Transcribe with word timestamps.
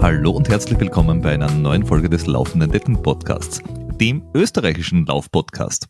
Hallo 0.00 0.30
und 0.30 0.48
herzlich 0.48 0.78
willkommen 0.78 1.20
bei 1.20 1.34
einer 1.34 1.50
neuen 1.50 1.84
Folge 1.84 2.08
des 2.08 2.26
Laufenden 2.26 2.70
Decken 2.70 3.02
Podcasts, 3.02 3.60
dem 4.00 4.22
österreichischen 4.34 5.04
Laufpodcast. 5.06 5.88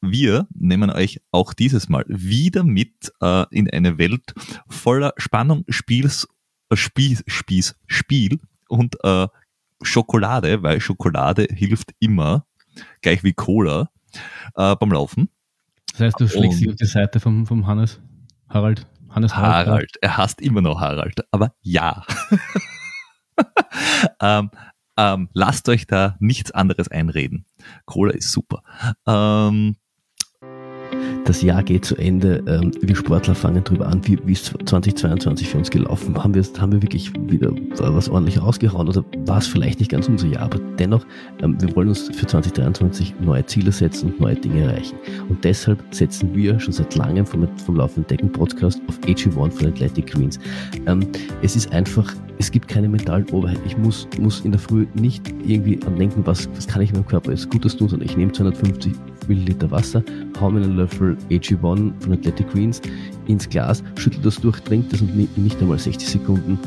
Wir 0.00 0.48
nehmen 0.54 0.88
euch 0.88 1.20
auch 1.32 1.52
dieses 1.52 1.90
Mal 1.90 2.06
wieder 2.08 2.64
mit 2.64 3.12
äh, 3.20 3.44
in 3.50 3.68
eine 3.68 3.98
Welt 3.98 4.32
voller 4.70 5.12
Spannung, 5.18 5.64
Spiels, 5.68 6.26
äh, 6.70 6.76
Spieß, 6.76 7.24
Spieß, 7.26 7.76
Spiel 7.86 8.38
und 8.68 8.96
äh, 9.04 9.28
Schokolade, 9.82 10.62
weil 10.62 10.80
Schokolade 10.80 11.46
hilft 11.50 11.90
immer, 11.98 12.46
gleich 13.02 13.22
wie 13.22 13.34
Cola, 13.34 13.90
äh, 14.54 14.74
beim 14.76 14.92
Laufen. 14.92 15.28
Das 15.92 16.00
heißt, 16.00 16.20
du 16.20 16.28
schlägst 16.28 16.60
dich 16.60 16.68
auf 16.68 16.76
die 16.76 16.86
Seite 16.86 17.20
vom, 17.20 17.46
vom 17.46 17.66
Hannes, 17.66 18.00
Harald. 18.48 18.86
Hannes 19.10 19.36
Harald. 19.36 19.66
Harald. 19.66 19.96
Er 20.00 20.16
hasst 20.16 20.40
immer 20.40 20.62
noch 20.62 20.80
Harald, 20.80 21.20
aber 21.30 21.54
ja. 21.60 22.04
ähm, 24.20 24.50
ähm, 24.96 25.28
lasst 25.32 25.68
euch 25.68 25.86
da 25.86 26.16
nichts 26.18 26.50
anderes 26.50 26.88
einreden. 26.88 27.46
Cola 27.86 28.12
ist 28.12 28.32
super. 28.32 28.62
Ähm, 29.06 29.76
das 31.24 31.42
Jahr 31.42 31.62
geht 31.62 31.84
zu 31.84 31.96
Ende. 31.96 32.42
Ähm, 32.46 32.72
wir 32.80 32.96
Sportler 32.96 33.34
fangen 33.34 33.62
drüber 33.62 33.86
an, 33.86 34.00
wie, 34.06 34.18
wie 34.24 34.32
ist 34.32 34.52
2022 34.64 35.48
für 35.48 35.58
uns 35.58 35.70
gelaufen? 35.70 36.22
Haben 36.22 36.34
wir, 36.34 36.42
haben 36.58 36.72
wir 36.72 36.82
wirklich 36.82 37.12
wieder 37.28 37.52
was 37.78 38.08
ordentlich 38.08 38.40
rausgehauen 38.40 38.88
oder 38.88 39.04
war 39.26 39.38
es 39.38 39.46
vielleicht 39.46 39.78
nicht 39.78 39.90
ganz 39.90 40.08
unser 40.08 40.26
Jahr? 40.26 40.42
Aber 40.42 40.58
dennoch, 40.78 41.04
ähm, 41.42 41.60
wir 41.60 41.74
wollen 41.76 41.88
uns 41.88 42.08
für 42.08 42.26
2023 42.26 43.14
neue 43.20 43.44
Ziele 43.46 43.70
setzen 43.70 44.12
und 44.12 44.20
neue 44.20 44.34
Dinge 44.34 44.62
erreichen. 44.62 44.96
Und 45.28 45.42
deshalb 45.44 45.82
setzen 45.90 46.34
wir 46.34 46.58
schon 46.58 46.72
seit 46.72 46.94
langem 46.96 47.24
vom, 47.24 47.46
vom 47.58 47.76
Laufenden 47.76 48.06
Decken 48.08 48.30
Podcast 48.30 48.80
auf 48.88 48.98
AG1 49.00 49.50
von 49.50 49.66
Athletic 49.66 50.08
Greens. 50.08 50.38
Ähm, 50.86 51.06
es 51.42 51.56
ist 51.56 51.72
einfach, 51.72 52.12
es 52.38 52.50
gibt 52.50 52.68
keine 52.68 52.88
mentalen 52.88 53.28
Oberheit. 53.30 53.60
Ich 53.64 53.76
muss, 53.78 54.08
muss 54.18 54.40
in 54.40 54.52
der 54.52 54.60
Früh 54.60 54.86
nicht 54.94 55.22
irgendwie 55.46 55.78
an 55.86 55.96
denken, 55.96 56.22
was, 56.26 56.48
was 56.56 56.66
kann 56.66 56.82
ich 56.82 56.92
meinem 56.92 57.06
Körper 57.06 57.30
jetzt 57.30 57.50
Gutes 57.50 57.76
tun, 57.76 57.88
sondern 57.88 58.08
ich 58.08 58.16
nehme 58.16 58.32
250 58.32 58.92
Milliliter 59.28 59.70
Wasser, 59.70 60.02
hau 60.40 60.50
mir 60.50 60.62
einen 60.62 60.76
Löffel 60.76 61.16
AG1 61.30 61.92
von 62.00 62.12
Athletic 62.12 62.50
Greens 62.52 62.80
ins 63.26 63.48
Glas, 63.48 63.82
schüttel 63.96 64.20
das 64.22 64.40
durch, 64.40 64.60
trink 64.60 64.90
das 64.90 65.00
und 65.00 65.14
nicht 65.16 65.60
einmal 65.60 65.78
60 65.78 66.08
Sekunden 66.08 66.58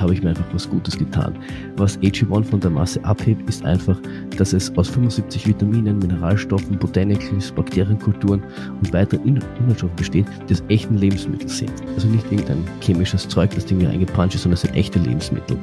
habe 0.00 0.14
ich 0.14 0.22
mir 0.22 0.30
einfach 0.30 0.44
was 0.52 0.68
Gutes 0.68 0.98
getan. 0.98 1.36
Was 1.76 1.98
AG1 2.00 2.44
von 2.44 2.60
der 2.60 2.70
Masse 2.70 3.04
abhebt, 3.04 3.48
ist 3.48 3.64
einfach, 3.64 3.98
dass 4.36 4.52
es 4.52 4.76
aus 4.76 4.88
75 4.88 5.46
Vitaminen, 5.46 5.98
Mineralstoffen, 5.98 6.78
Botanicals, 6.78 7.52
Bakterienkulturen 7.52 8.42
und 8.80 8.92
weiteren 8.92 9.24
Inhaltsstoffen 9.26 9.96
besteht, 9.96 10.26
die 10.48 10.54
aus 10.54 10.62
echten 10.68 10.98
Lebensmitteln 10.98 11.48
sind. 11.48 11.72
Also 11.94 12.08
nicht 12.08 12.30
irgendein 12.30 12.64
chemisches 12.80 13.28
Zeug, 13.28 13.50
das 13.54 13.66
Ding 13.66 13.78
mir 13.78 13.90
eingepanscht 13.90 14.36
ist, 14.36 14.42
sondern 14.42 14.54
es 14.54 14.62
sind 14.62 14.74
echte 14.74 14.98
Lebensmittel. 14.98 15.56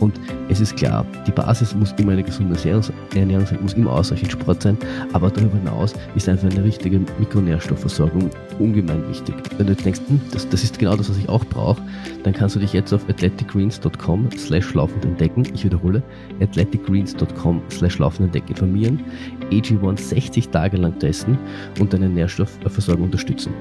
Und 0.00 0.20
es 0.48 0.60
ist 0.60 0.76
klar, 0.76 1.04
die 1.26 1.32
Basis 1.32 1.74
muss 1.74 1.92
immer 1.98 2.12
eine 2.12 2.22
gesunde 2.22 2.56
Ernährung 3.14 3.46
sein, 3.46 3.58
muss 3.60 3.74
immer 3.74 3.92
ausreichend 3.92 4.32
Sport 4.32 4.62
sein, 4.62 4.78
aber 5.12 5.30
darüber 5.30 5.58
hinaus 5.58 5.94
ist 6.14 6.28
einfach 6.28 6.50
eine 6.50 6.62
richtige 6.62 7.00
Mikronährstoffversorgung 7.18 8.30
ungemein 8.58 9.08
wichtig. 9.08 9.34
Wenn 9.56 9.66
du 9.66 9.72
jetzt 9.72 9.84
denkst, 9.84 10.00
hm, 10.08 10.20
das, 10.32 10.48
das 10.48 10.62
ist 10.62 10.78
genau 10.78 10.96
das, 10.96 11.10
was 11.10 11.18
ich 11.18 11.28
auch 11.28 11.44
brauche, 11.44 11.82
dann 12.22 12.32
kannst 12.32 12.56
du 12.56 12.60
dich 12.60 12.72
jetzt 12.72 12.92
auf 12.92 13.08
athleticgreens.com 13.78 14.28
slash 14.36 14.74
laufend 14.74 15.04
entdecken, 15.04 15.44
ich 15.54 15.64
wiederhole, 15.64 16.02
athleticgreens.com 16.40 17.62
slash 17.70 17.98
laufend 17.98 18.26
entdecken 18.26 18.50
informieren, 18.50 19.00
AG1 19.50 19.98
60 19.98 20.48
Tage 20.48 20.76
lang 20.76 20.98
testen 20.98 21.38
und 21.80 21.92
deine 21.92 22.08
Nährstoffversorgung 22.08 23.04
unterstützen. 23.04 23.52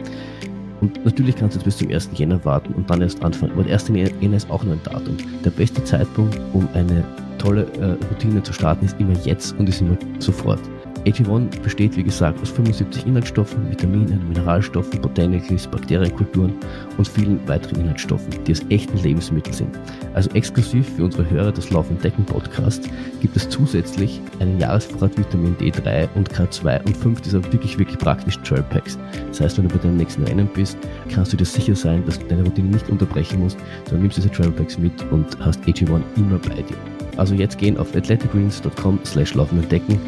Und 0.81 1.03
natürlich 1.05 1.35
kannst 1.35 1.55
du 1.55 1.59
jetzt 1.59 1.65
bis 1.65 1.77
zum 1.77 1.89
1. 1.89 2.09
Jänner 2.15 2.43
warten 2.45 2.73
und 2.73 2.87
dann 2.89 3.01
erst 3.01 3.23
anfangen. 3.23 3.51
Aber 3.53 3.63
der 3.63 3.73
1. 3.73 3.87
Jänner 3.89 4.37
ist 4.37 4.49
auch 4.51 4.63
nur 4.63 4.73
ein 4.73 4.83
Datum. 4.83 5.17
Der 5.43 5.49
beste 5.49 5.83
Zeitpunkt, 5.83 6.39
um 6.53 6.67
eine 6.73 7.03
tolle 7.39 7.63
äh, 7.79 8.05
Routine 8.11 8.43
zu 8.43 8.53
starten, 8.53 8.85
ist 8.85 8.99
immer 8.99 9.17
jetzt 9.23 9.57
und 9.57 9.67
ist 9.67 9.81
immer 9.81 9.97
sofort. 10.19 10.59
AG1 11.07 11.61
besteht, 11.61 11.95
wie 11.95 12.03
gesagt, 12.03 12.41
aus 12.41 12.49
75 12.49 13.05
Inhaltsstoffen, 13.05 13.69
Vitaminen, 13.69 14.27
Mineralstoffen, 14.27 15.01
Botanicals, 15.01 15.65
Bakterienkulturen 15.65 16.53
und 16.97 17.07
vielen 17.07 17.39
weiteren 17.47 17.79
Inhaltsstoffen, 17.81 18.27
die 18.43 18.51
aus 18.51 18.61
echten 18.69 18.97
Lebensmitteln 18.97 19.53
sind. 19.53 19.79
Also 20.13 20.29
exklusiv 20.31 20.85
für 20.95 21.05
unsere 21.05 21.29
Hörer 21.29 21.53
des 21.53 21.69
Laufenden 21.69 22.01
Decken 22.01 22.25
Podcasts 22.25 22.89
gibt 23.21 23.37
es 23.37 23.47
zusätzlich 23.47 24.19
einen 24.39 24.59
Jahresvorrat 24.59 25.17
Vitamin 25.17 25.55
D3 25.55 26.09
und 26.15 26.29
K2 26.29 26.85
und 26.85 26.97
fünf 26.97 27.21
dieser 27.21 27.41
wirklich, 27.53 27.79
wirklich 27.79 27.97
praktischen 27.97 28.43
Trail 28.43 28.63
Packs. 28.63 28.97
Das 29.29 29.39
heißt, 29.39 29.57
wenn 29.57 29.69
du 29.69 29.75
bei 29.75 29.81
deinem 29.81 29.97
nächsten 29.97 30.23
Rennen 30.23 30.49
bist, 30.53 30.77
kannst 31.09 31.31
du 31.31 31.37
dir 31.37 31.45
sicher 31.45 31.75
sein, 31.75 32.03
dass 32.05 32.19
du 32.19 32.25
deine 32.25 32.43
Routine 32.43 32.67
nicht 32.67 32.89
unterbrechen 32.89 33.39
musst, 33.39 33.57
sondern 33.85 34.01
nimmst 34.01 34.17
diese 34.17 34.29
Trail 34.29 34.51
Packs 34.51 34.77
mit 34.77 34.93
und 35.11 35.39
hast 35.39 35.61
AG1 35.63 36.01
immer 36.17 36.37
bei 36.39 36.61
dir. 36.61 36.77
Also 37.15 37.33
jetzt 37.33 37.57
gehen 37.57 37.77
auf 37.77 37.95
athleticgreens.com 37.95 38.99
slash 39.05 39.33
laufen 39.33 39.59
entdecken 39.59 39.99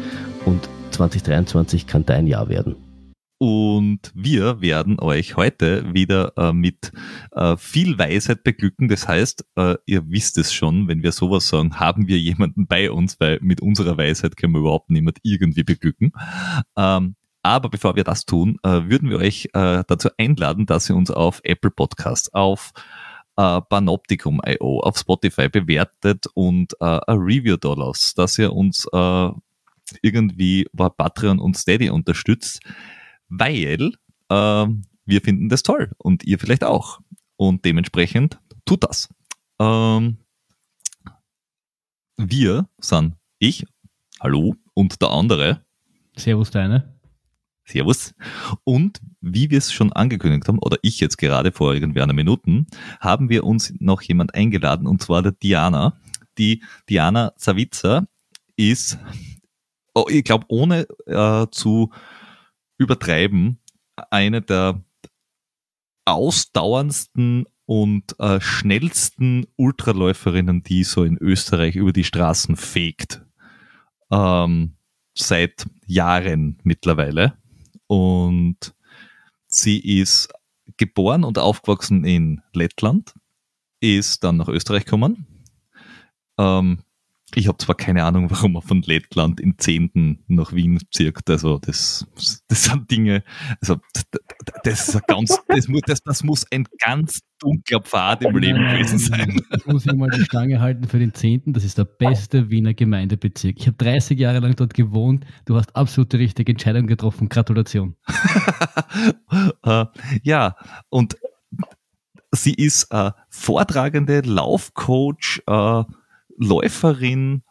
und 0.44 0.68
2023 1.08 1.86
kann 1.86 2.04
dein 2.04 2.26
Jahr 2.26 2.48
werden. 2.48 2.76
Und 3.38 4.12
wir 4.14 4.60
werden 4.60 5.00
euch 5.00 5.36
heute 5.36 5.94
wieder 5.94 6.34
äh, 6.36 6.52
mit 6.52 6.92
äh, 7.32 7.56
viel 7.56 7.98
Weisheit 7.98 8.44
beglücken. 8.44 8.88
Das 8.88 9.08
heißt, 9.08 9.46
äh, 9.56 9.76
ihr 9.86 10.10
wisst 10.10 10.36
es 10.36 10.52
schon, 10.52 10.88
wenn 10.88 11.02
wir 11.02 11.12
sowas 11.12 11.48
sagen, 11.48 11.80
haben 11.80 12.06
wir 12.06 12.18
jemanden 12.18 12.66
bei 12.66 12.90
uns, 12.90 13.18
weil 13.18 13.38
mit 13.40 13.62
unserer 13.62 13.96
Weisheit 13.96 14.36
können 14.36 14.52
wir 14.52 14.60
überhaupt 14.60 14.90
niemand 14.90 15.20
irgendwie 15.22 15.62
beglücken. 15.62 16.12
Ähm, 16.76 17.14
aber 17.42 17.70
bevor 17.70 17.96
wir 17.96 18.04
das 18.04 18.26
tun, 18.26 18.58
äh, 18.62 18.82
würden 18.90 19.08
wir 19.08 19.16
euch 19.16 19.46
äh, 19.54 19.84
dazu 19.88 20.10
einladen, 20.18 20.66
dass 20.66 20.90
ihr 20.90 20.96
uns 20.96 21.10
auf 21.10 21.40
Apple 21.42 21.70
Podcasts, 21.70 22.34
auf 22.34 22.72
äh, 23.38 23.60
Panoptikum.io, 23.62 24.80
auf 24.80 24.98
Spotify 24.98 25.48
bewertet 25.48 26.26
und 26.34 26.74
äh, 26.80 27.00
ein 27.06 27.18
Review 27.18 27.56
da 27.56 27.72
lasst, 27.72 28.18
dass 28.18 28.36
ihr 28.36 28.52
uns 28.52 28.86
äh, 28.92 29.30
irgendwie 30.02 30.66
bei 30.72 30.88
Patreon 30.88 31.38
und 31.38 31.56
Steady 31.56 31.90
unterstützt, 31.90 32.60
weil 33.28 33.92
äh, 34.28 34.66
wir 35.04 35.20
finden 35.22 35.48
das 35.48 35.62
toll 35.62 35.90
und 35.98 36.24
ihr 36.24 36.38
vielleicht 36.38 36.64
auch. 36.64 37.00
Und 37.36 37.64
dementsprechend 37.64 38.38
tut 38.64 38.84
das. 38.84 39.08
Ähm, 39.58 40.18
wir 42.16 42.68
sind 42.80 43.14
ich, 43.38 43.64
hallo, 44.20 44.54
und 44.74 45.00
der 45.00 45.10
andere. 45.10 45.64
Servus, 46.16 46.50
deine. 46.50 46.94
Servus. 47.64 48.14
Und 48.64 49.00
wie 49.20 49.50
wir 49.50 49.58
es 49.58 49.72
schon 49.72 49.92
angekündigt 49.92 50.48
haben, 50.48 50.58
oder 50.58 50.76
ich 50.82 51.00
jetzt 51.00 51.16
gerade 51.16 51.52
vor 51.52 51.72
irgendwie 51.72 52.02
einer 52.02 52.12
Minuten, 52.12 52.66
haben 53.00 53.30
wir 53.30 53.44
uns 53.44 53.72
noch 53.78 54.02
jemand 54.02 54.34
eingeladen, 54.34 54.86
und 54.86 55.02
zwar 55.02 55.22
der 55.22 55.32
Diana. 55.32 55.98
Die 56.38 56.62
Diana 56.88 57.32
Savitzer 57.36 58.06
ist 58.56 58.98
ich 60.08 60.24
glaube, 60.24 60.46
ohne 60.48 60.86
äh, 61.06 61.46
zu 61.50 61.90
übertreiben, 62.78 63.60
eine 64.10 64.42
der 64.42 64.82
ausdauerndsten 66.04 67.46
und 67.66 68.18
äh, 68.18 68.40
schnellsten 68.40 69.46
Ultraläuferinnen, 69.56 70.62
die 70.62 70.84
so 70.84 71.04
in 71.04 71.16
Österreich 71.18 71.76
über 71.76 71.92
die 71.92 72.04
Straßen 72.04 72.56
fegt. 72.56 73.22
Ähm, 74.10 74.76
seit 75.14 75.66
Jahren 75.86 76.58
mittlerweile. 76.64 77.34
Und 77.86 78.74
sie 79.46 79.78
ist 80.00 80.32
geboren 80.76 81.24
und 81.24 81.38
aufgewachsen 81.38 82.04
in 82.04 82.42
Lettland, 82.52 83.14
ist 83.80 84.24
dann 84.24 84.36
nach 84.36 84.48
Österreich 84.48 84.84
gekommen, 84.84 85.44
ähm, 86.38 86.82
ich 87.34 87.48
habe 87.48 87.58
zwar 87.58 87.74
keine 87.74 88.04
Ahnung, 88.04 88.30
warum 88.30 88.52
man 88.52 88.62
von 88.62 88.82
Lettland 88.82 89.40
in 89.40 89.58
Zehnten 89.58 90.24
nach 90.26 90.52
Wien 90.52 90.80
zirkt. 90.90 91.30
Also 91.30 91.58
das, 91.58 92.06
das 92.48 92.64
sind 92.64 92.90
Dinge, 92.90 93.22
also 93.60 93.76
das 94.64 94.88
ist 94.88 94.96
ein 94.96 95.02
ganz, 95.06 95.40
das 95.48 95.68
muss, 95.68 95.82
das, 95.86 96.00
das 96.02 96.24
muss 96.24 96.46
ein 96.50 96.66
ganz 96.78 97.20
dunkler 97.38 97.80
Pfad 97.80 98.22
im 98.22 98.36
Leben 98.36 98.58
gewesen 98.58 98.98
sein. 98.98 99.40
Ich 99.56 99.66
muss 99.66 99.84
mir 99.84 99.94
mal 99.94 100.10
die 100.10 100.24
Stange 100.24 100.60
halten 100.60 100.88
für 100.88 100.98
den 100.98 101.14
Zehnten. 101.14 101.52
Das 101.52 101.64
ist 101.64 101.78
der 101.78 101.84
beste 101.84 102.50
Wiener 102.50 102.74
Gemeindebezirk. 102.74 103.56
Ich 103.58 103.66
habe 103.66 103.76
30 103.76 104.18
Jahre 104.18 104.40
lang 104.40 104.56
dort 104.56 104.74
gewohnt. 104.74 105.24
Du 105.46 105.56
hast 105.56 105.74
absolut 105.74 106.12
die 106.12 106.18
richtige 106.18 106.52
Entscheidung 106.52 106.86
getroffen. 106.86 107.28
Gratulation. 107.28 107.96
uh, 109.64 109.84
ja, 110.22 110.56
und 110.88 111.16
sie 112.32 112.54
ist 112.54 112.88
äh, 112.90 113.12
vortragende 113.28 114.20
Laufcoach, 114.20 115.42
äh, 115.46 115.84
Läuferin 116.40 117.42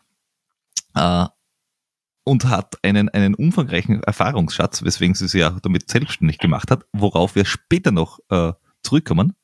äh, 0.96 1.26
und 2.24 2.46
hat 2.46 2.76
einen, 2.84 3.10
einen 3.10 3.36
umfangreichen 3.36 4.04
Erfahrungsschatz, 4.04 4.84
weswegen 4.84 5.16
sie 5.16 5.28
sich 5.28 5.42
ja 5.42 5.58
damit 5.62 5.90
selbstständig 5.90 6.38
gemacht 6.38 6.72
hat, 6.72 6.86
worauf 6.92 7.36
wir 7.36 7.46
später 7.46 7.92
noch 7.92 8.20
äh, 8.30 8.54
zurückkommen. 8.84 9.36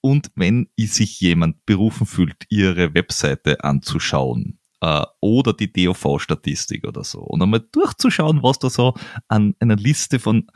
Und 0.00 0.30
wenn 0.36 0.68
sich 0.78 1.20
jemand 1.20 1.66
berufen 1.66 2.06
fühlt, 2.06 2.44
ihre 2.48 2.94
Webseite 2.94 3.64
anzuschauen 3.64 4.58
äh, 4.80 5.04
oder 5.20 5.52
die 5.52 5.72
DOV-Statistik 5.72 6.86
oder 6.86 7.04
so 7.04 7.20
und 7.20 7.42
einmal 7.42 7.66
durchzuschauen, 7.72 8.42
was 8.42 8.58
da 8.58 8.70
so 8.70 8.94
an 9.26 9.54
einer 9.58 9.76
Liste 9.76 10.18
von 10.18 10.46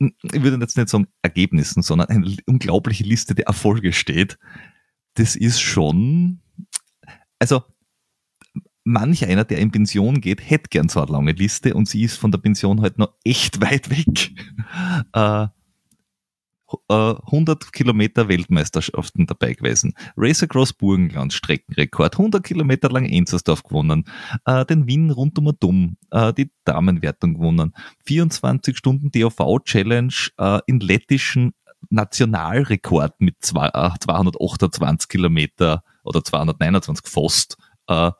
ich 0.00 0.42
würde 0.42 0.56
jetzt 0.60 0.78
nicht 0.78 0.88
sagen 0.88 1.08
Ergebnissen, 1.20 1.82
sondern 1.82 2.08
eine 2.08 2.36
unglaubliche 2.46 3.04
Liste 3.04 3.34
der 3.34 3.46
Erfolge 3.46 3.92
steht, 3.92 4.38
das 5.14 5.36
ist 5.36 5.60
schon, 5.60 6.40
also 7.40 7.62
manch 8.84 9.26
einer, 9.26 9.44
der 9.44 9.58
in 9.58 9.72
Pension 9.72 10.20
geht, 10.20 10.48
hätte 10.48 10.68
gern 10.70 10.88
so 10.88 11.00
eine 11.00 11.12
lange 11.12 11.32
Liste 11.32 11.74
und 11.74 11.88
sie 11.88 12.02
ist 12.02 12.16
von 12.16 12.30
der 12.30 12.38
Pension 12.38 12.80
halt 12.80 12.98
noch 12.98 13.14
echt 13.24 13.60
weit 13.60 13.90
weg. 13.90 14.32
Äh, 15.12 15.48
100 16.88 17.64
äh, 17.64 17.66
Kilometer 17.72 18.28
Weltmeisterschaften 18.28 19.26
dabei 19.26 19.54
gewesen. 19.54 19.94
Race 20.16 20.42
Across 20.42 20.74
Burgenland 20.74 21.32
Streckenrekord, 21.32 22.14
100 22.14 22.44
Kilometer 22.44 22.88
lang 22.90 23.06
Enzersdorf 23.06 23.64
gewonnen, 23.64 24.04
äh, 24.44 24.64
den 24.66 24.86
Wien 24.86 25.10
rund 25.10 25.38
um 25.38 25.52
Dumm, 25.58 25.96
äh, 26.10 26.32
die 26.32 26.50
Damenwertung 26.64 27.34
gewonnen, 27.34 27.74
24 28.06 28.76
Stunden 28.76 29.10
DOV 29.10 29.64
Challenge 29.64 30.14
äh, 30.38 30.60
in 30.66 30.80
lettischen 30.80 31.54
Nationalrekord 31.88 33.20
mit 33.20 33.36
zwei, 33.40 33.68
228 33.70 35.06
äh, 35.06 35.10
Kilometer 35.10 35.82
oder 36.04 36.22
229 36.24 37.06
Pfost 37.06 37.56
äh, 37.88 38.10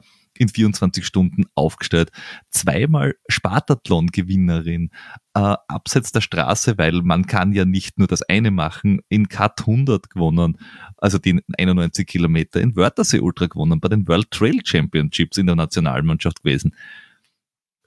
in 0.41 0.49
24 0.49 1.05
Stunden 1.05 1.45
aufgestellt. 1.55 2.11
Zweimal 2.51 3.15
Spartathlon-Gewinnerin, 3.29 4.91
äh, 5.35 5.55
abseits 5.69 6.13
der 6.13 6.23
Straße, 6.23 6.79
weil 6.79 7.03
man 7.03 7.27
kann 7.27 7.53
ja 7.53 7.67
nicht 7.67 7.99
nur 7.99 8.09
das 8.09 8.23
eine 8.23 8.51
machen, 8.51 9.01
in 9.09 9.29
Cut 9.29 9.61
100 9.61 10.09
gewonnen, 10.09 10.59
also 10.97 11.19
die 11.19 11.43
91 11.59 12.07
Kilometer, 12.07 12.61
in 12.61 12.75
Wörthersee 12.75 13.21
Ultra 13.21 13.47
gewonnen, 13.47 13.81
bei 13.81 13.89
den 13.89 14.09
World 14.09 14.31
Trail 14.31 14.61
Championships 14.65 15.37
in 15.37 15.47
der 15.47 15.57
Nationalmannschaft 15.57 16.43
gewesen. 16.43 16.75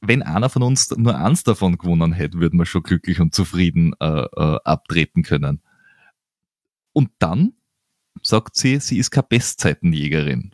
Wenn 0.02 0.22
einer 0.22 0.50
von 0.50 0.62
uns 0.64 0.92
nur 0.92 1.18
eins 1.18 1.44
davon 1.44 1.78
gewonnen 1.78 2.12
hätte, 2.12 2.40
würden 2.40 2.60
wir 2.60 2.66
schon 2.66 2.84
glücklich 2.84 3.20
und 3.20 3.34
zufrieden 3.34 3.94
äh, 4.00 4.06
äh, 4.06 4.60
abtreten 4.64 5.24
können. 5.24 5.62
Und 6.92 7.10
dann 7.18 7.54
sagt 8.22 8.56
sie, 8.56 8.78
sie 8.80 8.98
ist 9.00 9.12
keine 9.12 9.28
Bestzeitenjägerin 9.28 10.54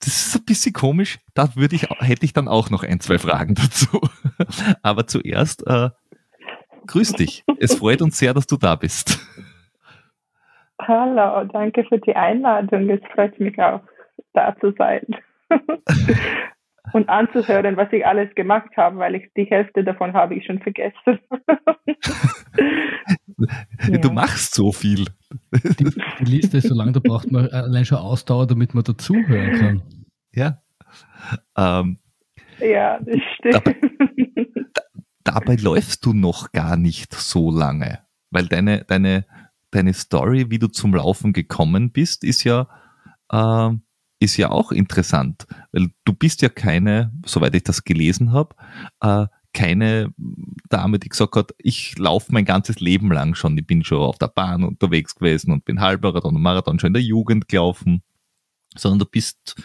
das 0.00 0.26
ist 0.26 0.36
ein 0.36 0.44
bisschen 0.46 0.72
komisch. 0.72 1.18
Da 1.34 1.54
würde 1.56 1.76
ich, 1.76 1.88
hätte 2.00 2.24
ich 2.24 2.32
dann 2.32 2.48
auch 2.48 2.70
noch 2.70 2.82
ein, 2.82 3.00
zwei 3.00 3.18
Fragen 3.18 3.54
dazu. 3.54 4.00
Aber 4.82 5.06
zuerst, 5.06 5.66
äh, 5.66 5.90
grüß 6.86 7.12
dich. 7.12 7.44
Es 7.58 7.74
freut 7.74 8.02
uns 8.02 8.18
sehr, 8.18 8.34
dass 8.34 8.46
du 8.46 8.56
da 8.56 8.76
bist. 8.76 9.18
Hallo, 10.80 11.44
danke 11.52 11.84
für 11.84 11.98
die 11.98 12.16
Einladung. 12.16 12.88
Es 12.88 13.00
freut 13.14 13.38
mich 13.38 13.60
auch, 13.60 13.82
da 14.32 14.56
zu 14.58 14.72
sein. 14.72 15.02
Und 16.92 17.08
anzuhören, 17.08 17.76
was 17.76 17.92
ich 17.92 18.04
alles 18.04 18.34
gemacht 18.34 18.70
habe, 18.76 18.98
weil 18.98 19.14
ich 19.14 19.30
die 19.36 19.44
Hälfte 19.44 19.84
davon 19.84 20.14
habe 20.14 20.34
ich 20.34 20.46
schon 20.46 20.60
vergessen. 20.60 21.20
du 23.86 24.08
ja. 24.08 24.12
machst 24.12 24.54
so 24.54 24.72
viel. 24.72 25.06
Die, 25.52 25.84
die 26.20 26.24
Liste 26.24 26.58
ist 26.58 26.68
so 26.68 26.74
lang, 26.74 26.92
da 26.92 27.00
braucht 27.00 27.30
man 27.30 27.48
allein 27.48 27.84
schon 27.84 27.98
Ausdauer, 27.98 28.46
damit 28.46 28.74
man 28.74 28.84
dazuhören 28.84 29.58
kann. 29.58 29.82
Ja. 30.32 30.62
Ähm, 31.56 31.98
ja, 32.60 32.98
das 33.00 33.20
stimmt. 33.36 33.54
Dabei, 33.54 33.76
da, 34.74 34.82
dabei 35.24 35.56
läufst 35.56 36.04
du 36.04 36.12
noch 36.12 36.52
gar 36.52 36.76
nicht 36.76 37.14
so 37.14 37.50
lange, 37.50 38.00
weil 38.30 38.46
deine, 38.46 38.84
deine, 38.84 39.26
deine 39.70 39.94
Story, 39.94 40.50
wie 40.50 40.58
du 40.58 40.68
zum 40.68 40.94
Laufen 40.94 41.32
gekommen 41.32 41.90
bist, 41.92 42.24
ist 42.24 42.44
ja, 42.44 42.68
äh, 43.32 43.70
ist 44.20 44.36
ja 44.36 44.50
auch 44.50 44.72
interessant, 44.72 45.46
weil 45.72 45.88
du 46.04 46.12
bist 46.12 46.42
ja 46.42 46.48
keine, 46.48 47.12
soweit 47.24 47.54
ich 47.54 47.64
das 47.64 47.84
gelesen 47.84 48.32
habe, 48.32 48.54
äh, 49.00 49.26
keine 49.52 50.12
Dame, 50.68 50.98
die 50.98 51.08
gesagt 51.08 51.34
hat, 51.36 51.52
ich 51.58 51.98
laufe 51.98 52.32
mein 52.32 52.44
ganzes 52.44 52.80
Leben 52.80 53.10
lang 53.12 53.34
schon, 53.34 53.58
ich 53.58 53.66
bin 53.66 53.84
schon 53.84 53.98
auf 53.98 54.18
der 54.18 54.28
Bahn 54.28 54.64
unterwegs 54.64 55.14
gewesen 55.14 55.52
und 55.52 55.64
bin 55.64 55.80
Halbmarathon 55.80 56.36
und 56.36 56.42
Marathon 56.42 56.78
schon 56.78 56.88
in 56.88 56.94
der 56.94 57.02
Jugend 57.02 57.48
gelaufen, 57.48 58.02
sondern 58.76 59.00
du 59.00 59.06
bist 59.06 59.56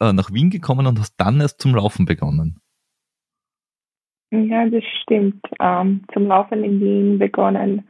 äh, 0.00 0.12
nach 0.12 0.32
Wien 0.32 0.50
gekommen 0.50 0.86
und 0.86 0.98
hast 0.98 1.16
dann 1.16 1.40
erst 1.40 1.60
zum 1.60 1.74
Laufen 1.74 2.04
begonnen. 2.04 2.60
Ja, 4.30 4.66
das 4.68 4.82
stimmt. 5.02 5.44
Ähm, 5.60 6.02
zum 6.12 6.26
Laufen 6.26 6.64
in 6.64 6.80
Wien 6.80 7.18
begonnen, 7.18 7.88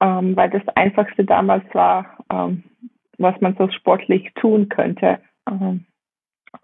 ähm, 0.00 0.34
weil 0.36 0.50
das 0.50 0.66
Einfachste 0.74 1.24
damals 1.24 1.64
war, 1.72 2.18
ähm, 2.30 2.64
was 3.18 3.40
man 3.40 3.54
so 3.56 3.68
sportlich 3.70 4.32
tun 4.34 4.68
könnte. 4.68 5.20
Ähm, 5.48 5.86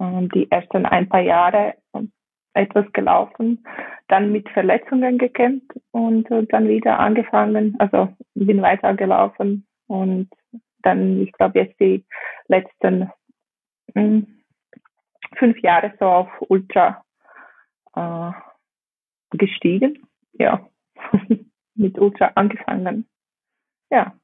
ähm, 0.01 0.29
die 0.31 0.51
ersten 0.51 0.87
ein 0.87 1.09
paar 1.09 1.21
Jahre 1.21 1.75
etwas 2.61 2.87
gelaufen, 2.93 3.65
dann 4.09 4.33
mit 4.33 4.49
Verletzungen 4.51 5.19
gekämpft 5.19 5.73
und 5.93 6.31
äh, 6.31 6.45
dann 6.47 6.69
wieder 6.69 6.99
angefangen, 6.99 7.77
also 7.79 8.09
bin 8.35 8.63
weitergelaufen 8.63 9.67
und 9.87 10.29
dann, 10.83 11.21
ich 11.23 11.33
glaube, 11.33 11.61
jetzt 11.61 11.79
die 11.81 12.05
letzten 12.49 13.11
mh, 13.95 14.03
hm, 14.03 14.27
fünf 15.37 15.59
Jahre 15.61 15.93
so 15.99 16.07
auf 16.07 16.29
Ultra 16.49 17.03
äh, 17.95 18.33
gestiegen, 19.31 20.07
ja, 20.33 20.67
mit 21.75 21.99
Ultra 21.99 22.33
angefangen, 22.35 23.09
ja. 23.91 24.15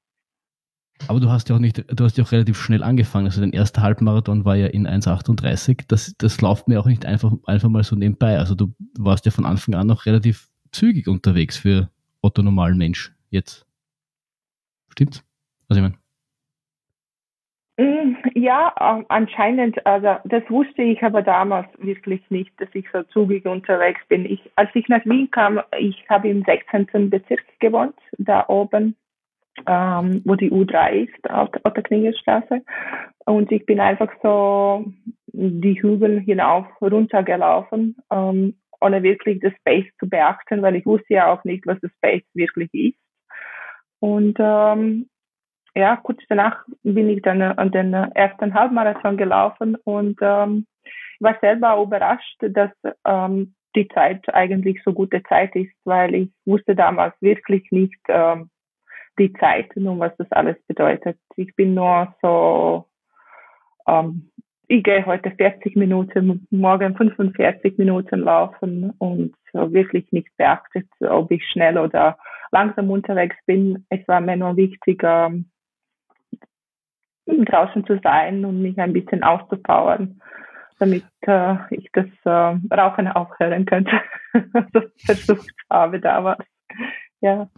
Aber 1.09 1.21
du 1.21 1.31
hast 1.31 1.49
ja 1.49 1.57
auch 1.57 1.61
nicht, 1.61 1.85
du 1.89 2.05
hast 2.05 2.17
ja 2.19 2.25
auch 2.25 2.33
relativ 2.33 2.59
schnell 2.59 2.83
angefangen. 2.83 3.27
Also 3.27 3.41
dein 3.41 3.53
erster 3.53 3.83
Halbmarathon 3.83 4.45
war 4.45 4.57
ja 4.57 4.67
in 4.67 4.87
1,38. 4.87 5.85
Das, 5.89 6.15
das 6.19 6.41
läuft 6.41 6.69
mir 6.69 6.81
auch 6.81 6.87
nicht 6.87 7.07
einfach, 7.07 7.33
einfach 7.45 7.69
mal 7.69 7.85
so 7.85 7.97
nebenbei. 7.97 8.39
Also 8.39 8.55
du 8.55 8.75
warst 8.99 9.25
ja 9.27 9.31
von 9.31 9.45
Anfang 9.45 9.75
an 9.75 9.87
noch 9.87 10.07
relativ 10.07 10.49
zügig 10.73 11.07
unterwegs 11.07 11.57
für 11.57 11.91
Otto 12.23 12.43
normalen 12.43 12.79
Mensch 12.79 13.13
jetzt. 13.31 13.67
Stimmt's? 14.89 15.23
Was 15.69 15.77
ich 15.77 15.83
meine? 15.83 15.95
Mm, 17.79 18.17
ja, 18.35 18.69
anscheinend, 19.09 19.85
also 19.85 20.17
das 20.25 20.43
wusste 20.49 20.83
ich 20.83 21.03
aber 21.03 21.21
damals 21.23 21.69
wirklich 21.79 22.23
nicht, 22.31 22.51
dass 22.59 22.69
ich 22.73 22.87
so 22.91 23.03
zugig 23.05 23.45
unterwegs 23.45 24.01
bin. 24.09 24.25
Ich, 24.25 24.41
als 24.57 24.71
ich 24.75 24.89
nach 24.89 25.05
Wien 25.05 25.31
kam, 25.31 25.61
ich 25.79 26.05
habe 26.09 26.29
im 26.29 26.43
16. 26.43 27.11
Bezirk 27.11 27.45
gewohnt, 27.61 27.95
da 28.17 28.47
oben 28.49 28.97
ähm, 29.67 30.23
wo 30.25 30.35
die 30.35 30.51
U3 30.51 31.07
ist, 31.07 31.31
auf, 31.31 31.51
der 31.51 31.83
Klingelstraße. 31.83 32.63
Und 33.25 33.51
ich 33.53 33.67
bin 33.67 33.81
einfach 33.81 34.13
so 34.23 34.85
die 35.27 35.81
Hügel 35.81 36.21
hinauf, 36.21 36.67
runter 36.81 37.23
gelaufen, 37.23 37.97
ähm, 38.11 38.57
ohne 38.81 39.03
wirklich 39.03 39.41
das 39.41 39.53
Space 39.61 39.87
zu 39.99 40.09
beachten, 40.09 40.63
weil 40.63 40.77
ich 40.77 40.87
wusste 40.87 41.15
ja 41.15 41.33
auch 41.33 41.45
nicht, 41.45 41.67
was 41.67 41.79
das 41.81 41.91
Space 41.93 42.25
wirklich 42.35 42.73
ist. 42.73 42.99
Und 44.01 44.37
ähm, 44.39 45.09
ja, 45.75 45.97
kurz 45.97 46.21
danach 46.29 46.65
bin 46.83 47.09
ich 47.11 47.23
dann 47.23 47.43
an 47.43 47.71
den 47.71 47.93
ersten 47.93 48.55
Halbmarathon 48.55 49.17
gelaufen 49.17 49.77
und 49.85 50.19
ähm, 50.21 50.67
war 51.21 51.37
selber 51.41 51.81
überrascht, 51.83 52.37
dass 52.41 52.71
ähm, 53.07 53.55
die 53.75 53.89
Zeit 53.89 54.33
eigentlich 54.35 54.83
so 54.85 54.93
gute 54.93 55.23
Zeit 55.25 55.55
ist, 55.55 55.73
weil 55.85 56.15
ich 56.15 56.31
wusste 56.45 56.75
damals 56.75 57.15
wirklich 57.21 57.71
nicht, 57.71 58.01
ähm, 58.09 58.51
die 59.19 59.33
Zeit 59.35 59.77
und 59.77 59.99
was 59.99 60.17
das 60.19 60.31
alles 60.33 60.57
bedeutet. 60.67 61.19
Ich 61.37 61.55
bin 61.57 61.75
nur 61.75 62.15
so, 62.23 62.87
ähm, 63.87 64.31
ich 64.69 64.83
gehe 64.83 65.07
heute 65.07 65.31
40 65.31 65.77
Minuten, 65.77 66.47
morgen 66.51 66.97
45 66.97 67.79
Minuten 67.79 68.21
laufen 68.21 68.91
und 68.99 69.35
wirklich 69.53 70.11
nicht 70.13 70.29
beachtet, 70.37 70.89
ob 71.01 71.31
ich 71.31 71.45
schnell 71.49 71.79
oder 71.79 72.19
langsam 72.51 72.91
unterwegs 72.91 73.37
bin. 73.47 73.87
Es 73.89 74.07
war 74.09 74.21
mir 74.21 74.37
nur 74.37 74.57
wichtig, 74.57 75.03
ähm, 75.05 75.51
draußen 77.27 77.85
zu 77.87 77.99
sein 78.03 78.45
und 78.45 78.63
mich 78.63 78.79
ein 78.79 78.93
bisschen 78.93 79.23
auszupowern, 79.23 80.21
damit 80.79 81.05
äh, 81.23 81.57
ich 81.71 81.89
das 81.93 82.07
äh, 82.25 82.75
Rauchen 82.75 83.09
aufhören 83.09 83.67
könnte. 83.67 84.01
das 84.73 84.85
versucht 85.05 85.55
habe 85.71 86.01
damals. 86.01 86.45
Ja. 87.21 87.49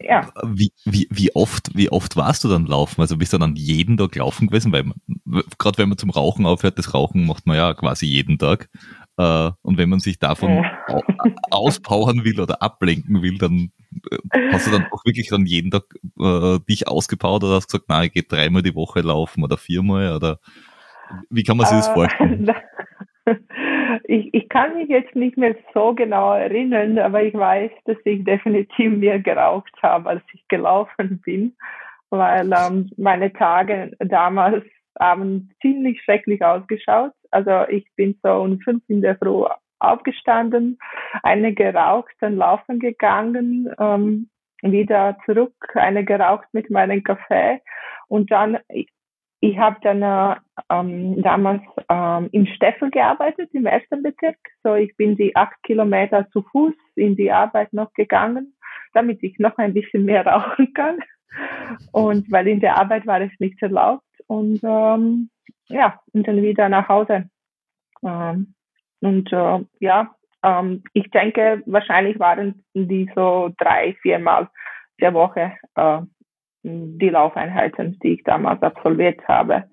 Ja. 0.00 0.30
Wie, 0.44 0.72
wie, 0.84 1.08
wie, 1.10 1.34
oft, 1.34 1.70
wie 1.74 1.90
oft 1.90 2.16
warst 2.16 2.44
du 2.44 2.48
dann 2.48 2.66
laufen? 2.66 3.00
Also 3.00 3.16
bist 3.16 3.32
du 3.32 3.38
dann 3.38 3.56
jeden 3.56 3.96
Tag 3.96 4.14
laufen 4.14 4.48
gewesen? 4.48 4.72
Weil 4.72 4.84
gerade 5.58 5.78
wenn 5.78 5.88
man 5.88 5.96
zum 5.96 6.10
Rauchen 6.10 6.44
aufhört, 6.44 6.78
das 6.78 6.92
Rauchen 6.92 7.26
macht 7.26 7.46
man 7.46 7.56
ja 7.56 7.72
quasi 7.72 8.06
jeden 8.06 8.38
Tag. 8.38 8.68
Äh, 9.16 9.50
und 9.62 9.78
wenn 9.78 9.88
man 9.88 10.00
sich 10.00 10.18
davon 10.18 10.62
ja. 10.62 11.00
auspowern 11.50 12.24
will 12.24 12.40
oder 12.40 12.62
ablenken 12.62 13.22
will, 13.22 13.38
dann 13.38 13.70
äh, 14.10 14.52
hast 14.52 14.66
du 14.66 14.70
dann 14.70 14.86
auch 14.90 15.04
wirklich 15.04 15.28
dann 15.28 15.46
jeden 15.46 15.70
Tag 15.70 15.84
äh, 16.18 16.58
dich 16.68 16.86
ausgepowert 16.86 17.44
oder 17.44 17.54
hast 17.56 17.68
gesagt, 17.68 17.88
nein, 17.88 18.06
ich 18.06 18.12
gehe 18.12 18.22
dreimal 18.22 18.62
die 18.62 18.74
Woche 18.74 19.00
laufen 19.00 19.42
oder 19.42 19.56
viermal 19.56 20.14
oder 20.14 20.40
wie 21.28 21.42
kann 21.42 21.56
man 21.56 21.66
sich 21.66 21.76
das 21.76 21.88
äh, 21.88 21.94
vorstellen? 21.94 22.50
ich, 24.04 24.32
ich 24.32 24.48
kann 24.48 24.74
mich 24.74 24.88
jetzt 24.88 25.14
nicht 25.14 25.36
mehr 25.36 25.54
so 25.74 25.94
genau 25.94 26.32
erinnern, 26.32 26.98
aber 26.98 27.22
ich 27.22 27.34
weiß, 27.34 27.70
dass 27.84 27.96
ich 28.04 28.24
definitiv 28.24 28.92
mehr 28.92 29.20
geraucht 29.20 29.72
habe, 29.82 30.10
als 30.10 30.22
ich 30.32 30.46
gelaufen 30.48 31.20
bin, 31.24 31.56
weil 32.10 32.50
ähm, 32.52 32.90
meine 32.96 33.32
Tage 33.32 33.92
damals 33.98 34.64
haben 34.98 35.50
ziemlich 35.60 36.02
schrecklich 36.02 36.42
ausgeschaut. 36.44 37.12
Also 37.30 37.68
ich 37.68 37.86
bin 37.96 38.18
so 38.22 38.30
um 38.30 38.60
fünf 38.60 38.82
in 38.88 39.02
der 39.02 39.16
Früh 39.16 39.44
aufgestanden, 39.78 40.78
eine 41.22 41.54
geraucht, 41.54 42.12
dann 42.20 42.36
laufen 42.36 42.78
gegangen, 42.78 43.72
ähm, 43.78 44.28
wieder 44.62 45.16
zurück, 45.24 45.54
eine 45.74 46.04
geraucht 46.04 46.46
mit 46.52 46.70
meinem 46.70 47.02
Kaffee 47.02 47.60
und 48.08 48.30
dann 48.30 48.58
ich 49.40 49.58
habe 49.58 49.76
dann 49.82 50.02
äh, 50.02 50.36
ähm, 50.68 51.22
damals 51.22 51.62
ähm, 51.88 52.28
in 52.32 52.46
Steffel 52.46 52.90
gearbeitet, 52.90 53.48
im 53.54 53.66
ersten 53.66 54.02
Bezirk. 54.02 54.36
So, 54.62 54.74
ich 54.74 54.94
bin 54.96 55.16
die 55.16 55.34
acht 55.34 55.56
Kilometer 55.62 56.28
zu 56.30 56.42
Fuß 56.42 56.74
in 56.96 57.16
die 57.16 57.32
Arbeit 57.32 57.72
noch 57.72 57.92
gegangen, 57.94 58.54
damit 58.92 59.22
ich 59.22 59.38
noch 59.38 59.56
ein 59.56 59.72
bisschen 59.72 60.04
mehr 60.04 60.26
rauchen 60.26 60.74
kann. 60.74 60.98
Und 61.92 62.30
weil 62.30 62.48
in 62.48 62.60
der 62.60 62.76
Arbeit 62.76 63.06
war 63.06 63.20
es 63.20 63.32
nicht 63.38 63.60
erlaubt. 63.62 64.04
Und 64.26 64.60
ähm, 64.62 65.30
ja, 65.68 65.98
und 66.12 66.28
dann 66.28 66.42
wieder 66.42 66.68
nach 66.68 66.88
Hause. 66.88 67.30
Ähm, 68.02 68.54
und 69.00 69.32
äh, 69.32 69.60
ja, 69.80 70.14
ähm, 70.42 70.82
ich 70.92 71.10
denke, 71.10 71.62
wahrscheinlich 71.64 72.18
waren 72.18 72.64
die 72.74 73.10
so 73.14 73.50
drei, 73.58 73.94
viermal 74.02 74.48
der 75.00 75.14
Woche 75.14 75.52
äh, 75.76 76.00
die 76.62 77.08
Laufeinheiten, 77.08 77.98
die 78.02 78.14
ich 78.14 78.24
damals 78.24 78.62
absolviert 78.62 79.26
habe, 79.26 79.64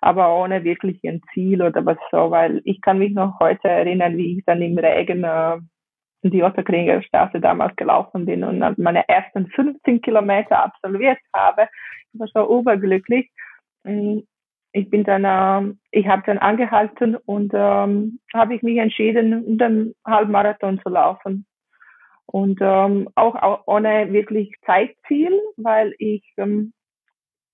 aber 0.00 0.36
ohne 0.36 0.64
wirklich 0.64 1.00
ein 1.04 1.22
Ziel 1.32 1.62
oder 1.62 1.84
was 1.86 1.98
so, 2.10 2.30
weil 2.30 2.60
ich 2.64 2.80
kann 2.80 2.98
mich 2.98 3.12
noch 3.12 3.38
heute 3.40 3.68
erinnern, 3.68 4.16
wie 4.16 4.38
ich 4.38 4.44
dann 4.44 4.60
im 4.60 4.76
Regen 4.76 5.24
äh, 5.24 5.58
die 6.24 6.42
Otterkringer 6.42 7.02
Straße 7.02 7.40
damals 7.40 7.74
gelaufen 7.76 8.26
bin 8.26 8.44
und 8.44 8.78
meine 8.78 9.08
ersten 9.08 9.48
15 9.48 10.00
Kilometer 10.02 10.64
absolviert 10.64 11.18
habe. 11.34 11.68
Ich 12.12 12.20
war 12.20 12.28
so 12.34 12.60
überglücklich. 12.60 13.30
Mm, 13.84 14.20
ich 14.72 14.88
bin 14.88 15.04
dann, 15.04 15.24
äh, 15.24 15.74
ich 15.90 16.06
habe 16.06 16.22
dann 16.26 16.38
angehalten 16.38 17.16
und 17.16 17.52
ähm, 17.54 18.20
habe 18.34 18.54
ich 18.54 18.62
mich 18.62 18.78
entschieden, 18.78 19.58
den 19.58 19.94
Halbmarathon 20.04 20.80
zu 20.80 20.88
laufen 20.88 21.46
und 22.26 22.58
ähm, 22.60 23.08
auch, 23.14 23.34
auch 23.34 23.62
ohne 23.66 24.12
wirklich 24.12 24.54
Zeitziel, 24.64 25.38
weil 25.56 25.94
ich, 25.98 26.22
ähm, 26.36 26.72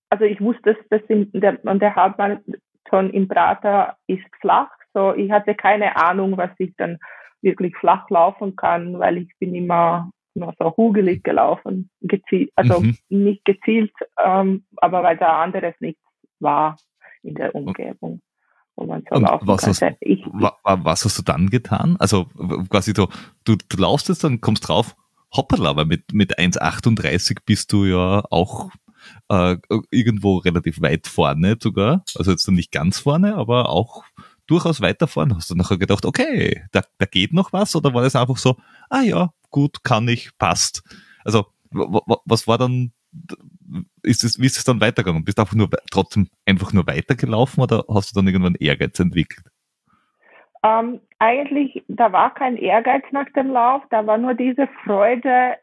also 0.09 0.25
ich 0.25 0.39
wusste, 0.41 0.77
dass 0.89 1.01
in 1.07 1.29
der, 1.33 1.53
der 1.53 1.95
Halbmarathon 1.95 3.09
im 3.11 3.27
Prater 3.27 3.97
ist 4.07 4.23
flach, 4.39 4.69
so 4.93 5.13
ich 5.13 5.31
hatte 5.31 5.55
keine 5.55 5.95
Ahnung, 5.95 6.37
was 6.37 6.51
ich 6.57 6.73
dann 6.77 6.97
wirklich 7.41 7.75
flach 7.77 8.09
laufen 8.09 8.55
kann, 8.55 8.99
weil 8.99 9.17
ich 9.17 9.31
bin 9.39 9.55
immer 9.55 10.11
nur 10.35 10.53
so 10.59 10.75
hugelig 10.77 11.23
gelaufen, 11.23 11.89
gezielt, 12.01 12.51
also 12.55 12.81
mhm. 12.81 12.97
nicht 13.09 13.45
gezielt, 13.45 13.93
ähm, 14.23 14.65
aber 14.77 15.03
weil 15.03 15.17
da 15.17 15.41
anderes 15.41 15.75
nichts 15.79 16.01
war 16.39 16.77
in 17.23 17.35
der 17.35 17.53
Umgebung 17.53 18.21
wo 18.79 18.85
man 18.85 19.03
so 19.09 19.19
laufen 19.19 19.47
was 19.47 19.65
Hast, 19.65 19.83
ich, 19.99 20.25
wa, 20.31 20.57
was 20.63 21.05
hast 21.05 21.17
du 21.17 21.21
dann 21.21 21.49
getan? 21.49 21.97
Also 21.99 22.25
quasi 22.69 22.93
so, 22.95 23.09
du, 23.43 23.55
du 23.55 23.77
laufst 23.77 24.09
jetzt, 24.09 24.23
dann 24.23 24.41
kommst 24.41 24.67
drauf, 24.67 24.95
hoppala, 25.35 25.69
aber 25.69 25.85
mit, 25.85 26.13
mit 26.13 26.39
1,38 26.39 27.39
bist 27.45 27.71
du 27.73 27.85
ja 27.85 28.23
auch 28.29 28.71
äh, 29.29 29.57
irgendwo 29.91 30.37
relativ 30.37 30.81
weit 30.81 31.07
vorne 31.07 31.57
sogar. 31.61 32.03
Also 32.15 32.31
jetzt 32.31 32.47
nicht 32.49 32.71
ganz 32.71 32.99
vorne, 32.99 33.35
aber 33.35 33.69
auch 33.69 34.03
durchaus 34.47 34.81
weiter 34.81 35.07
vorne. 35.07 35.35
Hast 35.35 35.51
du 35.51 35.55
nachher 35.55 35.77
gedacht, 35.77 36.05
okay, 36.05 36.63
da, 36.71 36.81
da 36.97 37.05
geht 37.05 37.33
noch 37.33 37.53
was? 37.53 37.75
Oder 37.75 37.93
war 37.93 38.01
das 38.01 38.15
einfach 38.15 38.37
so, 38.37 38.57
ah 38.89 39.01
ja, 39.01 39.31
gut, 39.51 39.83
kann 39.83 40.07
ich, 40.07 40.31
passt. 40.37 40.83
Also 41.23 41.45
was 41.71 42.47
war 42.47 42.57
dann 42.57 42.91
ist 44.03 44.23
es, 44.23 44.39
wie 44.39 44.45
ist 44.45 44.57
es 44.57 44.63
dann 44.63 44.81
weitergegangen? 44.81 45.25
Bist 45.25 45.37
du 45.37 45.41
einfach 45.41 45.55
nur 45.55 45.69
trotzdem 45.91 46.29
einfach 46.45 46.73
nur 46.73 46.87
weitergelaufen 46.87 47.63
oder 47.63 47.83
hast 47.93 48.11
du 48.11 48.19
dann 48.19 48.27
irgendwann 48.27 48.55
Ehrgeiz 48.59 48.99
entwickelt? 48.99 49.45
Ähm, 50.63 50.99
eigentlich, 51.19 51.83
da 51.87 52.11
war 52.11 52.33
kein 52.33 52.57
Ehrgeiz 52.57 53.03
nach 53.11 53.29
dem 53.35 53.51
Lauf, 53.51 53.83
da 53.89 54.05
war 54.05 54.17
nur 54.17 54.33
diese 54.33 54.67
Freude, 54.83 55.55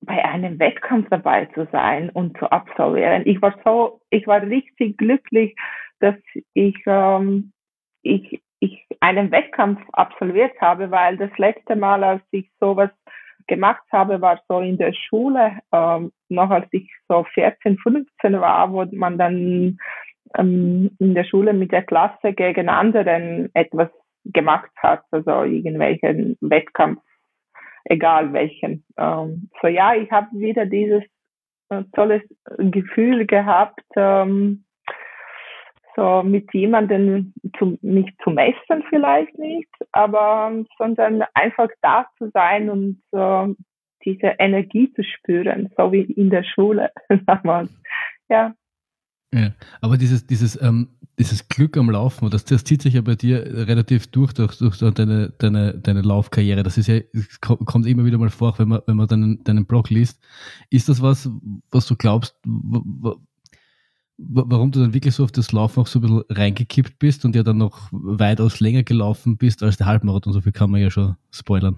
bei 0.00 0.24
einem 0.24 0.58
Wettkampf 0.58 1.08
dabei 1.10 1.46
zu 1.46 1.66
sein 1.72 2.10
und 2.10 2.38
zu 2.38 2.50
absolvieren. 2.50 3.22
Ich 3.26 3.42
war 3.42 3.54
so, 3.64 4.00
ich 4.10 4.26
war 4.26 4.42
richtig 4.42 4.96
glücklich, 4.96 5.56
dass 5.98 6.14
ich, 6.54 6.76
ähm, 6.86 7.52
ich, 8.02 8.40
ich 8.60 8.86
einen 9.00 9.30
Wettkampf 9.30 9.80
absolviert 9.92 10.52
habe, 10.60 10.90
weil 10.90 11.16
das 11.16 11.36
letzte 11.36 11.76
Mal, 11.76 12.04
als 12.04 12.22
ich 12.30 12.50
sowas 12.60 12.90
gemacht 13.48 13.82
habe, 13.90 14.20
war 14.20 14.40
so 14.48 14.60
in 14.60 14.78
der 14.78 14.92
Schule, 14.92 15.58
ähm, 15.72 16.12
noch 16.28 16.50
als 16.50 16.66
ich 16.70 16.90
so 17.08 17.24
14, 17.34 17.78
15 17.78 18.40
war, 18.40 18.72
wo 18.72 18.84
man 18.92 19.18
dann 19.18 19.78
ähm, 20.36 20.90
in 20.98 21.14
der 21.14 21.24
Schule 21.24 21.52
mit 21.52 21.72
der 21.72 21.82
Klasse 21.82 22.32
gegen 22.32 22.68
anderen 22.68 23.50
etwas 23.54 23.88
gemacht 24.24 24.70
hat, 24.76 25.02
also 25.10 25.42
irgendwelchen 25.42 26.36
Wettkampf, 26.40 27.00
egal 27.84 28.32
welchen. 28.32 28.84
Ähm, 28.96 29.50
so 29.60 29.68
ja, 29.68 29.94
ich 29.94 30.10
habe 30.10 30.28
wieder 30.32 30.66
dieses 30.66 31.02
äh, 31.70 31.82
tolles 31.94 32.22
Gefühl 32.58 33.26
gehabt, 33.26 33.84
ähm, 33.96 34.64
so 35.98 36.22
mit 36.22 36.54
jemandem 36.54 37.34
zu, 37.58 37.76
mich 37.82 38.06
zu 38.22 38.30
messen 38.30 38.84
vielleicht 38.88 39.36
nicht, 39.36 39.68
aber 39.90 40.52
sondern 40.78 41.24
einfach 41.34 41.68
da 41.82 42.06
zu 42.18 42.30
sein 42.32 42.70
und 42.70 43.02
so 43.10 43.56
diese 44.04 44.36
Energie 44.38 44.92
zu 44.94 45.02
spüren, 45.02 45.68
so 45.76 45.90
wie 45.90 46.02
in 46.02 46.30
der 46.30 46.44
Schule 46.44 46.90
damals. 47.26 47.70
Ja. 48.28 48.54
Ja, 49.34 49.50
aber 49.82 49.98
dieses, 49.98 50.26
dieses, 50.26 50.60
ähm, 50.62 50.88
dieses 51.18 51.48
Glück 51.48 51.76
am 51.76 51.90
Laufen, 51.90 52.30
das, 52.30 52.46
das 52.46 52.64
zieht 52.64 52.80
sich 52.80 52.94
ja 52.94 53.02
bei 53.02 53.14
dir 53.14 53.44
relativ 53.68 54.06
durch, 54.06 54.32
durch, 54.32 54.56
durch 54.56 54.78
deine, 54.78 55.34
deine, 55.38 55.74
deine 55.78 56.00
Laufkarriere. 56.00 56.62
Das 56.62 56.78
ist 56.78 56.86
ja, 56.86 57.00
kommt 57.40 57.86
immer 57.86 58.06
wieder 58.06 58.16
mal 58.16 58.30
vor, 58.30 58.58
wenn 58.58 58.68
man, 58.68 58.80
wenn 58.86 58.96
man 58.96 59.08
deinen, 59.08 59.44
deinen 59.44 59.66
Blog 59.66 59.90
liest. 59.90 60.22
Ist 60.70 60.88
das 60.88 61.02
was, 61.02 61.28
was 61.70 61.86
du 61.86 61.96
glaubst, 61.96 62.40
warum 64.18 64.72
du 64.72 64.80
dann 64.80 64.94
wirklich 64.94 65.14
so 65.14 65.24
auf 65.24 65.32
das 65.32 65.52
Laufen 65.52 65.80
auch 65.80 65.86
so 65.86 66.00
ein 66.00 66.02
bisschen 66.02 66.24
reingekippt 66.28 66.98
bist 66.98 67.24
und 67.24 67.36
ja 67.36 67.42
dann 67.44 67.58
noch 67.58 67.88
weitaus 67.92 68.60
länger 68.60 68.82
gelaufen 68.82 69.38
bist 69.38 69.62
als 69.62 69.76
der 69.76 69.86
Halbmarathon. 69.86 70.32
So 70.32 70.40
viel 70.40 70.52
kann 70.52 70.70
man 70.70 70.80
ja 70.80 70.90
schon 70.90 71.16
spoilern. 71.30 71.76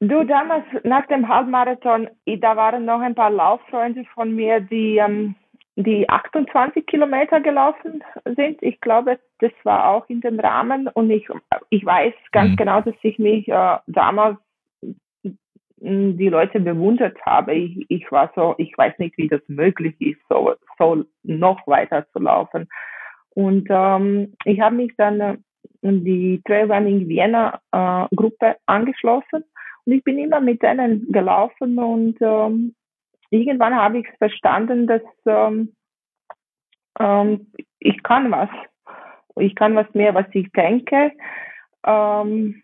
Du, 0.00 0.24
damals 0.24 0.64
nach 0.84 1.06
dem 1.06 1.28
Halbmarathon, 1.28 2.08
da 2.26 2.56
waren 2.56 2.84
noch 2.84 3.00
ein 3.00 3.14
paar 3.14 3.30
Lauffreunde 3.30 4.04
von 4.14 4.34
mir, 4.34 4.60
die, 4.60 4.98
ähm, 4.98 5.34
die 5.76 6.08
28 6.08 6.86
Kilometer 6.86 7.40
gelaufen 7.40 8.04
sind. 8.36 8.62
Ich 8.62 8.80
glaube, 8.80 9.18
das 9.40 9.52
war 9.64 9.88
auch 9.88 10.08
in 10.08 10.20
dem 10.20 10.38
Rahmen 10.38 10.88
und 10.88 11.10
ich, 11.10 11.26
ich 11.70 11.84
weiß 11.84 12.12
ganz 12.32 12.52
mhm. 12.52 12.56
genau, 12.56 12.80
dass 12.82 12.94
ich 13.02 13.18
mich 13.18 13.48
äh, 13.48 13.78
damals 13.86 14.36
die 15.76 16.28
Leute 16.28 16.60
bewundert 16.60 17.16
habe. 17.26 17.54
Ich, 17.54 17.84
ich 17.88 18.10
war 18.12 18.32
so, 18.34 18.54
ich 18.58 18.76
weiß 18.76 18.98
nicht, 18.98 19.16
wie 19.18 19.28
das 19.28 19.42
möglich 19.48 19.94
ist, 20.00 20.20
so, 20.28 20.54
so 20.78 21.04
noch 21.22 21.66
weiter 21.66 22.06
zu 22.12 22.20
laufen. 22.20 22.68
Und 23.30 23.66
ähm, 23.68 24.34
ich 24.44 24.60
habe 24.60 24.76
mich 24.76 24.92
dann 24.96 25.20
äh, 25.20 25.36
in 25.82 26.04
die 26.04 26.40
Trailrunning 26.46 27.08
Vienna 27.08 27.60
äh, 27.72 28.14
Gruppe 28.14 28.56
angeschlossen 28.66 29.44
und 29.84 29.92
ich 29.92 30.04
bin 30.04 30.18
immer 30.18 30.40
mit 30.40 30.62
denen 30.62 31.10
gelaufen 31.12 31.78
und 31.78 32.16
ähm, 32.20 32.74
irgendwann 33.30 33.74
habe 33.74 33.98
ich 33.98 34.06
verstanden, 34.18 34.86
dass 34.86 35.02
ähm, 35.26 35.74
ähm, 36.98 37.52
ich 37.80 38.02
kann 38.02 38.30
was. 38.30 38.48
Ich 39.36 39.54
kann 39.56 39.74
was 39.74 39.92
mehr, 39.94 40.14
was 40.14 40.26
ich 40.32 40.50
denke. 40.52 41.12
Ähm, 41.84 42.62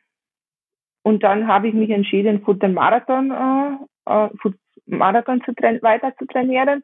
und 1.02 1.22
dann 1.22 1.46
habe 1.46 1.68
ich 1.68 1.74
mich 1.74 1.90
entschieden, 1.90 2.44
für 2.44 2.54
den 2.54 2.74
Marathon, 2.74 3.30
äh, 3.30 4.12
äh 4.12 4.28
für 4.40 4.54
Marathon 4.86 5.42
zu 5.44 5.52
weiter 5.52 6.14
zu 6.18 6.26
trainieren. 6.26 6.82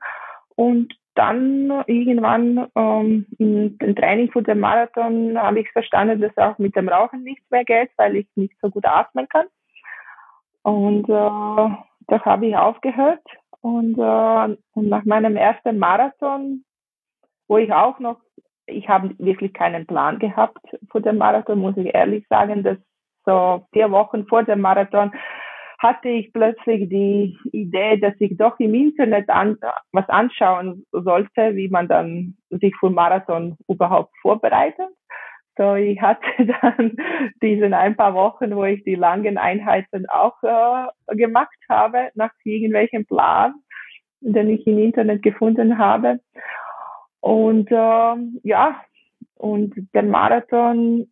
Und 0.54 0.94
dann 1.14 1.84
irgendwann 1.86 2.66
ähm, 2.74 3.26
dem 3.38 3.96
Training 3.96 4.30
für 4.30 4.42
den 4.42 4.60
Marathon 4.60 5.36
habe 5.38 5.60
ich 5.60 5.70
verstanden, 5.70 6.20
dass 6.20 6.36
auch 6.36 6.58
mit 6.58 6.76
dem 6.76 6.88
Rauchen 6.88 7.22
nichts 7.22 7.50
mehr 7.50 7.64
geht, 7.64 7.90
weil 7.96 8.16
ich 8.16 8.28
nicht 8.36 8.54
so 8.60 8.70
gut 8.70 8.86
atmen 8.86 9.28
kann. 9.28 9.46
Und 10.62 11.08
äh, 11.08 11.76
da 12.08 12.24
habe 12.24 12.46
ich 12.46 12.56
aufgehört. 12.56 13.22
Und, 13.60 13.98
äh, 13.98 14.56
und 14.74 14.88
nach 14.88 15.04
meinem 15.04 15.36
ersten 15.36 15.78
Marathon, 15.78 16.64
wo 17.48 17.58
ich 17.58 17.72
auch 17.72 17.98
noch, 17.98 18.20
ich 18.66 18.88
habe 18.88 19.14
wirklich 19.18 19.52
keinen 19.52 19.86
Plan 19.86 20.18
gehabt 20.18 20.64
für 20.90 21.00
den 21.00 21.18
Marathon, 21.18 21.58
muss 21.58 21.76
ich 21.76 21.94
ehrlich 21.94 22.26
sagen, 22.28 22.62
dass 22.62 22.78
so 23.26 23.66
vier 23.72 23.90
Wochen 23.90 24.26
vor 24.26 24.44
dem 24.44 24.60
Marathon 24.60 25.12
hatte 25.78 26.08
ich 26.08 26.32
plötzlich 26.32 26.88
die 26.88 27.36
Idee, 27.52 27.98
dass 27.98 28.14
ich 28.18 28.36
doch 28.38 28.58
im 28.58 28.74
Internet 28.74 29.28
an, 29.28 29.58
was 29.92 30.08
anschauen 30.08 30.86
sollte, 30.92 31.54
wie 31.54 31.68
man 31.68 31.86
dann 31.88 32.36
sich 32.48 32.74
für 32.76 32.88
Marathon 32.88 33.56
überhaupt 33.68 34.14
vorbereitet. 34.22 34.88
So, 35.58 35.74
ich 35.74 36.00
hatte 36.00 36.20
dann 36.62 36.96
diesen 37.42 37.74
ein 37.74 37.96
paar 37.96 38.14
Wochen, 38.14 38.54
wo 38.54 38.64
ich 38.64 38.84
die 38.84 38.94
langen 38.94 39.38
Einheiten 39.38 40.06
auch 40.08 40.42
äh, 40.42 41.16
gemacht 41.16 41.56
habe, 41.68 42.10
nach 42.14 42.30
irgendwelchem 42.44 43.06
Plan, 43.06 43.54
den 44.20 44.50
ich 44.50 44.66
im 44.66 44.78
Internet 44.78 45.22
gefunden 45.22 45.78
habe. 45.78 46.20
Und 47.20 47.70
äh, 47.70 48.14
ja, 48.44 48.80
und 49.34 49.74
der 49.94 50.02
Marathon 50.02 51.08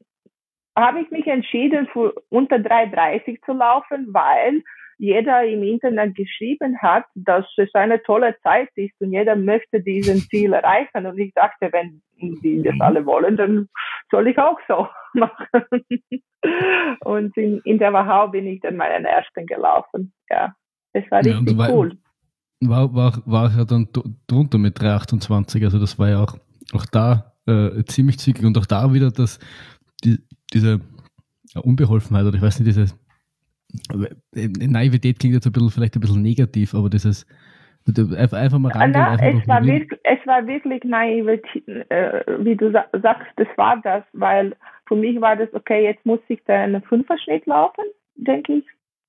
habe 0.76 1.00
ich 1.00 1.10
mich 1.10 1.26
entschieden, 1.26 1.88
für 1.92 2.14
unter 2.30 2.56
3,30 2.56 3.44
zu 3.44 3.52
laufen, 3.52 4.08
weil 4.12 4.62
jeder 4.98 5.44
im 5.44 5.62
Internet 5.62 6.14
geschrieben 6.14 6.80
hat, 6.80 7.04
dass 7.14 7.44
es 7.56 7.72
eine 7.74 8.02
tolle 8.02 8.36
Zeit 8.42 8.68
ist 8.76 8.94
und 9.00 9.12
jeder 9.12 9.36
möchte 9.36 9.80
diesen 9.80 10.20
Ziel 10.20 10.52
erreichen. 10.52 11.06
Und 11.06 11.18
ich 11.18 11.32
dachte, 11.34 11.70
wenn 11.72 12.00
die 12.20 12.62
das 12.62 12.74
mhm. 12.74 12.82
alle 12.82 13.06
wollen, 13.06 13.36
dann 13.36 13.68
soll 14.10 14.28
ich 14.28 14.38
auch 14.38 14.58
so 14.68 14.88
machen. 15.14 15.64
und 17.00 17.36
in, 17.36 17.60
in 17.64 17.78
der 17.78 17.92
Wachau 17.92 18.28
bin 18.28 18.46
ich 18.46 18.60
dann 18.60 18.76
meinen 18.76 19.04
ersten 19.04 19.46
gelaufen. 19.46 20.12
Ja, 20.30 20.54
es 20.92 21.10
war 21.10 21.24
richtig 21.24 21.50
ja, 21.50 21.58
war, 21.58 21.70
cool. 21.70 21.98
War, 22.60 22.94
war, 22.94 23.22
war 23.26 23.50
ja 23.56 23.64
dann 23.64 23.88
drunter 24.26 24.58
mit 24.58 24.78
3,28, 24.78 25.64
also 25.64 25.78
das 25.78 25.98
war 25.98 26.08
ja 26.08 26.22
auch, 26.22 26.38
auch 26.72 26.86
da 26.86 27.34
äh, 27.46 27.84
ziemlich 27.84 28.18
zügig 28.18 28.44
und 28.44 28.56
auch 28.56 28.66
da 28.66 28.92
wieder 28.92 29.10
das, 29.10 29.38
die, 30.04 30.18
diese 30.52 30.80
Unbeholfenheit 31.62 32.24
oder 32.24 32.36
ich 32.36 32.42
weiß 32.42 32.60
nicht, 32.60 32.68
diese 32.68 32.94
äh, 34.34 34.48
Naivität 34.66 35.18
klingt 35.18 35.34
jetzt 35.34 35.46
ein 35.46 35.52
bisschen, 35.52 35.70
vielleicht 35.70 35.96
ein 35.96 36.00
bisschen 36.00 36.22
negativ, 36.22 36.74
aber 36.74 36.90
dieses 36.90 37.26
einfach 37.86 38.58
mal. 38.58 38.72
Na, 38.74 39.10
einfach 39.10 39.42
es, 39.42 39.48
war 39.48 39.64
wirklich, 39.64 40.00
es 40.04 40.26
war 40.26 40.46
wirklich 40.46 40.84
Naivität, 40.84 41.68
äh, 41.90 42.22
wie 42.38 42.56
du 42.56 42.70
sagst, 42.70 43.26
das 43.36 43.48
war 43.56 43.80
das, 43.82 44.02
weil 44.12 44.56
für 44.86 44.96
mich 44.96 45.20
war 45.20 45.36
das, 45.36 45.52
okay, 45.52 45.84
jetzt 45.84 46.04
muss 46.06 46.20
ich 46.28 46.42
da 46.46 46.54
einen 46.54 46.82
Fünferschnitt 46.82 47.46
laufen, 47.46 47.84
denke 48.16 48.54
ich. 48.54 48.64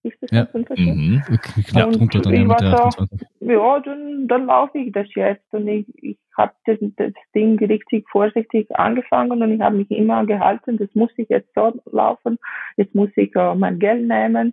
Ist 0.06 0.22
das 0.22 0.30
ja. 0.30 0.42
ein 0.42 0.48
Fünferschnitt? 0.48 0.96
Mhm. 0.96 1.24
Knapp 1.68 1.92
drunter 1.94 2.22
dann 2.22 2.34
ja 2.34 2.44
mit 2.44 2.60
der 2.62 2.86
28. 2.86 3.28
So, 3.40 3.52
ja, 3.52 3.80
dann, 3.80 4.28
dann 4.28 4.46
laufe 4.46 4.78
ich 4.78 4.92
das 4.92 5.08
jetzt 5.16 5.52
und 5.52 5.68
ich, 5.68 5.88
ich 5.96 6.18
habe 6.38 6.54
das, 6.66 6.78
das 6.98 7.14
Ding 7.34 7.58
richtig 7.58 8.08
vorsichtig 8.12 8.68
angefangen 8.76 9.42
und 9.42 9.52
ich 9.52 9.62
habe 9.62 9.78
mich 9.78 9.90
immer 9.90 10.24
gehalten, 10.28 10.78
das 10.78 10.90
muss 10.94 11.10
ich 11.18 11.28
jetzt 11.30 11.50
so 11.56 11.74
laufen, 11.92 12.38
jetzt 12.78 12.94
muss 12.94 13.10
ich 13.16 13.36
uh, 13.36 13.56
mein 13.56 13.80
Geld 13.80 14.08
nehmen. 14.08 14.52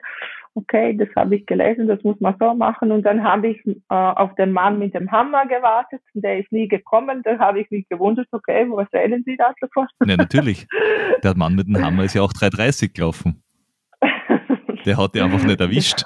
Okay, 0.54 0.96
das 0.96 1.08
habe 1.16 1.36
ich 1.36 1.44
gelesen, 1.44 1.86
das 1.86 2.02
muss 2.02 2.18
man 2.20 2.34
so 2.38 2.54
machen. 2.54 2.92
Und 2.92 3.02
dann 3.04 3.22
habe 3.22 3.48
ich 3.48 3.66
uh, 3.66 3.72
auf 3.90 4.34
den 4.36 4.52
Mann 4.52 4.78
mit 4.78 4.94
dem 4.94 5.10
Hammer 5.10 5.46
gewartet, 5.46 6.00
der 6.14 6.38
ist 6.38 6.50
nie 6.50 6.68
gekommen. 6.68 7.22
Da 7.24 7.38
habe 7.38 7.60
ich 7.60 7.70
mich 7.70 7.86
gewundert, 7.88 8.28
okay, 8.32 8.66
was 8.70 8.90
reden 8.92 9.22
Sie 9.26 9.36
da 9.36 9.52
davon? 9.60 9.86
Ja, 10.06 10.16
natürlich. 10.16 10.66
Der 11.22 11.36
Mann 11.36 11.54
mit 11.54 11.68
dem 11.68 11.82
Hammer 11.82 12.04
ist 12.04 12.14
ja 12.14 12.22
auch 12.22 12.32
3,30 12.32 12.94
gelaufen. 12.94 13.42
Der 14.84 14.96
hat 14.96 15.14
die 15.14 15.20
einfach 15.20 15.42
nicht 15.44 15.60
erwischt. 15.60 16.04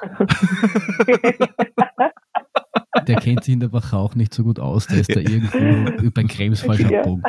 der 3.06 3.16
kennt 3.16 3.45
sich 3.45 3.54
in 3.54 3.61
der 3.61 3.73
Wachau 3.73 3.99
auch 3.99 4.14
nicht 4.14 4.35
so 4.35 4.42
gut 4.42 4.59
aus. 4.61 4.87
Der 4.87 4.99
ist 5.00 5.14
da 5.14 5.21
irgendwo 5.21 6.11
bei 6.11 6.25
Krems 6.25 6.61
falsch 6.61 6.80
ja. 6.80 6.87
abgebogen. 6.87 7.23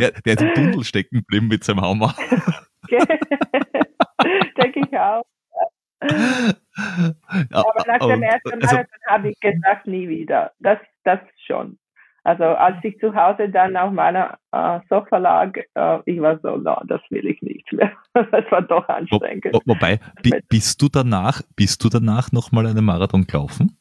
Der, 0.00 0.12
der 0.12 0.32
ist 0.34 0.42
im 0.42 0.54
Tunnel 0.54 0.84
stecken 0.84 1.18
geblieben 1.18 1.48
mit 1.48 1.64
seinem 1.64 1.80
Hammer. 1.80 2.14
Denke 4.56 4.80
ich 4.80 4.98
auch. 4.98 5.24
Aber 7.50 7.84
nach 7.86 8.06
dem 8.06 8.22
ersten 8.22 8.58
Mal 8.58 8.62
also, 8.62 8.78
habe 9.06 9.30
ich 9.30 9.40
gedacht, 9.40 9.86
nie 9.86 10.08
wieder. 10.08 10.52
Das, 10.58 10.78
das 11.04 11.20
schon. 11.46 11.78
Also 12.24 12.44
als 12.44 12.76
ich 12.82 12.98
zu 12.98 13.14
Hause 13.14 13.48
dann 13.50 13.76
auf 13.76 13.92
meiner 13.92 14.38
äh, 14.50 14.80
Sofa 14.88 15.18
lag, 15.18 15.56
äh, 15.74 15.98
ich 16.06 16.20
war 16.20 16.38
so, 16.40 16.56
no, 16.56 16.80
das 16.86 17.00
will 17.10 17.26
ich 17.26 17.40
nicht 17.42 17.72
mehr. 17.72 17.92
das 18.14 18.50
war 18.50 18.62
doch 18.62 18.88
anstrengend. 18.88 19.46
Wo, 19.52 19.60
wobei, 19.66 20.00
bist 20.48 20.80
du 20.80 20.88
danach, 20.88 21.42
bist 21.54 21.84
du 21.84 21.88
danach 21.88 22.32
nochmal 22.32 22.66
einen 22.66 22.84
Marathon 22.84 23.26
gelaufen? 23.26 23.76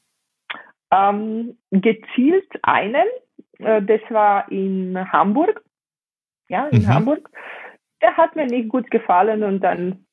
ähm, 0.94 1.58
gezielt 1.72 2.50
einen. 2.62 3.08
Äh, 3.60 3.82
das 3.82 4.02
war 4.10 4.52
in 4.52 5.12
Hamburg. 5.12 5.64
Ja, 6.50 6.68
in 6.68 6.84
mhm. 6.84 6.88
Hamburg. 6.88 7.30
Der 8.02 8.18
hat 8.18 8.36
mir 8.36 8.46
nicht 8.46 8.70
gut 8.70 8.92
gefallen 8.92 9.44
und 9.44 9.62
dann 9.62 10.06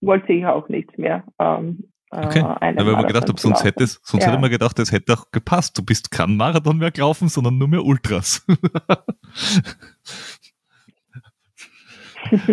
wollte 0.00 0.32
ich 0.32 0.44
auch 0.46 0.68
nichts 0.68 0.96
mehr. 0.98 1.24
Ähm, 1.38 1.84
äh, 1.84 1.97
okay. 2.10 2.40
Äh, 2.60 2.74
da 2.74 2.80
habe 2.80 2.90
ich 2.90 2.96
mir 2.96 3.06
gedacht, 3.06 3.30
ob 3.30 3.38
sonst 3.38 3.64
hätte 3.64 3.84
es, 3.84 4.00
sonst 4.02 4.24
ja. 4.24 4.30
hätte 4.30 4.40
man 4.40 4.50
gedacht, 4.50 4.78
es 4.78 4.92
hätte 4.92 5.14
auch 5.14 5.30
gepasst. 5.32 5.76
Du 5.78 5.84
bist 5.84 6.10
kein 6.10 6.36
Marathon 6.36 6.78
mehr 6.78 6.90
gelaufen, 6.90 7.28
sondern 7.28 7.58
nur 7.58 7.68
mehr 7.68 7.84
Ultras. 7.84 8.46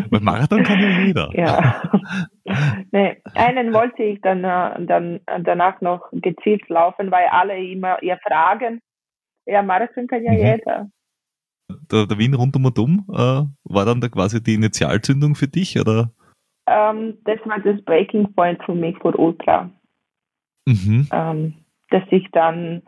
Weil 0.10 0.22
Marathon 0.22 0.64
kann 0.64 0.80
ja 0.80 1.00
jeder. 1.00 1.30
Ja. 1.34 1.82
nee, 2.92 3.22
einen 3.34 3.74
wollte 3.74 4.04
ich 4.04 4.22
dann, 4.22 4.44
äh, 4.44 4.86
dann 4.86 5.20
danach 5.44 5.82
noch 5.82 6.10
gezielt 6.12 6.68
laufen, 6.70 7.12
weil 7.12 7.28
alle 7.28 7.58
immer 7.58 8.02
ihr 8.02 8.18
fragen. 8.18 8.82
Ja, 9.46 9.62
Marathon 9.64 10.08
kann 10.08 10.24
ja 10.24 10.32
mhm. 10.32 10.38
jeder. 10.38 10.90
Der, 11.92 12.06
der 12.06 12.18
Wien 12.18 12.34
rundum 12.36 12.66
und 12.66 12.78
um 12.80 13.06
äh, 13.10 13.44
war 13.64 13.86
dann 13.86 14.02
da 14.02 14.08
quasi 14.08 14.42
die 14.42 14.54
Initialzündung 14.54 15.36
für 15.36 15.48
dich, 15.48 15.80
oder? 15.80 16.12
Ähm, 16.68 17.18
das 17.26 17.40
war 17.46 17.60
das 17.60 17.82
Breaking 17.84 18.34
Point 18.34 18.64
für 18.64 18.76
mich 18.76 18.98
für 19.00 19.16
Ultra. 19.18 19.70
Mhm. 20.66 21.08
Ähm, 21.12 21.54
dass 21.90 22.04
ich 22.10 22.30
dann, 22.32 22.82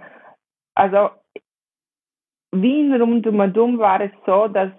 also 0.75 1.09
Wien 2.51 2.93
rundum 2.99 3.39
und 3.39 3.57
um 3.57 3.77
war 3.77 4.01
es 4.01 4.11
so, 4.25 4.47
dass 4.47 4.71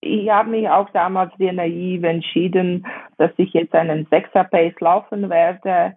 ich 0.00 0.30
habe 0.30 0.50
mich 0.50 0.68
auch 0.68 0.88
damals 0.90 1.32
sehr 1.38 1.52
naiv 1.52 2.04
entschieden, 2.04 2.86
dass 3.16 3.32
ich 3.36 3.52
jetzt 3.52 3.74
einen 3.74 4.06
Sechser-Pace 4.06 4.78
laufen 4.80 5.28
werde. 5.28 5.96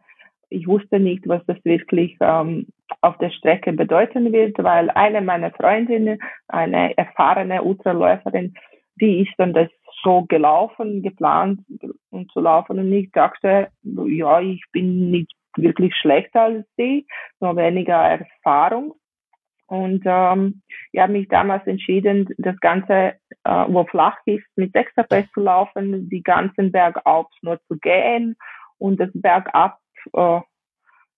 Ich 0.49 0.67
wusste 0.67 0.99
nicht, 0.99 1.27
was 1.27 1.45
das 1.45 1.63
wirklich 1.63 2.17
ähm, 2.19 2.67
auf 3.01 3.17
der 3.19 3.29
Strecke 3.29 3.73
bedeuten 3.73 4.33
wird, 4.33 4.57
weil 4.57 4.89
eine 4.89 5.21
meiner 5.21 5.51
Freundinnen, 5.51 6.19
eine 6.47 6.97
erfahrene 6.97 7.61
Ultraläuferin, 7.61 8.55
die 8.99 9.21
ist 9.21 9.33
dann 9.37 9.53
das 9.53 9.69
so 10.03 10.23
gelaufen, 10.23 11.01
geplant 11.01 11.61
um 12.09 12.27
zu 12.29 12.39
laufen 12.39 12.79
und 12.79 12.91
ich 12.91 13.11
dachte, 13.11 13.69
ja, 13.83 14.41
ich 14.41 14.63
bin 14.71 15.11
nicht 15.11 15.31
wirklich 15.55 15.93
schlechter 15.95 16.41
als 16.43 16.65
sie, 16.77 17.05
nur 17.39 17.55
weniger 17.55 17.95
Erfahrung. 17.95 18.95
Und 19.67 20.03
ähm, 20.05 20.61
ich 20.91 20.99
habe 20.99 21.13
mich 21.13 21.29
damals 21.29 21.65
entschieden, 21.65 22.27
das 22.37 22.59
Ganze, 22.59 23.13
äh, 23.45 23.65
wo 23.67 23.85
flach 23.85 24.17
ist, 24.25 24.45
mit 24.57 24.73
Sechserpace 24.73 25.31
zu 25.33 25.39
laufen, 25.39 26.09
die 26.09 26.23
ganzen 26.23 26.73
Bergauf 26.73 27.27
nur 27.41 27.57
zu 27.67 27.77
gehen 27.77 28.35
und 28.79 28.99
das 28.99 29.09
Bergab 29.13 29.77
äh, 30.13 30.41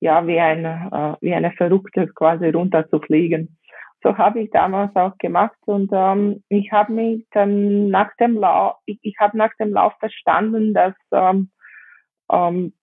ja 0.02 0.28
wie 0.28 0.40
eine 0.40 1.18
äh, 1.22 1.26
wie 1.26 1.34
eine 1.34 1.52
Verrückte 1.54 2.08
quasi 2.08 2.50
runter 2.50 2.88
zu 2.90 3.00
fliegen. 3.00 3.58
So 4.04 4.18
habe 4.18 4.42
ich 4.42 4.52
damals 4.52 4.94
auch 4.96 5.18
gemacht 5.18 5.58
und 5.66 5.90
ähm, 5.94 6.44
ich 6.50 6.72
habe 6.72 6.92
mich 6.92 7.26
dann 7.32 7.90
nach 7.90 8.14
dem 8.18 8.36
Lauf, 8.36 8.76
ich, 8.86 9.00
ich 9.02 9.16
habe 9.20 9.38
nach 9.38 9.54
dem 9.60 9.72
Lauf 9.72 9.94
verstanden, 10.00 10.74
dass 10.74 10.94
ähm, 11.12 11.50
ähm, 12.30 12.74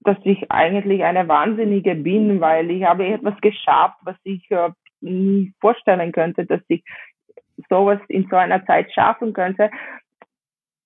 dass 0.00 0.16
ich 0.24 0.50
eigentlich 0.50 1.04
eine 1.04 1.28
Wahnsinnige 1.28 1.94
bin, 1.94 2.40
weil 2.40 2.70
ich 2.70 2.84
habe 2.84 3.06
etwas 3.06 3.38
geschafft, 3.42 3.98
was 4.02 4.16
ich 4.24 4.50
äh, 4.50 4.70
nie 5.00 5.52
vorstellen 5.60 6.12
könnte, 6.12 6.46
dass 6.46 6.62
ich 6.68 6.82
sowas 7.68 8.00
in 8.08 8.26
so 8.30 8.36
einer 8.36 8.64
Zeit 8.64 8.92
schaffen 8.92 9.34
könnte. 9.34 9.70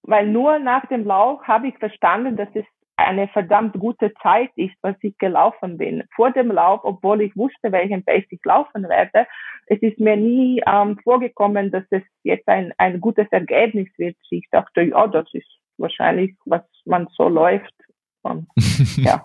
Weil 0.02 0.26
nur 0.26 0.58
nach 0.58 0.86
dem 0.86 1.04
Lauf 1.04 1.46
habe 1.46 1.68
ich 1.68 1.78
verstanden, 1.78 2.36
dass 2.36 2.48
es 2.54 2.64
eine 2.96 3.28
verdammt 3.28 3.78
gute 3.78 4.12
Zeit 4.22 4.50
ist, 4.57 4.74
was 4.83 4.96
ich 5.00 5.16
gelaufen 5.18 5.78
bin. 5.78 6.05
Vor 6.14 6.31
dem 6.31 6.50
Lauf, 6.50 6.81
obwohl 6.85 7.22
ich 7.22 7.37
wusste, 7.37 7.72
welchen 7.72 8.05
Pace 8.05 8.26
ich 8.31 8.44
laufen 8.44 8.88
werde, 8.88 9.26
es 9.66 9.81
ist 9.81 9.98
mir 9.98 10.16
nie 10.16 10.62
ähm, 10.66 10.98
vorgekommen, 11.02 11.70
dass 11.70 11.85
es 11.90 12.02
jetzt 12.22 12.48
ein, 12.48 12.72
ein 12.78 13.00
gutes 13.00 13.26
Ergebnis 13.31 13.88
wird. 13.96 14.16
Ich 14.31 14.48
dachte, 14.50 14.83
ja, 14.83 15.07
das 15.07 15.26
ist 15.33 15.48
wahrscheinlich, 15.78 16.35
was 16.44 16.62
man 16.85 17.09
so 17.16 17.28
läuft, 17.28 17.74
und, 18.22 18.46
ja. 18.96 19.20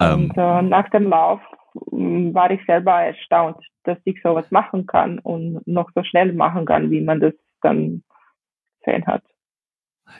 Ähm. 0.00 0.30
und 0.30 0.36
äh, 0.36 0.62
nach 0.62 0.88
dem 0.90 1.08
Lauf 1.08 1.40
mm, 1.90 2.34
war 2.34 2.50
ich 2.50 2.64
selber 2.66 3.02
erstaunt, 3.02 3.56
dass 3.84 3.98
ich 4.04 4.20
sowas 4.22 4.50
machen 4.50 4.86
kann 4.86 5.18
und 5.18 5.66
noch 5.66 5.90
so 5.94 6.02
schnell 6.04 6.32
machen 6.32 6.66
kann, 6.66 6.90
wie 6.90 7.00
man 7.00 7.20
das 7.20 7.34
dann 7.62 8.02
gesehen 8.80 9.06
hat. 9.06 9.22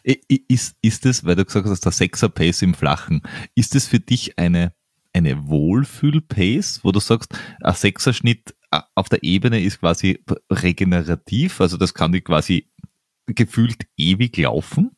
Ist, 0.03 0.77
ist 0.83 1.07
es, 1.07 1.25
weil 1.25 1.37
du 1.37 1.45
gesagt 1.45 1.67
hast, 1.67 1.85
der 1.85 1.93
Sechser-Pace 1.93 2.63
im 2.63 2.75
Flachen, 2.75 3.23
ist 3.55 3.75
es 3.75 3.87
für 3.87 4.01
dich 4.01 4.39
eine, 4.39 4.73
eine 5.13 5.47
Wohlfühl-Pace, 5.47 6.81
wo 6.83 6.93
du 6.93 7.01
sagst, 7.01 7.39
ein 7.63 7.75
Sechserschnitt 7.75 8.55
äh, 8.71 8.81
auf 8.95 9.09
der 9.09 9.23
Ebene 9.23 9.63
ist 9.63 9.81
quasi 9.81 10.23
regenerativ, 10.51 11.61
also 11.61 11.77
das 11.77 11.95
kann 11.95 12.13
die 12.13 12.21
quasi 12.21 12.69
gefühlt 13.27 13.87
ewig 13.97 14.37
laufen? 14.37 14.97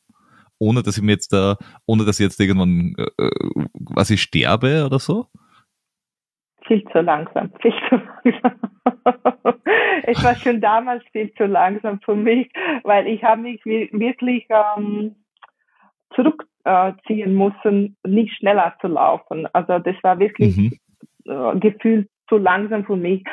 ohne 0.58 0.82
dass 0.82 0.96
ich 0.96 1.02
mir 1.02 1.12
jetzt 1.12 1.32
da, 1.32 1.56
ohne 1.86 2.04
dass 2.04 2.18
ich 2.18 2.24
jetzt 2.24 2.40
irgendwann 2.40 2.94
äh, 2.96 3.24
äh, 3.24 3.66
quasi 3.86 4.18
sterbe 4.18 4.84
oder 4.84 4.98
so? 4.98 5.28
Viel 6.68 6.84
zu 6.92 7.00
langsam, 7.00 7.50
viel 7.60 7.72
zu 7.88 7.96
langsam. 7.96 8.52
es 10.04 10.22
war 10.22 10.34
schon 10.36 10.60
damals 10.60 11.02
viel 11.12 11.32
zu 11.34 11.46
langsam 11.46 12.00
für 12.00 12.14
mich, 12.14 12.50
weil 12.84 13.06
ich 13.06 13.24
habe 13.24 13.42
mich 13.42 13.64
wirklich 13.64 14.46
ähm, 14.50 15.16
zurückziehen 16.14 17.34
müssen, 17.34 17.96
nicht 18.06 18.36
schneller 18.36 18.74
zu 18.80 18.88
laufen. 18.88 19.48
Also 19.52 19.78
das 19.78 19.96
war 20.02 20.18
wirklich 20.18 20.56
mhm. 20.56 20.72
äh, 21.24 21.58
gefühlt 21.58 22.08
zu 22.28 22.36
langsam 22.36 22.84
für 22.84 22.96
mich. 22.96 23.24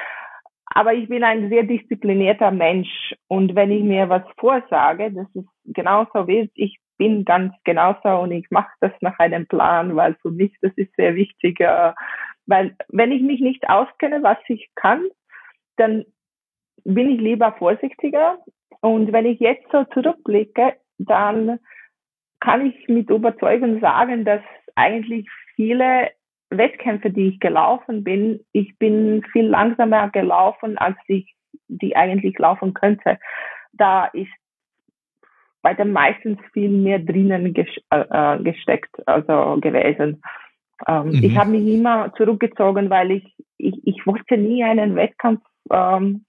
aber 0.73 0.93
ich 0.93 1.07
bin 1.09 1.23
ein 1.23 1.49
sehr 1.49 1.63
disziplinierter 1.63 2.51
Mensch 2.51 3.13
und 3.27 3.55
wenn 3.55 3.71
ich 3.71 3.83
mir 3.83 4.09
was 4.09 4.23
vorsage, 4.37 5.11
das 5.11 5.27
ist 5.33 5.49
genauso 5.65 6.27
wie 6.27 6.49
ich 6.55 6.79
bin 6.97 7.25
ganz 7.25 7.53
genauso 7.65 8.09
und 8.21 8.31
ich 8.31 8.49
mache 8.51 8.71
das 8.79 8.93
nach 9.01 9.19
einem 9.19 9.47
Plan, 9.47 9.95
weil 9.95 10.15
für 10.21 10.31
mich 10.31 10.53
das 10.61 10.71
ist 10.75 10.95
sehr 10.95 11.15
wichtig, 11.15 11.59
äh, 11.59 11.93
weil 12.47 12.75
wenn 12.89 13.11
ich 13.11 13.21
mich 13.21 13.41
nicht 13.41 13.69
auskenne, 13.69 14.23
was 14.23 14.37
ich 14.47 14.69
kann, 14.75 15.03
dann 15.77 16.05
bin 16.83 17.09
ich 17.09 17.19
lieber 17.19 17.53
vorsichtiger 17.53 18.39
und 18.81 19.11
wenn 19.11 19.25
ich 19.25 19.39
jetzt 19.39 19.65
so 19.71 19.83
zurückblicke, 19.85 20.75
dann 20.97 21.59
kann 22.39 22.65
ich 22.67 22.87
mit 22.87 23.09
Überzeugung 23.09 23.79
sagen, 23.79 24.25
dass 24.25 24.41
eigentlich 24.75 25.27
viele 25.55 26.11
Wettkämpfe, 26.49 27.09
die 27.09 27.29
ich 27.29 27.39
gelaufen 27.39 28.03
bin, 28.03 28.39
ich 28.51 28.77
bin 28.77 29.23
viel 29.31 29.47
langsamer 29.47 30.09
gelaufen, 30.09 30.77
als 30.77 30.97
ich 31.07 31.35
die 31.67 31.95
eigentlich 31.95 32.37
laufen 32.37 32.73
könnte. 32.73 33.17
Da 33.73 34.05
ist 34.05 34.31
bei 35.61 35.73
den 35.73 35.91
meisten 35.91 36.37
viel 36.53 36.69
mehr 36.69 36.99
drinnen 36.99 37.55
äh, 37.55 37.65
äh, 37.89 38.43
gesteckt, 38.43 38.95
also 39.07 39.59
gewesen. 39.59 40.21
Ähm, 40.87 41.09
mhm. 41.09 41.23
Ich 41.23 41.37
habe 41.37 41.51
mich 41.51 41.67
immer 41.67 42.13
zurückgezogen, 42.15 42.89
weil 42.89 43.11
ich, 43.11 43.35
ich, 43.57 43.75
ich 43.83 44.05
wollte 44.05 44.37
nie 44.37 44.63
einen 44.63 44.95
Wettkampf, 44.95 45.41
ähm, 45.71 46.25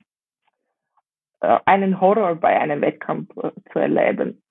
äh, 1.40 1.59
einen 1.64 2.00
Horror 2.00 2.37
bei 2.37 2.59
einem 2.61 2.80
Wettkampf 2.80 3.30
äh, 3.37 3.50
zu 3.72 3.78
erleben. 3.78 4.42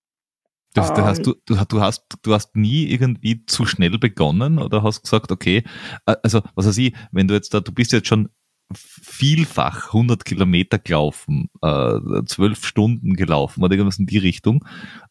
Das, 0.74 0.94
das 0.94 1.06
heißt, 1.06 1.28
ähm. 1.28 1.36
du, 1.46 1.56
du, 1.66 1.82
hast, 1.82 2.06
du 2.22 2.34
hast 2.34 2.56
nie 2.56 2.86
irgendwie 2.92 3.46
zu 3.46 3.66
schnell 3.66 3.98
begonnen 3.98 4.60
oder 4.60 4.84
hast 4.84 5.04
gesagt, 5.04 5.32
okay, 5.32 5.64
äh, 6.06 6.16
also 6.22 6.42
was 6.56 6.68
weiß 6.68 6.78
ich, 6.80 6.94
wenn 7.12 7.28
du 7.28 7.34
jetzt 7.34 7.54
da, 7.54 7.62
du 7.62 7.72
bist 7.72 7.94
jetzt 7.94 8.08
schon 8.08 8.30
vielfach 8.74 9.94
100 9.94 10.26
Kilometer 10.26 10.78
gelaufen, 10.78 11.50
äh, 11.62 12.24
12 12.26 12.66
Stunden 12.66 13.16
gelaufen 13.16 13.64
oder 13.64 13.74
irgendwas 13.74 14.00
in 14.00 14.06
die 14.06 14.18
Richtung, 14.18 14.66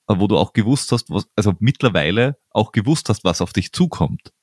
äh, 0.07 0.15
wo 0.19 0.27
du 0.27 0.37
auch 0.37 0.53
gewusst 0.53 0.93
hast, 0.93 1.09
was, 1.09 1.29
also 1.35 1.55
mittlerweile 1.61 2.37
auch 2.51 2.73
gewusst 2.73 3.09
hast, 3.09 3.25
was 3.25 3.41
auf 3.41 3.55
dich 3.55 3.73
zukommt. 3.73 4.34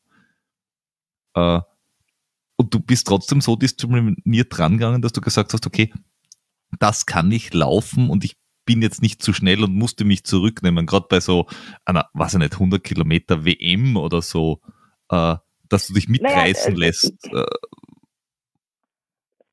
Äh, 1.36 1.60
und 2.58 2.74
du 2.74 2.80
bist 2.80 3.08
trotzdem 3.08 3.42
so 3.42 3.56
diszipliniert 3.56 4.56
drangegangen, 4.56 5.02
dass 5.02 5.14
du 5.14 5.22
gesagt 5.22 5.54
hast, 5.54 5.66
okay, 5.66 5.92
das 6.80 7.06
kann 7.06 7.32
ich 7.32 7.54
laufen 7.54 8.10
und 8.10 8.24
ich 8.24 8.38
bin 8.66 8.82
jetzt 8.82 9.02
nicht 9.02 9.22
zu 9.22 9.34
schnell 9.34 9.64
und 9.64 9.74
musste 9.74 10.06
mich 10.06 10.24
zurücknehmen. 10.24 10.86
Gerade 10.86 11.08
bei 11.10 11.20
so 11.20 11.48
einer, 11.86 12.10
was 12.14 12.34
ich 12.34 12.40
nicht, 12.40 12.54
100 12.54 12.84
Kilometer 12.84 13.46
WM 13.46 13.98
oder 13.98 14.22
so, 14.22 14.62
äh, 15.10 15.36
dass 15.68 15.88
du 15.88 15.94
dich 15.94 16.08
mitreißen 16.08 16.74
naja, 16.74 16.86
lässt. 16.88 17.26
Äh, 17.34 17.46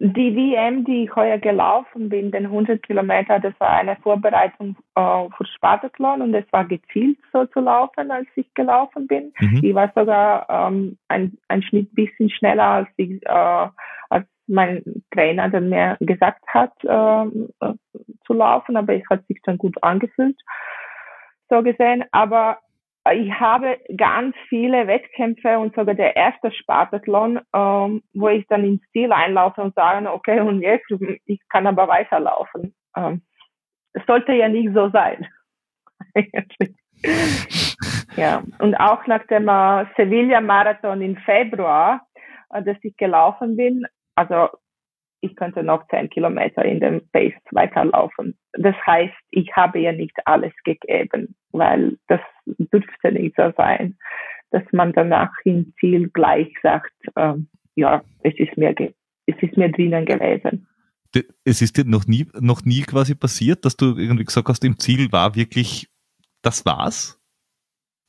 die 0.00 0.36
WM, 0.36 0.84
die 0.84 1.04
ich 1.04 1.16
heuer 1.16 1.38
gelaufen 1.38 2.08
bin, 2.08 2.30
den 2.30 2.46
100 2.46 2.82
Kilometer, 2.84 3.40
das 3.40 3.52
war 3.58 3.70
eine 3.70 3.96
Vorbereitung 3.96 4.76
äh, 4.94 5.28
für 5.36 5.44
Spartathlon 5.44 6.22
und 6.22 6.34
es 6.34 6.44
war 6.52 6.64
gezielt 6.64 7.18
so 7.32 7.46
zu 7.46 7.58
laufen, 7.60 8.10
als 8.12 8.28
ich 8.36 8.52
gelaufen 8.54 9.08
bin. 9.08 9.32
Mhm. 9.40 9.60
Die 9.60 9.74
war 9.74 9.90
sogar 9.96 10.46
ähm, 10.48 10.98
ein, 11.08 11.36
ein 11.48 11.62
Schnitt 11.62 11.92
bisschen 11.96 12.30
schneller, 12.30 12.64
als, 12.64 12.88
ich, 12.96 13.20
äh, 13.26 13.68
als 14.08 14.26
mein 14.46 14.84
Trainer 15.10 15.48
dann 15.48 15.68
mir 15.68 15.96
gesagt 15.98 16.46
hat, 16.46 16.72
ähm, 16.84 17.48
äh, 17.60 17.72
zu 18.24 18.34
laufen, 18.34 18.76
aber 18.76 18.94
es 18.94 19.02
hat 19.10 19.26
sich 19.26 19.40
dann 19.42 19.58
gut 19.58 19.82
angefühlt, 19.82 20.36
so 21.50 21.60
gesehen. 21.62 22.04
Aber 22.12 22.58
ich 23.12 23.32
habe 23.32 23.78
ganz 23.96 24.34
viele 24.48 24.86
Wettkämpfe 24.86 25.58
und 25.58 25.74
sogar 25.74 25.94
der 25.94 26.16
erste 26.16 26.50
Spartathlon, 26.52 27.40
ähm, 27.54 28.02
wo 28.14 28.28
ich 28.28 28.46
dann 28.48 28.64
ins 28.64 28.82
Ziel 28.92 29.12
einlaufe 29.12 29.60
und 29.60 29.74
sage, 29.74 30.10
okay, 30.10 30.40
und 30.40 30.62
jetzt, 30.62 30.86
ich 31.26 31.40
kann 31.48 31.66
aber 31.66 31.88
weiterlaufen. 31.88 32.74
Ähm, 32.96 33.22
es 33.92 34.04
sollte 34.06 34.32
ja 34.32 34.48
nicht 34.48 34.72
so 34.74 34.90
sein. 34.90 35.26
ja, 38.16 38.42
und 38.58 38.74
auch 38.76 39.06
nach 39.06 39.26
dem 39.26 39.48
äh, 39.48 39.86
Sevilla-Marathon 39.96 41.02
im 41.02 41.16
Februar, 41.18 42.06
äh, 42.50 42.62
dass 42.62 42.76
ich 42.82 42.96
gelaufen 42.96 43.56
bin, 43.56 43.86
also 44.14 44.48
ich 45.20 45.34
könnte 45.36 45.62
noch 45.62 45.86
zehn 45.88 46.08
Kilometer 46.10 46.64
in 46.64 46.80
dem 46.80 47.02
Pace 47.12 47.34
weiterlaufen. 47.50 48.38
Das 48.52 48.76
heißt, 48.86 49.14
ich 49.30 49.54
habe 49.54 49.80
ja 49.80 49.92
nicht 49.92 50.16
alles 50.26 50.52
gegeben, 50.64 51.34
weil 51.52 51.98
das 52.06 52.20
dürfte 52.46 53.12
nicht 53.12 53.36
so 53.36 53.52
sein, 53.56 53.96
dass 54.50 54.62
man 54.72 54.92
danach 54.92 55.32
im 55.44 55.74
Ziel 55.78 56.08
gleich 56.10 56.52
sagt, 56.62 56.92
ähm, 57.16 57.48
ja, 57.74 58.02
es 58.22 58.34
ist 58.38 58.56
mir, 58.56 58.74
es 59.26 59.36
ist 59.40 59.56
mir 59.56 59.70
drinnen 59.70 60.06
gewesen. 60.06 60.66
Es 61.44 61.62
ist 61.62 61.76
dir 61.76 61.84
noch 61.84 62.06
nie, 62.06 62.26
noch 62.38 62.64
nie 62.64 62.82
quasi 62.82 63.14
passiert, 63.14 63.64
dass 63.64 63.76
du 63.76 63.96
irgendwie 63.96 64.24
gesagt 64.24 64.48
hast, 64.48 64.64
im 64.64 64.78
Ziel 64.78 65.10
war 65.10 65.34
wirklich, 65.34 65.88
das 66.42 66.64
war's? 66.66 67.20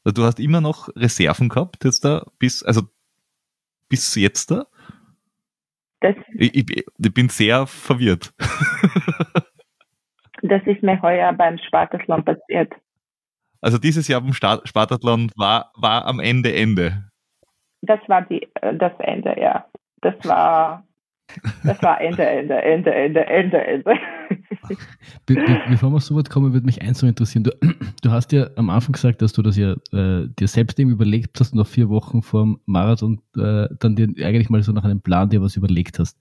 Also 0.04 0.22
du 0.22 0.24
hast 0.24 0.40
immer 0.40 0.62
noch 0.62 0.90
Reserven 0.96 1.50
gehabt, 1.50 1.84
jetzt 1.84 2.04
da, 2.04 2.26
bis, 2.40 2.64
also 2.64 2.84
bis 3.88 4.16
jetzt 4.16 4.52
da? 4.52 4.68
Ich, 6.02 6.56
ich, 6.56 6.86
ich 6.98 7.14
bin 7.14 7.30
sehr 7.30 7.68
verwirrt. 7.68 8.34
das 10.42 10.62
ist 10.66 10.82
mir 10.82 11.02
heuer 11.02 11.34
beim 11.34 11.58
Spartathlon 11.58 12.24
passiert. 12.24 12.74
Also 13.62 13.78
dieses 13.78 14.08
Jahr 14.08 14.22
beim 14.22 14.34
Spartathlon 14.34 15.32
war, 15.36 15.72
war 15.76 16.06
am 16.06 16.20
Ende 16.20 16.54
Ende. 16.54 17.10
Das 17.82 18.00
war 18.08 18.22
die, 18.24 18.48
äh, 18.62 18.76
das 18.76 18.94
Ende, 19.00 19.36
ja. 19.40 19.66
Das 20.02 20.16
war, 20.24 20.86
das 21.64 21.82
war 21.82 22.02
Ende, 22.02 22.26
Ende, 22.26 22.56
Ende, 22.56 22.94
Ende, 22.94 23.26
Ende, 23.26 23.58
Ende. 23.66 23.94
Be 25.26 25.36
be 25.36 25.62
bevor 25.70 25.92
wir 25.92 26.00
so 26.00 26.16
weit 26.16 26.30
kommen, 26.30 26.54
würde 26.54 26.66
mich 26.66 26.82
eins 26.82 27.02
noch 27.02 27.10
interessieren. 27.10 27.44
Du, 27.44 27.52
du, 28.02 28.12
hast 28.12 28.32
ja 28.32 28.48
am 28.56 28.70
Anfang 28.70 28.94
gesagt, 28.94 29.22
dass 29.22 29.34
du 29.34 29.42
das 29.42 29.58
ja 29.58 29.74
äh, 29.92 30.28
dir 30.40 30.48
selbst 30.48 30.80
eben 30.80 30.92
überlegt 30.92 31.40
hast, 31.40 31.56
noch 31.56 31.68
vier 31.68 31.90
Wochen 31.90 32.22
vor 32.22 32.44
dem 32.44 32.60
Marathon 32.66 33.22
äh, 33.38 33.68
dann 33.80 33.96
dir 33.96 34.08
eigentlich 34.26 34.50
mal 34.50 34.62
so 34.64 34.72
nach 34.72 34.84
einem 34.84 35.02
Plan 35.02 35.30
dir 35.30 35.42
was 35.42 35.56
überlegt 35.56 36.00
hast. 36.00 36.18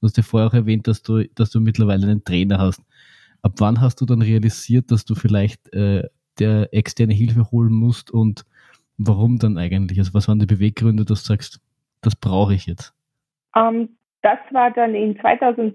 Du 0.00 0.06
hast 0.06 0.16
ja 0.16 0.22
vorher 0.22 0.48
auch 0.48 0.54
erwähnt, 0.54 0.88
dass 0.88 1.02
du, 1.02 1.24
dass 1.34 1.50
du 1.50 1.60
mittlerweile 1.60 2.06
einen 2.06 2.24
Trainer 2.24 2.58
hast. 2.58 2.82
Ab 3.42 3.54
wann 3.58 3.80
hast 3.80 4.00
du 4.00 4.06
dann 4.06 4.22
realisiert, 4.22 4.90
dass 4.90 5.04
du 5.04 5.14
vielleicht 5.14 5.72
äh, 5.72 6.08
der 6.38 6.72
externe 6.72 7.12
Hilfe 7.12 7.50
holen 7.50 7.72
musst 7.72 8.10
und 8.10 8.44
warum 8.98 9.38
dann 9.38 9.58
eigentlich? 9.58 9.98
Also 9.98 10.14
was 10.14 10.28
waren 10.28 10.38
die 10.38 10.46
Beweggründe, 10.46 11.04
dass 11.04 11.22
du 11.22 11.28
sagst, 11.28 11.60
das 12.00 12.16
brauche 12.16 12.54
ich 12.54 12.66
jetzt? 12.66 12.94
Um, 13.54 13.62
ähm, 13.62 13.88
das 14.22 14.38
war 14.50 14.70
dann 14.70 14.94
in 14.94 15.18
2000 15.20 15.74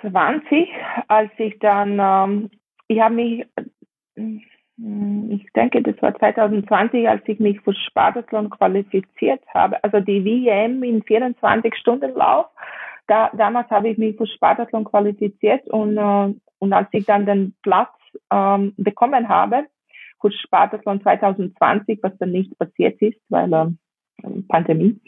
20, 0.00 0.68
als 1.08 1.30
ich 1.38 1.58
dann, 1.58 1.98
ähm, 2.00 2.50
ich 2.88 3.00
habe 3.00 3.14
mich, 3.14 3.46
ich 4.16 5.52
denke, 5.54 5.82
das 5.82 6.00
war 6.00 6.14
2020, 6.18 7.08
als 7.08 7.22
ich 7.26 7.38
mich 7.38 7.60
für 7.60 7.74
Spartathlon 7.74 8.50
qualifiziert 8.50 9.42
habe, 9.52 9.82
also 9.84 10.00
die 10.00 10.24
WM 10.24 10.82
in 10.82 11.02
24 11.02 11.74
Stunden 11.76 12.14
Lauf. 12.14 12.46
Da, 13.06 13.30
damals 13.34 13.68
habe 13.70 13.88
ich 13.88 13.98
mich 13.98 14.16
für 14.16 14.26
Spartathlon 14.26 14.84
qualifiziert 14.84 15.66
und, 15.68 15.96
äh, 15.96 16.34
und 16.58 16.72
als 16.72 16.88
ich 16.92 17.04
dann 17.06 17.26
den 17.26 17.54
Platz 17.62 17.92
ähm, 18.32 18.74
bekommen 18.76 19.28
habe 19.28 19.66
für 20.20 20.30
Spartathlon 20.30 21.02
2020, 21.02 21.98
was 22.02 22.16
dann 22.18 22.32
nicht 22.32 22.56
passiert 22.58 23.00
ist, 23.02 23.20
weil 23.28 23.52
äh, 23.52 23.66
Pandemie. 24.48 25.00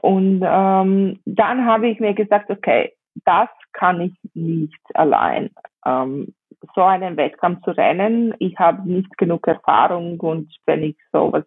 Und 0.00 0.42
ähm, 0.44 1.20
dann 1.24 1.66
habe 1.66 1.88
ich 1.88 2.00
mir 2.00 2.14
gesagt, 2.14 2.50
okay, 2.50 2.92
das 3.24 3.48
kann 3.72 4.00
ich 4.00 4.14
nicht 4.34 4.80
allein. 4.94 5.50
Ähm, 5.84 6.34
so 6.74 6.82
einen 6.82 7.16
Wettkampf 7.16 7.62
zu 7.64 7.70
rennen, 7.70 8.34
ich 8.38 8.58
habe 8.58 8.88
nicht 8.88 9.16
genug 9.16 9.46
Erfahrung 9.46 10.20
und 10.20 10.52
wenn 10.66 10.82
ich 10.82 10.96
sowas 11.12 11.44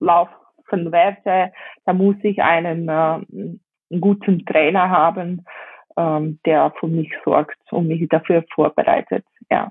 laufen 0.00 0.92
werde, 0.92 1.52
da 1.84 1.92
muss 1.92 2.16
ich 2.22 2.40
einen, 2.42 2.88
äh, 2.88 3.98
guten 4.00 4.44
Trainer 4.46 4.90
haben, 4.90 5.44
ähm, 5.96 6.38
der 6.44 6.72
für 6.78 6.88
mich 6.88 7.12
sorgt 7.24 7.60
und 7.70 7.88
mich 7.88 8.08
dafür 8.08 8.44
vorbereitet. 8.54 9.24
Ja. 9.50 9.68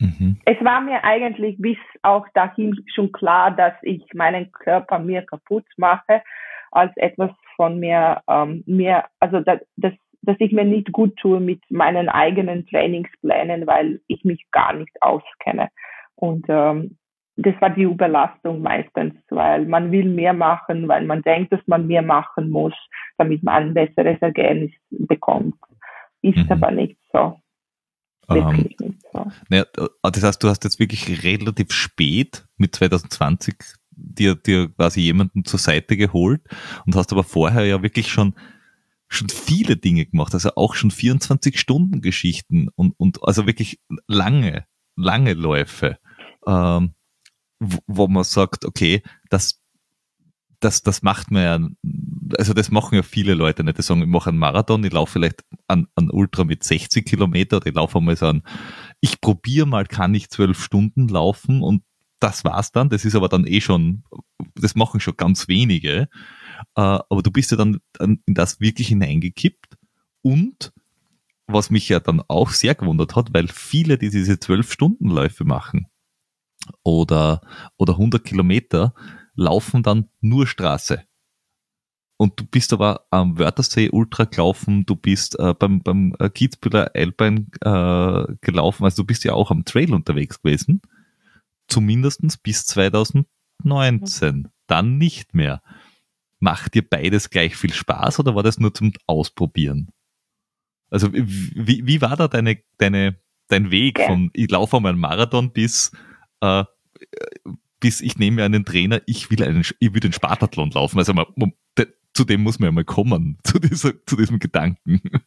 Mhm. 0.00 0.40
Es 0.44 0.62
war 0.64 0.80
mir 0.80 1.02
eigentlich 1.04 1.56
bis 1.58 1.78
auch 2.02 2.26
dahin 2.34 2.76
schon 2.94 3.10
klar, 3.10 3.50
dass 3.50 3.74
ich 3.82 4.02
meinen 4.14 4.52
Körper 4.52 4.98
mir 4.98 5.22
kaputt 5.22 5.66
mache, 5.76 6.22
als 6.70 6.92
etwas 6.96 7.30
von 7.56 7.78
mir, 7.78 8.22
ähm, 8.28 8.62
mir, 8.66 9.04
also 9.20 9.40
das, 9.40 9.60
das 9.76 9.92
dass 10.22 10.36
ich 10.40 10.52
mir 10.52 10.64
nicht 10.64 10.92
gut 10.92 11.16
tue 11.16 11.40
mit 11.40 11.62
meinen 11.70 12.08
eigenen 12.08 12.66
Trainingsplänen, 12.66 13.66
weil 13.66 14.00
ich 14.08 14.24
mich 14.24 14.44
gar 14.50 14.74
nicht 14.74 15.00
auskenne. 15.00 15.68
Und 16.16 16.46
ähm, 16.48 16.98
das 17.36 17.54
war 17.60 17.70
die 17.70 17.84
Überlastung 17.84 18.60
meistens, 18.60 19.14
weil 19.30 19.64
man 19.66 19.92
will 19.92 20.06
mehr 20.06 20.32
machen, 20.32 20.88
weil 20.88 21.06
man 21.06 21.22
denkt, 21.22 21.52
dass 21.52 21.60
man 21.66 21.86
mehr 21.86 22.02
machen 22.02 22.50
muss, 22.50 22.74
damit 23.16 23.44
man 23.44 23.68
ein 23.68 23.74
besseres 23.74 24.20
Ergebnis 24.20 24.72
bekommt. 24.90 25.54
Ist 26.20 26.36
mhm. 26.36 26.50
aber 26.50 26.72
nicht 26.72 26.98
so. 27.12 27.40
Wirklich 28.28 28.76
ähm, 28.80 28.88
nicht 28.88 29.02
so. 29.12 29.26
Naja, 29.48 29.64
das 30.02 30.24
heißt, 30.24 30.42
du 30.42 30.48
hast 30.48 30.64
jetzt 30.64 30.80
wirklich 30.80 31.22
relativ 31.22 31.72
spät 31.72 32.46
mit 32.56 32.74
2020 32.74 33.54
dir, 33.98 34.34
dir 34.36 34.68
quasi 34.68 35.00
jemanden 35.00 35.44
zur 35.44 35.58
Seite 35.58 35.96
geholt 35.96 36.42
und 36.86 36.96
hast 36.96 37.12
aber 37.12 37.24
vorher 37.24 37.64
ja 37.64 37.82
wirklich 37.82 38.10
schon 38.10 38.34
schon 39.08 39.30
viele 39.30 39.76
Dinge 39.76 40.04
gemacht, 40.06 40.34
also 40.34 40.50
auch 40.54 40.74
schon 40.74 40.90
24 40.90 41.58
Stunden 41.58 42.02
Geschichten 42.02 42.68
und, 42.74 42.92
und 42.98 43.18
also 43.22 43.46
wirklich 43.46 43.80
lange, 44.06 44.66
lange 44.96 45.32
Läufe, 45.32 45.98
ähm, 46.46 46.94
wo, 47.58 47.78
wo 47.86 48.08
man 48.08 48.24
sagt, 48.24 48.66
okay, 48.66 49.02
das, 49.30 49.62
das, 50.60 50.82
das 50.82 51.02
macht 51.02 51.30
man 51.30 51.42
ja, 51.42 51.68
also 52.36 52.52
das 52.52 52.70
machen 52.70 52.96
ja 52.96 53.02
viele 53.02 53.34
Leute 53.34 53.64
nicht. 53.64 53.78
Die 53.78 53.82
sagen, 53.82 54.02
ich 54.02 54.08
mache 54.08 54.30
einen 54.30 54.38
Marathon, 54.38 54.84
ich 54.84 54.92
laufe 54.92 55.12
vielleicht 55.12 55.44
an, 55.68 55.86
an 55.94 56.10
Ultra 56.10 56.44
mit 56.44 56.62
60 56.62 57.06
Kilometer, 57.06 57.56
oder 57.56 57.68
ich 57.68 57.74
laufe 57.74 57.98
einmal 57.98 58.16
so 58.16 58.26
an, 58.26 58.42
ich 59.00 59.20
probiere 59.20 59.66
mal, 59.66 59.86
kann 59.86 60.14
ich 60.14 60.28
zwölf 60.28 60.62
Stunden 60.62 61.08
laufen 61.08 61.62
und 61.62 61.82
das 62.20 62.44
war's 62.44 62.72
dann. 62.72 62.88
Das 62.88 63.04
ist 63.04 63.14
aber 63.14 63.28
dann 63.28 63.46
eh 63.46 63.60
schon, 63.60 64.04
das 64.54 64.74
machen 64.74 65.00
schon 65.00 65.16
ganz 65.16 65.48
wenige. 65.48 66.08
Äh, 66.74 66.80
aber 66.80 67.22
du 67.22 67.30
bist 67.30 67.50
ja 67.50 67.56
dann 67.56 67.80
in 68.00 68.20
das 68.26 68.60
wirklich 68.60 68.88
hineingekippt 68.88 69.76
und 70.22 70.72
was 71.46 71.70
mich 71.70 71.88
ja 71.88 71.98
dann 71.98 72.22
auch 72.28 72.50
sehr 72.50 72.74
gewundert 72.74 73.16
hat, 73.16 73.32
weil 73.32 73.48
viele, 73.48 73.96
die 73.96 74.10
diese 74.10 74.38
zwölf 74.38 74.70
Stunden 74.70 75.08
Läufe 75.08 75.44
machen 75.44 75.86
oder, 76.84 77.40
oder 77.78 77.94
100 77.94 78.22
Kilometer, 78.22 78.94
laufen 79.34 79.82
dann 79.82 80.08
nur 80.20 80.46
Straße. 80.46 81.04
Und 82.18 82.38
du 82.40 82.44
bist 82.44 82.72
aber 82.72 83.06
am 83.10 83.38
Wörthersee 83.38 83.90
Ultra 83.90 84.24
gelaufen, 84.24 84.84
du 84.84 84.96
bist 84.96 85.38
äh, 85.38 85.54
beim, 85.54 85.82
beim 85.82 86.14
äh, 86.18 86.28
Kitzbühler 86.28 86.90
Alpine 86.94 87.46
äh, 87.60 88.34
gelaufen, 88.40 88.84
also 88.84 89.02
du 89.02 89.06
bist 89.06 89.24
ja 89.24 89.32
auch 89.34 89.50
am 89.50 89.64
Trail 89.64 89.94
unterwegs 89.94 90.42
gewesen. 90.42 90.82
Zumindestens 91.68 92.36
bis 92.36 92.66
2019. 92.66 94.48
Dann 94.66 94.98
nicht 94.98 95.34
mehr. 95.34 95.62
Macht 96.40 96.74
dir 96.74 96.88
beides 96.88 97.30
gleich 97.30 97.56
viel 97.56 97.72
Spaß 97.72 98.20
oder 98.20 98.34
war 98.34 98.42
das 98.42 98.58
nur 98.58 98.74
zum 98.74 98.92
Ausprobieren? 99.06 99.90
Also 100.90 101.12
wie, 101.12 101.86
wie 101.86 102.00
war 102.00 102.16
da 102.16 102.28
deine, 102.28 102.58
deine, 102.78 103.20
dein 103.48 103.70
Weg 103.70 104.00
von 104.00 104.30
ich 104.32 104.50
laufe 104.50 104.76
einmal 104.76 104.92
einen 104.92 105.00
Marathon 105.00 105.52
bis 105.52 105.92
äh, 106.40 106.64
bis 107.80 108.00
ich 108.00 108.18
nehme 108.18 108.42
einen 108.42 108.64
Trainer, 108.64 109.02
ich 109.06 109.30
will 109.30 109.42
einen, 109.42 109.64
ich 109.78 109.94
will 109.94 110.00
den 110.00 110.12
Spartathlon 110.12 110.70
laufen. 110.70 110.98
Also 110.98 111.12
man, 111.14 111.26
zu 112.18 112.24
dem 112.24 112.42
muss 112.42 112.58
man 112.58 112.68
ja 112.68 112.72
mal 112.72 112.84
kommen, 112.84 113.38
zu, 113.44 113.58
dieser, 113.58 113.92
zu 114.04 114.16
diesem 114.16 114.38
Gedanken. 114.38 115.00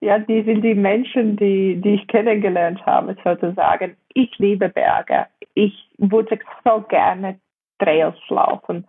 Ja, 0.00 0.18
die 0.18 0.42
sind 0.42 0.62
die 0.62 0.74
Menschen, 0.74 1.36
die, 1.36 1.80
die 1.80 1.94
ich 1.94 2.06
kennengelernt 2.08 2.84
habe, 2.84 3.16
sozusagen. 3.24 3.96
Ich 4.12 4.36
liebe 4.38 4.68
Berge. 4.68 5.26
Ich 5.54 5.88
würde 5.98 6.38
so 6.64 6.82
gerne 6.82 7.40
Trails 7.78 8.16
laufen. 8.28 8.86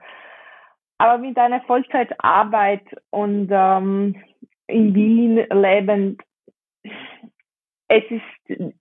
Aber 0.98 1.18
mit 1.18 1.38
einer 1.38 1.62
Vollzeitarbeit 1.62 2.84
und 3.12 3.50
ähm, 3.52 4.16
in 4.68 4.96
Wien 4.96 5.46
lebend, 5.52 6.22
es 7.88 8.04
ist, 8.10 8.74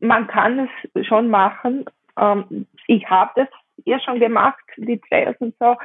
man 0.00 0.26
kann 0.26 0.68
es 0.94 1.06
schon 1.06 1.28
machen. 1.28 1.84
Ähm, 2.18 2.66
ich 2.86 3.08
habe 3.08 3.32
das 3.36 3.48
ja 3.84 4.00
schon 4.00 4.20
gemacht, 4.20 4.62
die 4.76 5.00
Trails 5.00 5.36
und 5.40 5.54
so. 5.58 5.76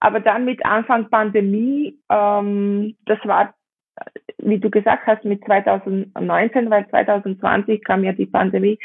Aber 0.00 0.20
dann 0.20 0.44
mit 0.44 0.64
Anfang 0.64 1.08
Pandemie, 1.08 1.98
ähm, 2.10 2.96
das 3.06 3.18
war, 3.24 3.54
wie 4.44 4.58
du 4.58 4.70
gesagt 4.70 5.06
hast, 5.06 5.24
mit 5.24 5.44
2019, 5.44 6.70
weil 6.70 6.88
2020 6.88 7.82
kam 7.84 8.04
ja 8.04 8.12
die 8.12 8.26
Pandemie. 8.26 8.78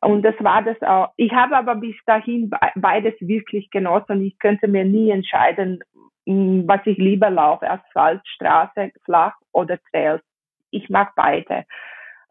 Und 0.00 0.22
das 0.22 0.34
war 0.40 0.62
das 0.62 0.80
auch. 0.82 1.10
Ich 1.16 1.32
habe 1.32 1.56
aber 1.56 1.76
bis 1.76 1.94
dahin 2.06 2.50
beides 2.74 3.14
wirklich 3.20 3.70
genossen. 3.70 4.24
Ich 4.24 4.38
könnte 4.38 4.66
mir 4.66 4.84
nie 4.84 5.10
entscheiden, 5.10 5.78
hm, 6.26 6.64
was 6.66 6.80
ich 6.86 6.98
lieber 6.98 7.30
laufe, 7.30 7.70
Asphalt, 7.70 8.20
Straße, 8.26 8.90
flach 9.04 9.34
oder 9.52 9.78
Trails. 9.90 10.22
Ich 10.70 10.88
mag 10.88 11.12
beide. 11.14 11.64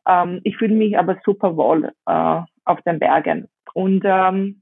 Ähm, 0.08 0.42
ich 0.44 0.58
fühle 0.58 0.76
mich 0.76 0.98
aber 0.98 1.18
super 1.24 1.56
wohl 1.56 1.92
äh, 2.08 2.42
auf 2.66 2.82
den 2.86 3.00
Bergen. 3.00 3.48
Und 3.74 4.02
ähm, 4.06 4.62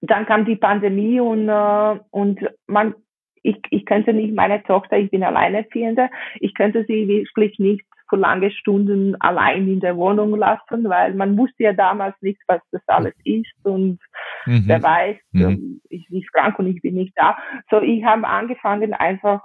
dann 0.00 0.26
kam 0.26 0.44
die 0.44 0.56
Pandemie 0.56 1.20
und, 1.20 1.48
äh, 1.48 1.98
und 2.10 2.40
man, 2.66 2.94
ich, 3.42 3.56
ich 3.70 3.86
könnte 3.86 4.12
nicht 4.12 4.34
meine 4.34 4.62
Tochter, 4.62 4.98
ich 4.98 5.10
bin 5.10 5.22
Alleinerziehende, 5.22 6.10
ich 6.40 6.54
könnte 6.54 6.84
sie 6.86 7.08
wirklich 7.08 7.58
nicht 7.58 7.84
für 8.08 8.16
lange 8.16 8.50
Stunden 8.50 9.20
allein 9.20 9.68
in 9.68 9.80
der 9.80 9.96
Wohnung 9.96 10.34
lassen, 10.34 10.88
weil 10.88 11.14
man 11.14 11.36
wusste 11.36 11.64
ja 11.64 11.72
damals 11.72 12.14
nicht, 12.22 12.40
was 12.46 12.60
das 12.72 12.82
alles 12.86 13.14
ist 13.24 13.52
und 13.64 13.98
mhm. 14.46 14.64
wer 14.66 14.82
weiß, 14.82 15.16
mhm. 15.32 15.42
Ähm, 15.42 15.80
ich 15.90 16.08
bin 16.08 16.24
krank 16.32 16.58
und 16.58 16.66
ich 16.68 16.80
bin 16.80 16.94
nicht 16.94 17.12
da. 17.16 17.36
So, 17.70 17.80
ich 17.80 18.02
habe 18.04 18.26
angefangen 18.26 18.94
einfach 18.94 19.42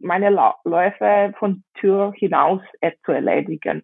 meine 0.00 0.30
Läufe 0.64 1.34
von 1.38 1.64
Tür 1.74 2.12
hinaus 2.16 2.62
zu 3.04 3.12
erledigen. 3.12 3.82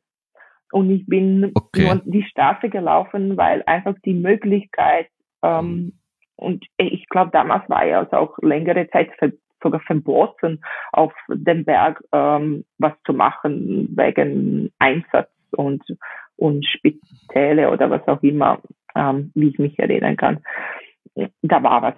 Und 0.72 0.90
ich 0.90 1.06
bin 1.06 1.52
okay. 1.54 1.84
nur 1.84 2.02
die 2.04 2.24
Straße 2.24 2.68
gelaufen, 2.68 3.36
weil 3.36 3.62
einfach 3.66 3.94
die 4.04 4.14
Möglichkeit 4.14 5.08
ähm, 5.42 5.66
mhm. 5.66 5.92
Und 6.36 6.64
ich 6.76 7.08
glaube, 7.08 7.30
damals 7.32 7.68
war 7.68 7.86
ja 7.86 8.00
also 8.00 8.16
auch 8.16 8.38
längere 8.42 8.88
Zeit 8.90 9.10
ver 9.18 9.32
sogar 9.62 9.80
verboten, 9.80 10.60
auf 10.92 11.12
dem 11.28 11.64
Berg 11.64 12.04
ähm, 12.12 12.64
was 12.78 12.92
zu 13.06 13.14
machen 13.14 13.88
wegen 13.96 14.70
Einsatz 14.78 15.30
und, 15.52 15.82
und 16.36 16.66
Spitäle 16.66 17.70
oder 17.70 17.88
was 17.88 18.06
auch 18.06 18.22
immer, 18.22 18.60
ähm, 18.94 19.32
wie 19.34 19.48
ich 19.48 19.58
mich 19.58 19.78
erinnern 19.78 20.16
kann. 20.16 20.44
Da 21.42 21.62
war 21.62 21.82
was. 21.82 21.94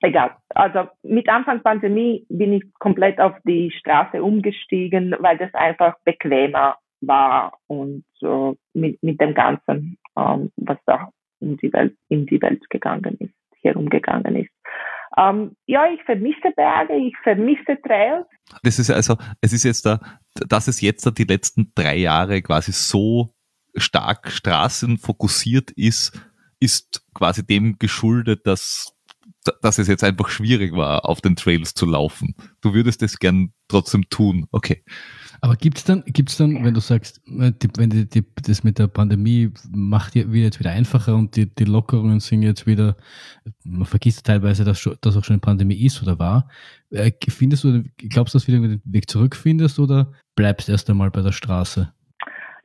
Egal. 0.00 0.36
Also 0.50 0.88
mit 1.02 1.28
Anfang 1.28 1.62
Pandemie 1.62 2.24
bin 2.28 2.52
ich 2.52 2.62
komplett 2.78 3.18
auf 3.20 3.34
die 3.44 3.72
Straße 3.72 4.22
umgestiegen, 4.22 5.16
weil 5.18 5.36
das 5.38 5.52
einfach 5.54 5.96
bequemer 6.04 6.76
war 7.00 7.58
und 7.66 8.04
äh, 8.22 8.52
mit, 8.74 9.02
mit 9.02 9.20
dem 9.20 9.34
Ganzen, 9.34 9.98
ähm, 10.16 10.52
was 10.56 10.78
da 10.86 11.10
in 11.40 11.56
die 11.56 11.72
Welt, 11.72 11.96
in 12.08 12.26
die 12.26 12.40
Welt 12.40 12.68
gegangen 12.70 13.16
ist, 13.18 13.34
herumgegangen 13.62 14.36
ist. 14.36 14.50
Ähm, 15.16 15.56
ja, 15.66 15.86
ich 15.92 16.02
vermisse 16.04 16.50
Berge, 16.54 16.94
ich 16.94 17.14
vermisse 17.22 17.80
Trails. 17.84 18.26
Das 18.62 18.78
ist 18.78 18.90
also, 18.90 19.16
es 19.40 19.52
ist 19.52 19.64
jetzt 19.64 19.84
da, 19.86 20.00
dass 20.48 20.68
es 20.68 20.80
jetzt 20.80 21.06
da 21.06 21.10
die 21.10 21.24
letzten 21.24 21.72
drei 21.74 21.96
Jahre 21.96 22.40
quasi 22.42 22.72
so 22.72 23.30
stark 23.74 24.30
straßenfokussiert 24.30 25.70
ist, 25.72 26.20
ist 26.60 27.04
quasi 27.14 27.46
dem 27.46 27.78
geschuldet, 27.78 28.46
dass, 28.46 28.94
dass 29.62 29.78
es 29.78 29.88
jetzt 29.88 30.04
einfach 30.04 30.28
schwierig 30.28 30.72
war, 30.72 31.08
auf 31.08 31.20
den 31.20 31.36
Trails 31.36 31.74
zu 31.74 31.86
laufen. 31.86 32.34
Du 32.60 32.74
würdest 32.74 33.02
es 33.02 33.18
gern 33.18 33.52
trotzdem 33.68 34.08
tun. 34.10 34.46
Okay. 34.50 34.84
Aber 35.40 35.54
gibt 35.54 35.78
es 35.78 35.84
dann, 35.84 36.02
gibt's 36.06 36.36
dann, 36.36 36.64
wenn 36.64 36.74
du 36.74 36.80
sagst, 36.80 37.20
äh, 37.28 37.52
die, 37.52 37.68
wenn 37.76 37.90
die, 37.90 38.08
die, 38.08 38.24
das 38.46 38.64
mit 38.64 38.78
der 38.78 38.88
Pandemie 38.88 39.52
macht 39.74 40.14
wird 40.14 40.28
jetzt 40.34 40.60
wieder 40.60 40.70
einfacher 40.70 41.14
und 41.14 41.36
die, 41.36 41.46
die 41.54 41.64
Lockerungen 41.64 42.20
sind 42.20 42.42
jetzt 42.42 42.66
wieder, 42.66 42.96
man 43.64 43.86
vergisst 43.86 44.26
teilweise, 44.26 44.64
dass, 44.64 44.82
dass 45.00 45.16
auch 45.16 45.24
schon 45.24 45.34
eine 45.34 45.40
Pandemie 45.40 45.84
ist 45.84 46.02
oder 46.02 46.18
war. 46.18 46.48
Äh, 46.90 47.12
findest 47.28 47.64
du, 47.64 47.84
glaubst 47.96 48.34
du, 48.34 48.38
dass 48.38 48.46
du 48.46 48.52
wieder 48.52 48.68
den 48.68 48.82
Weg 48.84 49.08
zurückfindest 49.08 49.78
oder 49.78 50.12
bleibst 50.34 50.68
erst 50.68 50.90
einmal 50.90 51.10
bei 51.10 51.22
der 51.22 51.32
Straße? 51.32 51.92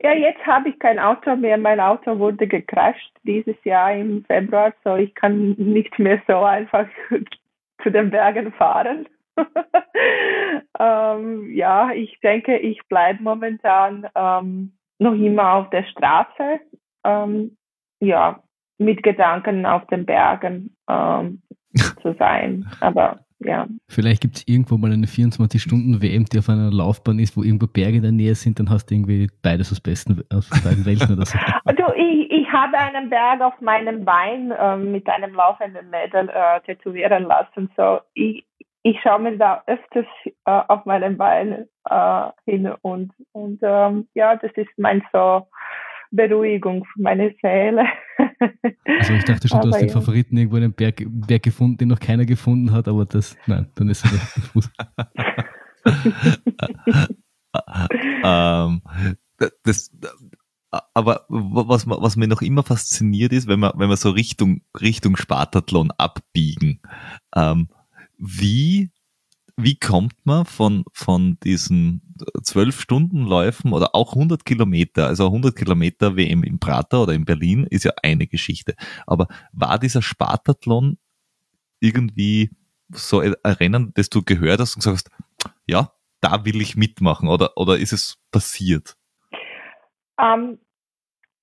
Ja, 0.00 0.12
jetzt 0.12 0.44
habe 0.46 0.68
ich 0.68 0.78
kein 0.80 0.98
Auto 0.98 1.34
mehr. 1.34 1.56
Mein 1.56 1.80
Auto 1.80 2.18
wurde 2.18 2.46
gecrashed 2.46 3.12
dieses 3.22 3.56
Jahr 3.64 3.94
im 3.94 4.22
Februar, 4.24 4.74
so 4.84 4.96
ich 4.96 5.14
kann 5.14 5.52
nicht 5.52 5.98
mehr 5.98 6.20
so 6.26 6.36
einfach 6.42 6.86
zu 7.82 7.90
den 7.90 8.10
Bergen 8.10 8.52
fahren. 8.52 9.06
ähm, 10.78 11.52
ja, 11.54 11.92
ich 11.92 12.18
denke, 12.20 12.58
ich 12.58 12.80
bleibe 12.88 13.22
momentan 13.22 14.06
ähm, 14.14 14.72
noch 14.98 15.14
immer 15.14 15.54
auf 15.54 15.70
der 15.70 15.84
Straße. 15.84 16.60
Ähm, 17.04 17.56
ja, 18.00 18.42
mit 18.78 19.02
Gedanken 19.02 19.66
auf 19.66 19.86
den 19.86 20.06
Bergen 20.06 20.76
ähm, 20.88 21.42
zu 22.02 22.14
sein. 22.18 22.66
Aber 22.80 23.20
ja. 23.40 23.66
Vielleicht 23.88 24.22
gibt 24.22 24.36
es 24.36 24.48
irgendwo 24.48 24.78
mal 24.78 24.92
eine 24.92 25.06
24-Stunden-WM, 25.06 26.24
die 26.26 26.38
auf 26.38 26.48
einer 26.48 26.70
Laufbahn 26.70 27.18
ist, 27.18 27.36
wo 27.36 27.42
irgendwo 27.42 27.66
Berge 27.66 27.98
in 27.98 28.02
der 28.02 28.12
Nähe 28.12 28.34
sind, 28.34 28.58
dann 28.58 28.70
hast 28.70 28.86
du 28.86 28.94
irgendwie 28.94 29.28
beides 29.42 29.70
aus, 29.70 29.80
besten, 29.80 30.22
aus 30.32 30.48
beiden 30.62 30.86
Welten 30.86 31.14
oder 31.14 31.26
so. 31.26 31.38
Also 31.64 31.94
ich, 31.94 32.30
ich 32.30 32.52
habe 32.52 32.78
einen 32.78 33.10
Berg 33.10 33.40
auf 33.40 33.60
meinem 33.60 34.04
Bein 34.04 34.50
äh, 34.50 34.76
mit 34.76 35.08
einem 35.08 35.34
laufenden 35.34 35.90
Mädel 35.90 36.28
äh, 36.30 36.60
tätowieren 36.62 37.24
lassen. 37.24 37.70
So 37.76 38.00
ich, 38.14 38.44
ich 38.84 39.00
schaue 39.02 39.18
mir 39.18 39.36
da 39.38 39.64
öfters 39.66 40.06
äh, 40.44 40.60
auf 40.68 40.84
meinen 40.84 41.16
Bein 41.16 41.66
äh, 41.88 42.30
hin 42.44 42.70
und, 42.82 43.12
und 43.32 43.58
ähm, 43.62 44.08
ja, 44.14 44.36
das 44.36 44.52
ist 44.56 44.68
mein 44.76 45.02
so 45.10 45.48
Beruhigung 46.10 46.84
für 46.84 47.02
meine 47.02 47.34
Seele. 47.42 47.84
Also 48.86 49.14
ich 49.14 49.24
dachte 49.24 49.48
schon, 49.48 49.62
du 49.62 49.68
hast 49.70 49.80
den 49.80 49.88
Favoriten 49.88 50.36
irgendwo 50.36 50.56
einen 50.56 50.72
Berg, 50.72 51.02
Berg 51.08 51.42
gefunden, 51.42 51.78
den 51.78 51.88
noch 51.88 51.98
keiner 51.98 52.26
gefunden 52.26 52.72
hat, 52.72 52.86
aber 52.86 53.06
das, 53.06 53.36
nein, 53.46 53.66
dann 53.74 53.88
ist 53.88 54.04
es 54.04 54.70
ähm, 58.22 58.82
das, 59.64 59.90
aber 60.92 61.24
was, 61.28 61.88
was 61.88 62.16
mir 62.16 62.28
noch 62.28 62.42
immer 62.42 62.62
fasziniert 62.62 63.32
ist, 63.32 63.48
wenn 63.48 63.60
wir, 63.60 63.72
wenn 63.76 63.88
wir 63.88 63.96
so 63.96 64.10
Richtung, 64.10 64.60
Richtung 64.78 65.16
Spartathlon 65.16 65.90
abbiegen, 65.96 66.80
ähm, 67.34 67.68
wie, 68.18 68.90
wie 69.56 69.78
kommt 69.78 70.14
man 70.24 70.44
von, 70.44 70.84
von 70.92 71.38
diesen 71.44 72.14
zwölf 72.42 72.80
Stunden 72.80 73.24
Läufen 73.24 73.72
oder 73.72 73.94
auch 73.94 74.14
100 74.14 74.44
Kilometer, 74.44 75.06
also 75.06 75.26
100 75.26 75.56
Kilometer 75.56 76.16
WM 76.16 76.42
im 76.44 76.58
Prater 76.58 77.02
oder 77.02 77.12
in 77.12 77.24
Berlin 77.24 77.66
ist 77.70 77.84
ja 77.84 77.92
eine 78.02 78.26
Geschichte. 78.26 78.74
Aber 79.06 79.26
war 79.52 79.78
dieser 79.78 80.02
Spartathlon 80.02 80.98
irgendwie 81.80 82.50
so 82.90 83.20
ein 83.20 83.34
Rennen, 83.44 83.92
das 83.94 84.08
du 84.10 84.22
gehört 84.22 84.60
hast 84.60 84.76
und 84.76 84.84
gesagt 84.84 85.10
hast, 85.10 85.52
ja, 85.66 85.90
da 86.20 86.44
will 86.44 86.60
ich 86.60 86.76
mitmachen 86.76 87.28
oder, 87.28 87.56
oder 87.56 87.76
ist 87.76 87.92
es 87.92 88.22
passiert? 88.30 88.96
Ähm, 90.18 90.58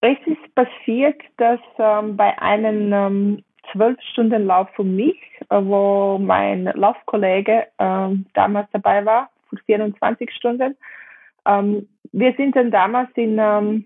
es 0.01 0.17
ist 0.25 0.55
passiert, 0.55 1.21
dass 1.37 1.59
ähm, 1.77 2.17
bei 2.17 2.37
einem 2.41 2.93
ähm, 2.93 3.43
zwölf 3.71 3.99
Stunden 4.11 4.45
Lauf 4.45 4.69
für 4.75 4.83
mich, 4.83 5.17
äh, 5.49 5.57
wo 5.61 6.17
mein 6.19 6.65
Laufkollege 6.65 7.67
äh, 7.77 8.09
damals 8.33 8.69
dabei 8.71 9.05
war, 9.05 9.29
für 9.49 9.57
24 9.65 10.31
Stunden. 10.31 10.77
Ähm, 11.45 11.87
wir 12.11 12.33
sind 12.35 12.55
dann 12.55 12.71
damals 12.71 13.09
in, 13.15 13.37
ähm, 13.39 13.85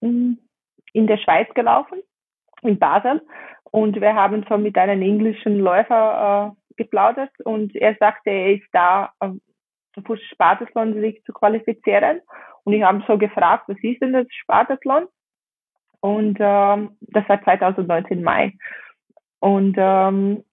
in 0.00 1.06
der 1.06 1.18
Schweiz 1.18 1.48
gelaufen, 1.54 2.00
in 2.62 2.78
Basel, 2.78 3.20
und 3.74 4.00
wir 4.00 4.14
haben 4.14 4.46
so 4.48 4.56
mit 4.56 4.78
einem 4.78 5.02
englischen 5.02 5.58
Läufer 5.58 6.54
äh, 6.54 6.74
geplaudert 6.76 7.32
und 7.44 7.74
er 7.74 7.96
sagte, 7.98 8.30
er 8.30 8.54
ist 8.54 8.68
da, 8.70 9.12
äh, 9.18 9.30
für 10.06 10.16
Spartathlon 10.16 10.94
sich 11.00 11.24
zu 11.24 11.32
qualifizieren. 11.32 12.20
Und 12.62 12.74
ich 12.74 12.84
habe 12.84 13.02
so 13.08 13.18
gefragt, 13.18 13.64
was 13.66 13.76
ist 13.82 14.00
denn 14.00 14.12
das 14.12 14.28
Spartathlon? 14.30 15.08
Und 16.04 16.36
ähm, 16.38 16.90
das 17.00 17.26
war 17.30 17.42
2019 17.42 18.22
Mai. 18.22 18.52
Und, 19.40 19.74
ähm, 19.78 20.44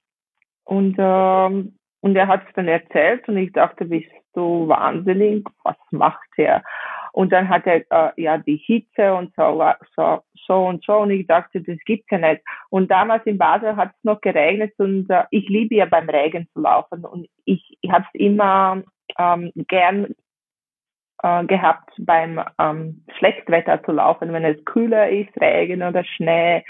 und, 0.63 0.95
ähm, 0.97 1.77
und 1.99 2.15
er 2.15 2.27
hat 2.29 2.43
es 2.47 2.53
dann 2.55 2.69
erzählt 2.69 3.27
und 3.27 3.35
ich 3.35 3.51
dachte, 3.51 3.83
bist 3.83 4.07
du 4.33 4.69
wahnsinnig? 4.69 5.45
Was 5.65 5.75
macht 5.89 6.29
er? 6.37 6.63
Und 7.11 7.33
dann 7.33 7.49
hat 7.49 7.67
er 7.67 7.83
äh, 7.89 8.21
ja 8.21 8.37
die 8.37 8.55
Hitze 8.55 9.13
und 9.13 9.35
so, 9.35 9.61
so, 9.97 10.21
so 10.47 10.67
und 10.67 10.85
so. 10.85 10.99
Und 10.99 11.11
ich 11.11 11.27
dachte, 11.27 11.59
das 11.59 11.79
gibt's 11.83 12.07
ja 12.11 12.19
nicht. 12.19 12.41
Und 12.69 12.89
damals 12.89 13.25
in 13.25 13.37
Basel 13.37 13.75
hat 13.75 13.89
es 13.89 14.03
noch 14.05 14.21
geregnet 14.21 14.71
und 14.77 15.09
äh, 15.09 15.25
ich 15.31 15.49
liebe 15.49 15.75
ja 15.75 15.85
beim 15.85 16.07
Regen 16.07 16.47
zu 16.53 16.61
laufen. 16.61 17.03
Und 17.03 17.27
ich, 17.43 17.77
ich 17.81 17.91
habe 17.91 18.05
es 18.13 18.21
immer 18.21 18.83
ähm, 19.19 19.51
gern 19.67 20.15
äh, 21.23 21.45
gehabt, 21.45 21.91
beim 21.99 22.41
ähm, 22.59 23.05
Schlechtwetter 23.17 23.83
zu 23.83 23.91
laufen, 23.91 24.33
wenn 24.33 24.45
es 24.45 24.63
kühler 24.65 25.09
ist, 25.09 25.29
Regen 25.39 25.83
oder 25.83 26.03
Schnee, 26.03 26.63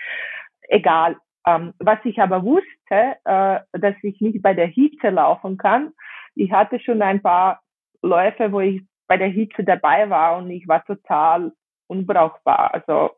egal. 0.67 1.17
Ähm, 1.45 1.73
was 1.79 1.99
ich 2.03 2.19
aber 2.21 2.43
wusste, 2.43 3.15
äh, 3.25 3.59
dass 3.79 3.95
ich 4.03 4.21
nicht 4.21 4.41
bei 4.41 4.53
der 4.53 4.67
Hitze 4.67 5.09
laufen 5.09 5.57
kann. 5.57 5.91
Ich 6.35 6.51
hatte 6.51 6.79
schon 6.79 7.01
ein 7.01 7.21
paar 7.21 7.61
Läufe, 8.01 8.51
wo 8.51 8.59
ich 8.59 8.81
bei 9.07 9.17
der 9.17 9.29
Hitze 9.29 9.63
dabei 9.63 10.09
war 10.09 10.37
und 10.37 10.49
ich 10.51 10.67
war 10.67 10.83
total 10.85 11.51
unbrauchbar, 11.87 12.73
also 12.73 13.11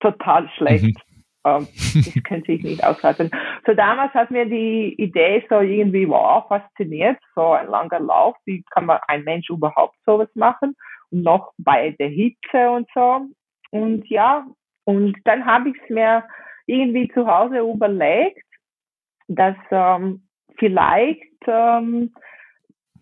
total 0.00 0.48
schlecht. 0.56 0.84
Mhm. 0.84 1.07
Ähm, 1.44 1.66
das 1.94 2.22
könnte 2.24 2.52
ich 2.52 2.62
nicht 2.62 2.84
aushalten. 2.84 3.30
So 3.66 3.74
damals 3.74 4.12
hat 4.14 4.30
mir 4.30 4.46
die 4.46 4.94
Idee 4.98 5.44
so 5.48 5.60
irgendwie, 5.60 6.08
wow, 6.08 6.46
fasziniert, 6.48 7.18
so 7.34 7.52
ein 7.52 7.68
langer 7.68 8.00
Lauf, 8.00 8.36
wie 8.44 8.64
kann 8.70 8.86
man 8.86 8.98
ein 9.08 9.24
Mensch 9.24 9.48
überhaupt 9.50 9.96
sowas 10.04 10.28
machen? 10.34 10.74
Und 11.10 11.22
noch 11.22 11.52
bei 11.58 11.90
der 11.98 12.08
Hitze 12.08 12.70
und 12.70 12.88
so. 12.94 13.26
Und 13.70 14.08
ja, 14.08 14.46
und 14.84 15.16
dann 15.24 15.44
habe 15.44 15.70
ich 15.70 15.76
es 15.82 15.90
mir 15.90 16.24
irgendwie 16.66 17.08
zu 17.08 17.26
Hause 17.26 17.58
überlegt, 17.58 18.44
dass 19.28 19.56
ähm, 19.70 20.22
vielleicht, 20.58 21.22
ähm, 21.46 22.14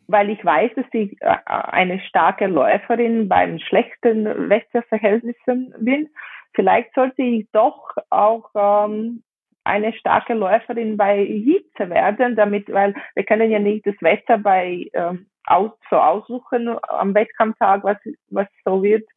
weil 0.08 0.30
ich 0.30 0.44
weiß, 0.44 0.72
dass 0.76 0.86
ich 0.92 1.20
äh, 1.20 1.36
eine 1.46 2.00
starke 2.00 2.46
Läuferin 2.46 3.28
beim 3.28 3.58
schlechten 3.58 4.48
Wetterverhältnissen 4.48 5.74
bin, 5.80 6.08
vielleicht 6.56 6.92
sollte 6.94 7.22
ich 7.22 7.46
doch 7.52 7.94
auch 8.10 8.50
ähm, 8.56 9.22
eine 9.62 9.92
starke 9.92 10.34
Läuferin 10.34 10.96
bei 10.96 11.24
Hitze 11.24 11.88
werden, 11.90 12.34
damit, 12.34 12.72
weil 12.72 12.94
wir 13.14 13.24
können 13.24 13.50
ja 13.50 13.60
nicht 13.60 13.86
das 13.86 13.94
Wetter 14.00 14.38
bei 14.38 14.88
ähm, 14.92 15.26
aus, 15.46 15.70
so 15.90 15.96
aussuchen 15.96 16.76
am 16.88 17.14
Wettkampftag, 17.14 17.84
was, 17.84 17.98
was 18.30 18.48
so 18.64 18.82
wird. 18.82 19.08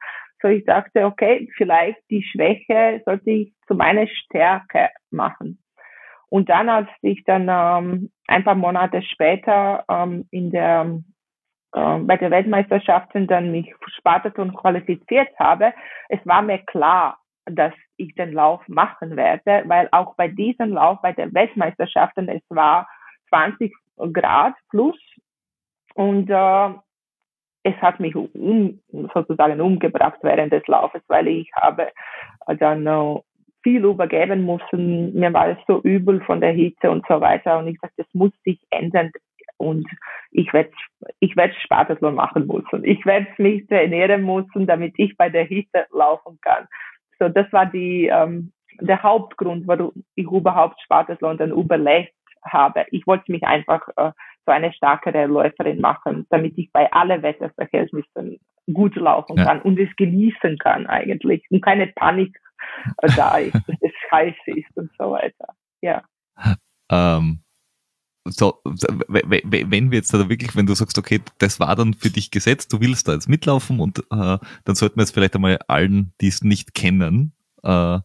So 0.41 0.47
ich 0.47 0.65
dachte, 0.65 1.05
okay, 1.05 1.49
vielleicht 1.57 1.99
die 2.09 2.23
Schwäche 2.23 3.01
sollte 3.05 3.29
ich 3.29 3.53
zu 3.67 3.75
meiner 3.75 4.07
Stärke 4.07 4.89
machen. 5.11 5.59
Und 6.29 6.49
dann, 6.49 6.69
als 6.69 6.87
ich 7.01 7.23
dann 7.25 7.47
ähm, 7.49 8.11
ein 8.27 8.43
paar 8.43 8.55
Monate 8.55 9.01
später 9.01 9.83
ähm, 9.89 10.27
in 10.29 10.51
der 10.51 11.01
äh, 11.73 11.97
bei 11.99 12.17
der 12.17 12.31
Weltmeisterschaften 12.31 13.27
dann 13.27 13.51
mich 13.51 13.73
Spartathlon 13.97 14.55
qualifiziert 14.55 15.29
habe, 15.37 15.73
es 16.09 16.19
war 16.25 16.41
mir 16.41 16.59
klar, 16.59 17.19
dass 17.51 17.73
ich 17.97 18.13
den 18.15 18.33
Lauf 18.33 18.67
machen 18.67 19.15
werde, 19.15 19.63
weil 19.67 19.89
auch 19.91 20.15
bei 20.15 20.27
diesem 20.27 20.73
Lauf, 20.73 21.01
bei 21.01 21.13
der 21.13 21.33
Weltmeisterschaften, 21.33 22.29
es 22.29 22.43
war 22.49 22.87
20 23.29 23.73
Grad 24.13 24.53
plus 24.69 24.97
und 25.95 26.29
äh, 26.29 26.69
es 27.63 27.75
hat 27.81 27.99
mich 27.99 28.15
um, 28.15 28.79
sozusagen 29.13 29.59
umgebracht 29.59 30.19
während 30.21 30.53
des 30.53 30.65
Laufes, 30.67 31.01
weil 31.07 31.27
ich 31.27 31.51
habe 31.55 31.91
dann 32.57 32.87
äh, 32.87 33.19
viel 33.63 33.83
übergeben 33.83 34.45
müssen. 34.45 35.13
Mir 35.13 35.33
war 35.33 35.49
es 35.49 35.57
so 35.67 35.81
übel 35.81 36.21
von 36.21 36.39
der 36.39 36.53
Hitze 36.53 36.89
und 36.89 37.05
so 37.07 37.19
weiter 37.19 37.59
und 37.59 37.67
ich 37.67 37.79
sagte, 37.79 38.03
das 38.03 38.13
muss 38.13 38.31
sich 38.45 38.59
ändern 38.69 39.11
und 39.57 39.85
ich 40.31 40.51
werde 40.53 40.71
ich 41.19 41.35
werde 41.35 41.53
Spartathlon 41.59 42.15
machen 42.15 42.47
müssen. 42.47 42.85
Ich 42.85 43.05
werde 43.05 43.27
mich 43.37 43.67
trainieren 43.67 44.23
müssen, 44.23 44.65
damit 44.65 44.93
ich 44.97 45.17
bei 45.17 45.29
der 45.29 45.43
Hitze 45.43 45.85
laufen 45.91 46.39
kann. 46.41 46.67
So, 47.19 47.29
das 47.29 47.51
war 47.51 47.65
die, 47.65 48.07
ähm, 48.07 48.51
der 48.79 49.03
Hauptgrund, 49.03 49.67
warum 49.67 49.91
ich 50.15 50.25
überhaupt 50.25 50.81
Spartathlon 50.81 51.37
dann 51.37 51.51
überlegt 51.51 52.13
habe. 52.43 52.85
Ich 52.91 53.05
wollte 53.05 53.31
mich 53.31 53.43
einfach 53.43 53.87
äh, 53.97 54.11
so 54.45 54.51
eine 54.51 54.73
stärkere 54.73 55.25
Läuferin 55.25 55.81
machen, 55.81 56.25
damit 56.29 56.57
ich 56.57 56.71
bei 56.71 56.91
allen 56.91 57.21
Wetterverhältnissen 57.21 58.39
gut 58.73 58.95
laufen 58.95 59.37
ja. 59.37 59.45
kann 59.45 59.61
und 59.61 59.79
es 59.79 59.93
genießen 59.95 60.57
kann 60.57 60.87
eigentlich 60.87 61.43
und 61.49 61.61
keine 61.61 61.87
Panik 61.87 62.39
äh, 63.01 63.09
da 63.15 63.37
ist, 63.37 63.53
dass 63.53 63.77
es 63.81 64.11
heiß 64.11 64.35
ist 64.45 64.77
und 64.77 64.91
so 64.97 65.11
weiter. 65.11 65.53
Ja. 65.81 66.03
Ähm, 66.91 67.39
so, 68.25 68.61
wenn 68.63 69.91
wir 69.91 69.97
jetzt 69.97 70.13
da 70.13 70.29
wirklich, 70.29 70.55
wenn 70.55 70.65
du 70.65 70.75
sagst, 70.75 70.97
okay, 70.97 71.21
das 71.37 71.59
war 71.59 71.75
dann 71.75 71.93
für 71.93 72.09
dich 72.09 72.31
gesetzt, 72.31 72.71
du 72.73 72.79
willst 72.81 73.07
da 73.07 73.13
jetzt 73.13 73.29
mitlaufen 73.29 73.79
und 73.79 73.99
äh, 74.11 74.37
dann 74.65 74.75
sollten 74.75 74.97
wir 74.97 75.03
jetzt 75.03 75.13
vielleicht 75.13 75.35
einmal 75.35 75.59
allen, 75.67 76.13
die 76.21 76.27
es 76.27 76.41
nicht 76.41 76.73
kennen, 76.73 77.33
äh, 77.63 77.99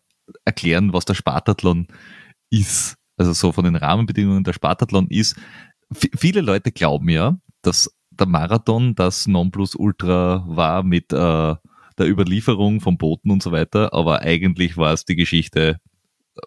erklären, 0.44 0.92
was 0.92 1.04
der 1.04 1.14
Spartathlon 1.14 1.88
ist. 2.50 2.96
Also 3.16 3.32
so 3.32 3.52
von 3.52 3.64
den 3.64 3.76
Rahmenbedingungen 3.76 4.44
der 4.44 4.52
Spartathlon 4.52 5.08
ist. 5.08 5.36
V 5.92 6.08
viele 6.16 6.40
Leute 6.40 6.72
glauben 6.72 7.08
ja, 7.08 7.36
dass 7.62 7.94
der 8.10 8.26
Marathon 8.26 8.94
das 8.94 9.26
Nonplusultra 9.26 10.44
war 10.46 10.82
mit 10.82 11.12
äh, 11.12 11.54
der 11.98 12.08
Überlieferung 12.08 12.80
von 12.80 12.98
Booten 12.98 13.30
und 13.30 13.42
so 13.42 13.52
weiter, 13.52 13.92
aber 13.92 14.20
eigentlich 14.20 14.76
war 14.76 14.92
es 14.92 15.04
die 15.04 15.16
Geschichte 15.16 15.80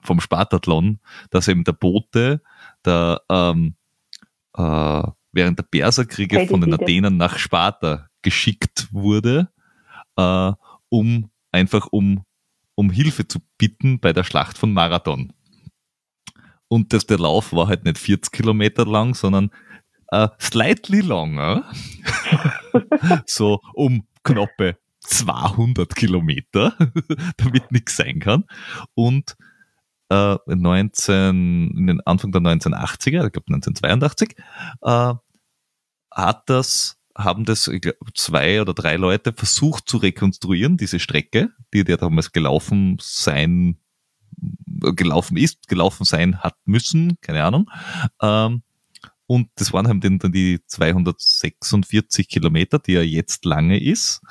vom 0.01 0.19
Spartathlon, 0.19 0.99
dass 1.29 1.47
eben 1.47 1.63
der 1.63 1.73
Bote 1.73 2.41
der, 2.87 3.21
ähm, 3.29 3.75
äh, 4.55 5.03
während 5.31 5.59
der 5.59 5.63
Perserkriege 5.63 6.47
von 6.47 6.61
den 6.61 6.73
Athenern 6.73 7.17
nach 7.17 7.37
Sparta 7.37 8.07
geschickt 8.21 8.87
wurde, 8.91 9.49
äh, 10.15 10.51
um 10.89 11.29
einfach 11.51 11.87
um, 11.91 12.23
um 12.75 12.89
Hilfe 12.89 13.27
zu 13.27 13.39
bitten 13.57 13.99
bei 13.99 14.13
der 14.13 14.23
Schlacht 14.23 14.57
von 14.57 14.73
Marathon. 14.73 15.33
Und 16.67 16.91
das, 16.93 17.05
der 17.05 17.19
Lauf 17.19 17.53
war 17.53 17.67
halt 17.67 17.85
nicht 17.85 17.97
40 17.97 18.31
Kilometer 18.31 18.85
lang, 18.85 19.13
sondern 19.13 19.51
äh, 20.09 20.27
slightly 20.39 21.01
longer. 21.01 21.69
so 23.25 23.59
um 23.73 24.05
knappe 24.23 24.77
200 25.01 25.95
Kilometer, 25.95 26.75
damit 27.37 27.71
nichts 27.71 27.95
sein 27.95 28.19
kann. 28.19 28.43
Und 28.93 29.37
äh, 30.09 30.37
19, 30.45 31.71
in 31.75 31.87
den 31.87 32.01
Anfang 32.01 32.31
der 32.31 32.41
1980er, 32.41 33.25
ich 33.25 33.33
glaube 33.33 33.53
1982, 33.53 34.35
äh, 34.81 35.13
hat 36.11 36.49
das, 36.49 36.97
haben 37.17 37.45
das 37.45 37.69
glaub, 37.81 37.95
zwei 38.15 38.61
oder 38.61 38.73
drei 38.73 38.95
Leute 38.95 39.33
versucht 39.33 39.89
zu 39.89 39.97
rekonstruieren, 39.97 40.77
diese 40.77 40.99
Strecke, 40.99 41.49
die 41.73 41.83
der 41.83 41.97
damals 41.97 42.31
gelaufen 42.31 42.97
sein, 43.01 43.77
gelaufen 44.95 45.37
ist, 45.37 45.67
gelaufen 45.67 46.03
sein 46.03 46.39
hat 46.39 46.55
müssen, 46.65 47.17
keine 47.21 47.43
Ahnung. 47.43 47.69
Ähm, 48.21 48.63
und 49.27 49.49
das 49.55 49.73
waren 49.73 49.87
halt 49.87 50.03
dann 50.03 50.31
die 50.31 50.61
246 50.65 52.29
Kilometer, 52.29 52.79
die 52.79 52.93
ja 52.93 53.01
jetzt 53.01 53.43
lange 53.43 53.81
ist. 53.81 54.21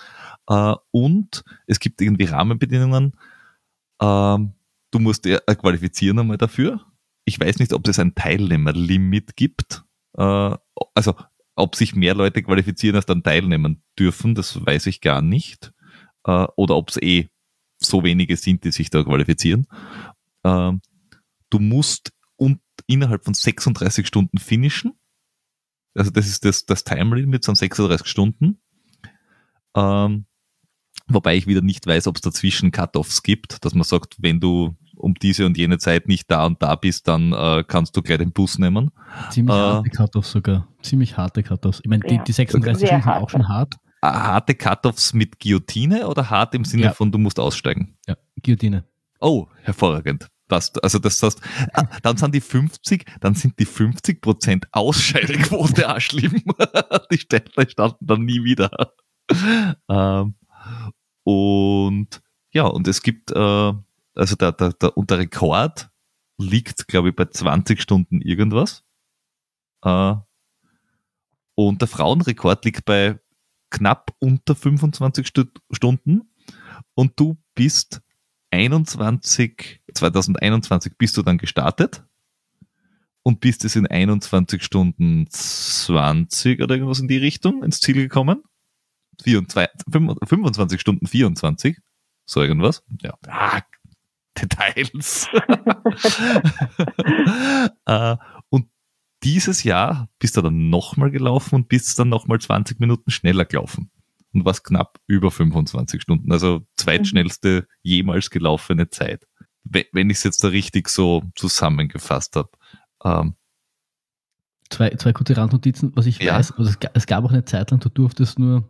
Äh, 0.48 0.74
und 0.90 1.44
es 1.66 1.80
gibt 1.80 2.00
irgendwie 2.00 2.24
Rahmenbedingungen, 2.24 3.12
ähm, 4.00 4.54
Du 4.90 4.98
musst 4.98 5.24
dir 5.24 5.40
qualifizieren 5.40 6.18
einmal 6.18 6.38
dafür. 6.38 6.84
Ich 7.24 7.40
weiß 7.40 7.58
nicht, 7.58 7.72
ob 7.72 7.86
es 7.88 7.98
ein 7.98 8.14
Teilnehmerlimit 8.14 9.36
gibt. 9.36 9.84
Äh, 10.16 10.56
also 10.94 11.14
ob 11.56 11.74
sich 11.74 11.94
mehr 11.94 12.14
Leute 12.14 12.42
qualifizieren, 12.42 12.96
als 12.96 13.06
dann 13.06 13.22
teilnehmen 13.22 13.82
dürfen, 13.98 14.34
das 14.34 14.64
weiß 14.64 14.86
ich 14.86 15.00
gar 15.00 15.22
nicht. 15.22 15.72
Äh, 16.24 16.46
oder 16.56 16.76
ob 16.76 16.90
es 16.90 16.98
eh 16.98 17.30
so 17.78 18.04
wenige 18.04 18.36
sind, 18.36 18.64
die 18.64 18.72
sich 18.72 18.90
da 18.90 19.02
qualifizieren. 19.02 19.66
Äh, 20.42 20.72
du 21.50 21.58
musst 21.58 22.12
und 22.36 22.60
innerhalb 22.86 23.24
von 23.24 23.34
36 23.34 24.06
Stunden 24.06 24.38
finishen. 24.38 24.92
Also 25.94 26.10
das 26.10 26.26
ist 26.26 26.44
das, 26.44 26.66
das 26.66 26.84
Time 26.84 27.16
Limit, 27.16 27.44
sind 27.44 27.56
36 27.56 28.06
Stunden. 28.06 28.60
Ähm, 29.74 30.26
wobei 31.08 31.36
ich 31.36 31.46
wieder 31.46 31.62
nicht 31.62 31.86
weiß, 31.86 32.06
ob 32.06 32.16
es 32.16 32.22
dazwischen 32.22 32.70
Cut-Offs 32.70 33.22
gibt, 33.22 33.64
dass 33.64 33.74
man 33.74 33.84
sagt, 33.84 34.16
wenn 34.18 34.40
du 34.40 34.76
um 34.96 35.14
diese 35.14 35.46
und 35.46 35.56
jene 35.56 35.78
Zeit 35.78 36.08
nicht 36.08 36.30
da 36.30 36.46
und 36.46 36.62
da 36.62 36.74
bist, 36.74 37.06
dann 37.06 37.32
äh, 37.32 37.64
kannst 37.66 37.96
du 37.96 38.02
gleich 38.02 38.18
den 38.18 38.32
Bus 38.32 38.58
nehmen. 38.58 38.90
Ziemlich 39.30 39.54
äh, 39.54 39.58
harte 39.58 39.90
Cut-Offs 39.90 40.32
sogar. 40.32 40.68
Ziemlich 40.82 41.16
harte 41.16 41.42
Cut-Offs. 41.42 41.80
Ich 41.82 41.88
meine, 41.88 42.04
die, 42.06 42.16
ja, 42.16 42.22
die 42.22 42.32
36 42.32 42.88
Stunden 42.88 43.02
sind 43.02 43.12
auch 43.12 43.30
schon 43.30 43.48
hart. 43.48 43.74
Äh, 44.02 44.06
harte 44.06 44.54
Cut-Offs 44.54 45.12
mit 45.12 45.38
Guillotine 45.38 46.08
oder 46.08 46.30
hart 46.30 46.54
im 46.54 46.64
Sinne 46.64 46.84
ja. 46.84 46.92
von, 46.92 47.12
du 47.12 47.18
musst 47.18 47.38
aussteigen? 47.38 47.96
Ja, 48.06 48.16
Guillotine. 48.42 48.84
Oh, 49.20 49.46
hervorragend. 49.62 50.28
Passt. 50.48 50.82
Also 50.82 51.00
das 51.00 51.20
heißt, 51.20 51.40
ah, 51.72 51.84
dann 52.02 52.16
sind 52.16 52.34
die 52.34 52.40
50, 52.40 53.04
dann 53.20 53.34
sind 53.34 53.58
die 53.58 53.64
50 53.64 54.20
Prozent 54.20 54.66
Ausscheidequote 54.70 55.88
auch 55.94 56.00
schlimm. 56.00 56.42
die 57.10 57.18
Städte 57.18 57.68
starten 57.68 58.06
dann 58.06 58.24
nie 58.24 58.44
wieder. 58.44 58.70
Ähm, 59.88 60.34
und 61.26 62.22
ja, 62.52 62.66
und 62.66 62.86
es 62.86 63.02
gibt 63.02 63.32
äh, 63.32 63.72
also 64.14 64.36
der, 64.36 64.52
der, 64.52 64.72
der, 64.72 64.96
und 64.96 65.10
der 65.10 65.18
Rekord 65.18 65.90
liegt, 66.38 66.86
glaube 66.86 67.08
ich, 67.08 67.16
bei 67.16 67.24
20 67.24 67.82
Stunden 67.82 68.20
irgendwas. 68.20 68.84
Äh, 69.82 70.14
und 71.56 71.80
der 71.80 71.88
Frauenrekord 71.88 72.64
liegt 72.64 72.84
bei 72.84 73.18
knapp 73.70 74.14
unter 74.20 74.54
25 74.54 75.26
St 75.26 75.48
Stunden. 75.72 76.30
Und 76.94 77.18
du 77.18 77.36
bist 77.56 78.02
21, 78.52 79.82
2021 79.92 80.96
bist 80.96 81.16
du 81.16 81.22
dann 81.22 81.38
gestartet 81.38 82.04
und 83.24 83.40
bist 83.40 83.64
es 83.64 83.74
in 83.74 83.88
21 83.88 84.62
Stunden 84.62 85.26
20 85.28 86.62
oder 86.62 86.76
irgendwas 86.76 87.00
in 87.00 87.08
die 87.08 87.16
Richtung 87.16 87.64
ins 87.64 87.80
Ziel 87.80 87.96
gekommen. 87.96 88.44
24, 89.22 89.92
25 89.92 90.80
Stunden 90.80 91.06
24, 91.06 91.78
so 92.26 92.42
irgendwas. 92.42 92.82
Ja, 93.02 93.14
ah, 93.28 93.60
Details. 94.36 95.26
äh, 97.86 98.16
und 98.50 98.68
dieses 99.22 99.64
Jahr 99.64 100.08
bist 100.18 100.36
du 100.36 100.42
dann 100.42 100.68
nochmal 100.68 101.10
gelaufen 101.10 101.54
und 101.54 101.68
bist 101.68 101.98
dann 101.98 102.08
nochmal 102.08 102.40
20 102.40 102.80
Minuten 102.80 103.10
schneller 103.10 103.44
gelaufen. 103.44 103.90
Und 104.32 104.44
warst 104.44 104.64
knapp 104.64 105.00
über 105.06 105.30
25 105.30 106.02
Stunden. 106.02 106.30
Also 106.30 106.66
zweitschnellste 106.76 107.66
jemals 107.82 108.30
gelaufene 108.30 108.90
Zeit. 108.90 109.26
Wenn 109.64 110.10
ich 110.10 110.18
es 110.18 110.24
jetzt 110.24 110.44
da 110.44 110.48
richtig 110.48 110.88
so 110.88 111.24
zusammengefasst 111.34 112.36
habe. 112.36 112.50
Ähm, 113.02 113.34
zwei, 114.68 114.90
zwei 114.90 115.12
kurze 115.12 115.36
Randnotizen, 115.36 115.92
was 115.96 116.06
ich 116.06 116.18
ja. 116.18 116.34
weiß. 116.34 116.52
Also 116.52 116.70
es, 116.70 116.78
es 116.92 117.06
gab 117.06 117.24
auch 117.24 117.32
eine 117.32 117.44
Zeit 117.44 117.70
lang, 117.70 117.80
du 117.80 117.88
durftest 117.88 118.38
nur 118.38 118.68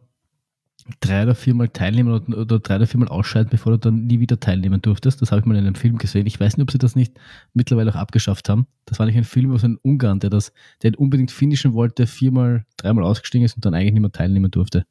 drei 1.00 1.24
oder 1.24 1.34
viermal 1.34 1.68
teilnehmen 1.68 2.12
oder, 2.12 2.38
oder, 2.38 2.58
drei 2.58 2.76
oder 2.76 2.86
viermal 2.86 3.08
ausscheiden, 3.08 3.50
bevor 3.50 3.72
du 3.72 3.78
dann 3.78 4.06
nie 4.06 4.20
wieder 4.20 4.38
teilnehmen 4.38 4.80
durftest. 4.82 5.20
Das 5.20 5.32
habe 5.32 5.40
ich 5.40 5.46
mal 5.46 5.56
in 5.56 5.66
einem 5.66 5.74
Film 5.74 5.98
gesehen. 5.98 6.26
Ich 6.26 6.38
weiß 6.38 6.56
nicht, 6.56 6.62
ob 6.62 6.70
sie 6.70 6.78
das 6.78 6.96
nicht 6.96 7.18
mittlerweile 7.54 7.90
auch 7.90 7.96
abgeschafft 7.96 8.48
haben. 8.48 8.66
Das 8.84 8.98
war 8.98 9.06
nicht 9.06 9.16
ein 9.16 9.24
Film 9.24 9.52
aus 9.52 9.64
einem 9.64 9.78
Ungarn, 9.82 10.20
der 10.20 10.30
das, 10.30 10.52
der 10.82 10.98
unbedingt 10.98 11.30
finishen 11.30 11.72
wollte, 11.74 12.06
viermal, 12.06 12.64
dreimal 12.76 13.04
ausgestiegen 13.04 13.44
ist 13.44 13.56
und 13.56 13.64
dann 13.64 13.74
eigentlich 13.74 13.92
nicht 13.92 14.02
mehr 14.02 14.12
teilnehmen 14.12 14.50
durfte. 14.50 14.86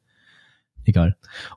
Egal. 0.84 1.16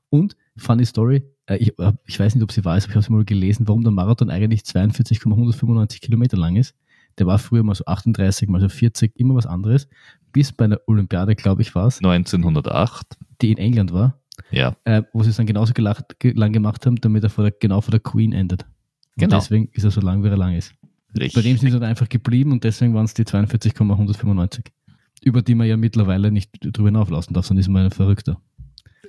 Und 0.09 0.35
funny 0.57 0.85
Story, 0.85 1.23
äh, 1.45 1.57
ich, 1.57 1.73
ich 2.05 2.19
weiß 2.19 2.35
nicht, 2.35 2.43
ob 2.43 2.51
sie 2.51 2.63
weiß, 2.63 2.85
aber 2.85 2.91
ich 2.91 2.95
habe 2.95 3.05
sie 3.05 3.11
mal 3.11 3.25
gelesen, 3.25 3.67
warum 3.67 3.83
der 3.83 3.91
Marathon 3.91 4.29
eigentlich 4.29 4.65
42,195 4.65 6.01
Kilometer 6.01 6.37
lang 6.37 6.55
ist. 6.55 6.75
Der 7.17 7.27
war 7.27 7.37
früher 7.37 7.63
mal 7.63 7.75
so 7.75 7.85
38, 7.85 8.47
mal 8.47 8.61
so 8.61 8.69
40, 8.69 9.19
immer 9.19 9.35
was 9.35 9.45
anderes. 9.45 9.87
Bis 10.31 10.51
bei 10.51 10.65
einer 10.65 10.79
Olympiade, 10.87 11.35
glaube 11.35 11.61
ich, 11.61 11.75
war 11.75 11.87
es. 11.87 11.97
1908. 11.97 13.17
Die 13.41 13.51
in 13.51 13.57
England 13.57 13.93
war. 13.93 14.18
Ja. 14.51 14.75
Äh, 14.83 15.03
wo 15.13 15.23
sie 15.23 15.29
es 15.29 15.37
dann 15.37 15.45
genauso 15.45 15.73
gelacht, 15.73 16.15
lang 16.23 16.53
gemacht 16.53 16.85
haben, 16.85 16.95
damit 16.97 17.23
er 17.23 17.29
vor 17.29 17.43
der, 17.43 17.53
genau 17.57 17.81
vor 17.81 17.91
der 17.91 17.99
Queen 17.99 18.33
endet. 18.33 18.63
Und 18.63 18.71
genau. 19.17 19.37
deswegen 19.37 19.69
ist 19.73 19.83
er 19.83 19.91
so 19.91 20.01
lang, 20.01 20.23
wie 20.23 20.27
er 20.27 20.37
lang 20.37 20.55
ist. 20.55 20.73
Richtig. 21.15 21.33
Bei 21.33 21.41
dem 21.41 21.57
sind 21.57 21.71
sie 21.71 21.79
dann 21.79 21.89
einfach 21.89 22.07
geblieben 22.07 22.51
und 22.51 22.63
deswegen 22.63 22.93
waren 22.93 23.05
es 23.05 23.13
die 23.13 23.25
42,195. 23.25 24.65
Über 25.21 25.41
die 25.41 25.55
man 25.55 25.67
ja 25.67 25.75
mittlerweile 25.75 26.31
nicht 26.31 26.51
drüber 26.61 26.89
hinauflassen 26.89 27.33
darf, 27.33 27.45
sondern 27.45 27.61
ist 27.61 27.67
man 27.67 27.85
ein 27.85 27.91
Verrückter. 27.91 28.39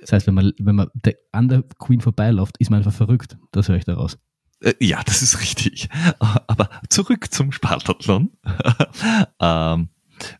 Das 0.01 0.11
heißt, 0.11 0.27
wenn 0.27 0.33
man, 0.33 0.51
wenn 0.59 0.75
man 0.75 0.89
an 1.31 1.47
der 1.47 1.63
Queen 1.77 2.01
vorbeiläuft, 2.01 2.57
ist 2.57 2.69
man 2.69 2.79
einfach 2.79 2.93
verrückt. 2.93 3.37
Das 3.51 3.69
höre 3.69 3.77
ich 3.77 3.85
daraus. 3.85 4.17
Äh, 4.61 4.73
ja, 4.79 5.01
das 5.03 5.21
ist 5.21 5.39
richtig. 5.41 5.89
Aber 6.19 6.69
zurück 6.89 7.31
zum 7.31 7.51
Spartathlon. 7.51 8.31
ähm, 9.39 9.89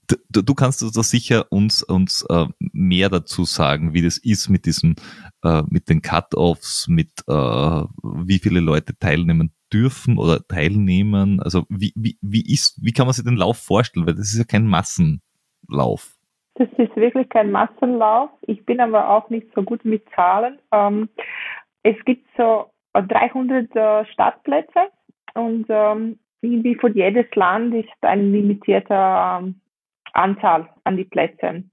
Du, 0.08 0.42
du 0.42 0.54
kannst 0.54 0.84
also 0.84 1.02
sicher 1.02 1.46
uns, 1.52 1.84
uns 1.84 2.26
äh, 2.30 2.46
mehr 2.74 3.10
dazu 3.10 3.44
sagen, 3.44 3.94
wie 3.94 4.02
das 4.02 4.18
ist 4.18 4.50
mit 4.50 4.66
diesem, 4.66 4.96
äh, 5.44 5.64
mit 5.70 5.90
den 5.90 6.02
Cut-Offs, 6.02 6.88
mit 6.88 7.12
äh, 7.28 7.32
wie 8.04 8.40
viele 8.40 8.60
Leute 8.60 8.98
teilnehmen 8.98 9.54
dürfen 9.72 10.18
oder 10.18 10.40
teilnehmen. 10.48 11.40
Also 11.42 11.66
wie, 11.70 11.94
wie, 11.96 12.18
wie 12.22 12.54
ist, 12.54 12.80
wie 12.84 12.92
kann 12.92 13.08
man 13.08 13.14
sich 13.14 13.26
den 13.26 13.38
Lauf 13.38 13.58
vorstellen? 13.58 14.06
Weil 14.06 14.16
das 14.16 14.34
ist 14.34 14.38
ja 14.38 14.46
kein 14.46 14.68
Massenlauf. 14.68 16.18
Das 16.56 16.68
ist 16.78 16.96
wirklich 16.96 17.30
kein 17.30 17.52
Massenlauf. 17.52 18.30
Ich 18.42 18.66
bin 18.66 18.80
aber 18.80 19.10
auch 19.10 19.30
nicht 19.30 19.48
so 19.56 19.64
gut 19.64 19.86
mit 19.86 20.04
Zahlen. 20.16 20.60
Ähm, 20.72 21.10
es 21.84 21.96
gibt 22.06 22.28
so 22.38 22.72
300 22.94 23.76
äh, 23.76 24.06
Startplätze 24.12 24.90
und 25.34 25.66
ähm, 25.70 26.20
wie 26.42 26.76
für 26.76 26.90
jedes 26.90 27.34
Land 27.36 27.74
ist 27.74 27.90
ein 28.02 28.32
limitierter 28.32 29.40
ähm, 29.42 29.62
Anzahl 30.14 30.70
an 30.84 30.98
die 30.98 31.06
Plätze. 31.06 31.64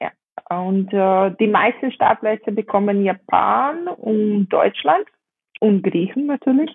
Ja. 0.00 0.10
Und 0.50 0.92
äh, 0.92 1.34
die 1.38 1.48
meisten 1.48 1.92
Startplätze 1.92 2.52
bekommen 2.52 3.04
Japan 3.04 3.88
und 3.88 4.48
Deutschland 4.48 5.06
und 5.60 5.82
Griechen 5.82 6.26
natürlich. 6.26 6.70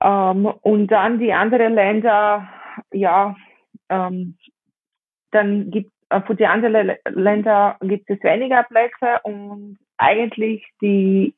Ähm, 0.00 0.46
und 0.46 0.88
dann 0.88 1.18
die 1.18 1.32
anderen 1.32 1.74
Länder, 1.74 2.48
ja, 2.92 3.36
ähm, 3.88 4.36
dann 5.30 5.70
gibt 5.70 5.92
äh, 6.10 6.20
für 6.22 6.34
die 6.34 6.46
anderen 6.46 6.96
Länder 7.08 7.76
gibt 7.80 8.08
es 8.10 8.22
weniger 8.22 8.62
Plätze 8.64 9.20
und 9.24 9.78
eigentlich 9.96 10.64
die 10.80 11.34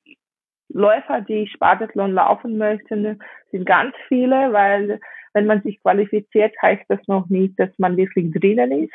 Läufer, 0.68 1.20
die 1.20 1.46
Spartathlon 1.48 2.12
laufen 2.12 2.58
möchten, 2.58 3.20
sind 3.50 3.66
ganz 3.66 3.94
viele, 4.08 4.52
weil 4.52 5.00
wenn 5.36 5.44
man 5.46 5.60
sich 5.60 5.80
qualifiziert, 5.82 6.54
heißt 6.62 6.84
das 6.88 6.98
noch 7.08 7.28
nicht, 7.28 7.60
dass 7.60 7.68
man 7.76 7.98
wirklich 7.98 8.32
drinnen 8.32 8.72
ist. 8.72 8.94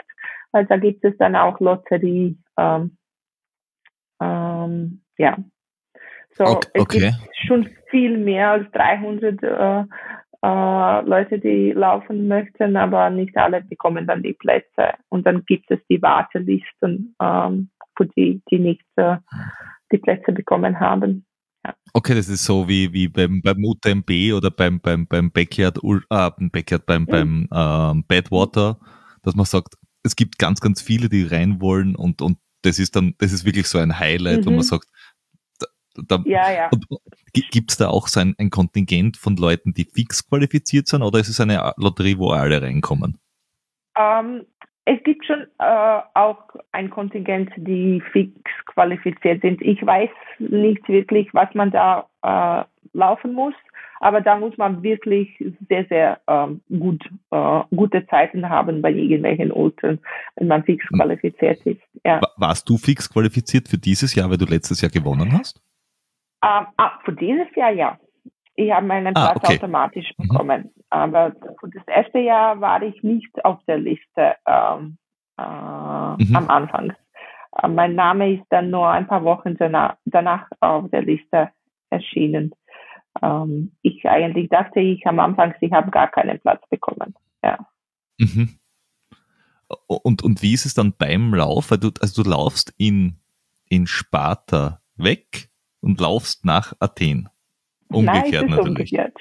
Also 0.52 0.70
da 0.70 0.78
gibt 0.78 1.06
es 1.06 1.16
dann 1.18 1.36
auch 1.36 1.60
Lotterie. 1.60 2.36
Ähm, 2.58 2.98
ähm, 4.20 5.02
ja. 5.20 5.38
So, 6.32 6.46
okay. 6.46 6.72
es 6.74 6.88
gibt 6.88 7.36
schon 7.46 7.70
viel 7.92 8.18
mehr 8.18 8.50
als 8.52 8.72
300 8.72 9.44
äh, 9.44 9.84
äh, 10.44 11.02
Leute, 11.06 11.38
die 11.38 11.74
laufen 11.74 12.28
möchten, 12.28 12.76
aber 12.76 13.12
nicht 13.12 13.38
alle 13.38 13.62
bekommen 13.62 14.08
dann 14.08 14.24
die 14.24 14.34
Plätze. 14.34 14.96
Und 15.10 15.28
dann 15.28 15.46
gibt 15.46 15.70
es 15.70 15.80
die 15.92 16.02
Wartelisten 16.02 17.16
ähm, 17.22 17.70
die, 18.18 18.42
die 18.50 18.58
nicht 18.58 18.88
äh, 18.96 19.18
die 19.92 20.00
Plätze 20.00 20.32
bekommen 20.32 20.80
haben. 20.80 21.24
Okay, 21.93 22.16
das 22.16 22.30
ist 22.30 22.45
so 22.45 22.68
wie, 22.68 22.91
wie 22.93 23.07
beim, 23.07 23.41
beim 23.41 23.64
UTMB 23.64 24.34
oder 24.34 24.49
beim, 24.49 24.80
beim, 24.80 25.05
beim 25.07 25.32
Backyard, 25.32 25.78
äh, 25.84 26.30
Backyard 26.49 26.86
beim, 26.86 27.05
beim 27.05 27.47
ähm, 27.53 28.03
Badwater, 28.07 28.80
dass 29.22 29.36
man 29.36 29.45
sagt, 29.45 29.76
es 30.03 30.16
gibt 30.16 30.39
ganz, 30.39 30.59
ganz 30.62 30.82
viele, 30.82 31.09
die 31.09 31.24
rein 31.24 31.62
wollen 31.62 31.95
und, 31.95 32.22
und 32.22 32.39
das 32.64 32.80
ist 32.80 32.95
dann, 32.95 33.16
das 33.18 33.32
ist 33.32 33.45
wirklich 33.45 33.68
so 33.68 33.78
ein 33.78 33.99
Highlight, 33.99 34.41
mhm. 34.41 34.45
wo 34.45 34.49
man 34.51 34.59
mhm. 34.59 34.64
sagt, 34.64 34.88
da, 35.59 35.68
da, 36.07 36.24
ja, 36.26 36.51
ja. 36.51 36.70
Gibt 37.34 37.72
es 37.72 37.78
da 37.78 37.89
auch 37.89 38.07
so 38.07 38.20
ein, 38.20 38.36
ein 38.38 38.49
Kontingent 38.49 39.18
von 39.18 39.36
Leuten, 39.36 39.74
die 39.74 39.86
fix 39.86 40.28
qualifiziert 40.28 40.88
sind 40.88 41.01
oder 41.01 41.20
ist 41.20 41.30
es 41.30 41.39
eine 41.39 41.74
Lotterie, 41.78 42.18
wo 42.18 42.32
alle 42.32 42.62
reinkommen? 42.62 43.20
Ähm, 43.97 44.45
es 44.86 45.02
gibt 45.04 45.26
schon 45.26 45.44
äh, 45.60 46.00
auch 46.14 46.44
ein 46.72 46.90
Kontingent, 46.90 47.52
die 47.56 48.02
fix 48.12 48.34
qualifiziert 48.66 49.42
sind. 49.42 49.62
Ich 49.62 49.86
weiß 49.86 50.10
nicht 50.40 50.88
wirklich, 50.88 51.28
was 51.34 51.54
man 51.54 51.72
da 51.72 52.08
äh, 52.24 52.66
laufen 52.94 53.34
muss, 53.34 53.54
aber 54.00 54.22
da 54.22 54.38
muss 54.38 54.58
man 54.58 54.82
wirklich 54.82 55.30
sehr, 55.70 55.86
sehr 55.86 56.20
ähm, 56.28 56.62
gut, 56.70 57.04
äh, 57.30 57.62
gute 57.76 58.06
Zeiten 58.08 58.50
haben 58.50 58.82
bei 58.82 58.92
irgendwelchen 58.92 59.52
Ultras, 59.52 60.00
wenn 60.36 60.48
man 60.48 60.64
fix 60.64 60.84
hm. 60.90 60.98
qualifiziert 60.98 61.62
ist. 61.66 61.82
Ja. 62.04 62.20
Warst 62.38 62.68
du 62.68 62.78
fix 62.78 63.12
qualifiziert 63.12 63.70
für 63.70 63.78
dieses 63.78 64.16
Jahr, 64.16 64.30
weil 64.30 64.38
du 64.38 64.46
letztes 64.46 64.82
Jahr 64.82 64.92
gewonnen 64.92 65.32
hast? 65.34 65.62
Ähm, 66.44 66.66
ah, 66.78 67.00
für 67.06 67.14
dieses 67.14 67.56
Jahr 67.56 67.72
ja. 67.72 68.00
Ich 68.56 68.72
habe 68.72 68.86
meinen 68.86 69.16
Ah, 69.16 69.32
Platz 69.32 69.43
okay. 69.43 69.58
automatisch 69.58 70.12
Mhm. 70.18 70.28
bekommen. 70.28 70.72
Aber 70.89 71.32
für 71.60 71.70
das 71.70 71.88
erste 71.88 72.20
Jahr 72.20 72.60
war 72.60 72.82
ich 72.82 73.02
nicht 73.04 73.43
auf 73.45 73.60
der 73.68 73.78
Liste 73.80 74.36
ähm, 74.45 74.97
äh, 75.38 75.41
Mhm. 75.43 76.36
am 76.36 76.49
Anfang. 76.49 76.93
Äh, 77.62 77.68
mein 77.68 77.95
Name 77.95 78.34
ist 78.34 78.45
dann 78.49 78.70
nur 78.70 78.89
ein 78.89 79.08
paar 79.08 79.24
Wochen 79.24 79.56
danach, 79.58 79.95
danach 80.06 80.47
auf 80.60 80.89
der 80.91 81.02
Liste 81.04 81.49
erschienen. 81.89 82.54
Ähm, 83.22 83.72
ich 83.82 84.08
eigentlich 84.08 84.49
dachte 84.49 84.80
ich 84.80 85.06
am 85.08 85.20
Anfang, 85.20 85.54
ich 85.62 85.72
habe 85.72 85.91
gar 85.91 86.10
keinen 86.10 86.39
Platz 86.39 86.62
bekommen. 86.70 87.14
Ja. 87.43 87.58
Mhm. 88.20 88.58
Und, 89.88 90.24
und 90.24 90.41
wie 90.41 90.54
ist 90.54 90.66
es 90.66 90.74
dann 90.74 90.93
beim 90.97 91.34
Lauf? 91.34 91.72
Weil 91.72 91.78
du, 91.78 91.91
also 92.02 92.24
du 92.24 92.30
laufst 92.30 92.74
in, 92.78 93.16
in 93.70 93.88
Sparta 93.88 94.82
weg 94.95 95.49
und 95.80 95.99
laufst 95.99 96.45
nach 96.45 96.74
Athen. 96.80 97.30
Umgekehrt 97.92 98.24
Nein, 98.24 98.34
es 98.34 98.42
ist 98.42 98.50
natürlich. 98.50 98.68
umgekehrt. 98.70 99.18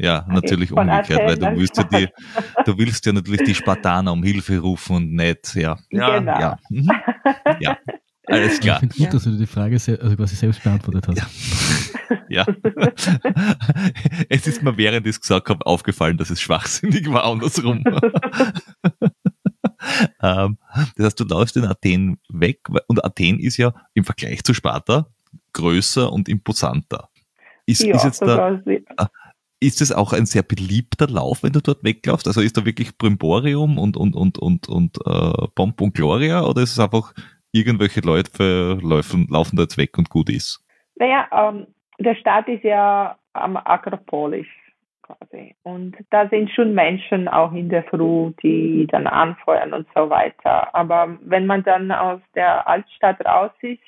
Ja, 0.00 0.26
natürlich 0.28 0.68
Von 0.70 0.88
umgekehrt, 0.88 1.20
weil 1.26 1.36
du 1.36 1.56
willst 1.58 1.76
ja 1.76 1.82
die, 1.84 2.08
du 2.64 2.78
willst 2.78 3.04
ja 3.06 3.12
natürlich 3.12 3.42
die 3.42 3.54
Spartaner 3.54 4.12
um 4.12 4.22
Hilfe 4.22 4.58
rufen 4.58 4.96
und 4.96 5.12
nicht, 5.14 5.54
ja. 5.56 5.76
Ja, 5.90 6.18
Genau. 6.18 6.38
ja. 6.40 6.58
Mhm. 6.70 6.88
ja. 7.60 7.78
Alles 8.26 8.54
Ich 8.54 8.60
klar. 8.60 8.78
finde 8.80 8.94
gut, 8.94 9.12
dass 9.14 9.24
du 9.24 9.30
die 9.36 9.46
Frage 9.46 9.74
also 9.74 10.16
quasi 10.16 10.36
selbst 10.36 10.62
beantwortet 10.62 11.08
hast. 11.08 11.94
Ja. 12.28 12.46
es 14.28 14.46
ist 14.46 14.62
mir, 14.62 14.76
während 14.76 15.06
ich 15.06 15.12
es 15.16 15.20
gesagt 15.20 15.48
habe, 15.48 15.64
aufgefallen, 15.66 16.16
dass 16.18 16.30
es 16.30 16.40
schwachsinnig 16.40 17.10
war, 17.10 17.24
andersrum. 17.24 17.82
ähm, 20.22 20.58
das 20.96 21.06
heißt, 21.06 21.20
du 21.20 21.24
läufst 21.24 21.56
in 21.56 21.64
Athen 21.64 22.18
weg 22.28 22.60
und 22.86 23.04
Athen 23.04 23.38
ist 23.40 23.56
ja 23.56 23.72
im 23.94 24.04
Vergleich 24.04 24.44
zu 24.44 24.54
Sparta 24.54 25.06
größer 25.54 26.12
und 26.12 26.28
imposanter. 26.28 27.08
Ist, 27.68 27.82
ja, 27.82 27.94
ist 27.96 28.04
jetzt 28.04 28.22
da, 28.22 28.58
sie- 28.64 28.82
ist 29.60 29.82
es 29.82 29.92
auch 29.92 30.14
ein 30.14 30.24
sehr 30.24 30.42
beliebter 30.42 31.06
Lauf, 31.06 31.42
wenn 31.42 31.52
du 31.52 31.60
dort 31.60 31.84
weglaufst? 31.84 32.26
Also 32.26 32.40
ist 32.40 32.56
da 32.56 32.64
wirklich 32.64 32.96
Brimborium 32.96 33.76
und, 33.76 33.96
und, 33.96 34.16
und, 34.16 34.38
und, 34.38 34.68
und 34.68 34.96
äh, 35.04 35.46
Pomp 35.54 35.80
und 35.82 35.94
Gloria 35.94 36.44
oder 36.44 36.62
ist 36.62 36.72
es 36.72 36.80
einfach 36.80 37.12
irgendwelche 37.52 38.00
Leute 38.00 38.78
laufen, 38.82 39.26
laufen 39.28 39.56
da 39.56 39.62
jetzt 39.64 39.76
weg 39.76 39.98
und 39.98 40.08
gut 40.08 40.30
ist? 40.30 40.64
Naja, 40.96 41.28
ähm, 41.30 41.66
der 41.98 42.14
Staat 42.14 42.48
ist 42.48 42.64
ja 42.64 43.18
am 43.34 43.58
Akropolis 43.58 44.46
quasi. 45.02 45.54
Und 45.62 45.96
da 46.10 46.28
sind 46.28 46.50
schon 46.50 46.72
Menschen 46.74 47.28
auch 47.28 47.52
in 47.52 47.68
der 47.68 47.84
Früh, 47.84 48.32
die 48.42 48.86
dann 48.90 49.06
anfeuern 49.06 49.74
und 49.74 49.86
so 49.94 50.08
weiter. 50.08 50.74
Aber 50.74 51.18
wenn 51.22 51.46
man 51.46 51.62
dann 51.64 51.90
aus 51.92 52.20
der 52.34 52.66
Altstadt 52.66 53.20
raus 53.26 53.50
ist, 53.60 53.80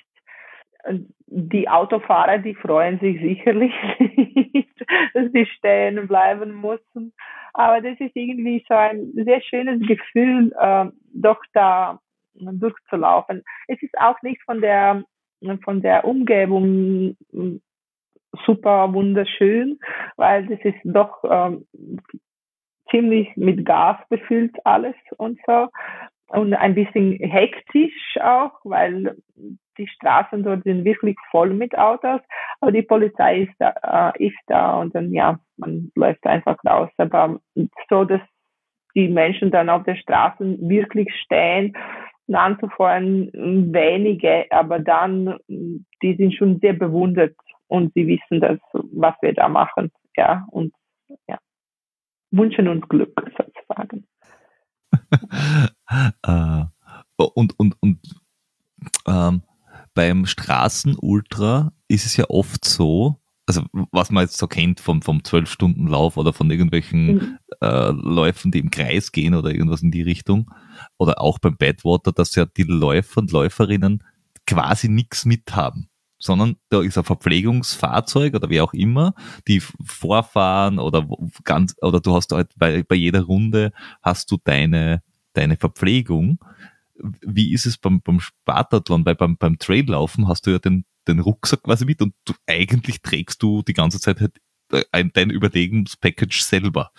die 1.26 1.68
Autofahrer, 1.68 2.38
die 2.38 2.54
freuen 2.54 2.98
sich 2.98 3.20
sicherlich 3.20 3.72
nicht, 3.98 4.86
dass 5.14 5.30
sie 5.32 5.46
stehen 5.46 6.08
bleiben 6.08 6.54
mussten. 6.54 7.12
Aber 7.52 7.80
das 7.80 7.98
ist 8.00 8.14
irgendwie 8.14 8.64
so 8.68 8.74
ein 8.74 9.12
sehr 9.14 9.40
schönes 9.42 9.80
Gefühl, 9.86 10.52
äh, 10.58 10.86
doch 11.12 11.40
da 11.52 12.00
durchzulaufen. 12.34 13.42
Es 13.68 13.82
ist 13.82 13.96
auch 13.98 14.20
nicht 14.22 14.42
von 14.42 14.60
der 14.60 15.04
von 15.64 15.80
der 15.80 16.04
Umgebung 16.04 17.16
mm, 17.32 17.56
super 18.44 18.92
wunderschön, 18.92 19.78
weil 20.16 20.46
das 20.46 20.60
ist 20.62 20.78
doch 20.84 21.24
ähm, 21.24 21.66
ziemlich 22.90 23.34
mit 23.36 23.64
Gas 23.64 23.96
befüllt 24.08 24.54
alles 24.64 24.94
und 25.16 25.38
so 25.46 25.68
und 26.28 26.54
ein 26.54 26.74
bisschen 26.74 27.18
hektisch 27.18 28.18
auch, 28.20 28.52
weil 28.64 29.16
die 29.80 29.88
Straßen 29.88 30.42
dort 30.42 30.64
sind 30.64 30.84
wirklich 30.84 31.16
voll 31.30 31.54
mit 31.54 31.76
Autos, 31.76 32.20
aber 32.60 32.72
die 32.72 32.82
Polizei 32.82 33.42
ist 33.42 33.54
da, 33.58 34.12
äh, 34.14 34.26
ist 34.26 34.38
da 34.46 34.78
und 34.80 34.94
dann 34.94 35.12
ja, 35.12 35.40
man 35.56 35.90
läuft 35.94 36.26
einfach 36.26 36.58
raus, 36.64 36.90
aber 36.98 37.40
so, 37.88 38.04
dass 38.04 38.20
die 38.94 39.08
Menschen 39.08 39.50
dann 39.50 39.70
auf 39.70 39.84
der 39.84 39.96
Straße 39.96 40.58
wirklich 40.60 41.08
stehen 41.24 41.76
anzufeuern, 42.32 43.28
wenige, 43.72 44.46
aber 44.50 44.78
dann, 44.78 45.36
die 45.48 46.14
sind 46.16 46.32
schon 46.34 46.60
sehr 46.60 46.74
bewundert 46.74 47.34
und 47.66 47.92
sie 47.94 48.06
wissen 48.06 48.40
das, 48.40 48.58
was 48.72 49.14
wir 49.20 49.34
da 49.34 49.48
machen, 49.48 49.90
ja, 50.16 50.46
und 50.52 50.72
ja, 51.28 51.38
wünschen 52.30 52.68
uns 52.68 52.88
Glück 52.88 53.20
sozusagen. 53.36 54.06
äh, 56.22 56.64
und 57.16 57.58
und, 57.58 57.76
und 57.80 57.98
ähm, 59.08 59.42
beim 59.94 60.26
Straßenultra 60.26 61.72
ist 61.88 62.06
es 62.06 62.16
ja 62.16 62.26
oft 62.28 62.64
so, 62.64 63.20
also 63.46 63.62
was 63.92 64.10
man 64.10 64.24
jetzt 64.24 64.38
so 64.38 64.46
kennt 64.46 64.80
vom, 64.80 65.02
vom 65.02 65.18
12-Stunden-Lauf 65.18 66.16
oder 66.16 66.32
von 66.32 66.50
irgendwelchen 66.50 67.06
Mhm. 67.06 67.38
äh, 67.60 67.90
Läufen, 67.90 68.52
die 68.52 68.60
im 68.60 68.70
Kreis 68.70 69.12
gehen 69.12 69.34
oder 69.34 69.50
irgendwas 69.50 69.82
in 69.82 69.90
die 69.90 70.02
Richtung, 70.02 70.50
oder 70.98 71.20
auch 71.20 71.38
beim 71.38 71.56
Badwater, 71.56 72.12
dass 72.12 72.34
ja 72.36 72.46
die 72.46 72.62
Läufer 72.62 73.20
und 73.20 73.32
Läuferinnen 73.32 74.04
quasi 74.46 74.88
nichts 74.88 75.24
mithaben 75.24 75.90
sondern 76.20 76.56
da 76.68 76.82
ist 76.82 76.98
ein 76.98 77.04
Verpflegungsfahrzeug 77.04 78.34
oder 78.34 78.50
wie 78.50 78.60
auch 78.60 78.74
immer, 78.74 79.14
die 79.48 79.60
vorfahren 79.60 80.78
oder 80.78 81.08
ganz, 81.44 81.74
oder 81.80 82.00
du 82.00 82.14
hast 82.14 82.30
halt 82.32 82.50
bei, 82.56 82.82
bei 82.82 82.94
jeder 82.94 83.22
Runde 83.22 83.72
hast 84.02 84.30
du 84.30 84.36
deine, 84.44 85.02
deine 85.32 85.56
Verpflegung. 85.56 86.38
Wie 87.22 87.52
ist 87.52 87.66
es 87.66 87.78
beim, 87.78 88.00
beim 88.02 88.20
Spartathlon, 88.20 89.04
weil 89.06 89.14
beim, 89.14 89.36
beim 89.36 89.58
Traillaufen 89.58 90.28
hast 90.28 90.46
du 90.46 90.50
ja 90.50 90.58
den, 90.58 90.84
den 91.08 91.20
Rucksack 91.20 91.62
quasi 91.62 91.84
mit 91.84 92.02
und 92.02 92.14
du, 92.24 92.34
eigentlich 92.46 93.02
trägst 93.02 93.42
du 93.42 93.62
die 93.62 93.72
ganze 93.72 94.00
Zeit 94.00 94.20
halt 94.20 94.38
äh, 94.72 94.84
ein, 94.92 95.10
dein 95.12 95.30
Überlegungspackage 95.30 96.42
selber. 96.42 96.90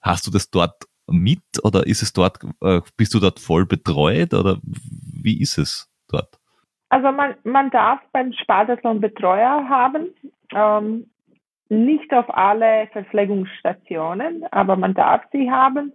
Hast 0.00 0.26
du 0.26 0.30
das 0.30 0.50
dort 0.50 0.84
mit 1.10 1.42
oder 1.62 1.86
ist 1.86 2.02
es 2.02 2.12
dort, 2.12 2.38
äh, 2.62 2.80
bist 2.96 3.14
du 3.14 3.20
dort 3.20 3.40
voll 3.40 3.66
betreut 3.66 4.34
oder 4.34 4.58
wie 4.62 5.40
ist 5.40 5.58
es 5.58 5.90
dort? 6.08 6.38
Also 6.90 7.12
man, 7.12 7.34
man 7.44 7.70
darf 7.70 8.00
beim 8.12 8.32
Spartathlon 8.32 9.00
Betreuer 9.00 9.68
haben, 9.68 10.08
ähm, 10.54 11.10
nicht 11.68 12.12
auf 12.14 12.34
alle 12.34 12.88
Verpflegungsstationen, 12.92 14.44
aber 14.50 14.76
man 14.76 14.94
darf 14.94 15.22
sie 15.32 15.50
haben. 15.50 15.92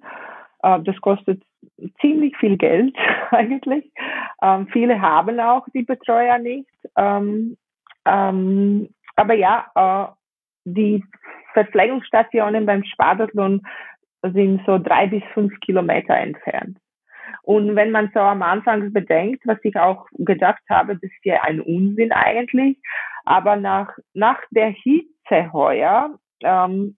Äh, 0.61 0.81
das 0.83 0.99
kostet 1.01 1.43
ziemlich 2.01 2.35
viel 2.37 2.57
Geld 2.57 2.95
eigentlich. 3.31 3.91
Ähm, 4.41 4.67
viele 4.67 5.01
haben 5.01 5.39
auch 5.39 5.65
die 5.73 5.83
Betreuer 5.83 6.37
nicht. 6.37 6.69
Ähm, 6.97 7.57
ähm, 8.05 8.89
aber 9.15 9.33
ja, 9.33 9.65
äh, 9.75 10.13
die 10.65 11.03
Verpflegungsstationen 11.53 12.65
beim 12.65 12.83
Spartathlon 12.83 13.61
sind 14.23 14.61
so 14.65 14.77
drei 14.79 15.07
bis 15.07 15.23
fünf 15.33 15.59
Kilometer 15.59 16.15
entfernt. 16.15 16.77
Und 17.43 17.75
wenn 17.75 17.91
man 17.91 18.09
so 18.13 18.21
am 18.21 18.41
Anfang 18.41 18.93
bedenkt, 18.93 19.45
was 19.45 19.57
ich 19.63 19.75
auch 19.75 20.05
gedacht 20.13 20.63
habe, 20.69 20.93
das 20.93 21.03
ist 21.03 21.25
ja 21.25 21.41
ein 21.43 21.59
Unsinn 21.59 22.11
eigentlich, 22.13 22.77
aber 23.25 23.57
nach, 23.57 23.89
nach 24.13 24.39
der 24.51 24.69
Hitze 24.69 25.51
heuer, 25.51 26.17
ähm, 26.41 26.95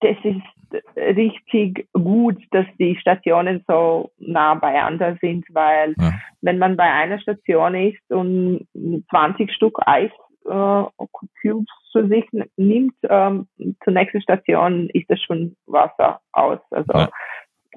das 0.00 0.16
ist 0.22 0.84
richtig 0.96 1.88
gut, 1.92 2.36
dass 2.50 2.66
die 2.78 2.96
Stationen 2.96 3.64
so 3.66 4.10
nah 4.18 4.54
beieinander 4.54 5.16
sind, 5.20 5.46
weil 5.50 5.94
Ja. 5.98 6.12
wenn 6.42 6.58
man 6.58 6.76
bei 6.76 6.84
einer 6.90 7.18
Station 7.18 7.74
ist 7.74 8.10
und 8.10 8.66
20 9.10 9.52
Stück 9.52 9.78
Eis 9.86 10.10
äh, 10.44 10.84
Cubes 11.42 11.68
zu 11.90 12.06
sich 12.08 12.24
nimmt, 12.56 12.94
ähm, 13.08 13.48
zur 13.82 13.92
nächsten 13.92 14.20
Station 14.20 14.88
ist 14.90 15.10
das 15.10 15.20
schon 15.22 15.56
Wasser 15.66 16.20
aus. 16.32 16.60
Also 16.70 16.92
Ja. 16.92 17.10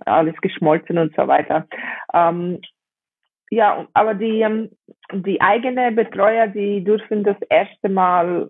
alles 0.06 0.36
geschmolzen 0.42 0.98
und 0.98 1.16
so 1.16 1.28
weiter. 1.28 1.68
Ähm, 2.14 2.60
ja, 3.50 3.86
aber 3.94 4.14
die, 4.14 4.42
ähm, 4.42 4.70
die 5.14 5.42
eigene 5.42 5.92
Betreuer, 5.92 6.48
die 6.48 6.84
dürfen 6.84 7.24
das 7.24 7.36
erste 7.50 7.90
Mal, 7.90 8.50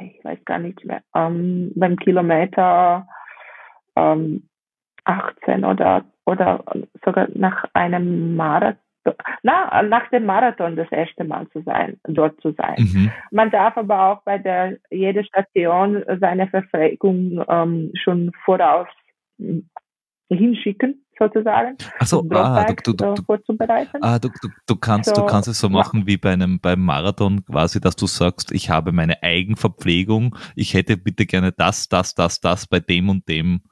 ich 0.00 0.24
weiß 0.24 0.44
gar 0.44 0.58
nicht 0.58 0.84
mehr, 0.84 1.02
ähm, 1.14 1.72
beim 1.74 1.96
Kilometer 1.96 3.06
ähm, 3.96 4.48
18 5.04 5.64
oder, 5.64 6.04
oder 6.26 6.64
sogar 7.04 7.28
nach 7.34 7.64
einem 7.72 8.36
Marathon, 8.36 8.78
na, 9.42 9.82
nach 9.82 10.08
dem 10.10 10.26
Marathon 10.26 10.76
das 10.76 10.90
erste 10.92 11.24
Mal 11.24 11.48
zu 11.48 11.62
sein, 11.62 11.98
dort 12.04 12.40
zu 12.42 12.52
sein. 12.52 12.76
Mhm. 12.78 13.10
Man 13.30 13.50
darf 13.50 13.76
aber 13.76 14.10
auch 14.10 14.22
bei 14.22 14.38
der 14.38 14.76
jeder 14.90 15.24
Station 15.24 16.04
seine 16.20 16.46
Verpflegung 16.48 17.42
ähm, 17.48 17.90
schon 17.94 18.32
voraus 18.44 18.88
mm, 19.38 19.60
hinschicken, 20.28 21.06
sozusagen. 21.18 21.76
Achso, 21.98 22.24
ah, 22.30 22.64
du, 22.84 22.92
du, 22.92 23.14
du, 23.14 23.22
vorzubereiten. 23.22 23.98
ah, 24.02 24.18
du, 24.18 24.28
du, 24.28 24.48
du, 24.66 24.76
kannst, 24.76 25.10
du 25.10 25.16
So, 25.16 25.26
kannst 25.26 25.48
es 25.48 25.58
so 25.58 25.68
ja. 25.68 25.72
machen 25.72 26.06
wie 26.06 26.16
bei 26.16 26.32
einem 26.32 26.60
beim 26.60 26.80
Marathon 26.84 27.44
quasi, 27.44 27.80
dass 27.80 27.96
du 27.96 28.06
sagst, 28.06 28.52
ich 28.52 28.70
habe 28.70 28.92
meine 28.92 29.22
Eigenverpflegung, 29.22 30.36
ich 30.54 30.74
hätte 30.74 30.96
bitte 30.96 31.26
gerne 31.26 31.52
das, 31.52 31.88
das, 31.88 32.14
das, 32.14 32.40
das 32.40 32.66
bei 32.66 32.80
dem 32.80 33.08
und 33.08 33.28
dem, 33.28 33.62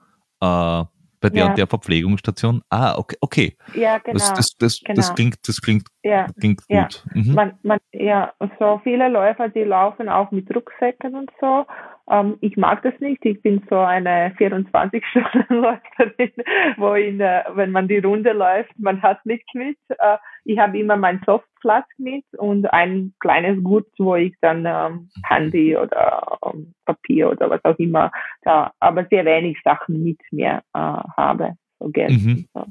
äh, 0.40 0.84
bei 1.20 1.30
der 1.30 1.44
Ja. 1.44 1.46
und 1.48 1.58
der 1.58 1.66
Verpflegungsstation. 1.66 2.62
Ah, 2.68 2.94
okay, 2.98 3.16
okay. 3.20 3.56
ja, 3.74 3.98
genau. 3.98 4.18
Das, 4.18 4.34
das, 4.34 4.50
das, 4.58 4.80
das 4.80 5.06
genau. 5.06 5.14
klingt, 5.14 5.48
das 5.48 5.60
klingt, 5.60 5.88
ja. 6.02 6.26
klingt 6.38 6.66
gut. 6.68 7.04
Mhm. 7.14 7.34
Man, 7.34 7.58
man, 7.62 7.78
ja, 7.92 8.32
so 8.58 8.80
viele 8.84 9.08
Läufer, 9.08 9.48
die 9.48 9.64
laufen 9.64 10.08
auch 10.08 10.30
mit 10.30 10.54
Rucksäcken 10.54 11.14
und 11.14 11.30
so. 11.40 11.64
Ähm, 12.08 12.36
ich 12.40 12.56
mag 12.56 12.82
das 12.82 12.94
nicht. 13.00 13.24
Ich 13.24 13.42
bin 13.42 13.62
so 13.68 13.78
eine 13.78 14.32
24-Stunden-Läuferin, 14.38 16.32
wo 16.76 16.94
in, 16.94 17.20
äh, 17.20 17.42
wenn 17.54 17.72
man 17.72 17.88
die 17.88 17.98
Runde 17.98 18.32
läuft, 18.32 18.72
man 18.78 19.02
hat 19.02 19.24
nichts 19.26 19.52
mit. 19.54 19.76
Äh, 19.88 20.18
ich 20.44 20.58
habe 20.58 20.78
immer 20.78 20.96
mein 20.96 21.20
Softflask 21.26 21.88
mit 21.98 22.24
und 22.38 22.72
ein 22.72 23.12
kleines 23.20 23.62
Gut, 23.62 23.86
wo 23.98 24.14
ich 24.14 24.34
dann 24.40 24.64
ähm, 24.66 25.08
Handy 25.24 25.76
oder 25.76 26.38
ähm, 26.44 26.74
Papier 26.84 27.30
oder 27.30 27.50
was 27.50 27.64
auch 27.64 27.78
immer 27.78 28.12
da, 28.42 28.72
aber 28.78 29.06
sehr 29.10 29.24
wenig 29.24 29.58
Sachen 29.64 30.02
mit 30.04 30.20
mir 30.30 30.62
äh, 30.74 30.78
habe. 30.78 31.54
So 31.80 31.88
Geld 31.88 32.10
mhm. 32.10 32.46
so. 32.54 32.64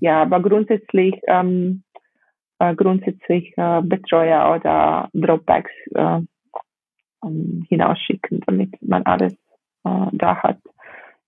Ja, 0.00 0.22
aber 0.22 0.40
grundsätzlich 0.40 1.14
ähm, 1.28 1.84
äh, 2.58 2.74
grundsätzlich 2.74 3.52
äh, 3.56 3.82
Betreuer 3.82 4.54
oder 4.56 5.08
Dropbacks 5.14 5.70
äh, 7.22 7.26
um, 7.26 7.64
hinausschicken, 7.68 8.40
damit 8.46 8.80
man 8.82 9.04
alles 9.04 9.34
äh, 9.84 10.06
da 10.12 10.36
hat. 10.42 10.58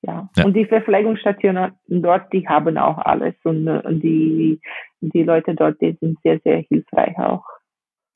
Ja. 0.02 0.28
ja. 0.36 0.44
Und 0.44 0.54
die 0.54 0.66
Verpflegungsstationen 0.66 1.72
dort, 1.88 2.32
die 2.32 2.46
haben 2.46 2.76
auch 2.76 2.98
alles 2.98 3.34
und, 3.44 3.66
und 3.68 4.00
die, 4.00 4.60
die 5.00 5.22
Leute 5.22 5.54
dort, 5.54 5.80
die 5.80 5.96
sind 6.00 6.18
sehr, 6.22 6.40
sehr 6.44 6.58
hilfreich 6.68 7.16
auch. 7.18 7.44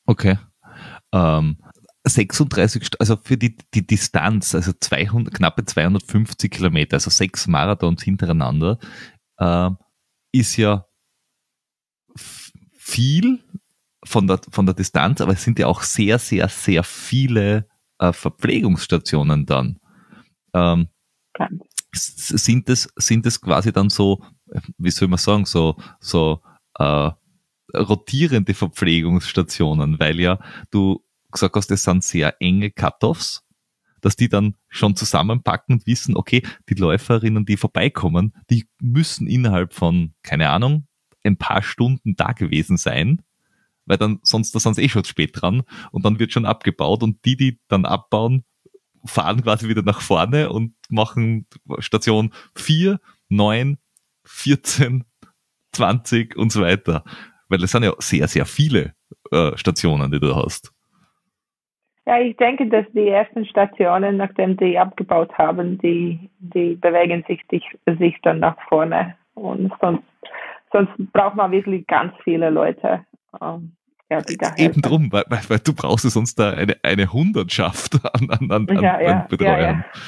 Okay. 0.07 0.37
Ähm, 1.13 1.57
36, 2.05 2.91
also 2.99 3.17
für 3.17 3.37
die, 3.37 3.57
die 3.75 3.87
Distanz, 3.87 4.55
also 4.55 4.73
200, 4.73 5.35
knappe 5.35 5.65
250 5.65 6.51
Kilometer, 6.51 6.97
also 6.97 7.11
sechs 7.11 7.47
Marathons 7.47 8.03
hintereinander, 8.03 8.79
äh, 9.39 9.71
ist 10.33 10.57
ja 10.57 10.85
viel 12.77 13.41
von 14.05 14.27
der, 14.27 14.41
von 14.51 14.67
der 14.67 14.75
Distanz, 14.75 15.21
aber 15.21 15.33
es 15.33 15.43
sind 15.43 15.59
ja 15.59 15.67
auch 15.67 15.83
sehr, 15.83 16.19
sehr, 16.19 16.49
sehr 16.49 16.85
viele 16.85 17.69
äh, 17.99 18.13
Verpflegungsstationen 18.13 19.47
dann. 19.47 19.79
Ähm, 20.55 20.89
sind 21.93 22.69
es, 22.69 22.93
sind 22.97 23.27
es 23.27 23.41
quasi 23.41 23.73
dann 23.73 23.91
so, 23.91 24.23
wie 24.77 24.91
soll 24.91 25.09
man 25.09 25.19
sagen, 25.19 25.47
so, 25.47 25.77
so 26.01 26.43
äh, 26.79 27.11
rotierende 27.77 28.55
Verpflegungsstationen, 28.55 29.99
weil 29.99 30.21
ja 30.21 30.39
du 30.71 31.05
gesagt 31.31 31.57
hast, 31.57 31.71
es 31.71 31.83
sind 31.83 32.05
sehr 32.05 32.41
enge 32.41 32.71
Cut-offs, 32.71 33.45
dass 34.01 34.17
die 34.17 34.29
dann 34.29 34.55
schon 34.69 34.97
zusammenpacken 34.97 35.77
und 35.77 35.87
wissen, 35.87 36.17
okay, 36.17 36.43
die 36.69 36.75
Läuferinnen, 36.75 37.45
die 37.45 37.57
vorbeikommen, 37.57 38.35
die 38.51 38.69
müssen 38.81 39.27
innerhalb 39.27 39.75
von, 39.75 40.15
keine 40.23 40.51
Ahnung, 40.51 40.87
ein 41.25 41.37
paar 41.37 41.63
Stunden 41.63 42.15
da 42.17 42.33
gewesen 42.33 42.77
sein, 42.77 43.23
weil 43.89 43.97
dann 43.97 44.21
sonst 44.23 44.55
da 44.55 44.61
sind 44.61 44.75
sie 44.75 44.85
eh 44.85 44.89
schon 44.89 45.05
spät 45.05 45.33
dran 45.35 45.63
und 45.91 46.05
dann 46.05 46.19
wird 46.19 46.33
schon 46.33 46.47
abgebaut 46.47 47.03
und 47.03 47.25
die, 47.25 47.37
die 47.37 47.61
dann 47.69 47.85
abbauen, 47.85 48.45
fahren 49.05 49.43
quasi 49.43 49.69
wieder 49.69 49.83
nach 49.83 50.01
vorne 50.01 50.51
und 50.51 50.75
machen 50.89 51.47
Station 51.79 52.33
4, 52.55 52.99
9, 53.29 53.79
14, 54.25 55.05
20 55.73 56.37
und 56.37 56.53
so 56.53 56.63
weiter. 56.63 57.05
Weil 57.49 57.63
es 57.63 57.73
sind 57.73 57.85
ja 57.85 57.93
sehr, 57.99 58.29
sehr 58.29 58.47
viele 58.47 58.95
äh, 59.31 59.57
Stationen, 59.57 60.11
die 60.11 60.21
du 60.21 60.35
hast. 60.35 60.73
Ja, 62.07 62.19
ich 62.19 62.37
denke, 62.39 62.67
dass 62.69 62.87
die 62.95 63.09
ersten 63.09 63.45
Stationen, 63.45 64.17
nachdem 64.17 64.57
die 64.57 64.79
abgebaut 64.79 65.37
haben, 65.37 65.79
die, 65.79 66.31
die 66.39 66.75
bewegen 66.75 67.23
sich, 67.29 67.43
die, 67.51 67.63
sich 67.99 68.17
dann 68.23 68.39
nach 68.41 68.57
vorne. 68.69 69.15
Und 69.35 69.73
sonst, 69.81 70.05
sonst 70.73 70.93
braucht 71.13 71.37
man 71.37 71.53
wirklich 71.53 71.87
ganz 71.87 72.15
viele 72.25 72.49
Leute. 72.49 73.05
Ähm, 73.43 73.73
ja, 74.11 74.23
die 74.23 74.37
da 74.37 74.55
Eben 74.57 74.81
drum, 74.81 75.13
weil, 75.13 75.25
weil, 75.29 75.41
weil, 75.49 75.59
du 75.59 75.75
brauchst 75.75 76.05
ja 76.05 76.11
sonst 76.11 76.39
da 76.39 76.51
eine, 76.51 76.77
eine 76.83 77.13
Hundertschaft 77.13 77.95
an, 78.15 78.31
an, 78.31 78.51
an, 78.51 78.83
ja, 78.83 79.01
ja, 79.01 79.21
an 79.21 79.29
Betreuern. 79.29 79.85
Ja, 79.95 80.01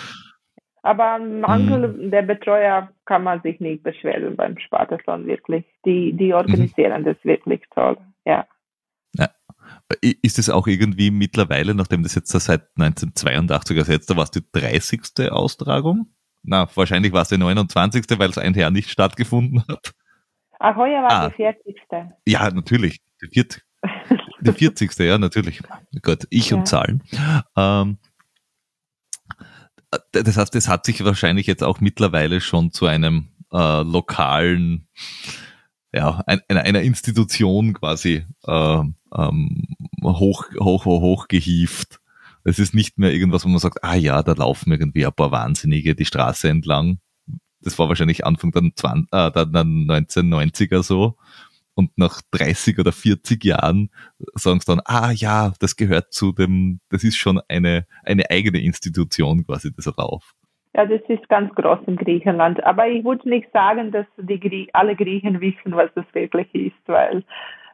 Aber 0.82 1.10
am 1.12 1.40
Mangel 1.40 1.94
hm. 1.94 2.10
der 2.10 2.22
Betreuer 2.22 2.90
kann 3.04 3.24
man 3.24 3.42
sich 3.42 3.60
nicht 3.60 3.82
beschweren 3.82 4.36
beim 4.36 4.58
Spartathlon 4.58 5.26
wirklich. 5.26 5.64
Die, 5.84 6.14
die 6.14 6.32
organisieren 6.32 7.02
mhm. 7.02 7.04
das 7.04 7.16
wirklich 7.24 7.60
toll, 7.74 7.98
ja. 8.24 8.46
Ist 10.22 10.38
es 10.38 10.48
auch 10.48 10.68
irgendwie 10.68 11.10
mittlerweile, 11.10 11.74
nachdem 11.74 12.04
das 12.04 12.14
jetzt 12.14 12.28
seit 12.30 12.62
1982 12.78 13.76
ersetzt, 13.76 14.08
da 14.08 14.16
war 14.16 14.22
es 14.22 14.30
die 14.30 14.42
30. 14.52 15.30
Austragung? 15.30 16.06
Na, 16.42 16.68
wahrscheinlich 16.74 17.12
war 17.12 17.22
es 17.22 17.28
die 17.28 17.38
29., 17.38 18.04
weil 18.18 18.30
es 18.30 18.38
ein 18.38 18.54
Jahr 18.54 18.70
nicht 18.70 18.88
stattgefunden 18.88 19.64
hat. 19.68 19.92
Ach, 20.60 20.76
heuer 20.76 21.02
war 21.02 21.10
ah. 21.10 21.28
die 21.28 21.34
40. 21.34 21.76
Ja, 22.26 22.50
natürlich. 22.50 23.00
Die 23.20 23.26
40. 23.26 23.64
Die 24.40 24.52
40. 24.52 24.98
ja, 25.00 25.18
natürlich. 25.18 25.60
Gott, 26.02 26.26
ich 26.30 26.50
ja. 26.50 26.56
und 26.56 26.66
Zahlen. 26.66 27.02
Ähm, 27.56 27.98
das 30.12 30.36
heißt, 30.36 30.54
es 30.54 30.68
hat 30.68 30.86
sich 30.86 31.04
wahrscheinlich 31.04 31.46
jetzt 31.46 31.62
auch 31.62 31.80
mittlerweile 31.80 32.40
schon 32.40 32.70
zu 32.70 32.86
einem 32.86 33.28
äh, 33.52 33.82
lokalen, 33.82 34.88
ja, 35.92 36.22
ein, 36.26 36.40
einer, 36.48 36.62
einer 36.62 36.82
Institution 36.82 37.72
quasi 37.72 38.24
äh, 38.46 38.82
ähm, 39.16 39.66
hoch, 40.02 40.44
hoch, 40.60 40.84
hoch, 40.84 41.00
hoch 41.00 41.28
gehieft. 41.28 42.00
Es 42.44 42.58
ist 42.58 42.74
nicht 42.74 42.98
mehr 42.98 43.12
irgendwas, 43.12 43.44
wo 43.44 43.48
man 43.48 43.58
sagt, 43.58 43.84
ah 43.84 43.96
ja, 43.96 44.22
da 44.22 44.32
laufen 44.32 44.72
irgendwie 44.72 45.04
ein 45.04 45.12
paar 45.12 45.32
Wahnsinnige 45.32 45.94
die 45.94 46.06
Straße 46.06 46.48
entlang. 46.48 47.00
Das 47.60 47.78
war 47.78 47.88
wahrscheinlich 47.88 48.24
Anfang 48.24 48.52
der, 48.52 48.70
20, 48.74 49.12
äh, 49.12 49.30
der 49.30 49.46
1990er 49.46 50.82
so 50.82 51.16
und 51.80 51.96
nach 51.96 52.20
30 52.32 52.78
oder 52.78 52.92
40 52.92 53.42
Jahren 53.44 53.90
sagen 54.34 54.60
sie 54.60 54.66
dann, 54.66 54.82
ah 54.84 55.10
ja, 55.12 55.52
das 55.60 55.76
gehört 55.76 56.12
zu 56.12 56.32
dem, 56.32 56.80
das 56.90 57.04
ist 57.04 57.16
schon 57.16 57.40
eine, 57.48 57.86
eine 58.04 58.30
eigene 58.30 58.60
Institution 58.60 59.44
quasi, 59.44 59.72
dieser 59.72 59.94
Lauf. 59.96 60.34
Ja, 60.74 60.86
das 60.86 61.00
ist 61.08 61.28
ganz 61.28 61.52
groß 61.54 61.80
in 61.86 61.96
Griechenland. 61.96 62.62
Aber 62.64 62.86
ich 62.86 63.04
würde 63.04 63.28
nicht 63.28 63.48
sagen, 63.52 63.90
dass 63.90 64.06
die 64.18 64.38
Grie 64.38 64.68
alle 64.72 64.94
Griechen 64.94 65.40
wissen, 65.40 65.72
was 65.72 65.90
das 65.94 66.04
wirklich 66.12 66.54
ist, 66.54 66.86
weil 66.86 67.24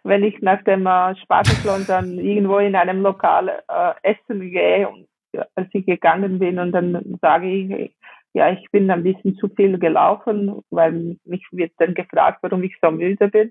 wenn 0.04 0.22
ich 0.22 0.40
nach 0.40 0.62
dem 0.62 0.86
äh, 0.86 1.16
Spartathlon 1.16 1.84
dann 1.88 2.18
irgendwo 2.18 2.58
in 2.58 2.76
einem 2.76 3.02
Lokal 3.02 3.48
äh, 3.48 3.92
essen 4.02 4.40
gehe, 4.40 4.88
und, 4.88 5.08
als 5.54 5.68
ich 5.72 5.84
gegangen 5.84 6.38
bin 6.38 6.58
und 6.58 6.72
dann 6.72 7.18
sage 7.20 7.50
ich, 7.50 7.96
ja, 8.32 8.50
ich 8.50 8.70
bin 8.70 8.90
ein 8.90 9.02
bisschen 9.02 9.34
zu 9.36 9.48
viel 9.48 9.78
gelaufen, 9.78 10.62
weil 10.70 11.16
mich 11.24 11.42
wird 11.52 11.72
dann 11.78 11.94
gefragt, 11.94 12.38
warum 12.42 12.62
ich 12.62 12.76
so 12.82 12.90
müde 12.90 13.28
bin. 13.28 13.50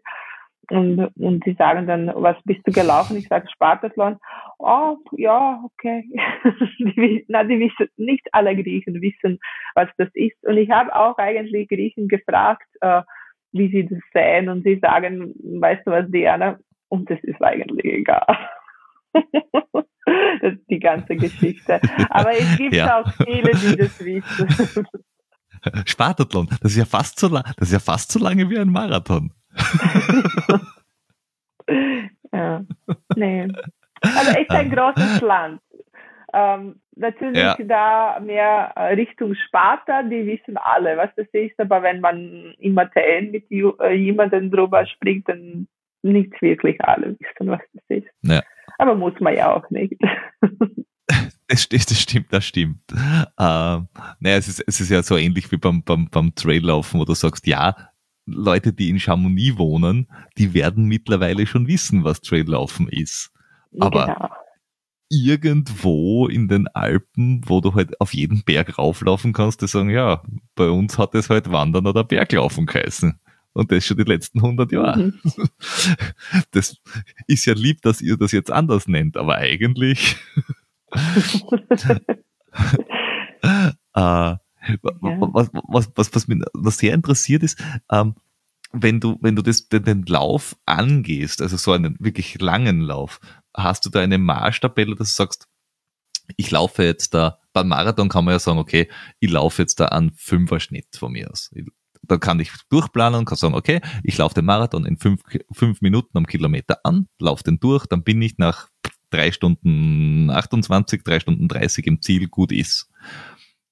Und, 0.71 0.99
und 1.17 1.43
sie 1.43 1.53
sagen 1.53 1.87
dann, 1.87 2.11
was 2.15 2.37
bist 2.43 2.61
du 2.65 2.71
gelaufen? 2.71 3.17
Ich 3.17 3.27
sage 3.27 3.47
Spartathlon. 3.51 4.17
Oh, 4.59 4.97
ja, 5.11 5.61
okay. 5.63 6.03
die, 6.79 7.25
na, 7.27 7.43
die 7.43 7.59
wissen, 7.59 7.87
nicht 7.97 8.27
alle 8.31 8.55
Griechen 8.55 9.01
wissen, 9.01 9.39
was 9.75 9.89
das 9.97 10.09
ist. 10.13 10.41
Und 10.43 10.57
ich 10.57 10.69
habe 10.69 10.95
auch 10.95 11.17
eigentlich 11.17 11.67
Griechen 11.67 12.07
gefragt, 12.07 12.67
äh, 12.81 13.01
wie 13.51 13.69
sie 13.69 13.85
das 13.85 13.99
sehen. 14.13 14.49
Und 14.49 14.63
sie 14.63 14.79
sagen, 14.79 15.33
weißt 15.43 15.85
du 15.85 15.91
was, 15.91 16.09
Diana? 16.09 16.59
Und 16.89 17.09
das 17.09 17.19
ist 17.23 17.41
eigentlich 17.41 17.85
egal. 17.85 18.25
das 19.13 20.53
ist 20.53 20.69
die 20.69 20.79
ganze 20.79 21.15
Geschichte. 21.15 21.79
Aber 22.09 22.31
es 22.31 22.57
gibt 22.57 22.75
ja. 22.75 23.01
auch 23.01 23.11
viele, 23.23 23.51
die 23.51 23.75
das 23.77 24.03
wissen. 24.03 24.87
Spartathlon, 25.85 26.47
das 26.61 26.71
ist 26.71 26.77
ja 26.77 26.85
fast 26.85 27.19
so 27.19 27.27
lang, 27.27 27.43
das 27.57 27.69
ist 27.69 27.73
ja 27.73 27.79
fast 27.79 28.11
so 28.11 28.19
lange 28.19 28.49
wie 28.49 28.59
ein 28.59 28.69
Marathon. 28.69 29.31
ja, 32.33 32.63
nee. 33.15 33.47
Aber 34.01 34.29
es 34.29 34.37
ist 34.37 34.51
ein 34.51 34.69
großes 34.69 35.21
Land. 35.21 35.61
Ähm, 36.33 36.75
natürlich 36.95 37.37
ja. 37.37 37.55
da 37.63 38.19
mehr 38.19 38.73
Richtung 38.97 39.35
Sparta, 39.35 40.03
die 40.03 40.25
wissen 40.25 40.57
alle, 40.57 40.97
was 40.97 41.09
das 41.15 41.27
ist, 41.31 41.57
aber 41.59 41.81
wenn 41.81 42.01
man 42.01 42.53
im 42.59 42.77
Athen 42.77 43.31
mit 43.31 43.49
äh, 43.51 43.93
jemandem 43.93 44.51
drüber 44.51 44.85
spricht, 44.85 45.29
dann 45.29 45.67
nicht 46.03 46.41
wirklich 46.41 46.83
alle 46.83 47.17
wissen, 47.19 47.49
was 47.49 47.61
das 47.73 47.83
ist. 47.87 48.07
Ja. 48.21 48.43
Aber 48.77 48.95
muss 48.95 49.17
man 49.19 49.35
ja 49.35 49.53
auch 49.53 49.69
nicht. 49.69 49.95
Das, 51.47 51.69
das, 51.69 52.01
stimmt, 52.01 52.33
das 52.33 52.43
stimmt. 52.43 52.79
Ähm, 52.91 53.87
naja, 54.19 54.37
es 54.37 54.47
ist, 54.47 54.63
es 54.65 54.81
ist 54.81 54.89
ja 54.89 55.03
so 55.03 55.15
ähnlich 55.15 55.51
wie 55.51 55.57
beim, 55.57 55.83
beim, 55.83 56.09
beim 56.09 56.33
Traillaufen, 56.33 56.99
wo 56.99 57.05
du 57.05 57.13
sagst, 57.13 57.45
ja, 57.45 57.75
Leute, 58.25 58.73
die 58.73 58.89
in 58.89 58.99
Chamonix 58.99 59.57
wohnen, 59.57 60.07
die 60.37 60.53
werden 60.53 60.85
mittlerweile 60.85 61.45
schon 61.45 61.67
wissen, 61.67 62.03
was 62.03 62.21
Traillaufen 62.21 62.89
ist. 62.89 63.31
Aber 63.79 64.05
genau. 64.05 64.29
irgendwo 65.09 66.27
in 66.27 66.47
den 66.47 66.67
Alpen, 66.67 67.41
wo 67.45 67.61
du 67.61 67.75
halt 67.75 67.99
auf 68.01 68.13
jeden 68.13 68.43
Berg 68.43 68.77
rauflaufen 68.77 69.33
kannst, 69.33 69.61
die 69.61 69.67
sagen, 69.67 69.89
ja, 69.89 70.23
bei 70.55 70.69
uns 70.69 70.97
hat 70.97 71.15
es 71.15 71.29
halt 71.29 71.51
Wandern 71.51 71.87
oder 71.87 72.03
Berglaufen 72.03 72.65
geheißen. 72.65 73.19
Und 73.53 73.71
das 73.71 73.85
schon 73.85 73.97
die 73.97 74.03
letzten 74.03 74.39
100 74.39 74.71
Jahre. 74.71 74.99
Mhm. 74.99 75.13
Das 76.51 76.77
ist 77.27 77.45
ja 77.45 77.53
lieb, 77.53 77.81
dass 77.81 78.01
ihr 78.01 78.17
das 78.17 78.33
jetzt 78.33 78.51
anders 78.51 78.87
nennt, 78.87 79.17
aber 79.17 79.35
eigentlich. 79.35 80.17
äh, 83.93 84.35
was, 84.81 85.49
was, 85.67 85.91
was, 85.95 86.15
was 86.15 86.27
mich 86.27 86.41
sehr 86.65 86.93
interessiert 86.93 87.43
ist, 87.43 87.61
ähm, 87.91 88.15
wenn 88.71 88.99
du, 88.99 89.17
wenn 89.21 89.35
du 89.35 89.41
das, 89.41 89.69
den, 89.69 89.83
den 89.83 90.03
Lauf 90.03 90.57
angehst, 90.65 91.41
also 91.41 91.55
so 91.57 91.71
einen 91.71 91.95
wirklich 91.99 92.41
langen 92.41 92.81
Lauf, 92.81 93.19
hast 93.55 93.85
du 93.85 93.89
da 93.89 94.01
eine 94.01 94.17
Marschtabelle, 94.17 94.95
dass 94.95 95.09
du 95.09 95.15
sagst, 95.15 95.47
ich 96.35 96.51
laufe 96.51 96.83
jetzt 96.83 97.13
da 97.13 97.39
beim 97.55 97.69
Marathon 97.69 98.09
kann 98.09 98.25
man 98.25 98.33
ja 98.33 98.39
sagen, 98.39 98.59
okay, 98.59 98.89
ich 99.19 99.31
laufe 99.31 99.61
jetzt 99.61 99.79
da 99.79 99.85
einen 99.85 100.11
Fünfer-Schnitt 100.11 100.97
von 100.97 101.13
mir 101.13 101.31
aus. 101.31 101.49
Da 102.03 102.17
kann 102.17 102.39
ich 102.39 102.51
durchplanen 102.69 103.19
und 103.19 103.25
kann 103.25 103.37
sagen, 103.37 103.55
okay, 103.55 103.81
ich 104.03 104.17
laufe 104.17 104.35
den 104.35 104.45
Marathon 104.45 104.85
in 104.85 104.97
fünf, 104.97 105.21
fünf 105.51 105.81
Minuten 105.81 106.17
am 106.17 106.27
Kilometer 106.27 106.79
an, 106.83 107.07
laufe 107.17 107.43
den 107.43 107.59
durch, 107.59 107.87
dann 107.87 108.03
bin 108.03 108.21
ich 108.21 108.37
nach 108.37 108.67
drei 109.09 109.31
Stunden 109.31 110.29
28, 110.29 111.03
drei 111.03 111.19
Stunden 111.19 111.47
30 111.47 111.87
im 111.87 112.01
Ziel, 112.01 112.27
gut 112.27 112.51
ist. 112.51 112.89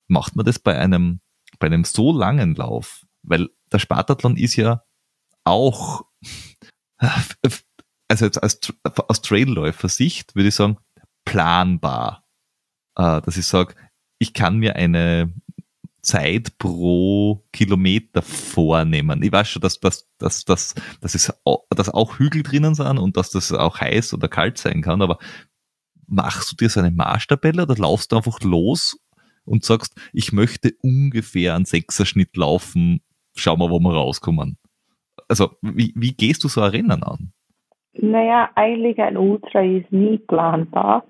Macht 0.08 0.36
man 0.36 0.46
das 0.46 0.60
bei 0.60 0.78
einem, 0.78 1.22
bei 1.60 1.68
einem 1.68 1.84
so 1.84 2.18
langen 2.18 2.56
Lauf? 2.56 3.06
Weil 3.24 3.50
der 3.72 3.80
Spartathlon 3.80 4.38
ist 4.38 4.56
ja 4.56 4.84
auch, 5.44 6.06
also 8.08 8.26
jetzt 8.26 8.42
als, 8.42 8.60
aus 8.84 9.22
Trailläufer-Sicht 9.22 10.36
würde 10.36 10.50
ich 10.50 10.56
sagen, 10.56 10.78
planbar. 11.26 12.26
Äh, 12.96 13.22
dass 13.22 13.38
ich 13.38 13.48
sage, 13.48 13.76
ich 14.20 14.34
kann 14.34 14.58
mir 14.58 14.76
eine 14.76 15.34
Zeit 16.04 16.58
pro 16.58 17.46
Kilometer 17.54 18.22
vornehmen. 18.22 19.24
Ich 19.24 19.32
weiß 19.32 19.50
schon, 19.50 19.62
dass, 19.62 19.80
dass, 19.80 20.10
dass, 20.18 20.44
dass, 20.44 20.76
dass, 21.00 21.16
es, 21.16 21.34
dass 21.70 21.90
auch 21.90 22.20
Hügel 22.20 22.44
drinnen 22.44 22.76
sind 22.76 22.98
und 22.98 23.16
dass 23.16 23.32
das 23.32 23.52
auch 23.54 23.80
heiß 23.80 24.14
oder 24.14 24.28
kalt 24.28 24.58
sein 24.58 24.82
kann, 24.82 25.02
aber 25.02 25.18
machst 26.06 26.52
du 26.52 26.56
dir 26.58 26.70
so 26.70 26.82
eine 26.82 26.92
Marschtabelle 26.92 27.64
oder 27.64 27.76
laufst 27.76 28.12
du 28.12 28.18
einfach 28.18 28.42
los 28.42 28.98
und 29.46 29.64
sagst, 29.64 30.00
ich 30.14 30.32
möchte 30.32 30.74
ungefähr 30.82 31.56
einen 31.56 31.66
Sechserschnitt 31.66 32.36
laufen, 32.38 33.02
schau 33.36 33.58
mal, 33.58 33.70
wo 33.70 33.80
wir 33.80 33.94
rauskommen. 33.94 34.58
Also, 35.28 35.52
wie, 35.62 35.94
wie 35.96 36.14
gehst 36.14 36.44
du 36.44 36.48
so 36.48 36.62
ein 36.62 36.72
Rennen 36.72 37.04
an? 37.04 37.34
Naja, 37.94 38.50
eigentlich 38.56 39.00
ein 39.00 39.18
Ultra 39.18 39.62
ist 39.62 39.92
nie 39.92 40.18
planbar. 40.18 41.06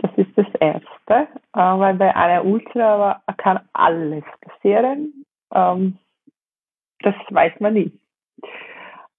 Das 0.00 0.10
ist 0.16 0.30
das 0.36 0.46
Erste, 0.60 1.28
weil 1.52 1.94
bei 1.94 2.16
einer 2.16 2.44
Ultra 2.44 3.22
kann 3.36 3.60
alles 3.74 4.24
passieren. 4.40 5.24
Ähm, 5.54 5.98
das 7.00 7.14
weiß 7.28 7.52
man 7.60 7.74
nicht. 7.74 7.94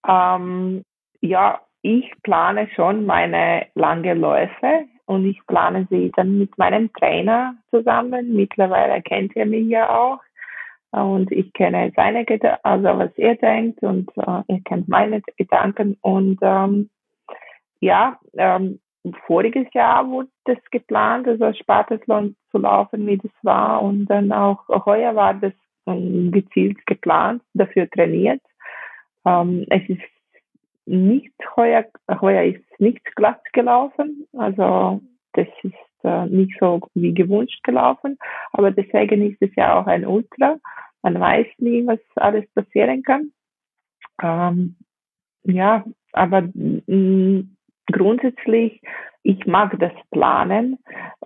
Ähm, 0.08 0.84
ja, 1.22 1.62
ich 1.84 2.12
plane 2.24 2.68
schon 2.76 3.06
meine 3.06 3.68
lange 3.76 4.14
Läufe 4.16 4.86
und 5.06 5.26
ich 5.26 5.46
plane 5.48 5.88
sie 5.90 6.12
dann 6.16 6.38
mit 6.38 6.58
meinem 6.58 6.92
Trainer 6.94 7.56
zusammen. 7.70 8.36
Mittlerweile 8.36 9.02
kennt 9.02 9.36
er 9.36 9.46
mich 9.46 9.68
ja 9.68 9.90
auch 9.90 10.20
und 10.92 11.32
ich 11.32 11.52
kenne 11.54 11.92
seine 11.96 12.24
Gedanken, 12.24 12.60
also 12.64 13.00
was 13.00 13.12
er 13.18 13.36
denkt 13.36 13.82
und 13.82 14.10
äh, 14.18 14.42
er 14.48 14.60
kennt 14.64 14.88
meine 14.88 15.22
Gedanken 15.38 15.98
und 16.02 16.40
ähm, 16.42 16.90
ja, 17.80 18.20
ähm, 18.38 18.80
voriges 19.26 19.68
Jahr 19.74 20.08
wurde 20.08 20.30
das 20.46 20.58
geplant, 20.72 21.28
also 21.28 21.52
Spartathlon 21.54 22.36
zu 22.52 22.58
laufen, 22.60 23.06
wie 23.08 23.18
das 23.18 23.32
war. 23.42 23.82
Und 23.82 24.06
dann 24.06 24.32
auch 24.32 24.68
heuer 24.86 25.16
war 25.16 25.34
das 25.34 25.54
ähm, 25.86 26.32
gezielt 26.32 26.86
geplant, 26.86 27.42
dafür 27.54 27.90
trainiert. 27.90 28.42
Ähm, 29.26 29.66
es 29.70 29.82
ist 29.90 30.02
nicht 30.86 31.34
heuer, 31.56 31.86
heuer 32.22 32.44
ist 32.44 32.73
nicht 32.84 33.16
glatt 33.16 33.42
gelaufen. 33.54 34.28
Also 34.38 35.02
das 35.34 35.48
ist 35.64 35.74
äh, 36.04 36.26
nicht 36.28 36.56
so 36.60 36.82
wie 36.94 37.14
gewünscht 37.14 37.64
gelaufen. 37.64 38.18
Aber 38.52 38.72
deswegen 38.72 39.32
ist 39.32 39.42
es 39.42 39.56
ja 39.56 39.80
auch 39.80 39.88
ein 39.88 40.06
Ultra. 40.06 40.58
Man 41.02 41.20
weiß 41.20 41.48
nie, 41.58 41.86
was 41.88 42.00
alles 42.16 42.46
passieren 42.54 43.04
kann. 43.04 43.32
Ähm, 44.22 44.76
ja, 45.44 45.84
aber 46.14 46.44
mh, 46.54 47.44
grundsätzlich, 47.92 48.82
ich 49.24 49.46
mag 49.46 49.78
das 49.80 49.94
Planen, 50.12 50.78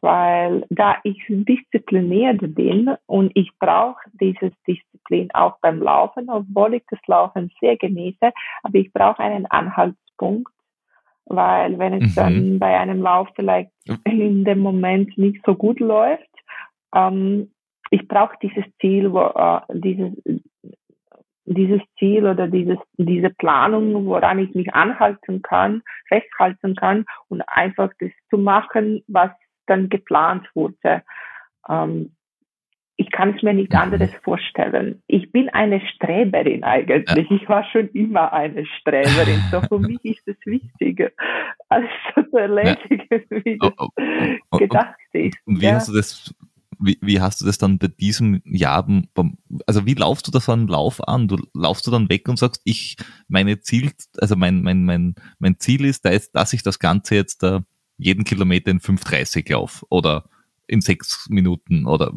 weil 0.02 0.66
da 0.70 0.98
ich 1.04 1.20
diszipliniert 1.28 2.40
bin 2.56 2.96
und 3.08 3.32
ich 3.36 3.52
brauche 3.60 4.00
dieses 4.14 4.52
Disziplin 4.68 5.30
auch 5.34 5.58
beim 5.62 5.82
Laufen, 5.82 6.30
obwohl 6.30 6.76
ich 6.76 6.84
das 6.90 7.00
Laufen 7.08 7.52
sehr 7.60 7.76
genieße, 7.78 8.32
aber 8.64 8.76
ich 8.76 8.94
brauche 8.94 9.20
einen 9.20 9.48
Anhaltspunkt, 9.48 10.52
weil 11.30 11.78
wenn 11.78 11.94
es 11.94 12.12
mhm. 12.12 12.16
dann 12.16 12.60
bei 12.60 12.78
einem 12.78 13.02
Lauf 13.02 13.28
vielleicht 13.36 13.72
in 14.06 14.46
dem 14.46 14.60
Moment 14.60 15.18
nicht 15.18 15.44
so 15.46 15.56
gut 15.56 15.80
läuft, 15.80 16.28
ähm, 16.94 17.52
ich 17.90 18.08
brauche 18.08 18.36
dieses 18.42 18.66
Ziel, 18.82 19.12
wo, 19.12 19.22
äh, 19.22 19.62
dieses, 19.74 20.12
dieses 21.46 21.82
Ziel 21.98 22.26
oder 22.26 22.48
dieses, 22.48 22.78
diese 22.98 23.30
Planung, 23.30 24.06
woran 24.06 24.40
ich 24.40 24.54
mich 24.54 24.74
anhalten 24.74 25.42
kann, 25.42 25.82
festhalten 26.08 26.76
kann 26.76 27.06
und 27.30 27.42
einfach 27.48 27.90
das 28.00 28.12
zu 28.30 28.38
machen, 28.38 29.04
was 29.08 29.32
dann 29.66 29.90
geplant 29.90 30.50
wurde. 30.54 31.04
Ähm, 31.70 32.17
ich 32.98 33.12
kann 33.12 33.36
es 33.36 33.44
mir 33.44 33.54
nicht 33.54 33.74
mhm. 33.74 33.80
anderes 33.80 34.10
vorstellen. 34.24 35.02
Ich 35.08 35.32
bin 35.32 35.50
eine 35.50 35.80
Streberin 35.96 36.64
eigentlich. 36.64 37.30
Ich 37.30 37.48
war 37.48 37.64
schon 37.72 37.90
immer 37.90 38.34
eine 38.34 38.66
Streberin. 38.66 39.42
So 39.52 39.62
für 39.62 39.80
mich 39.88 40.04
ist 40.04 40.28
es 40.28 40.38
wichtiger, 40.46 41.12
als 41.70 41.86
zu 42.14 42.36
erledigen, 42.36 43.24
wie 43.30 43.58
das 43.60 44.60
gedacht 44.60 44.96
ist. 45.14 45.38
Und 45.46 45.62
wie 45.62 45.66
ja. 45.66 45.76
hast 45.76 45.90
du 45.90 45.94
das 45.94 46.36
wie, 46.80 46.98
wie 47.02 47.20
hast 47.20 47.42
du 47.42 47.46
das 47.46 47.58
dann 47.58 47.80
bei 47.80 47.88
diesem 47.88 48.42
Jahr, 48.46 48.88
also 49.66 49.86
wie 49.88 49.96
laufst 49.96 50.28
du 50.28 50.32
da 50.32 50.40
so 50.40 50.52
einen 50.52 50.68
Lauf 50.68 51.08
an? 51.08 51.28
Du 51.28 51.38
laufst 51.56 51.88
du 51.88 51.92
dann 51.92 52.10
weg 52.10 52.30
und 52.30 52.38
sagst, 52.38 52.62
ich, 52.66 52.98
meine 53.28 53.60
Ziel, 53.62 53.92
also 54.20 54.36
mein, 54.36 54.62
mein, 54.62 54.84
mein, 54.84 55.16
mein 55.40 55.60
Ziel 55.60 55.86
ist, 55.86 56.06
dass 56.06 56.54
ich 56.54 56.62
das 56.62 56.78
Ganze 56.78 57.16
jetzt 57.16 57.42
da 57.42 57.64
jeden 57.98 58.26
Kilometer 58.26 58.70
in 58.70 58.80
5,30 58.80 59.52
laufe 59.52 59.86
oder 59.90 60.30
in 60.68 60.82
sechs 60.82 61.28
Minuten 61.30 61.86
oder 61.86 62.12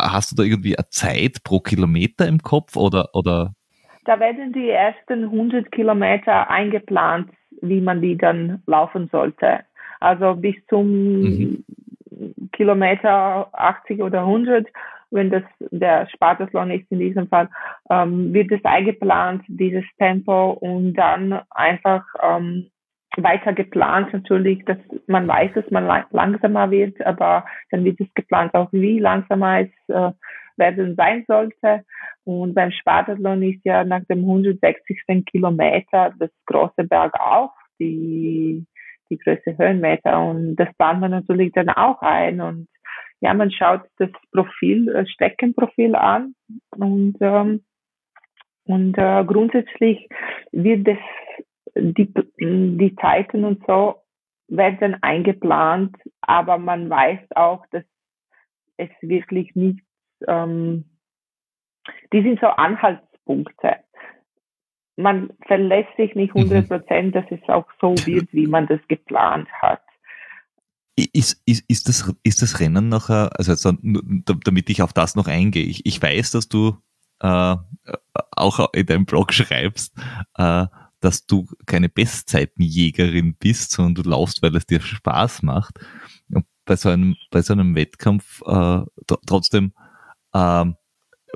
hast 0.00 0.32
du 0.32 0.36
da 0.36 0.42
irgendwie 0.42 0.76
eine 0.76 0.88
Zeit 0.90 1.42
pro 1.44 1.60
Kilometer 1.60 2.26
im 2.26 2.38
Kopf 2.38 2.76
oder, 2.76 3.08
oder? 3.14 3.52
Da 4.04 4.18
werden 4.18 4.52
die 4.52 4.70
ersten 4.70 5.24
100 5.24 5.70
Kilometer 5.72 6.50
eingeplant, 6.50 7.30
wie 7.60 7.80
man 7.80 8.00
die 8.00 8.16
dann 8.16 8.62
laufen 8.66 9.08
sollte. 9.12 9.60
Also 10.00 10.34
bis 10.34 10.56
zum 10.68 11.20
mhm. 11.20 11.64
Kilometer 12.52 13.48
80 13.52 14.02
oder 14.02 14.20
100, 14.20 14.66
wenn 15.10 15.30
das 15.30 15.42
der 15.70 16.08
Spartathlon 16.08 16.70
ist 16.70 16.90
in 16.90 17.00
diesem 17.00 17.28
Fall, 17.28 17.48
ähm, 17.90 18.32
wird 18.32 18.50
es 18.52 18.64
eingeplant, 18.64 19.42
dieses 19.48 19.84
Tempo 19.98 20.52
und 20.52 20.94
dann 20.94 21.40
einfach 21.50 22.04
ähm, 22.22 22.70
weiter 23.16 23.52
geplant 23.52 24.12
natürlich, 24.12 24.64
dass 24.64 24.78
man 25.06 25.26
weiß, 25.26 25.52
dass 25.54 25.70
man 25.70 26.04
langsamer 26.10 26.70
wird, 26.70 27.00
aber 27.04 27.44
dann 27.70 27.84
wird 27.84 28.00
es 28.00 28.12
geplant 28.14 28.54
auch, 28.54 28.68
wie 28.72 28.98
langsamer 28.98 29.60
es 29.60 29.70
äh, 29.88 30.12
werden 30.56 30.94
sein 30.96 31.24
sollte. 31.26 31.84
Und 32.24 32.54
beim 32.54 32.70
Spartathlon 32.70 33.42
ist 33.42 33.64
ja 33.64 33.82
nach 33.84 34.04
dem 34.04 34.20
160. 34.20 35.24
Kilometer 35.26 36.14
das 36.18 36.30
große 36.46 36.84
Berg 36.84 37.18
auf, 37.18 37.50
die 37.80 38.64
die 39.10 39.18
größte 39.18 39.58
Höhenmeter 39.58 40.22
und 40.22 40.56
das 40.56 40.68
plant 40.76 41.00
man 41.00 41.10
natürlich 41.10 41.52
dann 41.52 41.68
auch 41.68 42.00
ein 42.00 42.40
und 42.40 42.68
ja, 43.20 43.34
man 43.34 43.50
schaut 43.50 43.82
das 43.98 44.10
Profil, 44.32 44.88
äh, 44.88 45.06
Streckenprofil 45.06 45.94
an 45.94 46.34
und 46.76 47.16
ähm, 47.20 47.64
und 48.64 48.96
äh, 48.98 49.24
grundsätzlich 49.24 50.08
wird 50.52 50.86
das 50.86 50.98
die, 51.74 52.12
die 52.38 52.96
Zeiten 53.00 53.44
und 53.44 53.64
so 53.66 53.96
werden 54.48 54.96
eingeplant, 55.02 55.96
aber 56.20 56.58
man 56.58 56.90
weiß 56.90 57.20
auch, 57.36 57.64
dass 57.70 57.84
es 58.76 58.90
wirklich 59.00 59.54
nicht, 59.54 59.84
ähm, 60.26 60.84
die 62.12 62.22
sind 62.22 62.40
so 62.40 62.46
Anhaltspunkte 62.48 63.76
man 65.00 65.30
verlässt 65.46 65.96
sich 65.96 66.14
nicht 66.14 66.34
100 66.34 66.64
mhm. 66.64 66.68
Prozent, 66.68 67.14
dass 67.14 67.24
es 67.30 67.40
auch 67.48 67.66
so 67.80 67.94
wird, 68.06 68.32
wie 68.32 68.46
man 68.46 68.66
das 68.66 68.80
geplant 68.88 69.48
hat. 69.60 69.82
Ist, 70.96 71.42
ist, 71.46 71.64
ist, 71.68 71.88
das, 71.88 72.12
ist 72.22 72.42
das 72.42 72.60
Rennen 72.60 72.88
nachher, 72.88 73.30
also 73.34 73.52
jetzt, 73.52 73.66
damit 74.44 74.68
ich 74.68 74.82
auf 74.82 74.92
das 74.92 75.16
noch 75.16 75.28
eingehe, 75.28 75.64
ich, 75.64 75.86
ich 75.86 76.02
weiß, 76.02 76.32
dass 76.32 76.48
du 76.48 76.76
äh, 77.20 77.56
auch 78.32 78.72
in 78.74 78.86
deinem 78.86 79.06
Blog 79.06 79.32
schreibst, 79.32 79.96
äh, 80.36 80.66
dass 81.00 81.26
du 81.26 81.46
keine 81.66 81.88
Bestzeitenjägerin 81.88 83.34
bist, 83.34 83.72
sondern 83.72 84.02
du 84.02 84.10
laufst, 84.10 84.42
weil 84.42 84.54
es 84.56 84.66
dir 84.66 84.80
Spaß 84.80 85.42
macht. 85.42 85.78
Und 86.30 86.46
bei 86.64 86.76
so 86.76 86.88
einem, 86.90 87.16
bei 87.30 87.42
so 87.42 87.52
einem 87.52 87.74
Wettkampf 87.74 88.42
äh, 88.46 88.82
trotzdem 89.26 89.72
äh, 90.32 90.64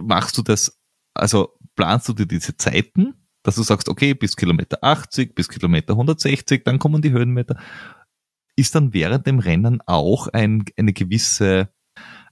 machst 0.00 0.38
du 0.38 0.42
das, 0.42 0.78
also 1.14 1.58
planst 1.74 2.08
du 2.08 2.12
dir 2.12 2.26
diese 2.26 2.56
Zeiten 2.56 3.14
dass 3.44 3.56
du 3.56 3.62
sagst, 3.62 3.88
okay, 3.88 4.14
bis 4.14 4.36
Kilometer 4.36 4.78
80, 4.82 5.34
bis 5.34 5.48
Kilometer 5.48 5.92
160, 5.92 6.64
dann 6.64 6.80
kommen 6.80 7.02
die 7.02 7.12
Höhenmeter. 7.12 7.56
Ist 8.56 8.74
dann 8.74 8.94
während 8.94 9.26
dem 9.26 9.38
Rennen 9.38 9.80
auch 9.86 10.28
ein, 10.28 10.64
eine 10.78 10.94
gewisse, 10.94 11.68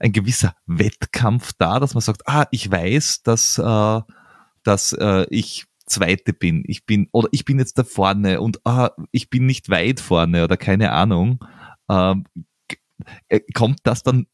ein 0.01 0.12
gewisser 0.12 0.57
Wettkampf 0.66 1.53
da, 1.59 1.78
dass 1.80 1.95
man 1.95 2.01
sagt, 2.01 2.26
ah, 2.26 2.47
ich 2.51 2.70
weiß, 2.70 3.22
dass, 3.22 3.59
äh, 3.59 4.01
dass 4.64 4.95
äh, 4.95 5.26
ich 5.28 5.66
Zweite 5.93 6.32
bin, 6.32 6.64
ich 6.66 6.86
bin, 6.86 7.09
oder 7.12 7.28
ich 7.32 7.45
bin 7.45 7.59
jetzt 7.59 7.78
da 7.78 7.84
vorne 7.84 8.40
und 8.40 8.61
ah, 8.64 8.90
ich 9.11 9.30
bin 9.30 9.47
nicht 9.47 9.70
weit 9.70 10.01
vorne 10.01 10.45
oder 10.45 10.57
keine 10.57 10.93
Ahnung. 10.93 11.45
Ähm, 11.90 12.24
äh, 13.28 13.40
kommt 13.55 13.80
das 13.84 14.03
dann 14.03 14.26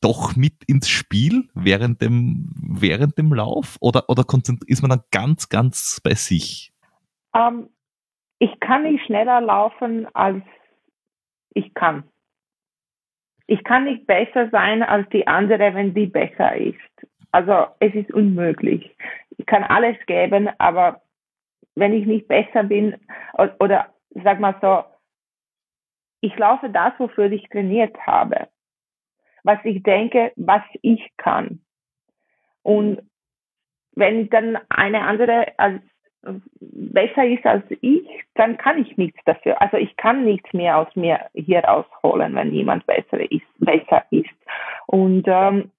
doch 0.00 0.36
mit 0.36 0.64
ins 0.66 0.88
Spiel 0.88 1.48
während 1.54 2.02
dem, 2.02 2.50
während 2.56 3.18
dem 3.18 3.32
Lauf? 3.32 3.76
Oder, 3.80 4.08
oder 4.08 4.24
ist 4.66 4.82
man 4.82 4.90
dann 4.90 5.02
ganz, 5.10 5.48
ganz 5.48 6.00
bei 6.02 6.14
sich? 6.14 6.72
Ähm, 7.34 7.68
ich 8.38 8.58
kann 8.60 8.82
nicht 8.82 9.04
schneller 9.06 9.40
laufen, 9.40 10.06
als 10.14 10.42
ich 11.54 11.72
kann. 11.74 12.04
Ich 13.46 13.62
kann 13.64 13.84
nicht 13.84 14.06
besser 14.06 14.50
sein 14.50 14.82
als 14.82 15.08
die 15.10 15.26
andere, 15.26 15.74
wenn 15.74 15.94
die 15.94 16.06
besser 16.06 16.56
ist. 16.56 16.76
Also 17.30 17.66
es 17.80 17.94
ist 17.94 18.12
unmöglich. 18.12 18.90
Ich 19.38 19.46
kann 19.46 19.64
alles 19.64 19.96
geben, 20.06 20.48
aber 20.58 21.02
wenn 21.74 21.92
ich 21.92 22.06
nicht 22.06 22.28
besser 22.28 22.64
bin 22.64 22.96
oder, 23.58 23.94
sag 24.10 24.40
mal 24.40 24.56
so, 24.60 24.84
ich 26.20 26.36
laufe 26.38 26.70
das, 26.70 26.92
wofür 26.98 27.30
ich 27.30 27.48
trainiert 27.48 27.96
habe, 28.06 28.48
was 29.44 29.58
ich 29.64 29.82
denke, 29.82 30.32
was 30.36 30.62
ich 30.82 31.12
kann. 31.18 31.60
Und 32.62 33.02
wenn 33.92 34.28
dann 34.30 34.58
eine 34.68 35.02
andere 35.02 35.52
als 35.58 35.80
besser 36.60 37.24
ist 37.24 37.46
als 37.46 37.64
ich, 37.80 38.08
dann 38.34 38.56
kann 38.56 38.78
ich 38.78 38.96
nichts 38.96 39.20
dafür. 39.24 39.60
Also 39.62 39.76
ich 39.76 39.96
kann 39.96 40.24
nichts 40.24 40.52
mehr 40.52 40.78
aus 40.78 40.88
mir 40.96 41.20
hier 41.34 41.60
rausholen, 41.60 42.34
wenn 42.34 42.52
jemand 42.52 42.84
besser 42.86 43.30
ist. 43.30 43.46
Besser 43.58 44.04
ist. 44.10 44.34
Und 44.86 45.24
ähm, 45.26 45.70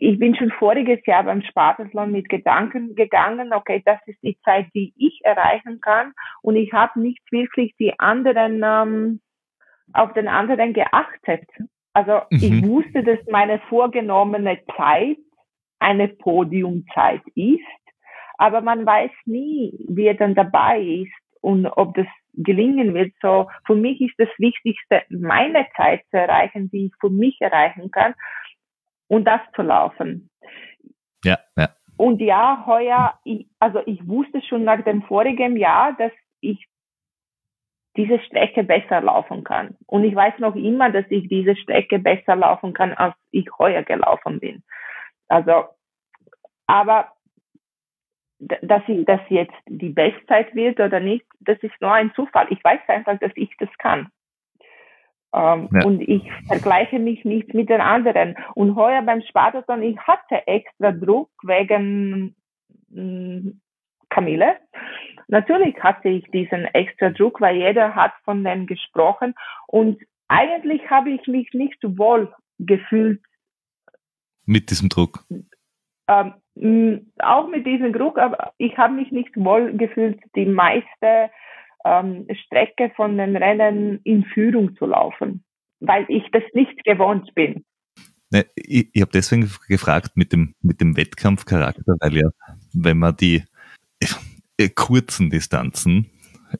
ich 0.00 0.18
bin 0.18 0.34
schon 0.34 0.50
voriges 0.52 1.04
Jahr 1.04 1.24
beim 1.24 1.42
Spartathlon 1.42 2.10
mit 2.10 2.30
Gedanken 2.30 2.94
gegangen, 2.94 3.52
okay, 3.52 3.82
das 3.84 3.98
ist 4.06 4.18
die 4.22 4.38
Zeit, 4.44 4.66
die 4.74 4.94
ich 4.96 5.20
erreichen 5.24 5.80
kann. 5.80 6.12
Und 6.40 6.56
ich 6.56 6.72
habe 6.72 6.98
nicht 6.98 7.20
wirklich 7.30 7.74
die 7.78 7.98
anderen 7.98 8.62
ähm, 8.64 9.20
auf 9.92 10.14
den 10.14 10.26
anderen 10.26 10.72
geachtet. 10.72 11.46
Also 11.92 12.22
mhm. 12.30 12.38
ich 12.38 12.66
wusste, 12.66 13.02
dass 13.04 13.18
meine 13.30 13.60
vorgenommene 13.68 14.60
Zeit 14.74 15.18
eine 15.80 16.08
Podiumzeit 16.08 17.22
ist, 17.34 17.60
aber 18.38 18.62
man 18.62 18.86
weiß 18.86 19.10
nie, 19.26 19.84
wie 19.88 20.06
er 20.06 20.14
dann 20.14 20.34
dabei 20.34 20.80
ist 20.80 21.42
und 21.42 21.66
ob 21.66 21.94
das 21.94 22.06
gelingen 22.34 22.94
wird. 22.94 23.12
So, 23.20 23.50
für 23.66 23.74
mich 23.74 24.00
ist 24.00 24.14
das 24.16 24.28
Wichtigste, 24.38 25.02
meine 25.10 25.66
Zeit 25.76 26.02
zu 26.10 26.16
erreichen, 26.16 26.70
die 26.70 26.86
ich 26.86 26.92
für 27.00 27.10
mich 27.10 27.36
erreichen 27.40 27.90
kann 27.90 28.14
und 29.10 29.24
das 29.24 29.40
zu 29.54 29.62
laufen. 29.62 30.30
Ja, 31.24 31.38
ja. 31.56 31.68
Und 31.96 32.20
ja, 32.20 32.64
heuer, 32.64 33.18
ich, 33.24 33.46
also 33.58 33.82
ich 33.84 34.06
wusste 34.08 34.40
schon 34.42 34.64
nach 34.64 34.82
dem 34.84 35.02
vorigen 35.02 35.56
Jahr, 35.56 35.94
dass 35.98 36.12
ich 36.40 36.66
diese 37.96 38.20
Strecke 38.20 38.62
besser 38.62 39.00
laufen 39.00 39.42
kann. 39.44 39.76
Und 39.86 40.04
ich 40.04 40.14
weiß 40.14 40.38
noch 40.38 40.54
immer, 40.54 40.90
dass 40.90 41.04
ich 41.10 41.28
diese 41.28 41.56
Strecke 41.56 41.98
besser 41.98 42.36
laufen 42.36 42.72
kann, 42.72 42.94
als 42.94 43.14
ich 43.32 43.46
heuer 43.58 43.82
gelaufen 43.82 44.38
bin. 44.38 44.62
Also, 45.28 45.64
aber 46.66 47.12
dass, 48.38 48.82
ich, 48.86 49.04
dass 49.04 49.20
jetzt 49.28 49.56
die 49.66 49.90
Bestzeit 49.90 50.54
wird 50.54 50.78
oder 50.78 51.00
nicht, 51.00 51.26
das 51.40 51.58
ist 51.62 51.78
nur 51.80 51.92
ein 51.92 52.14
Zufall. 52.14 52.46
Ich 52.50 52.62
weiß 52.62 52.80
einfach, 52.86 53.18
dass 53.18 53.32
ich 53.34 53.50
das 53.58 53.68
kann. 53.78 54.08
Ähm, 55.32 55.68
ja. 55.72 55.84
Und 55.84 56.00
ich 56.00 56.22
vergleiche 56.48 56.98
mich 56.98 57.24
nicht 57.24 57.54
mit 57.54 57.68
den 57.68 57.80
anderen. 57.80 58.36
Und 58.54 58.74
heuer 58.74 59.02
beim 59.02 59.22
Spartathon, 59.22 59.82
ich 59.82 59.98
hatte 59.98 60.46
extra 60.46 60.92
Druck 60.92 61.30
wegen 61.42 62.34
mh, 62.88 63.02
mm, 63.02 63.60
Kamille. 64.08 64.56
Natürlich 65.28 65.80
hatte 65.80 66.08
ich 66.08 66.24
diesen 66.32 66.64
extra 66.74 67.10
Druck, 67.10 67.40
weil 67.40 67.56
jeder 67.56 67.94
hat 67.94 68.12
von 68.24 68.42
dem 68.42 68.66
gesprochen. 68.66 69.34
Und 69.68 70.00
eigentlich 70.26 70.90
habe 70.90 71.10
ich 71.10 71.26
mich 71.28 71.52
nicht 71.52 71.78
wohl 71.82 72.32
gefühlt. 72.58 73.22
Mit 74.44 74.70
diesem 74.70 74.88
Druck? 74.88 75.24
Ähm, 76.08 77.12
auch 77.18 77.46
mit 77.46 77.64
diesem 77.64 77.92
Druck, 77.92 78.18
aber 78.18 78.52
ich 78.58 78.76
habe 78.76 78.94
mich 78.94 79.12
nicht 79.12 79.30
wohl 79.36 79.72
gefühlt, 79.76 80.18
die 80.34 80.46
meiste 80.46 81.30
ähm, 81.84 82.26
Strecke 82.44 82.92
von 82.96 83.16
den 83.16 83.36
Rennen 83.36 84.00
in 84.04 84.24
Führung 84.24 84.76
zu 84.76 84.86
laufen, 84.86 85.44
weil 85.80 86.04
ich 86.08 86.24
das 86.32 86.42
nicht 86.52 86.84
gewohnt 86.84 87.34
bin. 87.34 87.64
Ne, 88.30 88.46
ich, 88.54 88.90
ich 88.92 89.02
habe 89.02 89.10
deswegen 89.12 89.50
gefragt 89.68 90.12
mit 90.16 90.32
dem, 90.32 90.54
mit 90.62 90.80
dem 90.80 90.96
Wettkampfcharakter, 90.96 91.96
weil 92.00 92.16
ja, 92.16 92.30
wenn 92.72 92.98
man 92.98 93.16
die 93.16 93.42
äh, 94.56 94.68
kurzen 94.68 95.30
Distanzen, 95.30 96.10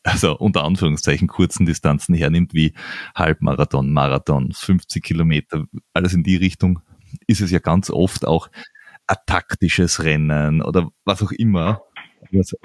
also 0.02 0.36
unter 0.38 0.64
Anführungszeichen 0.64 1.28
kurzen 1.28 1.66
Distanzen 1.66 2.14
hernimmt, 2.14 2.54
wie 2.54 2.74
Halbmarathon, 3.14 3.92
Marathon, 3.92 4.52
50 4.52 5.02
Kilometer, 5.02 5.64
alles 5.94 6.14
in 6.14 6.22
die 6.22 6.36
Richtung, 6.36 6.80
ist 7.26 7.40
es 7.40 7.50
ja 7.50 7.58
ganz 7.58 7.90
oft 7.90 8.26
auch 8.26 8.50
ein 9.06 9.16
taktisches 9.26 10.02
Rennen 10.02 10.62
oder 10.62 10.90
was 11.04 11.22
auch 11.22 11.32
immer. 11.32 11.82
Also, 12.32 12.56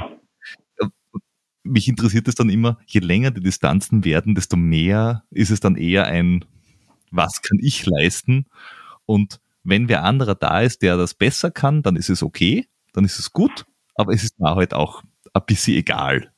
mich 1.66 1.88
interessiert 1.88 2.28
es 2.28 2.36
dann 2.36 2.50
immer, 2.50 2.78
je 2.88 3.00
länger 3.02 3.32
die 3.32 3.42
Distanzen 3.42 4.06
werden, 4.06 4.36
desto 4.36 4.58
mehr 4.58 5.24
ist 5.32 5.52
es 5.52 5.60
dann 5.60 5.76
eher 5.76 6.06
ein, 6.06 6.46
was 7.12 7.42
kann 7.42 7.60
ich 7.62 7.86
leisten? 7.86 8.46
Und 9.06 9.42
wenn 9.64 9.90
wer 9.90 10.04
anderer 10.04 10.36
da 10.36 10.62
ist, 10.62 10.82
der 10.82 10.98
das 10.98 11.14
besser 11.14 11.52
kann, 11.52 11.84
dann 11.84 11.96
ist 11.96 12.10
es 12.10 12.24
okay, 12.24 12.68
dann 12.94 13.06
ist 13.06 13.20
es 13.20 13.34
gut, 13.34 13.66
aber 13.96 14.14
es 14.14 14.24
ist 14.24 14.40
mir 14.40 14.56
halt 14.56 14.74
auch 14.74 15.04
ein 15.34 15.42
bisschen 15.46 15.76
egal. 15.78 16.32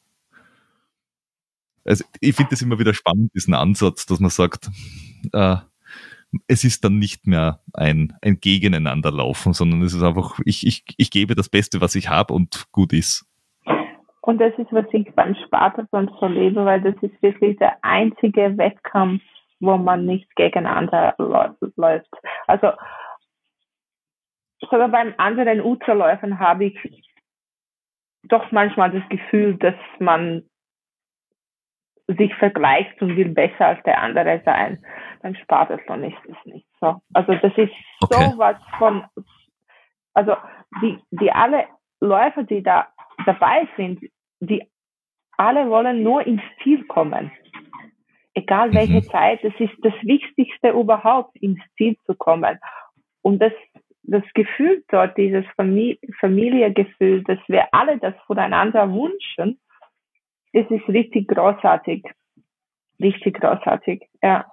Also 1.86 2.04
ich 2.20 2.36
finde 2.36 2.54
es 2.54 2.62
immer 2.62 2.80
wieder 2.80 2.94
spannend, 2.94 3.34
diesen 3.36 3.54
Ansatz, 3.54 4.06
dass 4.06 4.20
man 4.20 4.30
sagt, 4.30 4.70
äh, 5.34 5.58
es 6.48 6.64
ist 6.64 6.84
dann 6.84 7.00
nicht 7.00 7.28
mehr 7.28 7.62
ein, 7.74 8.14
ein 8.22 8.40
Gegeneinanderlaufen, 8.40 9.54
sondern 9.54 9.82
es 9.84 9.94
ist 9.94 10.04
einfach, 10.04 10.40
ich, 10.46 10.68
ich, 10.68 10.84
ich 10.98 11.12
gebe 11.12 11.36
das 11.36 11.50
Beste, 11.50 11.82
was 11.82 11.96
ich 11.96 12.10
habe 12.10 12.34
und 12.34 12.68
gut 12.72 12.94
ist. 12.94 13.27
Und 14.28 14.40
das 14.40 14.54
ist, 14.58 14.74
was 14.74 14.84
ich 14.92 15.10
beim 15.16 15.36
Spartathlon 15.36 16.14
so 16.20 16.28
lebe, 16.28 16.66
weil 16.66 16.82
das 16.82 16.96
ist 17.02 17.22
wirklich 17.22 17.56
der 17.60 17.78
einzige 17.82 18.58
Wettkampf, 18.58 19.24
wo 19.62 19.78
man 19.78 20.06
nicht 20.06 20.36
gegeneinander 20.36 21.16
läuft. 21.18 22.12
Also 22.46 22.74
sogar 24.70 24.90
beim 24.90 25.14
anderen 25.18 25.62
Ultraläufen 25.62 26.40
habe 26.40 26.66
ich 26.66 27.10
doch 28.24 28.52
manchmal 28.52 28.92
das 28.92 29.08
Gefühl, 29.08 29.56
dass 29.60 29.76
man 30.00 30.44
sich 32.08 32.36
vergleicht 32.36 33.02
und 33.02 33.16
will 33.16 33.30
besser 33.30 33.68
als 33.68 33.84
der 33.84 34.02
andere 34.02 34.42
sein. 34.44 34.86
Beim 35.22 35.36
Spartathlon 35.36 36.04
ist 36.04 36.26
es 36.26 36.54
nicht 36.54 36.68
so. 36.82 37.00
Also 37.14 37.34
das 37.36 37.58
ist 37.58 37.72
okay. 38.02 38.32
so 38.32 38.38
was 38.38 38.58
von, 38.78 39.06
also 40.14 40.36
die, 40.82 41.00
die 41.12 41.32
alle 41.32 41.64
Läufer, 42.02 42.44
die 42.44 42.62
da 42.62 42.90
dabei 43.26 43.70
sind, 43.78 44.02
die 44.40 44.64
alle 45.38 45.70
wollen 45.70 46.04
nur 46.04 46.26
ins 46.26 46.42
Ziel 46.64 46.84
kommen. 46.86 47.32
Egal 48.34 48.74
welche 48.74 49.02
mhm. 49.02 49.04
Zeit, 49.04 49.44
es 49.44 49.54
ist 49.60 49.74
das 49.82 49.94
Wichtigste 50.02 50.70
überhaupt, 50.70 51.36
ins 51.38 51.60
Ziel 51.76 51.96
zu 52.06 52.16
kommen. 52.16 52.60
Und 53.22 53.40
das 53.40 53.54
das 54.08 54.24
Gefühl 54.34 54.84
dort, 54.88 55.18
dieses 55.18 55.46
Famili 55.56 56.00
Familiengefühl, 56.20 57.24
dass 57.24 57.40
wir 57.48 57.68
alle 57.74 58.00
das 58.00 58.16
voneinander 58.26 58.90
wünschen, 58.92 59.60
das 60.54 60.66
ist 60.72 60.88
richtig 60.88 61.28
großartig. 61.28 62.06
Richtig 63.02 63.40
großartig. 63.40 64.08
Ja. 64.24 64.46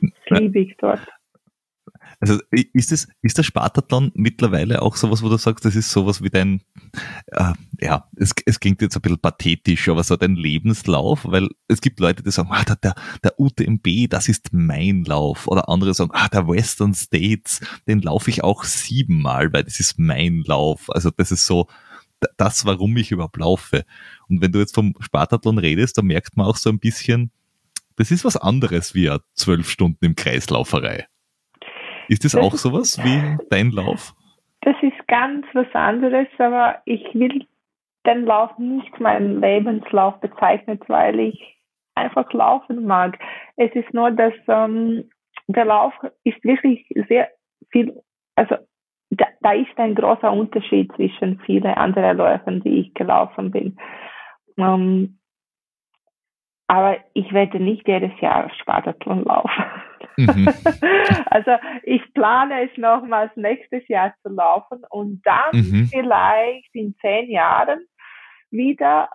Das 0.00 0.40
liebe 0.40 0.60
ich 0.60 0.76
dort. 0.78 1.06
Also 2.20 2.38
ist 2.50 2.92
es, 2.92 3.08
ist 3.22 3.38
der 3.38 3.42
Spartathlon 3.42 4.12
mittlerweile 4.14 4.82
auch 4.82 4.96
sowas, 4.96 5.22
wo 5.22 5.28
du 5.28 5.36
sagst, 5.36 5.64
das 5.64 5.76
ist 5.76 5.90
sowas 5.90 6.22
wie 6.22 6.30
dein, 6.30 6.62
äh, 7.26 7.52
ja, 7.80 8.08
es, 8.16 8.32
es 8.46 8.60
klingt 8.60 8.80
jetzt 8.82 8.96
ein 8.96 9.02
bisschen 9.02 9.18
pathetisch, 9.18 9.88
aber 9.88 10.04
so 10.04 10.16
dein 10.16 10.36
Lebenslauf, 10.36 11.24
weil 11.24 11.48
es 11.68 11.80
gibt 11.80 12.00
Leute, 12.00 12.22
die 12.22 12.30
sagen, 12.30 12.50
ah, 12.52 12.64
der, 12.64 12.94
der 13.22 13.38
UTMB, 13.38 14.08
das 14.08 14.28
ist 14.28 14.52
mein 14.52 15.04
Lauf. 15.04 15.46
Oder 15.46 15.68
andere 15.68 15.94
sagen, 15.94 16.12
ah, 16.14 16.28
der 16.28 16.46
Western 16.48 16.94
States, 16.94 17.60
den 17.86 18.00
laufe 18.00 18.30
ich 18.30 18.44
auch 18.44 18.64
siebenmal, 18.64 19.52
weil 19.52 19.64
das 19.64 19.80
ist 19.80 19.98
mein 19.98 20.42
Lauf. 20.46 20.90
Also 20.90 21.10
das 21.10 21.30
ist 21.30 21.46
so 21.46 21.68
das, 22.36 22.64
warum 22.64 22.96
ich 22.96 23.10
überhaupt 23.10 23.36
laufe. 23.36 23.84
Und 24.28 24.40
wenn 24.40 24.52
du 24.52 24.58
jetzt 24.58 24.74
vom 24.74 24.94
Spartathlon 25.00 25.58
redest, 25.58 25.98
dann 25.98 26.06
merkt 26.06 26.36
man 26.36 26.46
auch 26.46 26.56
so 26.56 26.70
ein 26.70 26.78
bisschen, 26.78 27.30
das 27.96 28.10
ist 28.10 28.24
was 28.24 28.36
anderes 28.36 28.94
wie 28.94 29.14
zwölf 29.34 29.68
Stunden 29.68 30.04
im 30.04 30.16
Kreislauferei. 30.16 31.06
Ist 32.08 32.24
das, 32.24 32.32
das 32.32 32.42
auch 32.42 32.54
sowas 32.54 32.98
wie 33.02 33.38
dein 33.50 33.70
Lauf? 33.70 34.14
Das 34.62 34.76
ist 34.82 35.06
ganz 35.08 35.46
was 35.52 35.72
anderes, 35.74 36.28
aber 36.38 36.80
ich 36.84 37.04
will 37.14 37.46
den 38.06 38.24
Lauf 38.24 38.56
nicht 38.58 38.98
meinen 39.00 39.40
Lebenslauf 39.40 40.20
bezeichnen, 40.20 40.80
weil 40.88 41.20
ich 41.20 41.58
einfach 41.94 42.32
laufen 42.32 42.86
mag. 42.86 43.18
Es 43.56 43.72
ist 43.74 43.92
nur, 43.94 44.10
dass 44.10 44.34
ähm, 44.48 45.10
der 45.46 45.64
Lauf 45.64 45.92
ist 46.24 46.42
wirklich 46.44 46.86
sehr 47.08 47.28
viel, 47.70 48.00
also 48.36 48.56
da, 49.10 49.26
da 49.40 49.52
ist 49.52 49.76
ein 49.78 49.94
großer 49.94 50.32
Unterschied 50.32 50.92
zwischen 50.94 51.40
vielen 51.40 51.66
anderen 51.74 52.16
Läufen, 52.16 52.62
die 52.62 52.80
ich 52.80 52.94
gelaufen 52.94 53.50
bin. 53.50 53.78
Ähm, 54.56 55.18
aber 56.66 56.96
ich 57.12 57.32
werde 57.32 57.60
nicht 57.60 57.86
jedes 57.86 58.18
Jahr 58.20 58.50
Spartathlon 58.60 59.24
laufen. 59.24 59.64
Mhm. 60.16 60.48
also 61.26 61.52
ich 61.82 62.02
plane 62.14 62.68
es 62.68 62.76
nochmals 62.76 63.30
nächstes 63.36 63.86
Jahr 63.88 64.14
zu 64.22 64.28
laufen 64.30 64.82
und 64.90 65.22
dann 65.24 65.52
mhm. 65.52 65.88
vielleicht 65.92 66.74
in 66.74 66.94
zehn 67.00 67.30
Jahren 67.30 67.86
wieder. 68.50 69.08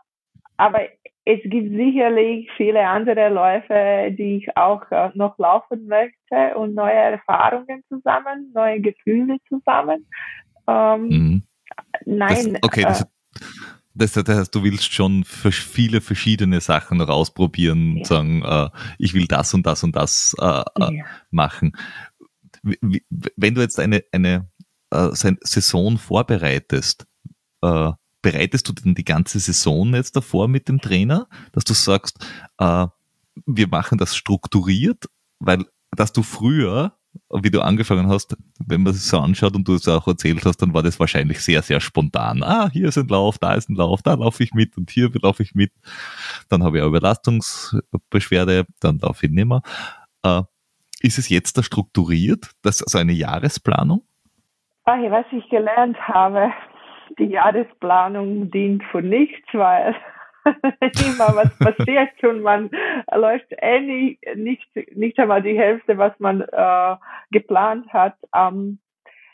Aber 0.57 0.81
es 1.25 1.39
gibt 1.43 1.75
sicherlich 1.75 2.49
viele 2.57 2.85
andere 2.87 3.29
Läufe, 3.29 4.13
die 4.17 4.37
ich 4.37 4.57
auch 4.57 4.81
äh, 4.91 5.09
noch 5.13 5.37
laufen 5.37 5.87
möchte 5.87 6.57
und 6.57 6.73
neue 6.73 6.93
Erfahrungen 6.93 7.83
zusammen, 7.87 8.51
neue 8.53 8.81
Gefühle 8.81 9.37
zusammen. 9.47 10.07
Ähm, 10.67 11.07
mhm. 11.07 11.43
Nein. 12.05 12.53
Das, 12.53 12.63
okay, 12.63 12.81
das, 12.81 13.01
äh, 13.03 13.05
das, 13.99 14.13
das, 14.13 14.27
heißt, 14.27 14.55
du 14.55 14.63
willst 14.63 14.93
schon 14.93 15.23
viele 15.25 16.01
verschiedene 16.01 16.61
Sachen 16.61 16.97
noch 16.97 17.09
ausprobieren, 17.09 17.97
ja. 17.97 18.05
sagen, 18.05 18.43
äh, 18.43 18.69
ich 18.97 19.13
will 19.13 19.27
das 19.27 19.53
und 19.53 19.65
das 19.65 19.83
und 19.83 19.95
das 19.95 20.35
äh, 20.39 20.45
äh 20.45 20.97
ja. 20.97 21.05
machen. 21.29 21.73
Wenn 22.61 23.55
du 23.55 23.61
jetzt 23.61 23.79
eine, 23.79 24.03
eine 24.11 24.49
äh, 24.91 25.09
Saison 25.13 25.97
vorbereitest, 25.97 27.05
äh, 27.61 27.91
bereitest 28.21 28.67
du 28.67 28.73
denn 28.73 28.95
die 28.95 29.05
ganze 29.05 29.39
Saison 29.39 29.93
jetzt 29.93 30.15
davor 30.15 30.47
mit 30.47 30.67
dem 30.67 30.81
Trainer, 30.81 31.27
dass 31.51 31.63
du 31.63 31.73
sagst, 31.73 32.17
äh, 32.57 32.87
wir 33.45 33.67
machen 33.67 33.97
das 33.97 34.15
strukturiert, 34.15 35.09
weil 35.39 35.65
dass 35.91 36.13
du 36.13 36.23
früher 36.23 36.98
wie 37.31 37.51
du 37.51 37.61
angefangen 37.61 38.09
hast, 38.09 38.35
wenn 38.65 38.83
man 38.83 38.93
sich 38.93 39.03
so 39.03 39.19
anschaut 39.19 39.55
und 39.55 39.67
du 39.67 39.75
es 39.75 39.87
auch 39.87 40.07
erzählt 40.07 40.45
hast, 40.45 40.57
dann 40.57 40.73
war 40.73 40.83
das 40.83 40.99
wahrscheinlich 40.99 41.39
sehr, 41.41 41.61
sehr 41.61 41.79
spontan. 41.79 42.43
Ah, 42.43 42.69
hier 42.71 42.87
ist 42.87 42.97
ein 42.97 43.07
Lauf, 43.07 43.37
da 43.37 43.53
ist 43.53 43.69
ein 43.69 43.75
Lauf, 43.75 44.01
da 44.01 44.15
laufe 44.15 44.43
ich 44.43 44.53
mit 44.53 44.77
und 44.77 44.89
hier 44.89 45.09
laufe 45.21 45.43
ich 45.43 45.55
mit. 45.55 45.71
Dann 46.49 46.63
habe 46.63 46.77
ich 46.77 46.83
auch 46.83 46.87
Überlastungsbeschwerde, 46.87 48.65
dann 48.79 48.99
laufe 48.99 49.25
ich 49.25 49.31
nimmer. 49.31 49.61
Äh, 50.23 50.41
ist 51.01 51.17
es 51.17 51.29
jetzt 51.29 51.57
da 51.57 51.63
strukturiert, 51.63 52.51
das 52.61 52.83
also 52.83 52.97
eine 52.97 53.13
Jahresplanung? 53.13 54.03
Was 54.85 55.25
ich 55.31 55.47
gelernt 55.49 55.99
habe, 56.07 56.51
die 57.19 57.25
Jahresplanung 57.25 58.49
dient 58.49 58.83
für 58.91 59.01
nichts, 59.01 59.47
weil 59.53 59.95
immer 60.81 61.35
was 61.35 61.57
passiert 61.59 62.23
und 62.23 62.41
man 62.41 62.69
läuft 63.13 63.47
eh 63.61 63.79
nicht, 63.79 64.19
nicht, 64.35 64.95
nicht 64.95 65.19
einmal 65.19 65.41
die 65.41 65.57
Hälfte, 65.57 65.97
was 65.97 66.17
man 66.19 66.41
äh, 66.41 66.95
geplant 67.31 67.91
hat. 67.93 68.15
Ähm, 68.35 68.79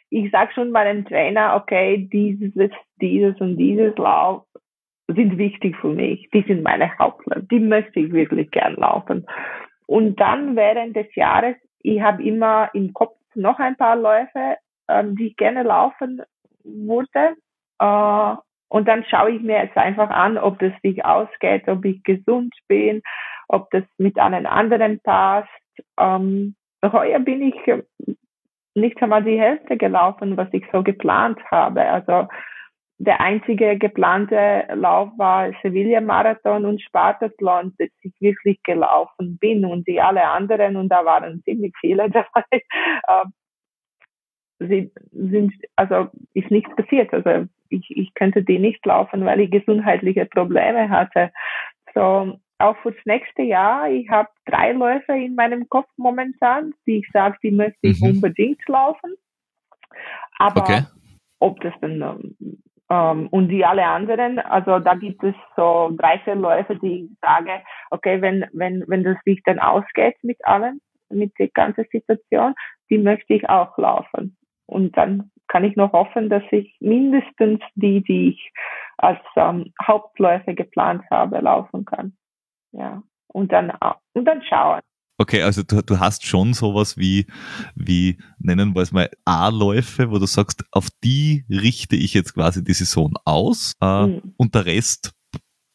ich 0.09 0.32
sage 0.32 0.53
schon 0.53 0.72
meinem 0.72 1.05
Trainer, 1.05 1.55
okay, 1.55 2.07
dieses, 2.11 2.72
dieses 3.01 3.39
und 3.41 3.57
dieses 3.57 3.95
Lauf 3.97 4.43
sind 5.07 5.38
wichtig 5.38 5.76
für 5.78 5.89
mich. 5.89 6.30
Die 6.34 6.43
sind 6.47 6.63
meine 6.63 6.97
Hauptläufe. 6.97 7.45
Die 7.51 7.59
möchte 7.59 7.99
ich 7.99 8.11
wirklich 8.11 8.49
gern 8.51 8.76
laufen. 8.76 9.26
Und 9.88 10.20
dann 10.20 10.55
während 10.55 10.95
des 10.95 11.13
Jahres, 11.16 11.55
ich 11.82 12.01
habe 12.01 12.24
immer 12.24 12.70
im 12.74 12.93
Kopf 12.93 13.18
noch 13.36 13.59
ein 13.59 13.76
paar 13.76 13.95
Läufe, 13.95 14.57
ähm, 14.88 15.16
die 15.16 15.28
ich 15.28 15.36
gerne 15.36 15.63
laufen 15.63 16.22
würde. 16.63 17.36
Äh, 17.80 18.36
und 18.70 18.88
dann 18.88 19.05
schaue 19.05 19.32
ich 19.32 19.41
mir 19.41 19.63
jetzt 19.63 19.78
einfach 19.78 20.09
an, 20.09 20.38
ob 20.38 20.59
das 20.59 20.74
sich 20.82 21.03
ausgeht, 21.05 21.68
ob 21.68 21.86
ich 21.86 22.03
gesund 22.03 22.53
bin, 22.68 23.01
ob 23.47 23.70
das 23.72 23.84
mit 23.97 24.18
allen 24.18 24.45
anderen 24.45 24.99
passt. 25.01 25.49
Ähm, 25.99 26.55
heuer 26.84 27.20
bin 27.20 27.41
ich 27.41 27.55
nicht 28.76 29.01
einmal 29.01 29.24
die 29.24 29.39
Hälfte 29.39 29.78
gelaufen, 29.78 30.38
was 30.38 30.49
ich 30.51 30.66
so 30.72 30.84
geplant 30.84 31.39
habe. 31.49 31.82
Also 31.82 32.28
der 32.97 33.20
einzige 33.20 33.78
geplante 33.78 34.68
Lauf 34.74 35.09
war 35.18 35.51
Sevilla 35.61 36.01
Marathon 36.01 36.66
und 36.66 36.82
Spartathlon, 36.82 37.74
dass 37.78 37.89
ich 38.01 38.13
wirklich 38.20 38.61
gelaufen 38.63 39.38
bin 39.38 39.66
und 39.66 39.88
die 39.88 39.99
alle 39.99 40.26
anderen, 40.26 40.78
und 40.78 40.89
da 40.89 41.03
waren 41.03 41.41
ziemlich 41.43 41.74
viele 41.80 42.09
dabei, 42.11 42.61
äh, 43.07 43.26
sind, 45.11 45.53
also 45.76 46.09
ist 46.34 46.49
nichts 46.51 46.74
passiert. 46.76 47.13
Also 47.13 47.47
ich, 47.70 47.89
ich 47.89 48.13
könnte 48.13 48.43
die 48.43 48.59
nicht 48.59 48.86
laufen, 48.86 49.26
weil 49.26 49.41
ich 49.41 49.51
gesundheitliche 49.51 50.26
Probleme 50.26 50.89
hatte. 50.89 51.32
So, 51.93 52.39
auch 52.57 52.78
fürs 52.78 52.95
nächste 53.05 53.43
Jahr, 53.43 53.89
ich 53.89 54.09
habe 54.09 54.30
drei 54.45 54.72
Läufe 54.72 55.13
in 55.13 55.36
meinem 55.36 55.68
Kopf 55.70 55.89
momentan, 55.97 56.74
die 56.86 56.99
ich 56.99 57.09
sage, 57.11 57.38
die 57.43 57.51
möchte 57.51 57.80
ich 57.82 57.99
mhm. 58.01 58.11
unbedingt 58.11 58.66
laufen. 58.68 59.16
Aber 60.38 60.61
okay. 60.61 60.82
ob 61.39 61.59
das 61.61 61.74
dann 61.82 62.36
ähm, 62.89 63.28
und 63.30 63.49
die 63.49 63.66
alle 63.66 63.86
anderen, 63.86 64.39
also 64.39 64.80
da 64.80 64.93
gibt 64.95 65.24
es 65.24 65.34
so 65.55 65.91
drei, 65.97 66.20
vier 66.20 66.36
Läufe, 66.36 66.76
die 66.76 67.05
ich 67.05 67.09
sage, 67.22 67.61
okay, 67.89 68.22
wenn, 68.22 68.45
wenn, 68.53 68.84
wenn 68.88 69.03
das 69.03 69.18
sich 69.26 69.41
dann 69.43 69.59
ausgeht 69.59 70.16
mit 70.22 70.38
allen, 70.45 70.80
mit 71.09 71.34
der 71.39 71.47
ganzen 71.49 71.86
Situation, 71.91 72.53
die 72.89 72.97
möchte 72.97 73.34
ich 73.34 73.49
auch 73.49 73.78
laufen. 73.78 74.38
Und 74.68 74.95
dann 74.97 75.32
kann 75.48 75.64
ich 75.64 75.76
noch 75.76 75.93
hoffen, 75.93 76.30
dass 76.30 76.43
ich 76.52 76.76
mindestens 76.80 77.60
die, 77.76 78.04
die 78.04 78.30
ich 78.30 78.52
als 78.98 79.20
ähm, 79.36 79.74
Hauptläufe 79.82 80.54
geplant 80.56 81.04
habe, 81.12 81.39
laufen 81.39 81.86
kann. 81.86 82.16
Ja. 82.72 83.04
Und 83.28 83.52
dann, 83.52 83.72
und 84.14 84.26
dann 84.26 84.41
schauen. 84.43 84.82
Okay, 85.18 85.41
also 85.43 85.64
du, 85.64 85.82
du 85.82 86.00
hast 86.00 86.26
schon 86.26 86.54
sowas 86.54 86.98
wie, 86.98 87.26
wie 87.76 88.18
nennen 88.38 88.76
wir 88.76 88.82
es 88.82 88.91
mal 88.91 89.10
A-Läufe, 89.24 90.12
wo 90.12 90.20
du 90.20 90.26
sagst, 90.26 90.66
auf 90.72 90.89
die 91.04 91.46
richte 91.50 91.96
ich 91.96 92.14
jetzt 92.14 92.34
quasi 92.34 92.64
die 92.64 92.74
Saison 92.74 93.14
aus 93.24 93.74
äh, 93.82 94.08
mhm. 94.08 94.34
und 94.38 94.56
der 94.56 94.66
Rest 94.66 95.14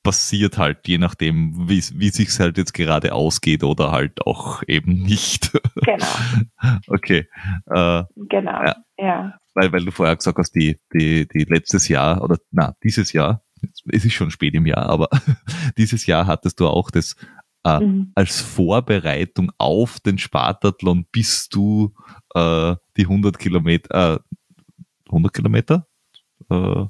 passiert 0.03 0.59
halt, 0.59 0.87
je 0.87 0.99
nachdem, 0.99 1.69
wie, 1.69 1.83
wie 1.95 2.09
sich 2.09 2.39
halt 2.39 2.59
jetzt 2.59 2.73
gerade 2.75 3.15
ausgeht 3.15 3.65
oder 3.65 3.91
halt 3.91 4.27
auch 4.27 4.63
eben 4.67 5.03
nicht. 5.03 5.53
Genau. 5.83 6.07
okay. 6.89 7.27
Äh, 7.67 8.05
genau, 8.17 8.63
ja. 8.63 8.77
ja. 8.99 9.39
Weil, 9.55 9.73
weil 9.73 9.85
du 9.85 9.91
vorher 9.91 10.17
gesagt 10.17 10.39
hast, 10.39 10.53
die, 10.53 10.79
die, 10.93 11.27
die 11.27 11.45
letztes 11.45 11.89
Jahr 11.89 12.23
oder 12.23 12.39
na, 12.51 12.75
dieses 12.83 13.13
Jahr, 13.13 13.43
es 13.93 14.05
ist 14.05 14.13
schon 14.13 14.31
spät 14.31 14.55
im 14.55 14.67
Jahr, 14.67 14.89
aber 14.89 15.09
dieses 15.77 16.07
Jahr 16.07 16.27
hattest 16.27 16.61
du 16.61 16.69
auch 16.69 16.91
das 16.91 17.17
äh, 17.65 17.81
mhm. 17.81 18.13
als 18.15 18.41
Vorbereitung 18.41 19.53
auf 19.59 20.01
den 20.01 20.19
Spartathlon 20.19 21.07
bist 21.13 21.55
du 21.55 21.95
äh, 22.35 22.75
die 22.97 23.03
100 23.03 23.39
Kilometer, 23.39 24.15
äh, 24.15 24.19
100 25.09 25.33
Kilometer 25.33 25.87
äh, 26.49 26.85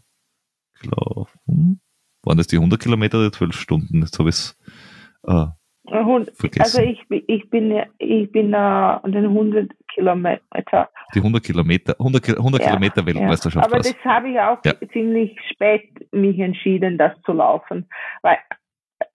gelaufen? 0.80 1.80
Waren 2.22 2.36
das 2.36 2.46
die 2.46 2.56
100 2.56 2.80
Kilometer 2.80 3.18
oder 3.18 3.32
12 3.32 3.56
Stunden? 3.56 4.02
Jetzt 4.02 4.18
habe 4.18 4.28
ich 4.28 4.36
es 4.36 4.58
äh, 5.24 5.46
also 6.60 6.82
ich, 6.82 7.00
ich 7.26 7.50
bin 7.50 7.82
ich 7.98 8.30
bin 8.30 8.54
uh, 8.54 9.00
den 9.04 9.24
100 9.24 9.72
Kilometer. 9.94 10.90
Die 11.14 11.18
100 11.18 11.42
Kilometer, 11.42 11.94
100, 11.98 12.38
100 12.38 12.60
ja, 12.60 12.68
Kilometer 12.68 13.06
Weltmeisterschaft. 13.06 13.66
Ja. 13.66 13.72
Aber 13.72 13.82
das 13.82 14.04
habe 14.04 14.30
ich 14.30 14.40
auch 14.40 14.58
ja. 14.64 14.72
ziemlich 14.92 15.38
spät 15.50 15.88
mich 16.12 16.38
entschieden, 16.38 16.98
das 16.98 17.12
zu 17.22 17.32
laufen, 17.32 17.88
weil 18.22 18.38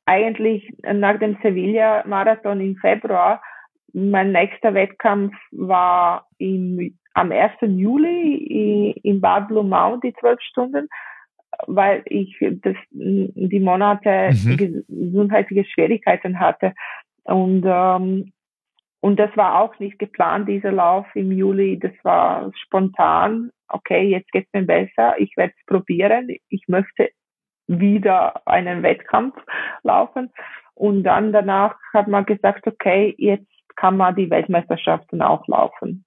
eigentlich 0.06 0.72
nach 0.84 1.20
dem 1.20 1.38
Sevilla 1.42 2.04
Marathon 2.06 2.62
im 2.62 2.76
Februar 2.78 3.42
mein 3.94 4.32
nächster 4.32 4.74
Wettkampf 4.74 5.34
war 5.52 6.28
im, 6.38 6.98
am 7.14 7.32
1. 7.32 7.54
Juli 7.62 8.92
in 9.04 9.22
Bad 9.22 9.48
Blumau, 9.48 9.98
die 9.98 10.14
12 10.14 10.42
Stunden 10.42 10.90
weil 11.68 12.04
ich 12.06 12.38
das, 12.42 12.76
die 12.92 13.60
Monate 13.60 14.32
mhm. 14.32 14.84
gesundheitliche 14.88 15.66
Schwierigkeiten 15.66 16.40
hatte. 16.40 16.74
Und, 17.24 17.64
ähm, 17.66 18.32
und 19.06 19.18
das 19.18 19.30
war 19.38 19.60
auch 19.62 19.78
nicht 19.78 20.00
geplant, 20.00 20.50
dieser 20.50 20.72
Lauf 20.72 21.06
im 21.14 21.32
Juli. 21.32 21.78
Das 21.78 21.92
war 22.02 22.50
spontan. 22.56 23.52
Okay, 23.68 24.02
jetzt 24.10 24.32
geht's 24.32 24.52
mir 24.52 24.64
besser. 24.64 25.14
Ich 25.20 25.38
werde 25.38 25.54
es 25.56 25.66
probieren. 25.68 26.36
Ich 26.50 26.64
möchte 26.68 27.12
wieder 27.68 28.42
einen 28.48 28.82
Wettkampf 28.82 29.36
laufen. 29.84 30.34
Und 30.74 31.04
dann 31.04 31.32
danach 31.32 31.76
hat 31.94 32.08
man 32.08 32.26
gesagt, 32.26 32.66
okay, 32.66 33.14
jetzt 33.20 33.46
kann 33.76 33.96
man 33.96 34.16
die 34.16 34.32
Weltmeisterschaften 34.32 35.22
auch 35.22 35.48
laufen. 35.48 36.04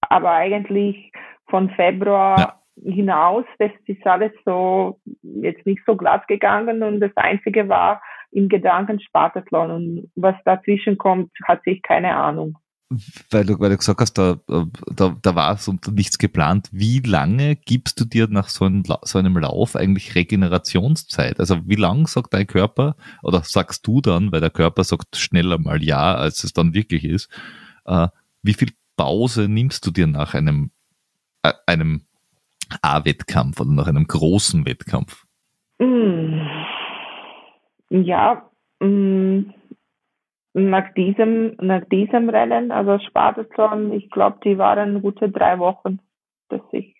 Aber 0.00 0.30
eigentlich 0.30 1.12
von 1.50 1.68
Februar 1.72 2.38
ja 2.38 2.58
hinaus, 2.82 3.44
das 3.58 3.70
ist 3.86 4.06
alles 4.06 4.32
so 4.44 4.98
jetzt 5.20 5.66
nicht 5.66 5.82
so 5.84 5.96
glatt 5.96 6.26
gegangen 6.26 6.82
und 6.82 7.00
das 7.00 7.14
Einzige 7.16 7.68
war 7.68 8.02
im 8.32 8.48
Gedanken 8.48 9.00
Spartathlon 9.00 9.70
und 9.70 10.10
was 10.16 10.34
dazwischen 10.44 10.98
kommt, 10.98 11.30
hat 11.46 11.62
sich 11.64 11.82
keine 11.82 12.16
Ahnung. 12.16 12.58
Weil 13.30 13.46
du, 13.46 13.58
weil 13.58 13.70
du 13.70 13.76
gesagt 13.78 14.00
hast, 14.00 14.14
da, 14.14 14.38
da, 14.46 15.16
da 15.22 15.34
war 15.34 15.56
so 15.56 15.74
nichts 15.90 16.18
geplant. 16.18 16.68
Wie 16.72 17.00
lange 17.00 17.56
gibst 17.56 17.98
du 18.00 18.04
dir 18.04 18.28
nach 18.28 18.48
so 18.48 18.66
einem, 18.66 18.82
so 19.02 19.18
einem 19.18 19.38
Lauf 19.38 19.76
eigentlich 19.76 20.14
Regenerationszeit? 20.14 21.40
Also 21.40 21.60
wie 21.66 21.76
lang 21.76 22.06
sagt 22.06 22.34
dein 22.34 22.46
Körper 22.46 22.96
oder 23.22 23.42
sagst 23.44 23.86
du 23.86 24.00
dann, 24.00 24.30
weil 24.30 24.40
der 24.40 24.50
Körper 24.50 24.84
sagt 24.84 25.16
schneller 25.16 25.58
mal 25.58 25.82
ja, 25.82 26.14
als 26.14 26.44
es 26.44 26.52
dann 26.52 26.74
wirklich 26.74 27.04
ist, 27.04 27.30
äh, 27.86 28.08
wie 28.42 28.54
viel 28.54 28.72
Pause 28.96 29.48
nimmst 29.48 29.86
du 29.86 29.90
dir 29.90 30.06
nach 30.06 30.34
einem, 30.34 30.70
äh, 31.42 31.52
einem 31.66 32.02
A-Wettkampf 32.82 33.60
oder 33.60 33.70
nach 33.70 33.86
einem 33.86 34.06
großen 34.06 34.66
Wettkampf? 34.66 35.24
Mm. 35.78 36.61
Ja, 37.92 38.50
mm. 38.80 39.52
nach 40.54 40.94
diesem, 40.94 41.56
nach 41.60 41.84
diesem 41.90 42.30
Rennen, 42.30 42.72
also 42.72 42.98
Spartathlon, 42.98 43.92
ich 43.92 44.10
glaube, 44.10 44.38
die 44.44 44.56
waren 44.56 45.02
gute 45.02 45.28
drei 45.28 45.58
Wochen, 45.58 45.98
dass 46.48 46.62
ich, 46.72 46.96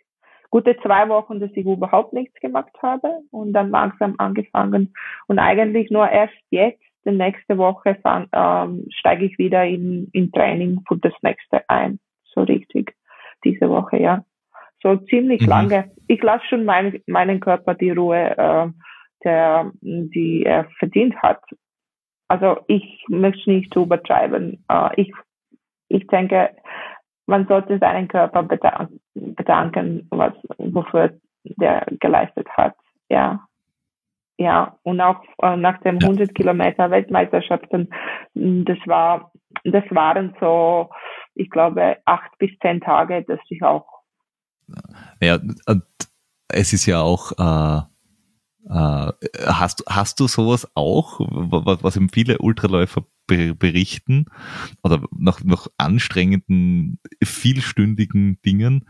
gute 0.50 0.76
zwei 0.82 1.08
Wochen, 1.08 1.40
dass 1.40 1.50
ich 1.54 1.64
überhaupt 1.64 2.12
nichts 2.12 2.38
gemacht 2.40 2.74
habe 2.82 3.20
und 3.30 3.54
dann 3.54 3.70
langsam 3.70 4.16
angefangen 4.18 4.92
und 5.28 5.38
eigentlich 5.38 5.90
nur 5.90 6.10
erst 6.10 6.34
jetzt, 6.50 6.82
die 7.06 7.10
nächste 7.10 7.56
Woche, 7.56 7.96
fang, 8.02 8.28
ähm, 8.32 8.86
steige 8.90 9.24
ich 9.24 9.38
wieder 9.38 9.64
in, 9.64 10.08
in 10.12 10.30
Training 10.30 10.82
für 10.86 10.98
das 10.98 11.14
nächste 11.22 11.68
ein, 11.70 12.00
so 12.34 12.42
richtig, 12.42 12.94
diese 13.44 13.70
Woche, 13.70 13.96
ja. 13.96 14.24
So 14.82 14.96
ziemlich 14.96 15.40
mhm. 15.42 15.48
lange. 15.48 15.90
Ich 16.06 16.22
lasse 16.22 16.44
schon 16.48 16.64
mein, 16.66 17.00
meinen 17.06 17.40
Körper 17.40 17.74
die 17.74 17.90
Ruhe, 17.90 18.36
äh, 18.36 18.68
der, 19.24 19.72
die 19.80 20.44
er 20.44 20.68
verdient 20.78 21.16
hat 21.22 21.40
also 22.32 22.64
ich 22.66 23.04
möchte 23.08 23.50
nicht 23.50 23.76
übertreiben. 23.76 24.64
Äh, 24.66 25.02
ich, 25.02 25.12
ich 25.88 26.06
denke, 26.06 26.56
man 27.26 27.46
sollte 27.46 27.78
seinen 27.78 28.08
Körper 28.08 28.42
bedanken, 29.14 30.06
was, 30.10 30.32
wofür 30.56 31.12
der 31.44 31.84
geleistet 32.00 32.48
hat. 32.56 32.74
Ja. 33.10 33.46
Ja, 34.38 34.78
und 34.82 34.98
auch 35.02 35.22
äh, 35.42 35.56
nach 35.56 35.78
dem 35.82 35.98
100 35.98 36.34
Kilometer 36.34 36.90
Weltmeisterschaften, 36.90 37.90
das 38.32 38.78
war, 38.86 39.30
das 39.64 39.84
waren 39.90 40.34
so, 40.40 40.88
ich 41.34 41.50
glaube, 41.50 41.98
acht 42.06 42.30
bis 42.38 42.50
zehn 42.60 42.80
Tage, 42.80 43.24
dass 43.24 43.40
ich 43.50 43.62
auch. 43.62 43.86
Ja, 45.20 45.38
es 46.48 46.72
ist 46.72 46.86
ja 46.86 47.02
auch, 47.02 47.32
äh 47.32 47.82
äh, 47.82 47.91
hast, 48.68 49.84
hast 49.88 50.20
du 50.20 50.28
sowas 50.28 50.68
auch, 50.74 51.20
was, 51.20 51.82
was 51.82 51.96
eben 51.96 52.08
viele 52.08 52.38
Ultraläufer 52.38 53.04
berichten 53.26 54.26
oder 54.82 55.02
nach, 55.16 55.42
nach 55.42 55.68
anstrengenden, 55.78 56.98
vielstündigen 57.22 58.40
Dingen, 58.42 58.86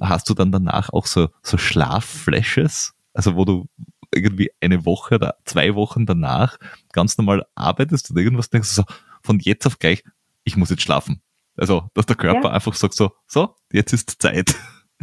hast 0.00 0.28
du 0.30 0.34
dann 0.34 0.52
danach 0.52 0.90
auch 0.92 1.06
so, 1.06 1.28
so 1.42 1.58
Schlafflashes, 1.58 2.94
also 3.12 3.36
wo 3.36 3.44
du 3.44 3.66
irgendwie 4.14 4.50
eine 4.60 4.84
Woche 4.84 5.16
oder 5.16 5.36
zwei 5.44 5.74
Wochen 5.74 6.06
danach 6.06 6.58
ganz 6.92 7.16
normal 7.18 7.46
arbeitest 7.54 8.10
oder 8.10 8.20
irgendwas 8.20 8.50
denkst, 8.50 8.68
so 8.68 8.84
von 9.22 9.38
jetzt 9.40 9.66
auf 9.66 9.78
gleich, 9.78 10.04
ich 10.44 10.56
muss 10.56 10.70
jetzt 10.70 10.82
schlafen. 10.82 11.22
Also, 11.56 11.90
dass 11.94 12.06
der 12.06 12.16
Körper 12.16 12.48
ja. 12.48 12.50
einfach 12.50 12.74
sagt 12.74 12.94
so, 12.94 13.12
so, 13.26 13.56
jetzt 13.72 13.92
ist 13.92 14.22
Zeit. 14.22 14.54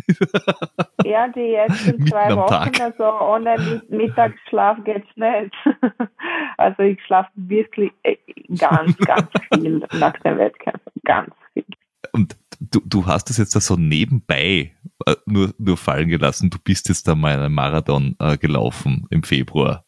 Ja, 1.06 1.28
die 1.30 1.54
ersten 1.54 2.06
zwei 2.08 2.36
Wochen, 2.36 2.82
also 2.82 3.04
ohne 3.04 3.82
Mittagsschlaf 3.90 4.84
geht's 4.84 5.10
nicht. 5.16 5.56
Also 6.58 6.84
ich 6.84 7.02
schlafe 7.06 7.30
wirklich 7.36 7.92
äh, 8.04 8.18
ganz, 8.58 8.98
ganz 8.98 9.30
viel 9.54 9.82
nach 9.98 10.14
dem 10.20 10.38
Wettkampf. 10.38 10.82
Ganz 11.06 11.34
viel. 11.54 11.64
Und 12.12 12.36
du, 12.60 12.82
du 12.86 13.06
hast 13.06 13.30
das 13.30 13.38
jetzt 13.38 13.56
da 13.56 13.62
so 13.62 13.78
nebenbei 13.78 14.74
äh, 15.06 15.16
nur, 15.26 15.54
nur 15.58 15.78
fallen 15.78 16.10
gelassen. 16.10 16.50
Du 16.50 16.58
bist 16.62 16.90
jetzt 16.90 17.08
da 17.08 17.16
mal 17.16 17.40
einen 17.40 17.54
Marathon 17.54 18.16
äh, 18.20 18.38
gelaufen 18.38 19.08
im 19.10 19.24
Februar. 19.24 19.86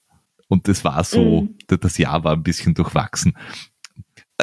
Und 0.47 0.67
das 0.67 0.83
war 0.83 1.03
so, 1.03 1.41
mhm. 1.41 1.57
das 1.67 1.97
Jahr 1.97 2.23
war 2.23 2.33
ein 2.33 2.43
bisschen 2.43 2.73
durchwachsen. 2.73 3.37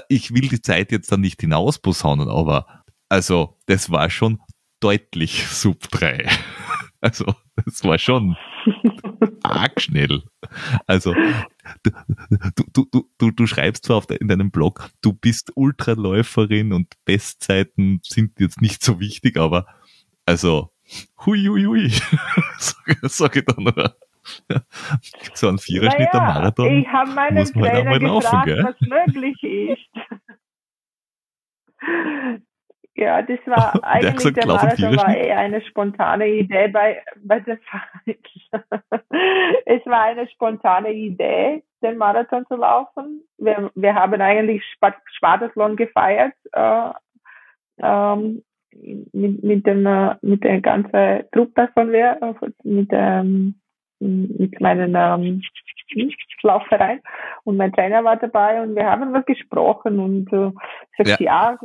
Ich 0.08 0.32
will 0.32 0.48
die 0.48 0.62
Zeit 0.62 0.92
jetzt 0.92 1.10
dann 1.10 1.20
nicht 1.20 1.40
hinausposaunen, 1.40 2.28
aber 2.28 2.84
also 3.08 3.56
das 3.66 3.90
war 3.90 4.10
schon 4.10 4.40
deutlich 4.80 5.46
Sub 5.46 5.88
3. 5.90 6.28
Also, 7.00 7.32
das 7.54 7.84
war 7.84 7.96
schon 7.96 8.36
arg 9.44 9.80
schnell. 9.80 10.24
Also, 10.88 11.14
du, 11.84 11.92
du, 12.72 12.86
du, 12.90 13.08
du, 13.18 13.30
du 13.30 13.46
schreibst 13.46 13.84
zwar 13.84 14.00
de, 14.00 14.16
in 14.16 14.26
deinem 14.26 14.50
Blog, 14.50 14.90
du 15.00 15.12
bist 15.12 15.52
Ultraläuferin 15.54 16.72
und 16.72 16.92
Bestzeiten 17.04 18.00
sind 18.02 18.40
jetzt 18.40 18.60
nicht 18.60 18.82
so 18.82 18.98
wichtig, 18.98 19.36
aber 19.36 19.68
also, 20.26 20.72
hui, 21.24 21.46
hui, 21.46 21.66
hui, 21.66 21.88
sag, 22.58 22.98
sag 23.02 23.36
ich 23.36 23.44
dann 23.44 23.62
nur. 23.62 23.96
So 25.34 25.48
ein 25.48 25.58
Viererschnitt 25.58 26.12
naja, 26.12 26.26
am 26.26 26.34
Marathon. 26.34 26.80
Ich 26.80 26.88
habe 26.88 27.12
meinen 27.12 27.36
muss 27.36 27.54
man 27.54 27.70
halt 27.70 27.86
Trainer 27.86 28.14
gefragt, 28.14 28.48
laufen, 28.48 28.64
was 28.64 29.14
möglich 29.14 29.42
ist. 29.42 29.88
Ja, 32.98 33.22
das 33.22 33.38
war 33.46 33.78
eigentlich 33.84 34.16
gesagt, 34.16 34.38
der 34.38 34.46
Marathon 34.46 34.96
war 34.96 35.16
eher 35.16 35.38
eine 35.38 35.60
spontane 35.62 36.26
Idee 36.26 36.66
bei, 36.66 37.00
bei 37.22 37.38
der 37.38 37.58
es 39.66 39.86
war 39.86 40.02
eine 40.02 40.28
spontane 40.28 40.92
Idee, 40.92 41.62
den 41.80 41.96
Marathon 41.96 42.44
zu 42.46 42.56
laufen. 42.56 43.22
Wir, 43.38 43.70
wir 43.76 43.94
haben 43.94 44.20
eigentlich 44.20 44.64
Spartathlon 45.14 45.76
gefeiert 45.76 46.34
äh, 46.52 46.90
ähm, 47.80 48.42
mit, 49.12 49.44
mit, 49.44 49.64
dem, 49.64 49.86
äh, 49.86 50.16
mit 50.22 50.42
der 50.42 50.60
ganzen 50.60 51.22
Truppe 51.30 51.68
von 51.74 51.92
mir, 51.92 52.18
mit, 52.64 52.88
ähm, 52.90 53.60
mit 54.00 54.60
meinem 54.60 54.96
ähm, 54.96 55.40
Laufverein. 56.42 57.00
Und 57.44 57.58
mein 57.58 57.72
Trainer 57.72 58.02
war 58.02 58.16
dabei 58.16 58.60
und 58.60 58.74
wir 58.74 58.86
haben 58.86 59.12
was 59.12 59.24
gesprochen 59.24 60.00
und 60.00 60.32
äh, 60.32 60.50
gesagt, 60.96 61.20
ja, 61.20 61.52
ja 61.52 61.58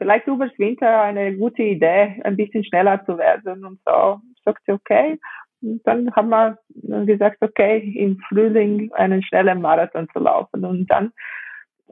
vielleicht 0.00 0.26
übers 0.26 0.58
Winter 0.58 1.02
eine 1.02 1.36
gute 1.36 1.62
Idee, 1.62 2.20
ein 2.24 2.36
bisschen 2.36 2.64
schneller 2.64 3.04
zu 3.04 3.18
werden. 3.18 3.64
Und 3.66 3.80
so 3.84 4.20
sagt 4.44 4.62
sie, 4.64 4.72
okay. 4.72 5.20
Und 5.60 5.86
dann 5.86 6.10
haben 6.16 6.30
wir 6.30 7.04
gesagt, 7.04 7.36
okay, 7.42 7.78
im 7.96 8.18
Frühling 8.28 8.90
einen 8.94 9.22
schnellen 9.22 9.60
Marathon 9.60 10.08
zu 10.12 10.20
laufen. 10.20 10.64
Und 10.64 10.90
dann, 10.90 11.12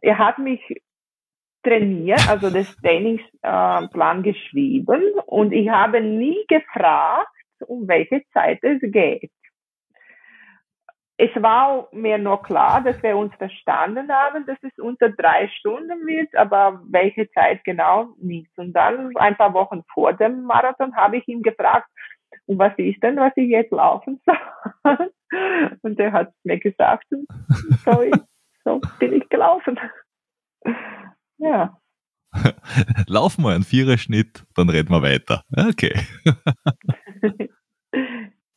er 0.00 0.16
hat 0.16 0.38
mich 0.38 0.61
trainiert, 1.62 2.26
also 2.30 2.48
das 2.48 2.74
Trainingsplan 2.76 4.20
äh, 4.20 4.32
geschrieben 4.32 5.02
und 5.26 5.52
ich 5.52 5.68
habe 5.68 6.00
nie 6.00 6.38
gefragt, 6.48 7.28
um 7.66 7.88
welche 7.88 8.22
Zeit 8.32 8.62
es 8.62 8.80
geht 8.80 9.32
es 11.20 11.30
war 11.42 11.88
mir 11.90 12.16
noch 12.16 12.44
klar, 12.44 12.80
dass 12.80 13.02
wir 13.02 13.16
uns 13.16 13.34
verstanden 13.34 14.10
haben, 14.10 14.46
dass 14.46 14.58
es 14.62 14.78
unter 14.78 15.10
drei 15.10 15.48
Stunden 15.48 16.06
wird, 16.06 16.34
aber 16.36 16.80
welche 16.88 17.28
Zeit 17.32 17.64
genau 17.64 18.14
nicht. 18.18 18.56
Und 18.56 18.72
dann 18.72 19.16
ein 19.16 19.36
paar 19.36 19.52
Wochen 19.52 19.82
vor 19.92 20.12
dem 20.12 20.44
Marathon 20.44 20.94
habe 20.94 21.16
ich 21.16 21.26
ihn 21.26 21.42
gefragt, 21.42 21.88
und 22.46 22.58
was 22.58 22.72
ist 22.76 23.02
denn, 23.02 23.16
was 23.16 23.32
ich 23.36 23.48
jetzt 23.48 23.72
laufen 23.72 24.20
soll? 24.24 25.10
Und 25.82 25.98
er 25.98 26.12
hat 26.12 26.32
mir 26.44 26.58
gesagt, 26.58 27.06
so, 27.84 28.04
so 28.64 28.80
bin 28.98 29.12
ich 29.12 29.28
gelaufen. 29.28 29.78
Ja. 31.38 31.78
Lauf 33.06 33.38
mal 33.38 33.54
einen 33.54 33.64
Viererschnitt, 33.64 34.46
dann 34.54 34.70
reden 34.70 34.90
wir 34.90 35.02
weiter. 35.02 35.42
Okay. 35.56 35.94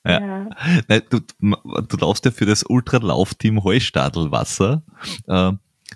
Ja. 0.06 0.20
ja. 0.20 0.50
Nein, 0.88 1.02
du, 1.10 1.20
du 1.20 1.98
laufst 1.98 2.26
ja 2.26 2.32
für 2.32 2.46
das 2.46 2.64
Ultralaufteam 2.64 3.64
Heustadelwasser. 3.64 4.84
Äh, 5.28 5.52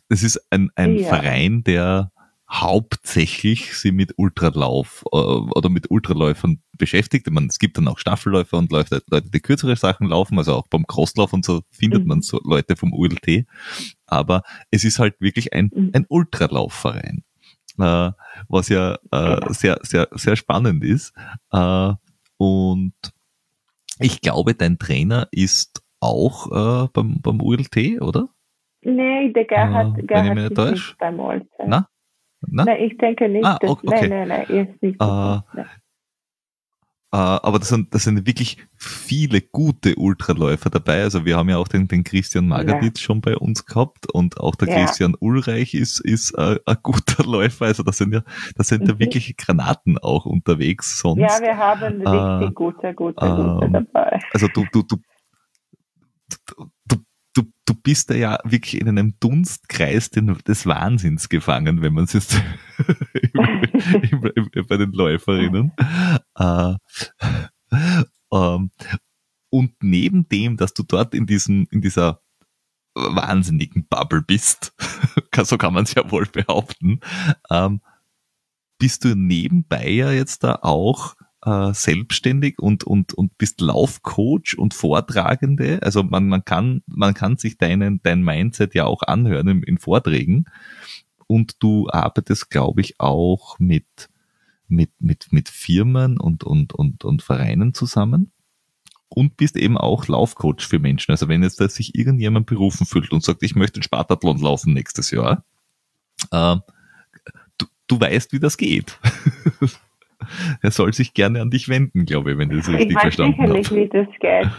das 0.09 0.23
ist 0.23 0.41
ein, 0.51 0.69
ein 0.75 0.97
ja. 0.97 1.07
Verein, 1.07 1.63
der 1.63 2.11
hauptsächlich 2.49 3.75
sie 3.75 3.91
mit 3.91 4.13
Ultralauf 4.17 5.03
äh, 5.11 5.17
oder 5.17 5.69
mit 5.69 5.89
Ultraläufern 5.89 6.61
beschäftigt. 6.77 7.27
Ich 7.27 7.33
meine, 7.33 7.47
es 7.47 7.57
gibt 7.57 7.77
dann 7.77 7.87
auch 7.87 7.97
Staffelläufer 7.97 8.57
und 8.57 8.71
Leute, 8.71 9.01
Leute, 9.09 9.31
die 9.31 9.39
kürzere 9.39 9.75
Sachen 9.75 10.07
laufen, 10.07 10.37
also 10.37 10.53
auch 10.53 10.67
beim 10.67 10.85
Crosslauf 10.85 11.33
und 11.33 11.43
so 11.43 11.61
findet 11.71 12.03
mhm. 12.03 12.09
man 12.09 12.21
so 12.21 12.39
Leute 12.43 12.75
vom 12.75 12.93
ULT. 12.93 13.45
Aber 14.05 14.43
es 14.69 14.83
ist 14.83 14.99
halt 14.99 15.19
wirklich 15.19 15.53
ein, 15.53 15.71
mhm. 15.73 15.91
ein 15.93 16.05
Ultralaufverein, 16.07 17.23
äh, 17.79 18.11
was 18.47 18.69
ja 18.69 18.99
äh, 19.11 19.53
sehr, 19.53 19.79
sehr, 19.81 20.07
sehr 20.11 20.35
spannend 20.35 20.83
ist. 20.83 21.13
Und 22.37 22.93
ich 23.99 24.21
glaube, 24.21 24.55
dein 24.55 24.77
Trainer 24.77 25.27
ist 25.31 25.83
auch 25.99 26.47
äh, 26.51 26.87
beim, 26.93 27.21
beim 27.21 27.41
ULT, 27.41 28.01
oder? 28.01 28.29
Nee, 28.81 29.31
der 29.33 29.45
Gerhard, 29.45 29.97
äh, 29.97 30.03
Gerhard 30.03 30.51
ist 30.51 30.71
nicht 30.71 30.97
beim 30.99 31.19
ULT. 31.19 31.47
Na? 31.65 31.87
Na? 32.47 32.65
Nein, 32.65 32.83
ich 32.83 32.97
denke 32.97 33.27
nicht. 33.27 33.45
Ah, 33.45 33.57
okay. 33.61 33.87
Dass, 33.87 34.01
nein, 34.01 34.09
nein, 34.09 34.27
nein, 34.27 34.45
er 34.49 34.69
ist 34.69 34.81
nicht. 34.81 35.01
Äh, 35.01 35.35
äh, 35.61 35.65
aber 37.17 37.59
das 37.59 37.69
sind, 37.69 37.93
das 37.93 38.03
sind 38.03 38.27
wirklich 38.27 38.57
viele 38.75 39.39
gute 39.39 39.95
Ultraläufer 39.95 40.69
dabei. 40.69 41.03
Also 41.03 41.23
wir 41.23 41.37
haben 41.37 41.49
ja 41.49 41.57
auch 41.57 41.67
den, 41.67 41.87
den 41.87 42.03
Christian 42.03 42.47
Magaditz 42.47 42.99
ja. 42.99 43.05
schon 43.05 43.21
bei 43.21 43.37
uns 43.37 43.65
gehabt 43.65 44.11
und 44.11 44.39
auch 44.39 44.55
der 44.55 44.67
ja. 44.67 44.75
Christian 44.75 45.15
Ulreich 45.19 45.73
ist, 45.73 45.99
ist 46.01 46.31
äh, 46.31 46.59
ein 46.65 46.77
guter 46.83 47.23
Läufer. 47.29 47.65
Also 47.65 47.83
das 47.83 47.97
sind 47.97 48.13
ja, 48.13 48.21
das 48.55 48.67
sind 48.67 48.83
mhm. 48.83 48.89
ja 48.89 48.99
wirkliche 48.99 49.33
Granaten 49.33 49.97
auch 49.97 50.25
unterwegs 50.25 50.99
sonst. 50.99 51.21
Ja, 51.21 51.39
wir 51.41 51.57
haben 51.57 52.01
richtig 52.01 52.49
äh, 52.49 52.53
gute, 52.53 52.93
gute, 52.93 53.15
gute 53.15 53.65
ähm, 53.65 53.73
dabei. 53.73 54.19
Also 54.33 54.47
du, 54.47 54.65
du, 54.73 54.83
du, 54.83 54.97
du, 57.65 57.73
bist 57.73 58.09
da 58.09 58.15
ja 58.15 58.39
wirklich 58.43 58.79
in 58.79 58.87
einem 58.87 59.15
Dunstkreis 59.19 60.09
des 60.09 60.65
Wahnsinns 60.65 61.29
gefangen, 61.29 61.81
wenn 61.81 61.93
man 61.93 62.05
es 62.05 62.13
jetzt 62.13 62.41
bei 63.33 64.77
den 64.77 64.91
Läuferinnen. 64.91 65.71
Äh, 66.37 66.75
ähm, 68.31 68.71
und 69.49 69.73
neben 69.81 70.27
dem, 70.29 70.57
dass 70.57 70.73
du 70.73 70.83
dort 70.83 71.13
in 71.13 71.25
diesem, 71.25 71.67
in 71.71 71.81
dieser 71.81 72.21
wahnsinnigen 72.93 73.87
Bubble 73.87 74.21
bist, 74.21 74.73
so 75.43 75.57
kann 75.57 75.73
man 75.73 75.83
es 75.83 75.93
ja 75.93 76.09
wohl 76.09 76.25
behaupten, 76.25 76.99
ähm, 77.49 77.81
bist 78.77 79.03
du 79.05 79.15
nebenbei 79.15 79.89
ja 79.89 80.11
jetzt 80.11 80.43
da 80.43 80.59
auch 80.61 81.15
äh, 81.45 81.73
selbstständig 81.73 82.59
und, 82.59 82.83
und, 82.83 83.13
und 83.13 83.37
bist 83.37 83.61
Laufcoach 83.61 84.57
und 84.57 84.73
Vortragende. 84.73 85.79
Also 85.83 86.03
man, 86.03 86.27
man, 86.27 86.43
kann, 86.43 86.81
man 86.87 87.13
kann 87.13 87.37
sich 87.37 87.57
deinen, 87.57 88.01
dein 88.03 88.23
Mindset 88.23 88.73
ja 88.73 88.85
auch 88.85 89.03
anhören 89.03 89.47
in, 89.47 89.63
in 89.63 89.77
Vorträgen. 89.77 90.45
Und 91.27 91.61
du 91.63 91.87
arbeitest, 91.89 92.49
glaube 92.49 92.81
ich, 92.81 92.99
auch 92.99 93.59
mit, 93.59 94.09
mit, 94.67 94.89
mit, 94.99 95.31
mit 95.31 95.49
Firmen 95.49 96.19
und, 96.19 96.43
und, 96.43 96.73
und, 96.73 97.05
und 97.05 97.21
Vereinen 97.21 97.73
zusammen 97.73 98.31
und 99.09 99.37
bist 99.37 99.55
eben 99.55 99.77
auch 99.77 100.07
Laufcoach 100.07 100.61
für 100.67 100.79
Menschen. 100.79 101.11
Also 101.11 101.27
wenn 101.27 101.43
jetzt 101.43 101.57
sich 101.57 101.95
irgendjemand 101.95 102.47
berufen 102.47 102.85
fühlt 102.85 103.11
und 103.11 103.23
sagt, 103.23 103.43
ich 103.43 103.55
möchte 103.55 103.79
den 103.79 103.83
Spartathlon 103.83 104.39
laufen 104.39 104.73
nächstes 104.73 105.11
Jahr, 105.11 105.45
äh, 106.31 106.57
du, 107.57 107.65
du 107.87 107.99
weißt, 107.99 108.33
wie 108.33 108.39
das 108.39 108.57
geht. 108.57 108.99
er 110.61 110.71
soll 110.71 110.93
sich 110.93 111.13
gerne 111.13 111.41
an 111.41 111.49
dich 111.49 111.69
wenden, 111.69 112.05
glaube 112.05 112.31
ich, 112.31 112.37
wenn 112.37 112.49
du 112.49 112.57
das 112.57 112.69
richtig 112.69 112.89
ich 112.89 112.95
weiß 112.95 113.01
verstanden 113.01 113.35
sicherlich, 113.37 113.71
wie 113.71 113.87
das 113.87 114.07
geht. 114.19 114.49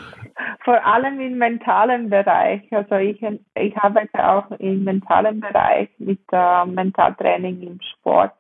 Vor 0.65 0.85
allem 0.85 1.21
im 1.21 1.39
mentalen 1.39 2.11
Bereich. 2.11 2.63
Also 2.71 2.97
ich, 2.97 3.25
ich 3.55 3.77
arbeite 3.79 4.29
auch 4.29 4.51
im 4.59 4.85
mentalen 4.85 5.41
Bereich 5.41 5.89
mit 5.99 6.21
äh, 6.33 6.67
Mentaltraining 6.67 7.63
im 7.63 7.81
Sport, 7.81 8.35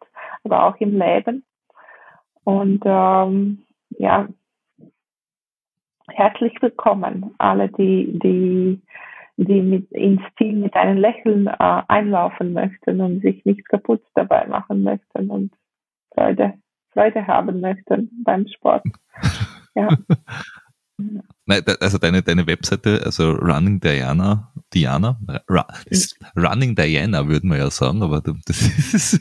aber 0.44 0.64
auch 0.64 0.76
im 0.78 0.98
Leben. 0.98 1.44
Und 2.44 2.82
ähm, 2.84 3.64
ja, 3.98 4.28
herzlich 6.08 6.54
willkommen, 6.60 7.34
alle, 7.38 7.68
die, 7.68 8.18
die, 8.18 8.80
die 9.36 9.62
mit, 9.62 9.90
ins 9.92 10.22
Ziel 10.38 10.54
mit 10.54 10.74
einem 10.74 10.98
Lächeln 10.98 11.46
äh, 11.46 11.82
einlaufen 11.88 12.52
möchten 12.52 13.00
und 13.00 13.20
sich 13.22 13.44
nicht 13.44 13.68
kaputt 13.68 14.02
dabei 14.14 14.46
machen 14.46 14.82
möchten 14.82 15.30
und 15.30 15.52
Freude, 16.14 16.54
Freude 16.96 17.26
haben 17.26 17.60
möchten 17.60 18.10
beim 18.24 18.46
Sport. 18.48 18.84
Ja. 19.74 19.88
Nein, 21.44 21.62
also 21.80 21.98
deine, 21.98 22.22
deine 22.22 22.46
Webseite, 22.46 23.02
also 23.04 23.32
Running 23.32 23.80
Diana, 23.80 24.50
Diana, 24.72 25.20
Running 26.34 26.74
Diana 26.74 27.28
würden 27.28 27.50
wir 27.50 27.58
ja 27.58 27.70
sagen, 27.70 28.02
aber 28.02 28.22
das 28.22 28.62
ist, 28.94 29.20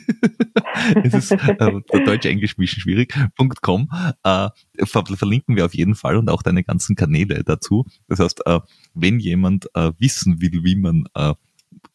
das 1.04 1.12
ist 1.14 1.32
äh, 1.32 1.80
deutsch-englisch 2.06 2.56
bisschen 2.56 2.80
schwierig. 2.80 3.14
.com 3.60 3.90
äh, 4.24 4.48
verlinken 4.86 5.56
wir 5.56 5.66
auf 5.66 5.74
jeden 5.74 5.94
Fall 5.94 6.16
und 6.16 6.30
auch 6.30 6.42
deine 6.42 6.64
ganzen 6.64 6.96
Kanäle 6.96 7.44
dazu. 7.44 7.84
Das 8.08 8.20
heißt, 8.20 8.46
äh, 8.46 8.60
wenn 8.94 9.20
jemand 9.20 9.68
äh, 9.74 9.92
wissen 9.98 10.40
will, 10.40 10.64
wie 10.64 10.76
man 10.76 11.04
äh, 11.14 11.34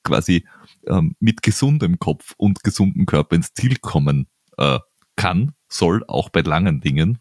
quasi 0.04 0.46
äh, 0.86 1.02
mit 1.20 1.42
gesundem 1.42 1.98
Kopf 1.98 2.36
und 2.38 2.64
gesundem 2.64 3.08
Körper 3.08 3.36
ins 3.36 3.54
Ziel 3.54 3.78
kommen 3.82 4.28
äh, 4.60 4.78
kann, 5.22 5.52
soll, 5.68 6.04
auch 6.08 6.30
bei 6.30 6.42
langen 6.42 6.82
Dingen, 6.82 7.20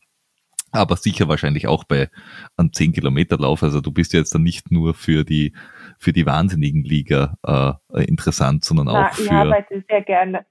aber 0.72 0.96
sicher 0.96 1.28
wahrscheinlich 1.28 1.66
auch 1.66 1.84
bei 1.84 2.08
einem 2.56 2.72
10 2.72 2.92
Kilometer 2.92 3.36
Lauf. 3.36 3.62
Also 3.62 3.80
du 3.80 3.92
bist 3.92 4.12
ja 4.12 4.20
jetzt 4.20 4.34
dann 4.34 4.42
nicht 4.42 4.70
nur 4.70 4.94
für 4.94 5.24
die 5.24 5.52
für 5.98 6.12
die 6.12 6.26
wahnsinnigen 6.26 6.82
Liga 6.82 7.36
äh, 7.44 8.04
interessant, 8.04 8.64
sondern 8.64 8.86
Na, 8.86 9.08
auch 9.08 9.12
für. 9.12 9.24
Ich 9.24 9.32
arbeite 9.32 9.84
sehr 9.88 10.02
gerne 10.02 10.46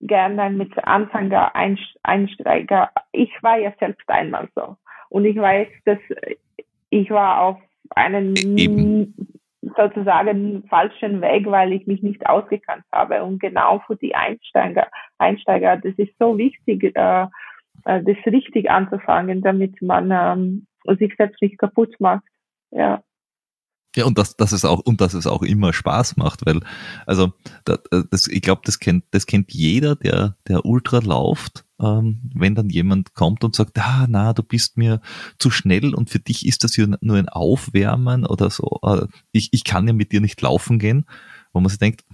gerne 0.00 0.50
mit 0.50 0.76
Anfänger, 0.84 1.54
Einsteiger. 2.02 2.90
Ich 3.12 3.30
war 3.40 3.58
ja 3.58 3.72
selbst 3.80 4.08
einmal 4.08 4.48
so 4.54 4.76
und 5.08 5.24
ich 5.24 5.36
weiß, 5.36 5.68
dass 5.86 5.98
ich 6.90 7.10
war 7.10 7.40
auf 7.40 7.58
einen 7.90 8.36
e-, 8.36 8.64
Eben. 8.64 9.14
Sozusagen 9.76 10.64
falschen 10.68 11.20
Weg, 11.20 11.46
weil 11.46 11.72
ich 11.72 11.86
mich 11.86 12.02
nicht 12.02 12.26
ausgekannt 12.26 12.84
habe 12.92 13.22
und 13.24 13.40
genau 13.40 13.80
für 13.86 13.96
die 13.96 14.14
Einsteiger, 14.14 14.88
Einsteiger, 15.18 15.76
das 15.76 15.94
ist 15.96 16.12
so 16.18 16.36
wichtig. 16.38 16.94
Äh, 16.94 17.26
äh, 17.84 18.02
das 18.02 18.16
richtig 18.26 18.70
anzufangen, 18.70 19.42
damit 19.42 19.80
man 19.82 20.10
ähm, 20.10 20.66
sich 20.98 21.14
selbst 21.16 21.40
nicht 21.42 21.58
kaputt 21.58 21.94
macht. 21.98 22.24
Ja. 22.70 23.02
Ja, 23.96 24.06
und 24.06 24.18
dass, 24.18 24.36
dass 24.36 24.52
es 24.52 24.64
auch, 24.64 24.80
und 24.80 25.00
dass 25.00 25.14
es 25.14 25.26
auch 25.26 25.42
immer 25.42 25.72
Spaß 25.72 26.16
macht, 26.16 26.44
weil, 26.46 26.60
also, 27.06 27.32
das, 27.64 28.26
ich 28.26 28.42
glaube, 28.42 28.62
das 28.64 28.80
kennt, 28.80 29.04
das 29.12 29.26
kennt 29.26 29.52
jeder, 29.52 29.94
der, 29.94 30.36
der 30.48 30.64
Ultra 30.64 30.98
lauft, 30.98 31.64
ähm, 31.80 32.30
wenn 32.34 32.56
dann 32.56 32.70
jemand 32.70 33.14
kommt 33.14 33.44
und 33.44 33.54
sagt, 33.54 33.78
ah, 33.78 34.06
na, 34.08 34.32
du 34.32 34.42
bist 34.42 34.76
mir 34.76 35.00
zu 35.38 35.50
schnell 35.50 35.94
und 35.94 36.10
für 36.10 36.18
dich 36.18 36.46
ist 36.46 36.64
das 36.64 36.76
nur 36.76 37.16
ein 37.16 37.28
Aufwärmen 37.28 38.26
oder 38.26 38.50
so, 38.50 38.80
äh, 38.82 39.06
ich, 39.30 39.50
ich 39.52 39.62
kann 39.62 39.86
ja 39.86 39.92
mit 39.92 40.10
dir 40.10 40.20
nicht 40.20 40.40
laufen 40.40 40.78
gehen, 40.80 41.06
wo 41.52 41.60
man 41.60 41.68
sich 41.68 41.78
denkt, 41.78 42.04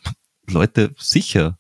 Leute, 0.49 0.95
sicher, 0.99 1.59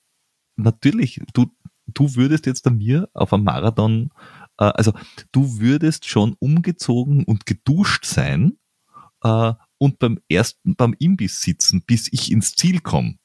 natürlich, 0.56 1.22
du, 1.32 1.46
du 1.86 2.14
würdest 2.14 2.44
jetzt 2.44 2.66
an 2.66 2.76
mir 2.76 3.08
auf 3.14 3.32
einem 3.32 3.44
Marathon, 3.44 4.10
äh, 4.58 4.64
also 4.64 4.92
du 5.32 5.60
würdest 5.60 6.06
schon 6.06 6.36
umgezogen 6.38 7.24
und 7.24 7.46
geduscht 7.46 8.04
sein 8.04 8.58
äh, 9.22 9.54
und 9.80 9.98
beim 9.98 10.18
ersten, 10.28 10.76
beim 10.76 10.94
Imbiss 10.98 11.40
sitzen, 11.40 11.82
bis 11.86 12.12
ich 12.12 12.30
ins 12.30 12.54
Ziel 12.54 12.80
komme. 12.80 13.16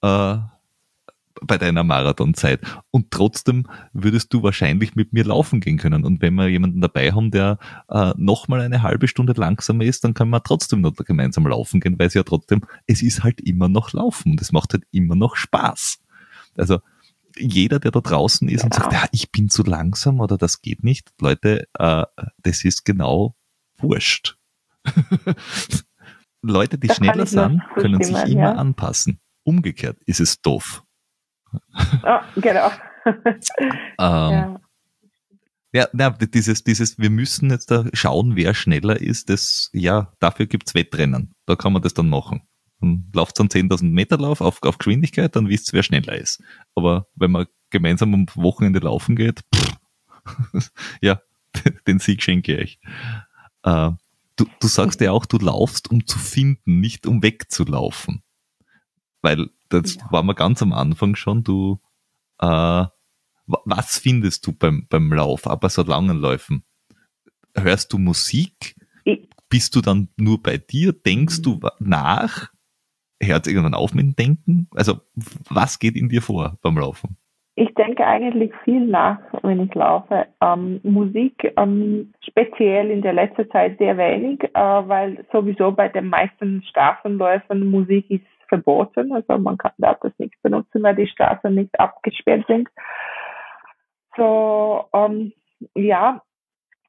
Äh, 0.00 0.38
bei 1.46 1.58
deiner 1.58 1.84
Marathonzeit. 1.84 2.60
Und 2.90 3.10
trotzdem 3.10 3.66
würdest 3.92 4.32
du 4.32 4.42
wahrscheinlich 4.42 4.94
mit 4.96 5.12
mir 5.12 5.24
laufen 5.24 5.60
gehen 5.60 5.78
können. 5.78 6.04
Und 6.04 6.20
wenn 6.20 6.34
wir 6.34 6.48
jemanden 6.48 6.80
dabei 6.80 7.12
haben, 7.12 7.30
der 7.30 7.58
äh, 7.88 8.12
nochmal 8.16 8.60
eine 8.60 8.82
halbe 8.82 9.08
Stunde 9.08 9.34
langsamer 9.34 9.84
ist, 9.84 10.04
dann 10.04 10.14
können 10.14 10.30
wir 10.30 10.42
trotzdem 10.42 10.80
noch 10.80 10.94
gemeinsam 10.96 11.46
laufen 11.46 11.80
gehen, 11.80 11.98
weil 11.98 12.08
es 12.08 12.14
ja 12.14 12.22
trotzdem, 12.22 12.62
es 12.86 13.02
ist 13.02 13.22
halt 13.22 13.40
immer 13.40 13.68
noch 13.68 13.92
Laufen 13.92 14.32
und 14.32 14.40
es 14.40 14.52
macht 14.52 14.72
halt 14.72 14.84
immer 14.90 15.14
noch 15.14 15.36
Spaß. 15.36 15.98
Also 16.56 16.80
jeder, 17.36 17.78
der 17.78 17.92
da 17.92 18.00
draußen 18.00 18.48
ist 18.48 18.64
und 18.64 18.74
sagt, 18.74 18.92
ja, 18.92 19.04
ich 19.12 19.30
bin 19.30 19.48
zu 19.48 19.62
langsam 19.62 20.20
oder 20.20 20.36
das 20.36 20.60
geht 20.60 20.82
nicht, 20.82 21.12
Leute, 21.20 21.68
äh, 21.78 22.04
das 22.42 22.64
ist 22.64 22.84
genau 22.84 23.36
wurscht. 23.78 24.38
Leute, 26.42 26.78
die 26.78 26.86
das 26.86 26.96
schneller 26.96 27.26
sind, 27.26 27.62
können 27.74 28.02
sich 28.02 28.16
immer 28.24 28.40
ja. 28.40 28.52
anpassen. 28.54 29.20
Umgekehrt 29.42 29.98
ist 30.06 30.20
es 30.20 30.40
doof. 30.40 30.82
Oh, 32.02 32.18
genau. 32.36 32.70
ähm, 33.06 33.30
ja. 33.98 34.60
ja, 35.72 36.10
dieses, 36.10 36.62
dieses, 36.62 36.98
wir 36.98 37.10
müssen 37.10 37.50
jetzt 37.50 37.70
da 37.70 37.84
schauen, 37.92 38.36
wer 38.36 38.54
schneller 38.54 39.00
ist, 39.00 39.30
das, 39.30 39.70
ja, 39.72 40.12
dafür 40.20 40.46
gibt's 40.46 40.74
Wettrennen. 40.74 41.34
Da 41.46 41.56
kann 41.56 41.72
man 41.72 41.82
das 41.82 41.94
dann 41.94 42.08
machen. 42.08 42.42
Dann 42.80 43.10
lauft 43.12 43.40
dann 43.40 43.48
10.000 43.48 43.84
Meter 43.90 44.18
Lauf 44.18 44.40
auf, 44.40 44.62
auf 44.62 44.78
Geschwindigkeit, 44.78 45.34
dann 45.34 45.48
wisst 45.48 45.72
ihr, 45.72 45.78
wer 45.78 45.82
schneller 45.82 46.14
ist. 46.14 46.42
Aber 46.74 47.06
wenn 47.14 47.30
man 47.30 47.46
gemeinsam 47.70 48.14
am 48.14 48.26
Wochenende 48.34 48.78
laufen 48.80 49.16
geht, 49.16 49.40
pff, 49.54 49.78
ja, 51.00 51.20
den 51.86 51.98
Sieg 51.98 52.22
schenke 52.22 52.56
ich. 52.56 52.78
Äh, 53.62 53.90
du, 54.38 54.46
du 54.60 54.66
sagst 54.66 55.00
ja 55.00 55.12
auch, 55.12 55.26
du 55.26 55.38
laufst, 55.38 55.90
um 55.90 56.06
zu 56.06 56.18
finden, 56.18 56.80
nicht 56.80 57.06
um 57.06 57.22
wegzulaufen. 57.22 58.22
Weil 59.20 59.50
das 59.68 59.96
ja. 59.96 60.10
war 60.10 60.22
mal 60.22 60.34
ganz 60.34 60.62
am 60.62 60.72
Anfang 60.72 61.14
schon, 61.14 61.44
du, 61.44 61.80
äh, 62.38 62.86
was 63.46 63.98
findest 63.98 64.46
du 64.46 64.52
beim, 64.52 64.86
beim 64.88 65.12
Lauf, 65.12 65.46
aber 65.46 65.68
so 65.68 65.82
langen 65.82 66.18
Läufen? 66.18 66.64
Hörst 67.54 67.92
du 67.92 67.98
Musik? 67.98 68.76
Bist 69.48 69.74
du 69.74 69.80
dann 69.80 70.08
nur 70.16 70.42
bei 70.42 70.58
dir? 70.58 70.92
Denkst 70.92 71.42
du 71.42 71.60
nach? 71.78 72.50
hört 73.20 73.46
irgendwann 73.46 73.74
auf 73.74 73.94
mit 73.94 74.04
dem 74.04 74.16
Denken? 74.16 74.68
Also 74.72 75.00
was 75.48 75.78
geht 75.78 75.96
in 75.96 76.08
dir 76.08 76.22
vor 76.22 76.58
beim 76.62 76.78
Laufen? 76.78 77.16
Ich 77.60 77.74
denke 77.74 78.06
eigentlich 78.06 78.52
viel 78.62 78.86
nach, 78.86 79.18
wenn 79.42 79.58
ich 79.58 79.74
laufe. 79.74 80.26
Ähm, 80.40 80.78
Musik 80.84 81.52
ähm, 81.56 82.12
speziell 82.22 82.88
in 82.88 83.02
der 83.02 83.14
letzten 83.14 83.50
Zeit 83.50 83.78
sehr 83.78 83.96
wenig, 83.96 84.44
äh, 84.44 84.52
weil 84.54 85.26
sowieso 85.32 85.72
bei 85.72 85.88
den 85.88 86.06
meisten 86.06 86.62
Straßenläufen 86.62 87.68
Musik 87.68 88.08
ist 88.12 88.22
verboten. 88.48 89.12
Also 89.12 89.38
man 89.38 89.58
kann, 89.58 89.72
darf 89.78 89.98
das 90.02 90.12
nicht 90.18 90.40
benutzen, 90.40 90.84
weil 90.84 90.94
die 90.94 91.08
Straßen 91.08 91.52
nicht 91.52 91.80
abgesperrt 91.80 92.44
sind. 92.46 92.68
So, 94.16 94.84
ähm, 94.94 95.32
ja, 95.74 96.22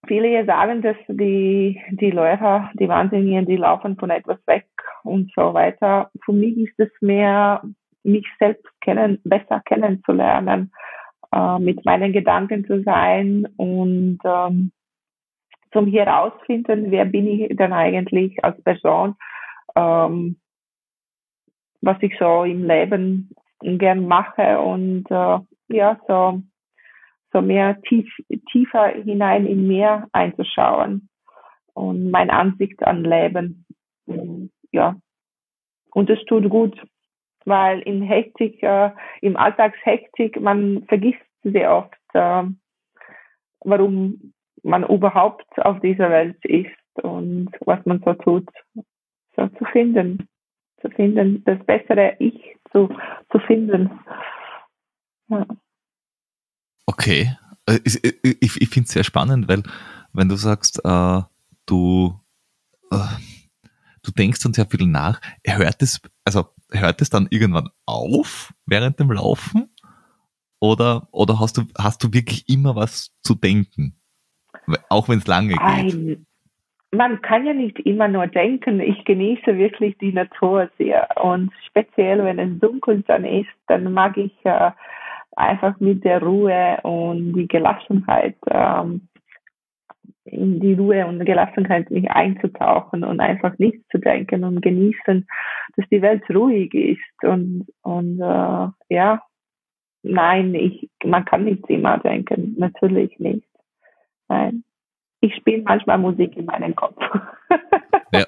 viele 0.06 0.46
sagen, 0.46 0.84
dass 0.84 0.98
die, 1.08 1.82
die 1.94 2.12
Läufer, 2.12 2.70
die 2.76 2.88
Wahnsinnigen, 2.88 3.48
die 3.48 3.58
laufen 3.58 3.98
von 3.98 4.12
etwas 4.12 4.38
weg 4.46 4.68
und 5.04 5.32
so 5.36 5.52
weiter. 5.56 6.12
Für 6.24 6.34
mich 6.34 6.56
ist 6.58 6.80
es 6.80 6.92
mehr, 7.02 7.64
mich 8.04 8.26
selbst 8.40 8.68
kennen, 8.82 9.20
besser 9.24 9.62
kennenzulernen, 9.66 10.72
äh, 11.34 11.60
mit 11.60 11.84
meinen 11.86 12.14
Gedanken 12.14 12.66
zu 12.66 12.82
sein 12.84 13.48
und 13.58 14.20
ähm, 14.24 14.72
zum 15.72 15.88
herausfinden, 15.88 16.92
wer 16.92 17.06
bin 17.06 17.28
ich 17.28 17.56
denn 17.56 17.74
eigentlich 17.74 18.44
als 18.44 18.62
Person, 18.64 19.16
ähm, 19.76 20.40
was 21.82 21.98
ich 22.02 22.16
so 22.18 22.44
im 22.44 22.66
Leben 22.66 23.30
gern 23.62 24.08
mache 24.08 24.60
und 24.60 25.06
äh, 25.12 25.40
ja, 25.70 26.00
so 26.08 26.42
so 27.32 27.42
mehr 27.42 27.80
tief, 27.82 28.08
tiefer 28.52 28.88
hinein 28.90 29.46
in 29.46 29.68
mir 29.68 30.08
einzuschauen 30.12 31.10
und 31.74 32.12
meine 32.12 32.34
Ansicht 32.34 32.82
an 32.84 33.04
Leben. 33.04 33.66
Ja. 34.72 34.96
Und 35.92 36.10
das 36.10 36.20
tut 36.26 36.50
gut, 36.50 36.80
weil 37.46 37.80
in 37.82 38.02
Hektik, 38.02 38.62
äh, 38.64 38.92
im 39.22 39.38
Alltagshektik, 39.38 40.40
man 40.40 40.86
vergisst 40.88 41.20
sehr 41.44 41.74
oft, 41.74 41.98
äh, 42.14 42.44
warum 43.62 44.34
man 44.64 44.84
überhaupt 44.84 45.48
auf 45.60 45.80
dieser 45.80 46.10
Welt 46.10 46.44
ist 46.46 47.04
und 47.04 47.50
was 47.62 47.86
man 47.86 48.02
so 48.04 48.14
tut, 48.14 48.50
so 49.36 49.48
zu 49.48 49.66
finden, 49.72 50.28
zu 50.82 50.90
finden, 50.90 51.44
das 51.46 51.60
bessere 51.66 52.16
Ich 52.20 52.58
zu, 52.72 52.90
zu 53.32 53.40
finden. 53.40 53.90
Ja. 55.30 55.46
Okay, 56.86 57.32
äh, 57.68 57.80
ich, 57.84 58.04
ich, 58.04 58.62
ich 58.62 58.70
finde 58.70 58.88
es 58.88 58.94
sehr 58.94 59.04
spannend, 59.04 59.48
weil 59.48 59.64
wenn 60.14 60.30
du 60.30 60.36
sagst, 60.36 60.82
äh, 60.84 61.22
du, 61.66 62.20
äh, 62.92 62.98
du 64.04 64.12
denkst 64.12 64.42
dann 64.42 64.54
sehr 64.54 64.66
viel 64.66 64.88
nach, 64.88 65.22
hört 65.46 65.82
es, 65.82 66.02
also 66.26 66.50
hört 66.72 67.02
es 67.02 67.10
dann 67.10 67.28
irgendwann 67.30 67.70
auf 67.86 68.54
während 68.66 69.00
dem 69.00 69.12
Laufen? 69.12 69.70
Oder, 70.60 71.08
oder 71.12 71.40
hast 71.40 71.58
du, 71.58 71.64
hast 71.78 72.04
du 72.04 72.14
wirklich 72.14 72.50
immer 72.50 72.76
was 72.76 73.16
zu 73.22 73.36
denken? 73.36 73.96
Auch 74.90 75.08
wenn 75.08 75.20
es 75.20 75.28
lange 75.28 75.50
geht. 75.50 75.62
Ein, 75.62 76.26
man 76.92 77.22
kann 77.22 77.46
ja 77.46 77.54
nicht 77.54 77.80
immer 77.80 78.08
nur 78.08 78.28
denken. 78.28 78.80
Ich 78.80 79.06
genieße 79.06 79.58
wirklich 79.58 79.98
die 80.00 80.12
Natur 80.12 80.70
sehr. 80.78 81.08
Und 81.22 81.52
speziell, 81.68 82.24
wenn 82.24 82.40
es 82.40 82.60
dunkel 82.60 83.04
dann 83.08 83.26
ist, 83.26 83.50
dann 83.68 83.94
mag 83.94 84.18
ich 84.18 84.34
äh, 84.44 84.72
einfach 85.36 85.80
mit 85.80 86.04
der 86.04 86.22
Ruhe 86.22 86.80
und 86.84 87.34
die 87.34 87.48
Gelassenheit 87.48 88.36
ähm, 88.50 89.08
in 90.26 90.60
die 90.60 90.74
Ruhe 90.74 91.06
und 91.06 91.26
Gelassenheit 91.26 91.90
mich 91.90 92.10
einzutauchen 92.12 93.04
und 93.04 93.20
einfach 93.20 93.58
nichts 93.58 93.88
zu 93.90 93.98
denken 93.98 94.44
und 94.44 94.62
genießen, 94.62 95.28
dass 95.76 95.90
die 95.90 96.02
Welt 96.02 96.24
ruhig 96.30 96.74
ist 96.74 97.24
und 97.24 97.68
und 97.82 98.20
äh, 98.20 98.68
ja, 98.90 99.22
nein, 100.04 100.54
ich 100.56 100.90
man 101.04 101.26
kann 101.26 101.46
nicht 101.46 101.68
immer 101.70 101.98
denken, 102.00 102.56
natürlich 102.58 103.18
nicht, 103.20 103.48
nein. 104.28 104.64
Ich 105.22 105.36
spiele 105.36 105.64
manchmal 105.64 105.98
Musik 105.98 106.38
in 106.38 106.46
meinem 106.46 106.76
Kopf. 106.76 106.98
Ja. 108.12 108.26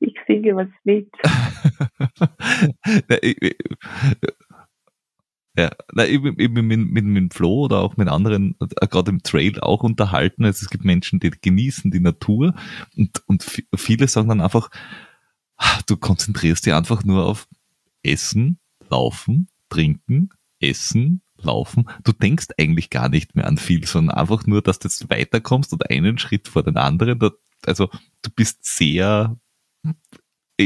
ich 0.00 0.14
singe 0.26 0.54
was 0.54 0.68
mit. 0.84 1.08
Ja, 5.56 5.70
na, 5.92 6.06
eben, 6.06 6.38
eben 6.38 6.66
mit, 6.66 6.78
mit, 6.78 7.04
mit 7.04 7.34
Flo 7.34 7.64
oder 7.64 7.78
auch 7.80 7.96
mit 7.96 8.08
anderen, 8.08 8.54
äh, 8.60 8.86
gerade 8.86 9.10
im 9.10 9.22
Trail 9.22 9.58
auch 9.60 9.82
unterhalten. 9.82 10.44
Also 10.44 10.62
es 10.62 10.70
gibt 10.70 10.84
Menschen, 10.84 11.18
die 11.18 11.30
genießen 11.30 11.90
die 11.90 12.00
Natur 12.00 12.54
und, 12.96 13.22
und 13.26 13.44
viele 13.74 14.06
sagen 14.06 14.28
dann 14.28 14.40
einfach, 14.40 14.70
ah, 15.56 15.80
du 15.86 15.96
konzentrierst 15.96 16.66
dich 16.66 16.74
einfach 16.74 17.04
nur 17.04 17.26
auf 17.26 17.48
Essen, 18.02 18.58
Laufen, 18.88 19.48
Trinken, 19.68 20.30
Essen, 20.60 21.22
Laufen. 21.36 21.88
Du 22.04 22.12
denkst 22.12 22.48
eigentlich 22.58 22.90
gar 22.90 23.08
nicht 23.08 23.34
mehr 23.34 23.46
an 23.46 23.58
viel, 23.58 23.86
sondern 23.86 24.16
einfach 24.16 24.46
nur, 24.46 24.62
dass 24.62 24.78
du 24.78 24.88
jetzt 24.88 25.10
weiterkommst 25.10 25.72
und 25.72 25.90
einen 25.90 26.18
Schritt 26.18 26.48
vor 26.48 26.62
den 26.62 26.76
anderen. 26.76 27.18
Also 27.66 27.88
du 28.22 28.30
bist 28.34 28.64
sehr 28.64 29.36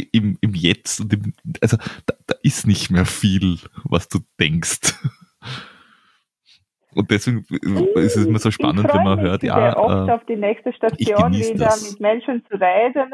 im, 0.00 0.38
im 0.40 0.54
Jetzt 0.54 1.00
und 1.00 1.12
im, 1.12 1.34
also 1.60 1.76
da, 2.06 2.14
da 2.26 2.34
ist 2.42 2.66
nicht 2.66 2.90
mehr 2.90 3.04
viel, 3.06 3.58
was 3.84 4.08
du 4.08 4.18
denkst. 4.38 4.94
Und 6.94 7.10
deswegen 7.10 7.44
ist 7.96 8.16
es 8.16 8.26
immer 8.26 8.38
so 8.38 8.50
spannend, 8.50 8.92
wenn 8.92 9.02
man 9.02 9.20
hört, 9.20 9.42
ja. 9.42 9.76
Oft 9.76 10.08
äh, 10.08 10.12
auf 10.12 10.24
die 10.26 10.36
nächste 10.36 10.72
Station 10.72 11.32
wieder 11.32 11.66
das. 11.66 11.90
mit 11.90 12.00
Menschen 12.00 12.44
zu 12.46 12.54
reden. 12.54 13.12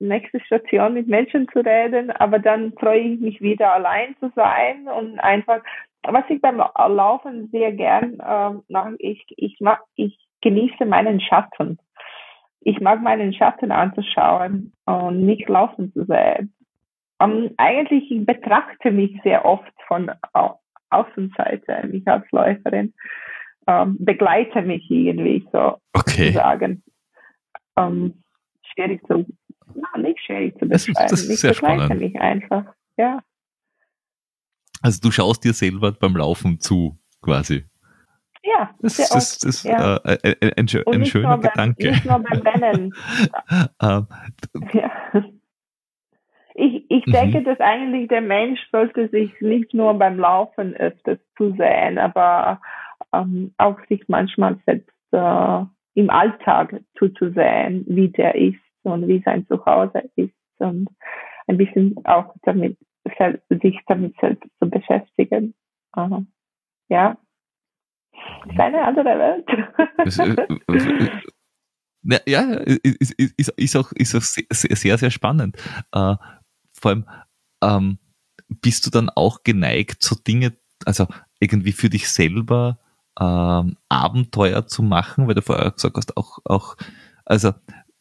nächste 0.00 0.40
Station 0.40 0.94
mit 0.94 1.08
Menschen 1.08 1.48
zu 1.52 1.60
reden, 1.60 2.10
aber 2.10 2.38
dann 2.38 2.72
freue 2.72 3.00
ich 3.00 3.20
mich 3.20 3.40
wieder 3.40 3.72
allein 3.72 4.16
zu 4.20 4.32
sein 4.34 4.88
und 4.88 5.18
einfach, 5.20 5.60
was 6.02 6.24
ich 6.28 6.40
beim 6.40 6.58
Laufen 6.58 7.48
sehr 7.50 7.72
gern 7.72 8.18
äh, 8.20 8.72
mache, 8.72 8.96
ich, 8.98 9.24
ich, 9.36 9.58
ich 9.94 10.18
genieße 10.40 10.86
meinen 10.86 11.20
Schatten 11.20 11.78
ich 12.68 12.80
mag 12.80 13.00
meinen 13.02 13.32
Schatten 13.32 13.72
anzuschauen 13.72 14.74
und 14.84 15.24
nicht 15.24 15.48
laufen 15.48 15.90
zu 15.94 16.04
sehen. 16.04 16.52
Um, 17.18 17.50
eigentlich 17.56 18.10
ich 18.10 18.26
betrachte 18.26 18.90
mich 18.90 19.18
sehr 19.24 19.44
oft 19.44 19.72
von 19.86 20.10
Au 20.34 20.60
Außenseite, 20.90 21.86
mich 21.88 22.06
als 22.06 22.30
Läuferin, 22.30 22.94
um, 23.66 23.74
ähm, 23.74 23.96
begleite 23.98 24.62
mich 24.62 24.88
irgendwie 24.90 25.46
so 25.52 25.78
okay. 25.94 26.32
sagen. 26.32 26.82
Um, 27.74 27.84
ähm, 27.84 28.22
schwierig 28.72 29.06
zu, 29.06 29.26
na, 29.74 30.00
nicht 30.00 30.20
schwierig 30.24 30.58
zu 30.58 30.66
beschreiben. 30.66 30.94
Das, 31.08 31.10
das 31.10 31.28
ich 31.28 31.40
begleite 31.40 31.54
spannend. 31.54 32.00
mich 32.00 32.20
einfach, 32.20 32.64
ja. 32.96 33.20
Also 34.80 35.00
du 35.00 35.10
schaust 35.10 35.44
dir 35.44 35.52
selber 35.52 35.92
beim 35.92 36.16
Laufen 36.16 36.60
zu, 36.60 36.98
quasi. 37.20 37.64
Ja, 38.42 38.70
das, 38.80 38.98
ist, 38.98 39.14
das 39.14 39.42
ist 39.42 39.64
ja. 39.64 39.96
äh, 40.04 40.34
ein, 40.40 40.52
ein, 40.56 40.68
ein 40.86 41.04
schöner 41.04 41.38
beim, 41.38 41.40
Gedanke. 41.40 41.90
Nicht 41.90 42.04
nur 42.04 42.18
beim 42.20 42.40
Rennen. 42.40 42.94
Ähm, 43.80 44.06
ja. 44.72 44.90
Ich, 46.54 46.84
ich 46.88 47.06
mhm. 47.06 47.12
denke, 47.12 47.42
dass 47.44 47.60
eigentlich 47.60 48.08
der 48.08 48.20
Mensch 48.20 48.60
sollte 48.72 49.08
sich 49.08 49.32
nicht 49.40 49.72
nur 49.72 49.94
beim 49.94 50.18
Laufen 50.18 50.74
öfters 50.74 51.18
zu 51.36 51.52
sehen, 51.52 51.98
aber 51.98 52.60
ähm, 53.12 53.54
auch 53.58 53.78
sich 53.88 54.02
manchmal 54.08 54.58
selbst 54.66 54.90
äh, 55.12 55.64
im 55.94 56.10
Alltag 56.10 56.80
zuzusehen, 56.98 57.84
wie 57.86 58.08
der 58.08 58.34
ist 58.34 58.58
und 58.82 59.06
wie 59.06 59.22
sein 59.24 59.46
Zuhause 59.46 60.10
ist 60.16 60.34
und 60.58 60.88
ein 61.46 61.56
bisschen 61.56 61.94
auch 62.04 62.34
damit 62.42 62.76
sich 63.48 63.78
damit 63.86 64.14
selbst 64.20 64.48
zu 64.58 64.68
beschäftigen. 64.68 65.54
Uh, 65.96 66.22
ja, 66.88 67.16
keine 68.56 68.82
andere 68.84 69.18
Welt. 69.18 69.48
Äh, 72.08 72.14
äh, 72.14 72.20
ja, 72.26 72.42
ist, 72.54 73.12
ist, 73.12 73.48
ist, 73.50 73.76
auch, 73.76 73.92
ist 73.92 74.14
auch 74.14 74.22
sehr, 74.22 74.98
sehr 74.98 75.10
spannend. 75.10 75.56
Äh, 75.92 76.14
vor 76.72 76.90
allem, 76.90 77.06
ähm, 77.62 77.98
bist 78.48 78.86
du 78.86 78.90
dann 78.90 79.10
auch 79.10 79.42
geneigt, 79.42 80.02
so 80.02 80.16
Dinge, 80.16 80.56
also 80.84 81.06
irgendwie 81.40 81.72
für 81.72 81.90
dich 81.90 82.08
selber 82.08 82.78
ähm, 83.20 83.76
Abenteuer 83.88 84.66
zu 84.66 84.82
machen, 84.82 85.26
weil 85.26 85.34
du 85.34 85.42
vorher 85.42 85.70
gesagt 85.70 85.96
hast, 85.96 86.16
auch, 86.16 86.38
auch 86.44 86.76
also 87.24 87.52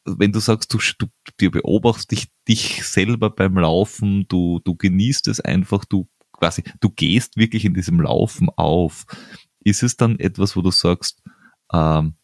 wenn 0.06 0.32
du 0.32 0.40
sagst, 0.40 0.74
du, 0.74 0.80
du, 1.00 1.08
du 1.38 1.52
beobachtest 1.52 2.12
dich, 2.12 2.28
dich 2.48 2.86
selber 2.88 3.30
beim 3.30 3.58
Laufen, 3.58 4.26
du, 4.30 4.62
du 4.64 4.76
genießt 4.76 5.28
es 5.28 5.42
einfach, 5.42 5.84
du 5.84 6.08
quasi, 6.32 6.64
du 6.80 6.90
gehst 6.90 7.36
wirklich 7.36 7.66
in 7.66 7.74
diesem 7.74 8.00
Laufen 8.00 8.50
auf 8.56 9.06
ist 9.68 9.84
es 9.84 9.98
dann 9.98 10.18
etwas, 10.20 10.56
wo 10.56 10.62
du 10.62 10.72
sagst, 10.72 11.22
ähm, 11.74 12.16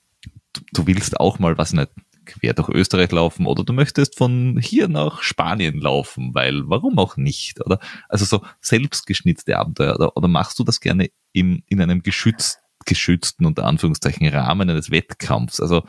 du, 0.54 0.62
du 0.74 0.88
willst 0.88 1.20
auch 1.20 1.40
mal, 1.40 1.58
was 1.58 1.74
nicht, 1.74 1.92
quer 2.26 2.54
durch 2.54 2.70
Österreich 2.70 3.12
laufen 3.12 3.46
oder 3.46 3.66
du 3.66 3.74
möchtest 3.74 4.18
von 4.18 4.58
hier 4.62 4.88
nach 4.88 5.22
Spanien 5.22 5.78
laufen, 5.80 6.34
weil 6.34 6.64
warum 6.70 6.98
auch 6.98 7.18
nicht? 7.18 7.60
Oder 7.66 7.80
also 8.08 8.24
so 8.24 8.42
selbstgeschnitzte 8.62 9.58
Abenteuer 9.58 9.96
oder, 9.96 10.16
oder 10.16 10.30
machst 10.30 10.58
du 10.58 10.64
das 10.64 10.80
gerne 10.80 11.10
im, 11.34 11.64
in 11.68 11.82
einem 11.82 12.02
geschützt, 12.02 12.62
geschützten 12.86 13.46
unter 13.46 13.66
Anführungszeichen 13.66 14.26
Rahmen 14.30 14.70
eines 14.70 14.90
Wettkampfs? 14.90 15.60
Also 15.60 15.84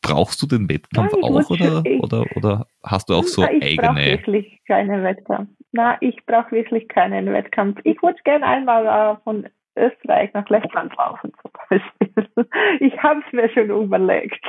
brauchst 0.00 0.40
du 0.40 0.46
den 0.46 0.70
Wettkampf 0.70 1.12
Nein, 1.12 1.22
auch 1.22 1.50
oder, 1.50 1.82
ich, 1.84 2.02
oder, 2.02 2.24
oder 2.34 2.66
hast 2.82 3.10
du 3.10 3.14
auch 3.14 3.24
so 3.24 3.42
ich 3.42 3.62
eigene? 3.62 4.14
Ich 4.14 4.26
wirklich 4.26 4.60
keinen 4.66 5.04
Wettkampf. 5.04 5.50
Na, 5.72 5.96
ich 6.00 6.24
brauche 6.26 6.52
wirklich 6.52 6.88
keinen 6.88 7.32
Wettkampf. 7.32 7.80
Ich 7.84 8.02
würde 8.02 8.18
gerne 8.24 8.46
einmal 8.46 8.86
äh, 8.86 9.16
von 9.22 9.48
Österreich 9.76 10.32
nach 10.32 10.48
Lettland 10.48 10.94
laufen 10.96 11.32
zum 11.42 11.50
Beispiel. 11.52 12.28
Ich 12.80 13.02
habe 13.02 13.20
es 13.26 13.32
mir 13.32 13.48
schon 13.50 13.70
überlegt. 13.70 14.44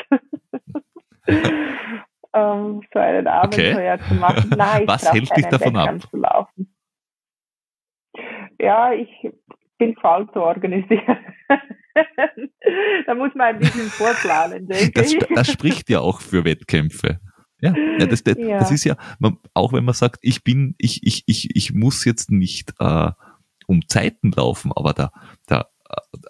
um, 2.31 2.81
so 2.93 2.99
einen 2.99 3.27
Abenteuer 3.27 3.95
okay. 3.95 4.07
zu 4.07 4.13
machen. 4.15 4.49
Nein, 4.57 4.83
ich 4.83 4.87
Was 4.87 5.11
hält 5.11 5.35
dich 5.35 5.45
davon 5.47 5.73
Wettkampf 5.73 6.05
ab? 6.05 6.09
Zu 6.09 6.17
laufen. 6.17 6.75
Ja, 8.59 8.93
ich 8.93 9.09
bin 9.77 9.95
faul 9.95 10.29
zu 10.31 10.41
organisieren. 10.41 11.17
da 13.05 13.15
muss 13.15 13.33
man 13.35 13.55
ein 13.55 13.59
bisschen 13.59 13.89
vorplanen, 13.89 14.67
denke 14.67 14.91
das, 14.93 15.13
ich. 15.13 15.19
Das 15.33 15.51
spricht 15.51 15.89
ja 15.89 15.99
auch 15.99 16.21
für 16.21 16.45
Wettkämpfe. 16.45 17.19
Ja, 17.61 17.73
ja, 17.75 18.05
das, 18.05 18.23
das, 18.23 18.37
ja. 18.37 18.59
das 18.59 18.71
ist 18.71 18.85
ja, 18.85 18.95
man, 19.19 19.37
auch 19.53 19.73
wenn 19.73 19.83
man 19.83 19.93
sagt, 19.93 20.19
ich 20.21 20.43
bin, 20.43 20.75
ich, 20.77 21.05
ich, 21.05 21.23
ich, 21.27 21.55
ich 21.55 21.73
muss 21.73 22.05
jetzt 22.05 22.31
nicht 22.31 22.73
äh, 22.79 23.11
um 23.67 23.87
Zeiten 23.87 24.31
laufen, 24.31 24.71
aber 24.73 24.93
der, 24.93 25.11
der, 25.49 25.67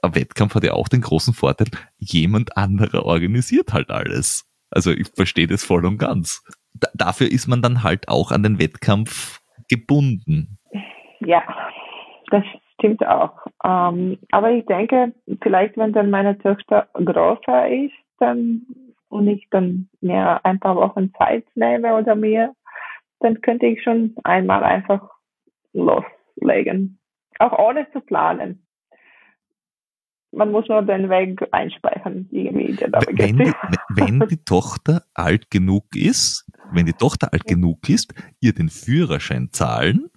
der 0.04 0.16
Wettkampf 0.16 0.56
hat 0.56 0.64
ja 0.64 0.74
auch 0.74 0.88
den 0.88 1.02
großen 1.02 1.34
Vorteil, 1.34 1.68
jemand 1.98 2.58
anderer 2.58 3.06
organisiert 3.06 3.74
halt 3.74 3.92
alles. 3.92 4.50
Also 4.72 4.92
ich 4.92 5.08
verstehe 5.16 5.48
das 5.48 5.64
voll 5.64 5.86
und 5.86 5.98
ganz. 5.98 6.44
Da, 6.74 6.90
dafür 6.94 7.32
ist 7.32 7.48
man 7.48 7.62
dann 7.62 7.84
halt 7.84 8.08
auch 8.08 8.32
an 8.32 8.44
den 8.44 8.60
Wettkampf 8.60 9.42
gebunden. 9.70 10.58
Ja, 11.20 11.44
das 12.32 12.44
stimmt 12.76 13.06
auch. 13.06 13.46
Ähm, 13.64 14.18
aber 14.32 14.52
ich 14.52 14.66
denke, 14.66 15.14
vielleicht 15.42 15.78
wenn 15.78 15.94
dann 15.94 16.10
meine 16.10 16.38
Tochter 16.38 16.88
größer 16.94 17.70
ist, 17.70 17.94
dann 18.20 18.66
und 19.10 19.28
ich 19.28 19.48
dann 19.50 19.90
mir 20.02 20.44
ein 20.46 20.60
paar 20.60 20.76
Wochen 20.76 21.14
Zeit 21.16 21.46
nehme 21.56 21.96
oder 21.96 22.16
mehr, 22.16 22.54
dann 23.20 23.42
könnte 23.42 23.66
ich 23.66 23.84
schon 23.84 24.16
einmal 24.24 24.64
einfach 24.64 25.10
loslegen. 25.74 27.00
Auch 27.40 27.58
ohne 27.58 27.92
zu 27.92 28.02
planen. 28.02 28.66
Man 30.32 30.52
muss 30.52 30.68
nur 30.68 30.84
den 30.84 31.10
Weg 31.10 31.42
einspeichern, 31.52 32.28
irgendwie. 32.32 32.74
Der 32.74 32.92
wenn, 32.92 33.38
die, 33.38 33.52
wenn 33.96 34.20
die 34.30 34.38
Tochter 34.46 35.04
alt 35.16 35.50
genug 35.50 35.96
ist, 35.96 36.46
wenn 36.72 36.86
die 36.86 36.94
Tochter 36.94 37.34
alt 37.34 37.46
genug 37.46 37.90
ist, 37.90 38.14
ihr 38.40 38.54
den 38.54 38.70
Führerschein 38.70 39.50
zahlen 39.52 40.12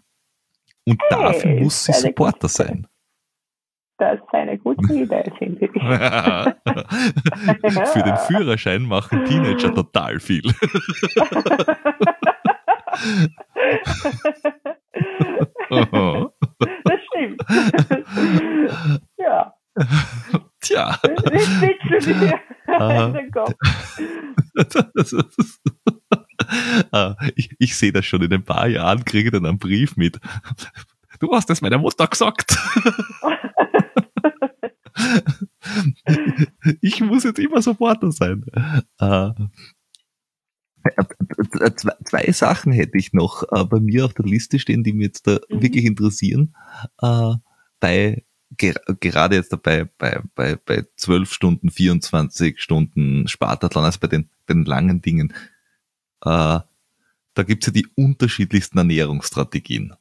und 0.87 1.01
hey, 1.09 1.09
dafür 1.11 1.61
muss 1.63 1.85
sie 1.85 1.93
Supporter 1.93 2.49
sein. 2.49 2.87
Das 3.97 4.19
ist 4.19 4.35
eine 4.35 4.59
gute 4.59 4.93
Idee, 4.93 5.33
finde 5.39 5.65
ich. 5.65 5.73
Für 7.93 8.03
den 8.03 8.17
Führerschein 8.29 8.83
machen 8.83 9.25
Teenager 9.25 9.75
total 9.75 10.21
viel. 10.21 10.43
das 16.85 17.01
stimmt. 17.09 17.43
ja. 19.17 19.55
Tja. 20.61 20.99
Du 21.03 21.15
dir 21.99 22.41
in 22.69 23.15
den 23.15 23.31
Kopf. 23.31 23.55
Ah, 26.91 27.17
ich, 27.37 27.51
ich 27.59 27.77
sehe 27.77 27.93
das 27.93 28.05
schon 28.05 28.23
in 28.23 28.33
ein 28.33 28.45
paar 28.45 28.69
Jahren, 28.69 29.05
kriege 29.05 29.31
dann 29.31 29.47
einen 29.47 29.59
Brief 29.59 29.97
mit. 29.97 30.21
Du 31.21 31.33
hast 31.33 31.49
das 31.49 31.63
meiner 31.63 31.79
Mutter 31.79 32.07
gesagt. 32.07 32.59
ich 36.81 37.01
muss 37.01 37.25
jetzt 37.25 37.39
immer 37.39 37.63
Supporter 37.63 38.13
sein. 38.13 38.45
Äh, 38.99 39.31
zwei 42.05 42.33
Sachen 42.33 42.73
hätte 42.73 42.99
ich 42.99 43.13
noch 43.13 43.45
äh, 43.53 43.65
bei 43.65 43.81
mir 43.81 44.05
auf 44.05 44.15
der 44.15 44.25
Liste 44.25 44.59
stehen, 44.59 44.83
die 44.83 44.93
mir 44.93 45.05
jetzt 45.05 45.27
da 45.27 45.39
mhm. 45.49 45.63
wirklich 45.63 45.85
interessieren. 45.85 46.55
Äh, 47.01 47.35
bei 47.81 48.25
gerade 48.59 49.37
jetzt 49.37 49.53
dabei 49.53 49.85
bei, 49.99 50.23
bei, 50.35 50.57
bei 50.57 50.85
12 50.97 51.33
Stunden, 51.33 51.71
24 51.71 52.61
Stunden 52.61 53.27
Spartathlon, 53.27 53.85
also 53.85 53.99
bei 53.99 54.09
den, 54.09 54.29
den 54.49 54.65
langen 54.65 55.01
Dingen, 55.01 55.33
äh, 56.23 56.61
da 57.35 57.43
gibt's 57.47 57.67
ja 57.67 57.73
die 57.73 57.87
unterschiedlichsten 57.95 58.79
Ernährungsstrategien. 58.79 59.95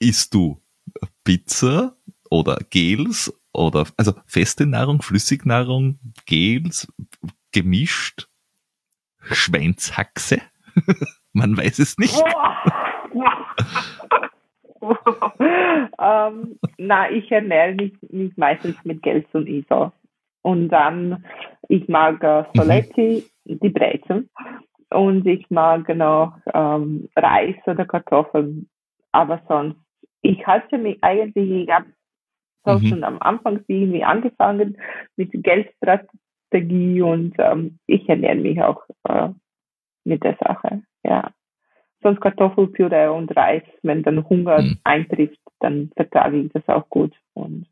Isst 0.00 0.32
du 0.32 0.62
Pizza 1.24 1.96
oder 2.30 2.58
Gels 2.70 3.32
oder 3.58 3.86
also 3.96 4.12
feste 4.26 4.66
Nahrung, 4.66 5.02
Flüssignahrung, 5.02 5.98
Gels, 6.26 6.92
gemischt, 7.52 8.28
Schweinshaxe? 9.20 10.40
Man 11.32 11.56
weiß 11.56 11.78
es 11.80 11.98
nicht. 11.98 12.14
ähm, 15.98 16.58
na, 16.78 17.10
ich 17.10 17.30
ernähre 17.30 17.74
mich, 17.74 17.92
mich 18.10 18.36
meistens 18.36 18.76
mit 18.84 19.02
Gels 19.02 19.26
und 19.32 19.46
ISO. 19.46 19.92
Und 20.42 20.68
dann, 20.68 21.24
ich 21.68 21.88
mag 21.88 22.22
äh, 22.22 22.44
Soletti, 22.54 23.24
mhm. 23.44 23.60
die 23.60 23.68
Brezen. 23.68 24.30
Und 24.90 25.26
ich 25.26 25.50
mag 25.50 25.88
noch 25.94 26.34
ähm, 26.54 27.08
Reis 27.16 27.56
oder 27.66 27.84
Kartoffeln. 27.84 28.68
Aber 29.12 29.42
sonst, 29.48 29.76
ich 30.22 30.46
halte 30.46 30.78
mich 30.78 30.98
eigentlich, 31.02 31.64
ich 31.64 31.70
habe 31.70 31.86
mhm. 32.64 32.86
schon 32.86 33.04
am 33.04 33.18
Anfang 33.20 33.64
irgendwie 33.66 34.04
angefangen 34.04 34.78
mit 35.16 35.30
Geldstrategie 35.32 37.02
und 37.02 37.34
ähm, 37.38 37.78
ich 37.86 38.08
ernähre 38.08 38.36
mich 38.36 38.60
auch 38.62 38.82
äh, 39.08 39.30
mit 40.04 40.24
der 40.24 40.36
Sache. 40.40 40.82
Ja 41.04 41.32
sonst 42.02 42.20
Kartoffelpüree 42.20 43.08
und 43.08 43.34
Reis, 43.36 43.62
wenn 43.82 44.02
dann 44.02 44.28
Hunger 44.28 44.62
mhm. 44.62 44.78
eintrifft, 44.84 45.40
dann 45.60 45.90
vertrage 45.96 46.38
ich 46.38 46.52
das 46.52 46.66
auch 46.68 46.88
gut 46.88 47.14
und 47.34 47.66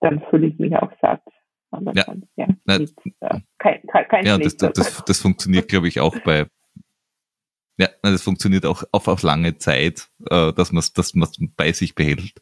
dann 0.00 0.22
fühle 0.28 0.48
ich 0.48 0.58
mich 0.58 0.76
auch 0.76 0.92
satt. 1.00 1.22
Aber 1.70 1.92
ja, 1.94 2.04
dann, 2.04 2.28
ja, 2.36 2.46
mit, 2.64 2.94
äh, 3.20 3.40
kein, 3.58 3.82
kein 4.08 4.24
ja 4.24 4.38
das, 4.38 4.56
das, 4.56 5.04
das 5.04 5.20
funktioniert, 5.20 5.68
glaube 5.68 5.88
ich, 5.88 6.00
auch 6.00 6.16
bei 6.20 6.46
ja, 7.76 7.88
das 8.02 8.22
funktioniert 8.22 8.66
auch 8.66 8.84
auf, 8.92 9.08
auf 9.08 9.22
lange 9.22 9.58
Zeit, 9.58 10.08
äh, 10.30 10.52
dass 10.52 10.70
man 10.70 10.78
es 10.78 10.92
dass 10.92 11.12
bei 11.56 11.72
sich 11.72 11.96
behält. 11.96 12.40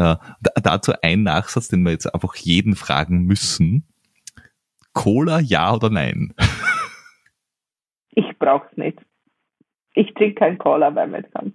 Äh, 0.00 0.16
dazu 0.62 0.92
ein 1.02 1.24
Nachsatz, 1.24 1.68
den 1.68 1.82
wir 1.82 1.92
jetzt 1.92 2.12
einfach 2.12 2.34
jeden 2.36 2.74
fragen 2.74 3.24
müssen. 3.24 3.86
Cola, 4.94 5.40
ja 5.40 5.74
oder 5.74 5.90
nein? 5.90 6.34
Ich 8.12 8.38
brauch's 8.38 8.76
nicht. 8.76 8.98
Ich 9.94 10.12
trinke 10.14 10.34
kein 10.36 10.58
Cola 10.58 10.90
beim 10.90 11.12
Wettkampf. 11.12 11.54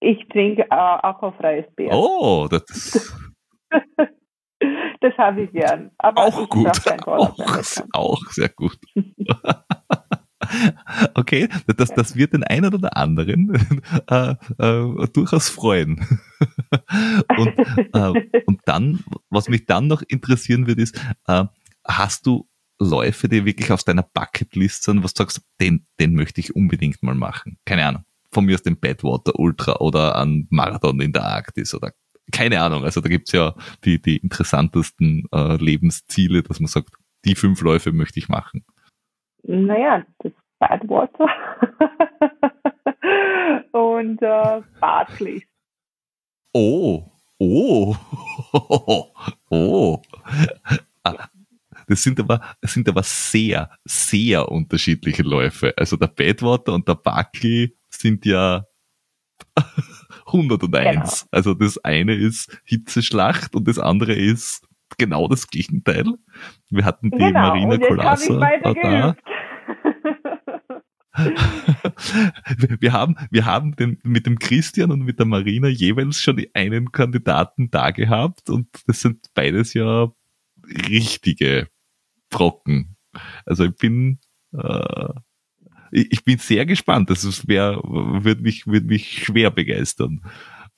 Ich 0.00 0.26
trinke 0.28 0.62
äh, 0.62 0.74
auch 0.74 1.22
auf 1.22 1.36
freies 1.36 1.66
Bier. 1.74 1.90
Oh, 1.92 2.46
das 2.48 3.16
Das 5.00 5.16
habe 5.18 5.42
ich 5.42 5.52
gern. 5.52 5.90
Aber 5.98 6.24
auch 6.24 6.48
gut. 6.48 6.68
Auch, 7.06 7.36
auch, 7.92 8.20
sehr 8.30 8.48
gut. 8.48 8.78
okay, 11.14 11.48
das, 11.76 11.90
das 11.94 12.16
wird 12.16 12.32
den 12.32 12.44
einen 12.44 12.74
oder 12.74 12.96
anderen 12.96 13.52
äh, 14.10 14.34
äh, 14.58 15.08
durchaus 15.12 15.48
freuen. 15.48 16.06
und, 17.38 17.54
äh, 17.92 18.40
und 18.46 18.60
dann, 18.64 19.04
was 19.30 19.48
mich 19.48 19.66
dann 19.66 19.86
noch 19.86 20.02
interessieren 20.02 20.66
wird, 20.66 20.78
ist, 20.78 21.00
äh, 21.26 21.44
hast 21.86 22.26
du 22.26 22.48
Läufe, 22.78 23.28
die 23.28 23.44
wirklich 23.44 23.72
auf 23.72 23.84
deiner 23.84 24.02
Bucketlist 24.02 24.82
sind, 24.82 25.02
was 25.02 25.14
du 25.14 25.22
sagst, 25.22 25.42
den, 25.60 25.86
den 25.98 26.14
möchte 26.14 26.40
ich 26.40 26.54
unbedingt 26.54 27.02
mal 27.02 27.14
machen? 27.14 27.58
Keine 27.64 27.86
Ahnung. 27.86 28.04
Von 28.30 28.44
mir 28.44 28.54
aus 28.54 28.62
dem 28.62 28.78
Badwater 28.78 29.38
Ultra 29.38 29.76
oder 29.76 30.16
ein 30.16 30.46
Marathon 30.50 31.00
in 31.00 31.12
der 31.12 31.24
Arktis 31.24 31.74
oder 31.74 31.92
keine 32.32 32.60
Ahnung. 32.60 32.84
Also 32.84 33.00
da 33.00 33.08
gibt's 33.08 33.32
ja 33.32 33.54
die, 33.84 34.00
die 34.00 34.16
interessantesten 34.16 35.24
äh, 35.32 35.56
Lebensziele, 35.56 36.42
dass 36.42 36.60
man 36.60 36.68
sagt, 36.68 36.90
die 37.24 37.34
fünf 37.34 37.60
Läufe 37.60 37.92
möchte 37.92 38.18
ich 38.18 38.28
machen. 38.28 38.64
Naja, 39.42 40.04
das 40.18 40.32
Badwater 40.58 41.28
und 43.72 44.22
äh, 44.22 44.62
Barclays. 44.80 45.42
Oh, 46.52 47.04
oh, 47.38 47.94
oh. 49.50 50.02
Ah, 51.04 51.28
das 51.86 52.02
sind 52.02 52.18
aber, 52.18 52.40
das 52.60 52.72
sind 52.72 52.88
aber 52.88 53.02
sehr, 53.02 53.70
sehr 53.84 54.50
unterschiedliche 54.50 55.22
Läufe. 55.22 55.74
Also 55.76 55.96
der 55.96 56.08
Badwater 56.08 56.72
und 56.72 56.88
der 56.88 56.94
Buckley 56.94 57.76
sind 57.90 58.24
ja 58.24 58.64
101. 60.26 60.60
Genau. 60.62 61.28
Also 61.30 61.54
das 61.54 61.78
eine 61.78 62.14
ist 62.14 62.60
Hitzeschlacht 62.64 63.54
und 63.54 63.68
das 63.68 63.78
andere 63.78 64.14
ist 64.14 64.66
genau 64.98 65.28
das 65.28 65.48
Gegenteil. 65.48 66.06
Wir 66.70 66.84
hatten 66.84 67.10
die 67.10 67.18
genau. 67.18 67.40
Marina 67.40 67.78
Colassa 67.78 68.34
da. 68.62 69.16
Wir 72.80 72.92
haben, 72.92 73.16
wir 73.30 73.44
haben 73.46 73.74
den, 73.76 73.98
mit 74.02 74.26
dem 74.26 74.38
Christian 74.38 74.90
und 74.90 75.00
mit 75.00 75.18
der 75.18 75.26
Marina 75.26 75.68
jeweils 75.68 76.20
schon 76.20 76.44
einen 76.54 76.92
Kandidaten 76.92 77.70
da 77.70 77.90
gehabt 77.90 78.50
und 78.50 78.68
das 78.86 79.00
sind 79.00 79.26
beides 79.34 79.74
ja 79.74 80.12
richtige 80.88 81.68
Brocken. 82.28 82.96
Also 83.44 83.64
ich 83.64 83.76
bin, 83.76 84.18
äh, 84.52 85.08
ich, 85.90 86.24
bin 86.24 86.38
sehr 86.38 86.66
gespannt. 86.66 87.10
Das 87.10 87.24
ist, 87.24 87.48
wär, 87.48 87.80
mich, 88.40 88.66
wird 88.66 88.84
mich 88.84 89.24
schwer 89.24 89.50
begeistern. 89.50 90.20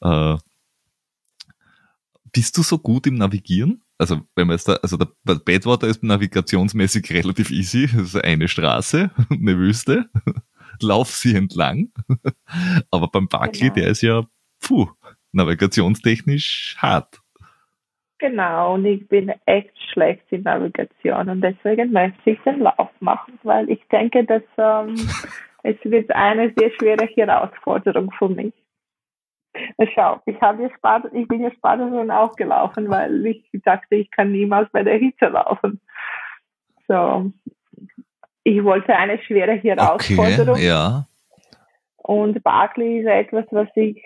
Äh, 0.00 0.36
bist 2.32 2.56
du 2.56 2.62
so 2.62 2.78
gut 2.78 3.06
im 3.06 3.14
Navigieren? 3.14 3.82
Also, 3.98 4.20
wenn 4.36 4.46
man 4.46 4.54
jetzt 4.54 4.68
da, 4.68 4.74
also 4.74 4.96
der 4.96 5.08
Badwater 5.24 5.88
ist 5.88 6.04
navigationsmäßig 6.04 7.10
relativ 7.12 7.50
easy. 7.50 7.88
Das 7.88 8.14
ist 8.14 8.24
eine 8.24 8.48
Straße, 8.48 9.10
eine 9.30 9.58
Wüste. 9.58 10.08
Lauf 10.80 11.08
sie 11.08 11.34
entlang. 11.34 11.88
Aber 12.90 13.08
beim 13.08 13.28
Buckley, 13.28 13.62
genau. 13.62 13.74
der 13.74 13.88
ist 13.88 14.02
ja, 14.02 14.24
puh, 14.60 14.88
navigationstechnisch 15.32 16.76
hart. 16.78 17.20
Genau, 18.20 18.74
und 18.74 18.84
ich 18.84 19.06
bin 19.08 19.32
echt 19.46 19.70
schlecht 19.92 20.24
in 20.30 20.42
Navigation 20.42 21.28
und 21.28 21.40
deswegen 21.40 21.92
möchte 21.92 22.30
ich 22.30 22.38
den 22.40 22.60
Lauf 22.60 22.90
machen, 22.98 23.38
weil 23.44 23.70
ich 23.70 23.80
denke, 23.92 24.24
dass 24.24 24.42
ähm, 24.56 24.96
es 25.62 25.76
wird 25.84 26.10
eine 26.10 26.52
sehr 26.56 26.72
schwere 26.72 27.06
Herausforderung 27.06 28.10
für 28.18 28.28
mich. 28.28 28.52
Schau, 29.94 30.20
ich 30.26 30.40
habe 30.40 30.62
ja 30.62 31.02
ich 31.12 31.28
bin 31.28 31.40
ja 31.40 31.50
Spartan 31.52 32.10
auch 32.10 32.34
gelaufen, 32.36 32.88
weil 32.88 33.26
ich 33.26 33.44
dachte, 33.64 33.96
ich 33.96 34.10
kann 34.10 34.32
niemals 34.32 34.70
bei 34.72 34.82
der 34.82 34.98
Hitze 34.98 35.26
laufen. 35.26 35.80
So, 36.86 37.32
ich 38.44 38.64
wollte 38.64 38.94
eine 38.94 39.22
schwere 39.22 39.52
Herausforderung. 39.52 40.54
Okay, 40.54 40.66
ja. 40.66 41.06
Und 41.96 42.42
Barclay 42.42 43.00
ist 43.00 43.06
etwas, 43.06 43.44
was 43.50 43.68
ich 43.74 44.02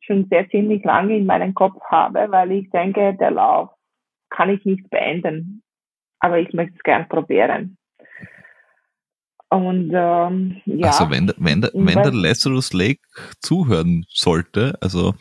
schon 0.00 0.26
sehr 0.28 0.48
ziemlich 0.50 0.84
lange 0.84 1.16
in 1.16 1.26
meinem 1.26 1.54
Kopf 1.54 1.80
habe, 1.90 2.26
weil 2.30 2.52
ich 2.52 2.70
denke, 2.70 3.14
der 3.14 3.30
Lauf 3.30 3.70
kann 4.30 4.50
ich 4.50 4.64
nicht 4.64 4.88
beenden. 4.90 5.62
aber 6.20 6.38
ich 6.38 6.52
möchte 6.52 6.74
es 6.76 6.82
gern 6.82 7.08
probieren. 7.08 7.76
Und 9.52 9.92
ähm, 9.94 10.56
ja. 10.64 10.86
Also 10.86 11.10
wenn, 11.10 11.30
wenn, 11.36 11.60
der, 11.60 11.70
wenn 11.74 12.02
der 12.02 12.12
Lazarus 12.12 12.72
Lake 12.72 13.00
zuhören 13.40 14.06
sollte, 14.08 14.78
also 14.80 15.14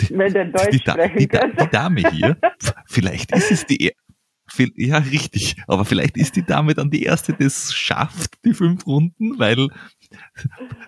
die, 0.00 0.08
die, 0.08 0.52
die, 0.72 0.78
die, 0.80 1.28
die 1.28 1.70
Dame 1.70 2.02
hier, 2.10 2.36
vielleicht 2.86 3.30
ist 3.32 3.52
es 3.52 3.64
die, 3.64 3.92
ja, 4.74 4.98
richtig. 4.98 5.54
Aber 5.68 5.84
vielleicht 5.84 6.16
ist 6.16 6.34
die 6.34 6.44
Dame 6.44 6.74
dann 6.74 6.90
die 6.90 7.04
erste, 7.04 7.32
die 7.32 7.44
es 7.44 7.72
schafft, 7.72 8.44
die 8.44 8.54
fünf 8.54 8.86
Runden, 8.86 9.38
weil 9.38 9.68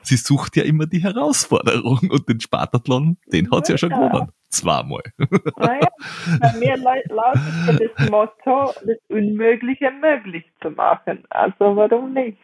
sie 0.02 0.16
sucht 0.16 0.56
ja 0.56 0.64
immer 0.64 0.86
die 0.86 1.02
Herausforderung 1.02 2.10
und 2.10 2.28
den 2.28 2.40
Spartathlon, 2.40 3.16
den 3.26 3.51
hat 3.51 3.66
sie 3.66 3.72
ja 3.72 3.78
schon 3.78 3.90
gewonnen. 3.90 4.32
Zweimal. 4.48 5.02
Naja, 5.56 5.88
bei 6.40 6.52
mir 6.59 6.76
lautet 6.76 7.92
das 7.97 8.10
Motto, 8.10 8.72
das 8.84 8.98
Unmögliche 9.09 9.92
möglich 9.92 10.44
zu 10.60 10.70
machen. 10.70 11.24
Also 11.30 11.76
warum 11.76 12.12
nicht? 12.12 12.38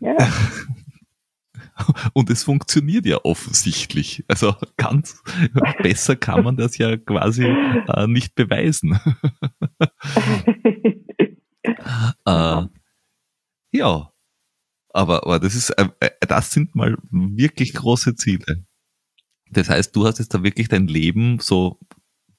Ja. 0.00 0.16
Und 2.14 2.30
es 2.30 2.44
funktioniert 2.44 3.06
ja 3.06 3.18
offensichtlich. 3.22 4.24
Also 4.28 4.54
ganz 4.76 5.22
besser 5.82 6.16
kann 6.16 6.44
man 6.44 6.56
das 6.56 6.78
ja 6.78 6.96
quasi 6.96 7.44
äh, 7.44 8.06
nicht 8.06 8.34
beweisen. 8.34 8.98
äh, 12.26 12.62
ja, 13.72 14.12
aber, 14.96 15.24
aber 15.24 15.38
das 15.38 15.54
ist, 15.54 15.70
äh, 15.70 15.88
äh, 16.00 16.10
das 16.26 16.50
sind 16.50 16.74
mal 16.74 16.96
wirklich 17.10 17.74
große 17.74 18.14
Ziele. 18.14 18.64
Das 19.50 19.68
heißt, 19.68 19.94
du 19.94 20.06
hast 20.06 20.18
jetzt 20.18 20.34
da 20.34 20.42
wirklich 20.42 20.68
dein 20.68 20.86
Leben 20.88 21.38
so 21.38 21.78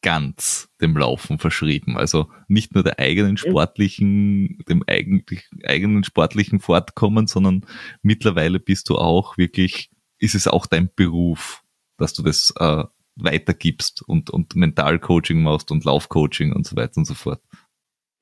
ganz 0.01 0.69
dem 0.81 0.97
Laufen 0.97 1.39
verschrieben. 1.39 1.97
Also 1.97 2.29
nicht 2.47 2.73
nur 2.73 2.84
der 2.84 2.99
eigenen 2.99 3.38
sportlichen, 3.38 4.59
dem 4.67 4.84
eigentlich, 4.88 5.49
eigenen 5.65 6.03
sportlichen 6.03 6.59
Fortkommen, 6.59 7.27
sondern 7.27 7.65
mittlerweile 8.01 8.59
bist 8.59 8.89
du 8.89 8.95
auch 8.95 9.38
wirklich, 9.38 9.89
ist 10.19 10.35
es 10.35 10.47
auch 10.47 10.65
dein 10.65 10.89
Beruf, 10.95 11.63
dass 11.97 12.13
du 12.13 12.23
das 12.23 12.53
äh, 12.59 12.84
weitergibst 13.15 14.03
und, 14.07 14.29
und 14.29 14.55
Mentalcoaching 14.55 15.41
machst 15.41 15.71
und 15.71 15.84
Laufcoaching 15.85 16.53
und 16.53 16.65
so 16.65 16.75
weiter 16.75 16.97
und 16.97 17.05
so 17.05 17.13
fort. 17.13 17.41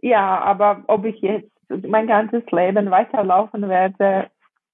Ja, 0.02 0.42
aber 0.44 0.84
ob 0.88 1.06
ich 1.06 1.20
jetzt 1.22 1.55
mein 1.70 2.08
ganzes 2.08 2.44
Leben 2.52 2.92
weiterlaufen 2.92 3.68
werde, 3.68 4.30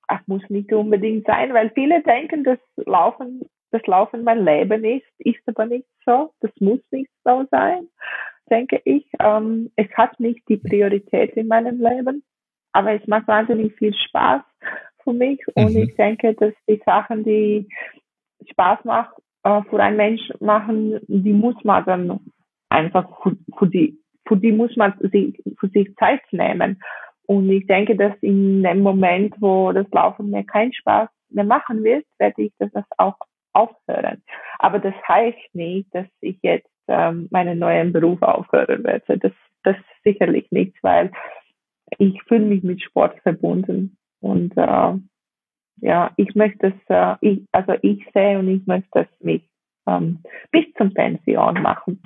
ach, 0.08 0.22
muss 0.28 0.42
nicht 0.50 0.72
unbedingt 0.74 1.26
sein, 1.26 1.54
weil 1.54 1.70
viele 1.72 2.02
denken, 2.04 2.44
dass 2.44 2.60
Laufen 2.76 3.42
das 3.72 3.86
Laufen 3.88 4.24
mein 4.24 4.44
Leben 4.44 4.84
ist, 4.84 5.08
ist 5.18 5.40
aber 5.48 5.66
nicht 5.66 5.88
so. 6.06 6.34
Das 6.42 6.52
muss 6.60 6.80
nicht 6.92 7.10
so 7.24 7.46
sein, 7.50 7.88
denke 8.50 8.82
ich. 8.84 9.08
Ähm, 9.20 9.72
es 9.76 9.90
hat 9.96 10.20
nicht 10.20 10.48
die 10.50 10.58
Priorität 10.58 11.32
in 11.36 11.48
meinem 11.48 11.82
Leben, 11.82 12.24
aber 12.74 12.94
es 12.94 13.08
macht 13.08 13.28
wahnsinnig 13.28 13.74
viel 13.76 13.94
Spaß 13.94 14.42
für 15.04 15.14
mich 15.14 15.40
und 15.56 15.74
mhm. 15.74 15.84
ich 15.84 15.96
denke, 15.96 16.34
dass 16.36 16.54
die 16.68 16.82
Sachen, 16.86 17.24
die 17.24 17.68
Spaß 18.52 18.84
machen, 18.84 19.24
äh, 19.44 19.62
für 19.64 19.82
einen 19.82 19.98
Mensch 19.98 20.22
machen, 20.40 21.00
die 21.08 21.34
muss 21.34 21.56
man 21.64 21.86
dann 21.86 22.20
einfach 22.70 23.10
für, 23.24 23.36
für 23.58 23.68
die, 23.68 23.98
für 24.28 24.38
die 24.38 24.52
muss 24.52 24.76
man 24.76 24.94
sich, 25.00 25.42
für 25.60 25.68
sich 25.70 25.94
Zeit 25.96 26.22
nehmen. 26.32 26.82
Und 27.28 27.50
ich 27.50 27.66
denke, 27.68 27.96
dass 27.96 28.14
in 28.22 28.64
dem 28.64 28.82
Moment, 28.82 29.36
wo 29.40 29.72
das 29.72 29.88
Laufen 29.92 30.32
mir 30.32 30.44
keinen 30.44 30.74
Spaß 30.74 31.10
mehr 31.30 31.46
machen 31.46 31.84
wird, 31.84 32.06
werde 32.18 32.42
ich 32.44 32.52
das 32.60 32.72
auch 32.98 33.16
aufhören. 33.54 34.22
Aber 34.60 34.80
das 34.80 34.94
heißt 35.08 35.54
nicht, 35.54 35.94
dass 35.94 36.08
ich 36.22 36.38
jetzt 36.42 36.70
ähm, 36.88 37.28
meinen 37.32 37.60
neuen 37.60 37.94
Beruf 37.94 38.22
aufhören 38.22 38.84
werde. 38.84 39.18
Das, 39.18 39.32
das 39.64 39.76
sicherlich 40.04 40.50
nicht, 40.52 40.76
weil 40.82 41.12
ich 41.98 42.22
fühle 42.24 42.46
mich 42.46 42.64
mit 42.64 42.82
Sport 42.82 43.20
verbunden 43.22 43.98
und 44.20 44.56
äh, 44.58 44.94
ja, 45.82 46.12
ich 46.16 46.36
möchte 46.36 46.68
es, 46.68 46.74
äh, 46.90 47.16
ich, 47.22 47.42
also 47.52 47.74
ich 47.82 48.06
sehe 48.14 48.40
und 48.40 48.48
ich 48.48 48.66
möchte 48.68 49.00
es 49.00 49.08
mich 49.20 49.44
ähm, 49.88 50.20
bis 50.52 50.66
zum 50.78 50.94
Pension 50.94 51.62
machen. 51.62 52.02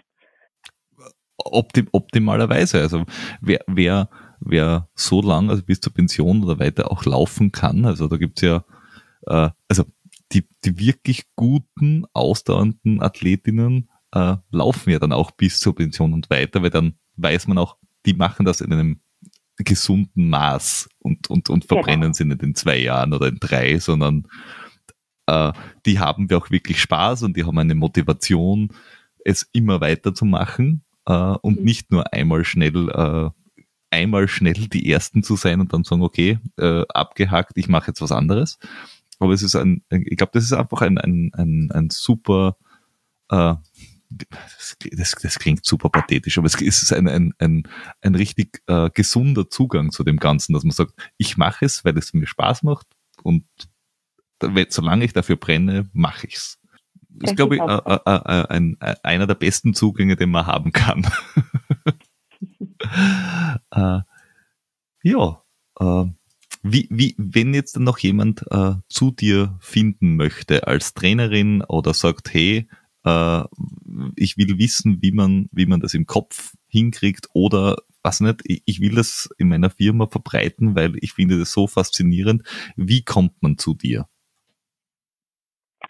Optim, 1.45 1.87
optimalerweise. 1.91 2.81
Also 2.81 3.05
wer, 3.41 3.61
wer, 3.67 4.09
wer 4.39 4.89
so 4.95 5.21
lange, 5.21 5.51
also 5.51 5.63
bis 5.63 5.79
zur 5.79 5.93
Pension 5.93 6.43
oder 6.43 6.59
weiter 6.59 6.91
auch 6.91 7.05
laufen 7.05 7.51
kann, 7.51 7.85
also 7.85 8.07
da 8.07 8.17
gibt's 8.17 8.41
ja, 8.41 8.63
äh, 9.27 9.49
also 9.67 9.85
die, 10.31 10.47
die 10.63 10.79
wirklich 10.79 11.23
guten, 11.35 12.05
ausdauernden 12.13 13.01
Athletinnen 13.01 13.89
äh, 14.11 14.37
laufen 14.51 14.89
ja 14.89 14.99
dann 14.99 15.11
auch 15.11 15.31
bis 15.31 15.59
zur 15.59 15.75
Pension 15.75 16.13
und 16.13 16.29
weiter, 16.29 16.63
weil 16.63 16.71
dann 16.71 16.95
weiß 17.17 17.47
man 17.47 17.57
auch, 17.57 17.77
die 18.05 18.13
machen 18.13 18.45
das 18.45 18.61
in 18.61 18.73
einem 18.73 19.01
gesunden 19.57 20.29
Maß 20.29 20.89
und, 20.99 21.29
und, 21.29 21.49
und 21.49 21.65
verbrennen 21.65 22.01
genau. 22.01 22.13
sie 22.13 22.25
nicht 22.25 22.43
in 22.43 22.55
zwei 22.55 22.77
Jahren 22.77 23.13
oder 23.13 23.27
in 23.27 23.37
drei, 23.39 23.79
sondern 23.79 24.27
äh, 25.27 25.53
die 25.85 25.99
haben 25.99 26.29
wir 26.29 26.37
auch 26.37 26.51
wirklich 26.51 26.81
Spaß 26.81 27.23
und 27.23 27.37
die 27.37 27.45
haben 27.45 27.57
eine 27.57 27.75
Motivation, 27.75 28.69
es 29.23 29.43
immer 29.53 29.81
weiter 29.81 30.13
zu 30.13 30.25
machen 30.25 30.84
äh, 31.05 31.13
und 31.13 31.59
mhm. 31.59 31.65
nicht 31.65 31.91
nur 31.91 32.13
einmal 32.13 32.45
schnell 32.45 32.89
äh, 32.89 33.29
einmal 33.91 34.27
schnell 34.27 34.53
die 34.53 34.91
Ersten 34.91 35.23
zu 35.23 35.35
sein 35.35 35.61
und 35.61 35.73
dann 35.73 35.83
sagen, 35.83 36.01
okay, 36.01 36.39
äh, 36.57 36.83
abgehakt, 36.89 37.53
ich 37.55 37.67
mache 37.67 37.87
jetzt 37.87 38.01
was 38.01 38.11
anderes, 38.11 38.59
aber 39.19 39.33
es 39.33 39.41
ist 39.41 39.55
ein, 39.55 39.83
ich 39.89 40.17
glaube, 40.17 40.31
das 40.33 40.43
ist 40.43 40.53
einfach 40.53 40.81
ein, 40.81 40.97
ein, 40.97 41.31
ein, 41.33 41.71
ein 41.71 41.89
super, 41.89 42.57
äh, 43.29 43.55
das, 44.09 45.15
das 45.21 45.39
klingt 45.39 45.65
super 45.65 45.89
pathetisch, 45.89 46.37
aber 46.37 46.47
es 46.47 46.61
ist 46.61 46.93
ein, 46.93 47.07
ein, 47.07 47.33
ein, 47.39 47.67
ein 48.01 48.15
richtig 48.15 48.61
äh, 48.67 48.89
gesunder 48.93 49.49
Zugang 49.49 49.91
zu 49.91 50.03
dem 50.03 50.17
Ganzen, 50.17 50.53
dass 50.53 50.63
man 50.63 50.71
sagt, 50.71 50.93
ich 51.17 51.37
mache 51.37 51.65
es, 51.65 51.85
weil 51.85 51.97
es 51.97 52.13
mir 52.13 52.27
Spaß 52.27 52.63
macht 52.63 52.87
und 53.23 53.45
solange 54.69 55.05
ich 55.05 55.13
dafür 55.13 55.37
brenne, 55.37 55.89
mache 55.93 56.27
ich's. 56.27 56.59
Das 57.19 57.31
ist, 57.31 57.37
glaube 57.37 57.55
ich, 57.55 57.61
äh, 57.61 57.65
äh, 57.65 57.99
äh, 58.05 58.47
ein, 58.49 58.77
äh, 58.79 58.95
einer 59.03 59.27
der 59.27 59.35
besten 59.35 59.73
Zugänge, 59.73 60.15
den 60.15 60.31
man 60.31 60.47
haben 60.47 60.71
kann. 60.71 61.07
äh, 63.71 63.99
ja, 65.03 65.43
äh, 65.79 66.05
wie, 66.63 66.87
wie, 66.89 67.15
wenn 67.17 67.53
jetzt 67.53 67.79
noch 67.79 67.99
jemand 67.99 68.43
äh, 68.49 68.73
zu 68.89 69.11
dir 69.11 69.57
finden 69.59 70.15
möchte 70.15 70.67
als 70.67 70.93
Trainerin 70.93 71.61
oder 71.61 71.93
sagt, 71.93 72.33
hey, 72.33 72.67
äh, 73.03 73.43
ich 74.15 74.37
will 74.37 74.57
wissen, 74.57 74.97
wie 75.01 75.11
man, 75.11 75.47
wie 75.51 75.67
man 75.67 75.79
das 75.79 75.93
im 75.93 76.05
Kopf 76.05 76.55
hinkriegt 76.67 77.29
oder 77.33 77.77
was 78.01 78.19
nicht, 78.19 78.41
ich 78.43 78.81
will 78.81 78.95
das 78.95 79.29
in 79.37 79.47
meiner 79.47 79.69
Firma 79.69 80.07
verbreiten, 80.07 80.75
weil 80.75 80.93
ich 81.01 81.13
finde 81.13 81.39
das 81.39 81.51
so 81.51 81.67
faszinierend. 81.67 82.43
Wie 82.75 83.03
kommt 83.03 83.41
man 83.41 83.57
zu 83.57 83.73
dir? 83.73 84.07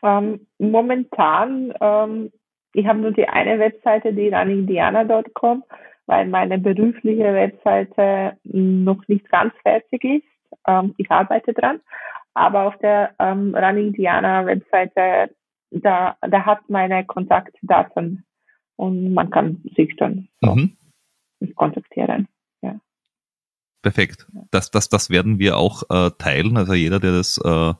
Ähm, 0.06 0.46
momentan, 0.60 1.74
ähm, 1.82 2.32
ich 2.74 2.86
habe 2.86 3.00
nur 3.00 3.12
die 3.12 3.28
eine 3.28 3.58
Webseite, 3.58 4.14
die 4.14 4.30
runningdiana.com, 4.30 5.64
weil 6.06 6.28
meine 6.28 6.60
berufliche 6.60 7.34
Webseite 7.34 8.38
noch 8.44 9.02
nicht 9.08 9.28
ganz 9.30 9.54
fertig 9.64 10.04
ist. 10.04 10.60
Ähm, 10.68 10.94
ich 10.98 11.10
arbeite 11.10 11.54
dran. 11.54 11.82
Aber 12.36 12.68
auf 12.68 12.78
der 12.80 13.16
ähm, 13.18 13.56
Running 13.56 13.94
Diana 13.94 14.46
Webseite, 14.46 15.34
da, 15.72 16.16
da 16.22 16.46
hat 16.46 16.70
meine 16.70 17.04
Kontaktdaten 17.06 18.26
und 18.76 19.14
man 19.14 19.30
kann 19.32 19.64
sich 19.76 19.96
dann 19.96 20.28
mhm. 20.42 20.78
kontaktieren. 21.56 22.28
Ja. 22.62 22.76
Perfekt. 23.82 24.28
Das, 24.52 24.70
das, 24.70 24.90
das 24.90 25.10
werden 25.10 25.40
wir 25.40 25.58
auch 25.58 25.84
äh, 25.90 26.12
teilen. 26.20 26.58
Also 26.58 26.74
jeder, 26.74 27.00
der 27.00 27.14
das 27.14 27.40
äh, 27.44 27.74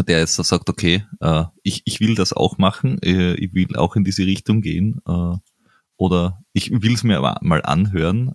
der 0.00 0.20
jetzt 0.20 0.36
sagt, 0.36 0.70
okay, 0.70 1.04
äh, 1.20 1.44
ich, 1.62 1.82
ich 1.84 2.00
will 2.00 2.14
das 2.14 2.32
auch 2.32 2.58
machen, 2.58 3.00
äh, 3.02 3.34
ich 3.34 3.54
will 3.54 3.76
auch 3.76 3.96
in 3.96 4.04
diese 4.04 4.24
Richtung 4.24 4.62
gehen 4.62 5.00
äh, 5.06 5.36
oder 5.96 6.42
ich 6.52 6.70
will 6.70 6.94
es 6.94 7.04
mir 7.04 7.20
mal 7.42 7.62
anhören, 7.62 8.34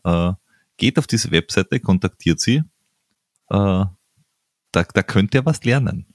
geht 0.77 0.97
auf 0.97 1.05
diese 1.05 1.31
Webseite, 1.31 1.81
kontaktiert 1.81 2.39
sie. 2.39 2.63
Da, 3.49 3.97
da 4.71 5.03
könnt 5.03 5.35
ihr 5.35 5.45
was 5.45 5.65
lernen. 5.65 6.05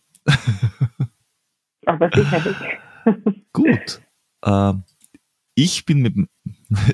Aber 1.85 2.10
sicherlich. 2.14 2.56
Gut. 3.52 4.01
Äh, 4.43 4.73
ich 5.55 5.85
bin 5.85 6.01
mit 6.01 6.28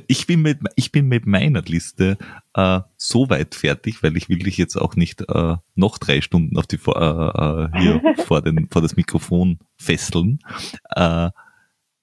ich 0.07 0.27
bin 0.27 0.43
mit 0.43 0.59
ich 0.77 0.93
bin 0.93 1.09
mit 1.09 1.27
meiner 1.27 1.63
Liste 1.63 2.19
äh, 2.55 2.81
so 2.97 3.31
weit 3.31 3.55
fertig, 3.55 4.03
weil 4.03 4.17
ich 4.17 4.29
will 4.29 4.39
dich 4.39 4.57
jetzt 4.57 4.77
auch 4.77 4.97
nicht 4.97 5.23
äh, 5.29 5.57
noch 5.75 5.99
drei 5.99 6.21
Stunden 6.21 6.59
auf 6.59 6.67
die 6.67 6.77
äh, 6.77 6.91
äh, 6.91 7.69
hier 7.79 8.15
vor 8.27 8.43
den 8.43 8.69
vor 8.71 8.83
das 8.83 8.97
Mikrofon 8.97 9.59
fesseln. 9.77 10.41
Äh, 10.95 11.31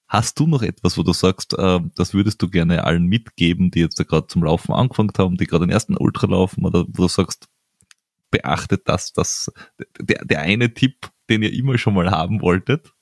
Hast 0.08 0.40
du 0.40 0.46
noch 0.46 0.62
etwas, 0.62 0.98
wo 0.98 1.04
du 1.04 1.14
sagst, 1.14 1.58
äh, 1.58 1.80
das 1.96 2.14
würdest 2.14 2.42
du 2.42 2.50
gerne 2.50 2.84
allen 2.84 3.06
mitgeben, 3.08 3.72
die 3.72 3.80
jetzt 3.80 4.00
da 4.00 4.04
gerade 4.04 4.28
zum 4.28 4.44
Laufen 4.44 4.72
angefangen 4.72 5.12
haben, 5.18 5.36
die 5.36 5.48
gerade 5.48 5.66
den 5.66 5.74
ersten 5.74 5.98
Ultra 5.98 6.28
laufen, 6.28 6.64
oder 6.64 6.86
wo 6.88 7.04
du 7.04 7.08
sagst, 7.08 7.50
beachtet 8.30 8.88
das, 8.88 9.14
das 9.14 9.52
der, 10.00 10.24
der 10.24 10.42
eine 10.42 10.74
Tipp, 10.74 11.10
den 11.30 11.42
ihr 11.42 11.52
immer 11.54 11.78
schon 11.78 11.96
mal 11.96 12.12
haben 12.12 12.42
wolltet? 12.42 12.94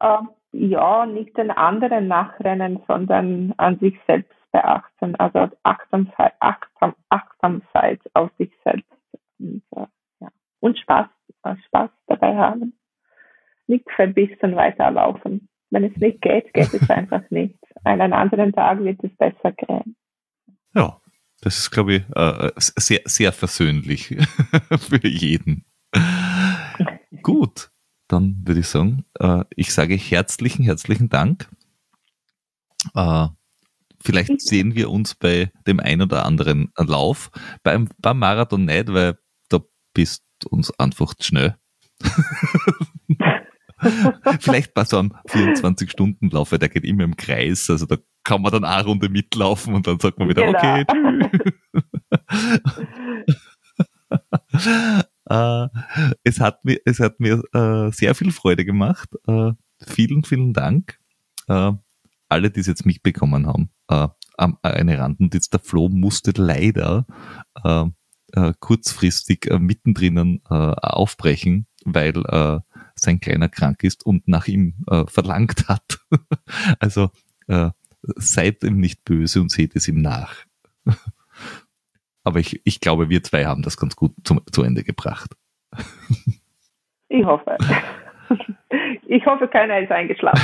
Ähm, 0.00 0.30
ja, 0.56 1.06
nicht 1.06 1.36
den 1.36 1.50
anderen 1.50 2.08
nachrennen, 2.08 2.80
sondern 2.86 3.52
an 3.56 3.78
sich 3.78 3.98
selbst 4.06 4.32
beachten. 4.52 5.14
Also 5.16 5.50
Achtsamkeit, 5.62 6.32
Achtsam, 6.40 6.94
Achtsamkeit 7.08 8.00
auf 8.14 8.30
sich 8.38 8.50
selbst 8.64 8.90
und, 9.38 9.62
äh, 9.76 9.86
ja. 10.20 10.28
und 10.60 10.78
Spaß, 10.78 11.08
äh, 11.44 11.56
Spaß 11.66 11.90
dabei 12.06 12.36
haben. 12.36 12.78
Nicht 13.66 13.90
verbissen 13.90 14.56
weiterlaufen. 14.56 15.48
Wenn 15.70 15.84
es 15.84 15.96
nicht 15.96 16.22
geht, 16.22 16.52
geht 16.54 16.72
es 16.72 16.88
einfach 16.90 17.28
nicht. 17.30 17.58
Einen 17.84 18.12
anderen 18.12 18.52
Tag 18.52 18.82
wird 18.82 19.02
es 19.04 19.14
besser 19.16 19.52
gehen. 19.52 19.96
Ja, 20.74 21.00
das 21.42 21.58
ist, 21.58 21.70
glaube 21.70 21.94
ich, 21.94 22.02
äh, 22.14 22.50
sehr, 22.56 23.00
sehr 23.04 23.32
versöhnlich 23.32 24.08
für 24.78 25.06
jeden. 25.06 25.64
Gut, 27.22 27.70
dann 28.08 28.42
würde 28.44 28.60
ich 28.60 28.68
sagen, 28.68 29.04
äh, 29.18 29.44
ich 29.54 29.72
sage 29.72 29.96
herzlichen, 29.96 30.64
herzlichen 30.64 31.08
Dank. 31.08 31.48
Äh, 32.94 33.28
vielleicht 34.00 34.40
sehen 34.40 34.74
wir 34.74 34.90
uns 34.90 35.14
bei 35.14 35.50
dem 35.66 35.80
ein 35.80 36.02
oder 36.02 36.24
anderen 36.24 36.72
Lauf. 36.76 37.30
Beim, 37.62 37.88
beim 37.98 38.18
Marathon 38.18 38.64
nicht, 38.64 38.92
weil 38.92 39.18
da 39.48 39.60
bist 39.92 40.24
uns 40.48 40.70
einfach 40.78 41.14
schnell. 41.20 41.56
Vielleicht 44.40 44.72
bei 44.72 44.84
so 44.84 44.98
einem 44.98 45.12
24-Stunden-Lauf, 45.28 46.50
weil 46.50 46.58
der 46.58 46.70
geht 46.70 46.84
immer 46.84 47.04
im 47.04 47.16
Kreis, 47.16 47.68
also 47.68 47.84
da 47.84 47.98
kann 48.24 48.40
man 48.40 48.50
dann 48.50 48.64
eine 48.64 48.84
Runde 48.84 49.10
mitlaufen 49.10 49.74
und 49.74 49.86
dann 49.86 50.00
sagt 50.00 50.18
man 50.18 50.28
wieder, 50.28 50.46
genau. 50.46 50.58
okay, 50.58 50.86
äh, 55.28 55.68
es 56.24 56.40
hat 56.40 56.64
mir, 56.64 56.78
es 56.84 57.00
hat 57.00 57.20
mir 57.20 57.42
äh, 57.52 57.90
sehr 57.92 58.14
viel 58.14 58.30
Freude 58.32 58.64
gemacht. 58.64 59.08
Äh, 59.26 59.52
vielen, 59.84 60.24
vielen 60.24 60.52
Dank. 60.52 60.98
Äh, 61.48 61.72
alle, 62.28 62.50
die 62.50 62.60
es 62.60 62.66
jetzt 62.66 62.86
mitbekommen 62.86 63.46
haben. 63.46 63.70
Äh, 63.88 64.08
eine 64.62 64.98
Randnotiz, 64.98 65.48
der 65.48 65.60
Flo 65.60 65.88
musste 65.88 66.32
leider 66.36 67.06
äh, 67.64 67.86
kurzfristig 68.60 69.48
mittendrin 69.58 70.42
aufbrechen, 70.44 71.66
weil 71.86 72.22
sein 72.94 73.20
Kleiner 73.20 73.48
krank 73.48 73.82
ist 73.82 74.04
und 74.04 74.28
nach 74.28 74.46
ihm 74.46 74.84
verlangt 75.06 75.68
hat. 75.68 76.00
also 76.80 77.08
seid 78.02 78.62
ihm 78.62 78.78
nicht 78.78 79.04
böse 79.04 79.40
und 79.40 79.50
seht 79.50 79.74
es 79.74 79.88
ihm 79.88 80.02
nach. 80.02 80.44
Aber 82.26 82.40
ich, 82.40 82.60
ich 82.64 82.80
glaube, 82.80 83.08
wir 83.08 83.22
zwei 83.22 83.44
haben 83.44 83.62
das 83.62 83.76
ganz 83.76 83.94
gut 83.94 84.12
zum, 84.24 84.40
zu 84.50 84.64
Ende 84.64 84.82
gebracht. 84.82 85.30
Ich 87.08 87.24
hoffe. 87.24 87.56
Ich 89.06 89.24
hoffe, 89.24 89.46
keiner 89.46 89.78
ist 89.78 89.92
eingeschlafen. 89.92 90.42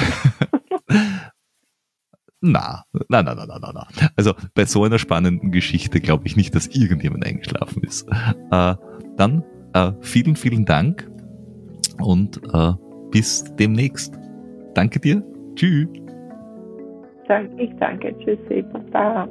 Na, 2.41 2.85
na, 3.09 3.23
na, 3.25 3.35
na, 3.35 3.47
na, 3.47 3.59
na, 3.59 3.73
na. 3.75 3.89
Also 4.15 4.35
bei 4.55 4.65
so 4.65 4.85
einer 4.85 5.01
spannenden 5.01 5.51
Geschichte 5.51 6.01
glaube 6.01 6.25
ich 6.27 6.37
nicht, 6.37 6.55
dass 6.55 6.69
irgendjemand 6.69 7.27
eingeschlafen 7.27 7.83
ist. 7.83 8.09
Äh, 8.53 8.77
dann 9.17 9.43
äh, 9.75 9.91
vielen, 10.03 10.37
vielen 10.37 10.65
Dank 10.65 11.11
und 11.99 12.41
äh, 12.55 12.73
bis 13.11 13.43
demnächst. 13.57 14.17
Danke 14.75 15.01
dir. 15.01 15.25
Tschüss. 15.57 15.89
Ich 17.59 17.71
danke. 17.81 18.17
Tschüssi. 18.19 18.63
Baba. 18.73 19.27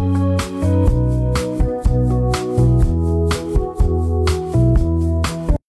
Thank 0.00 0.92
you. 0.92 0.99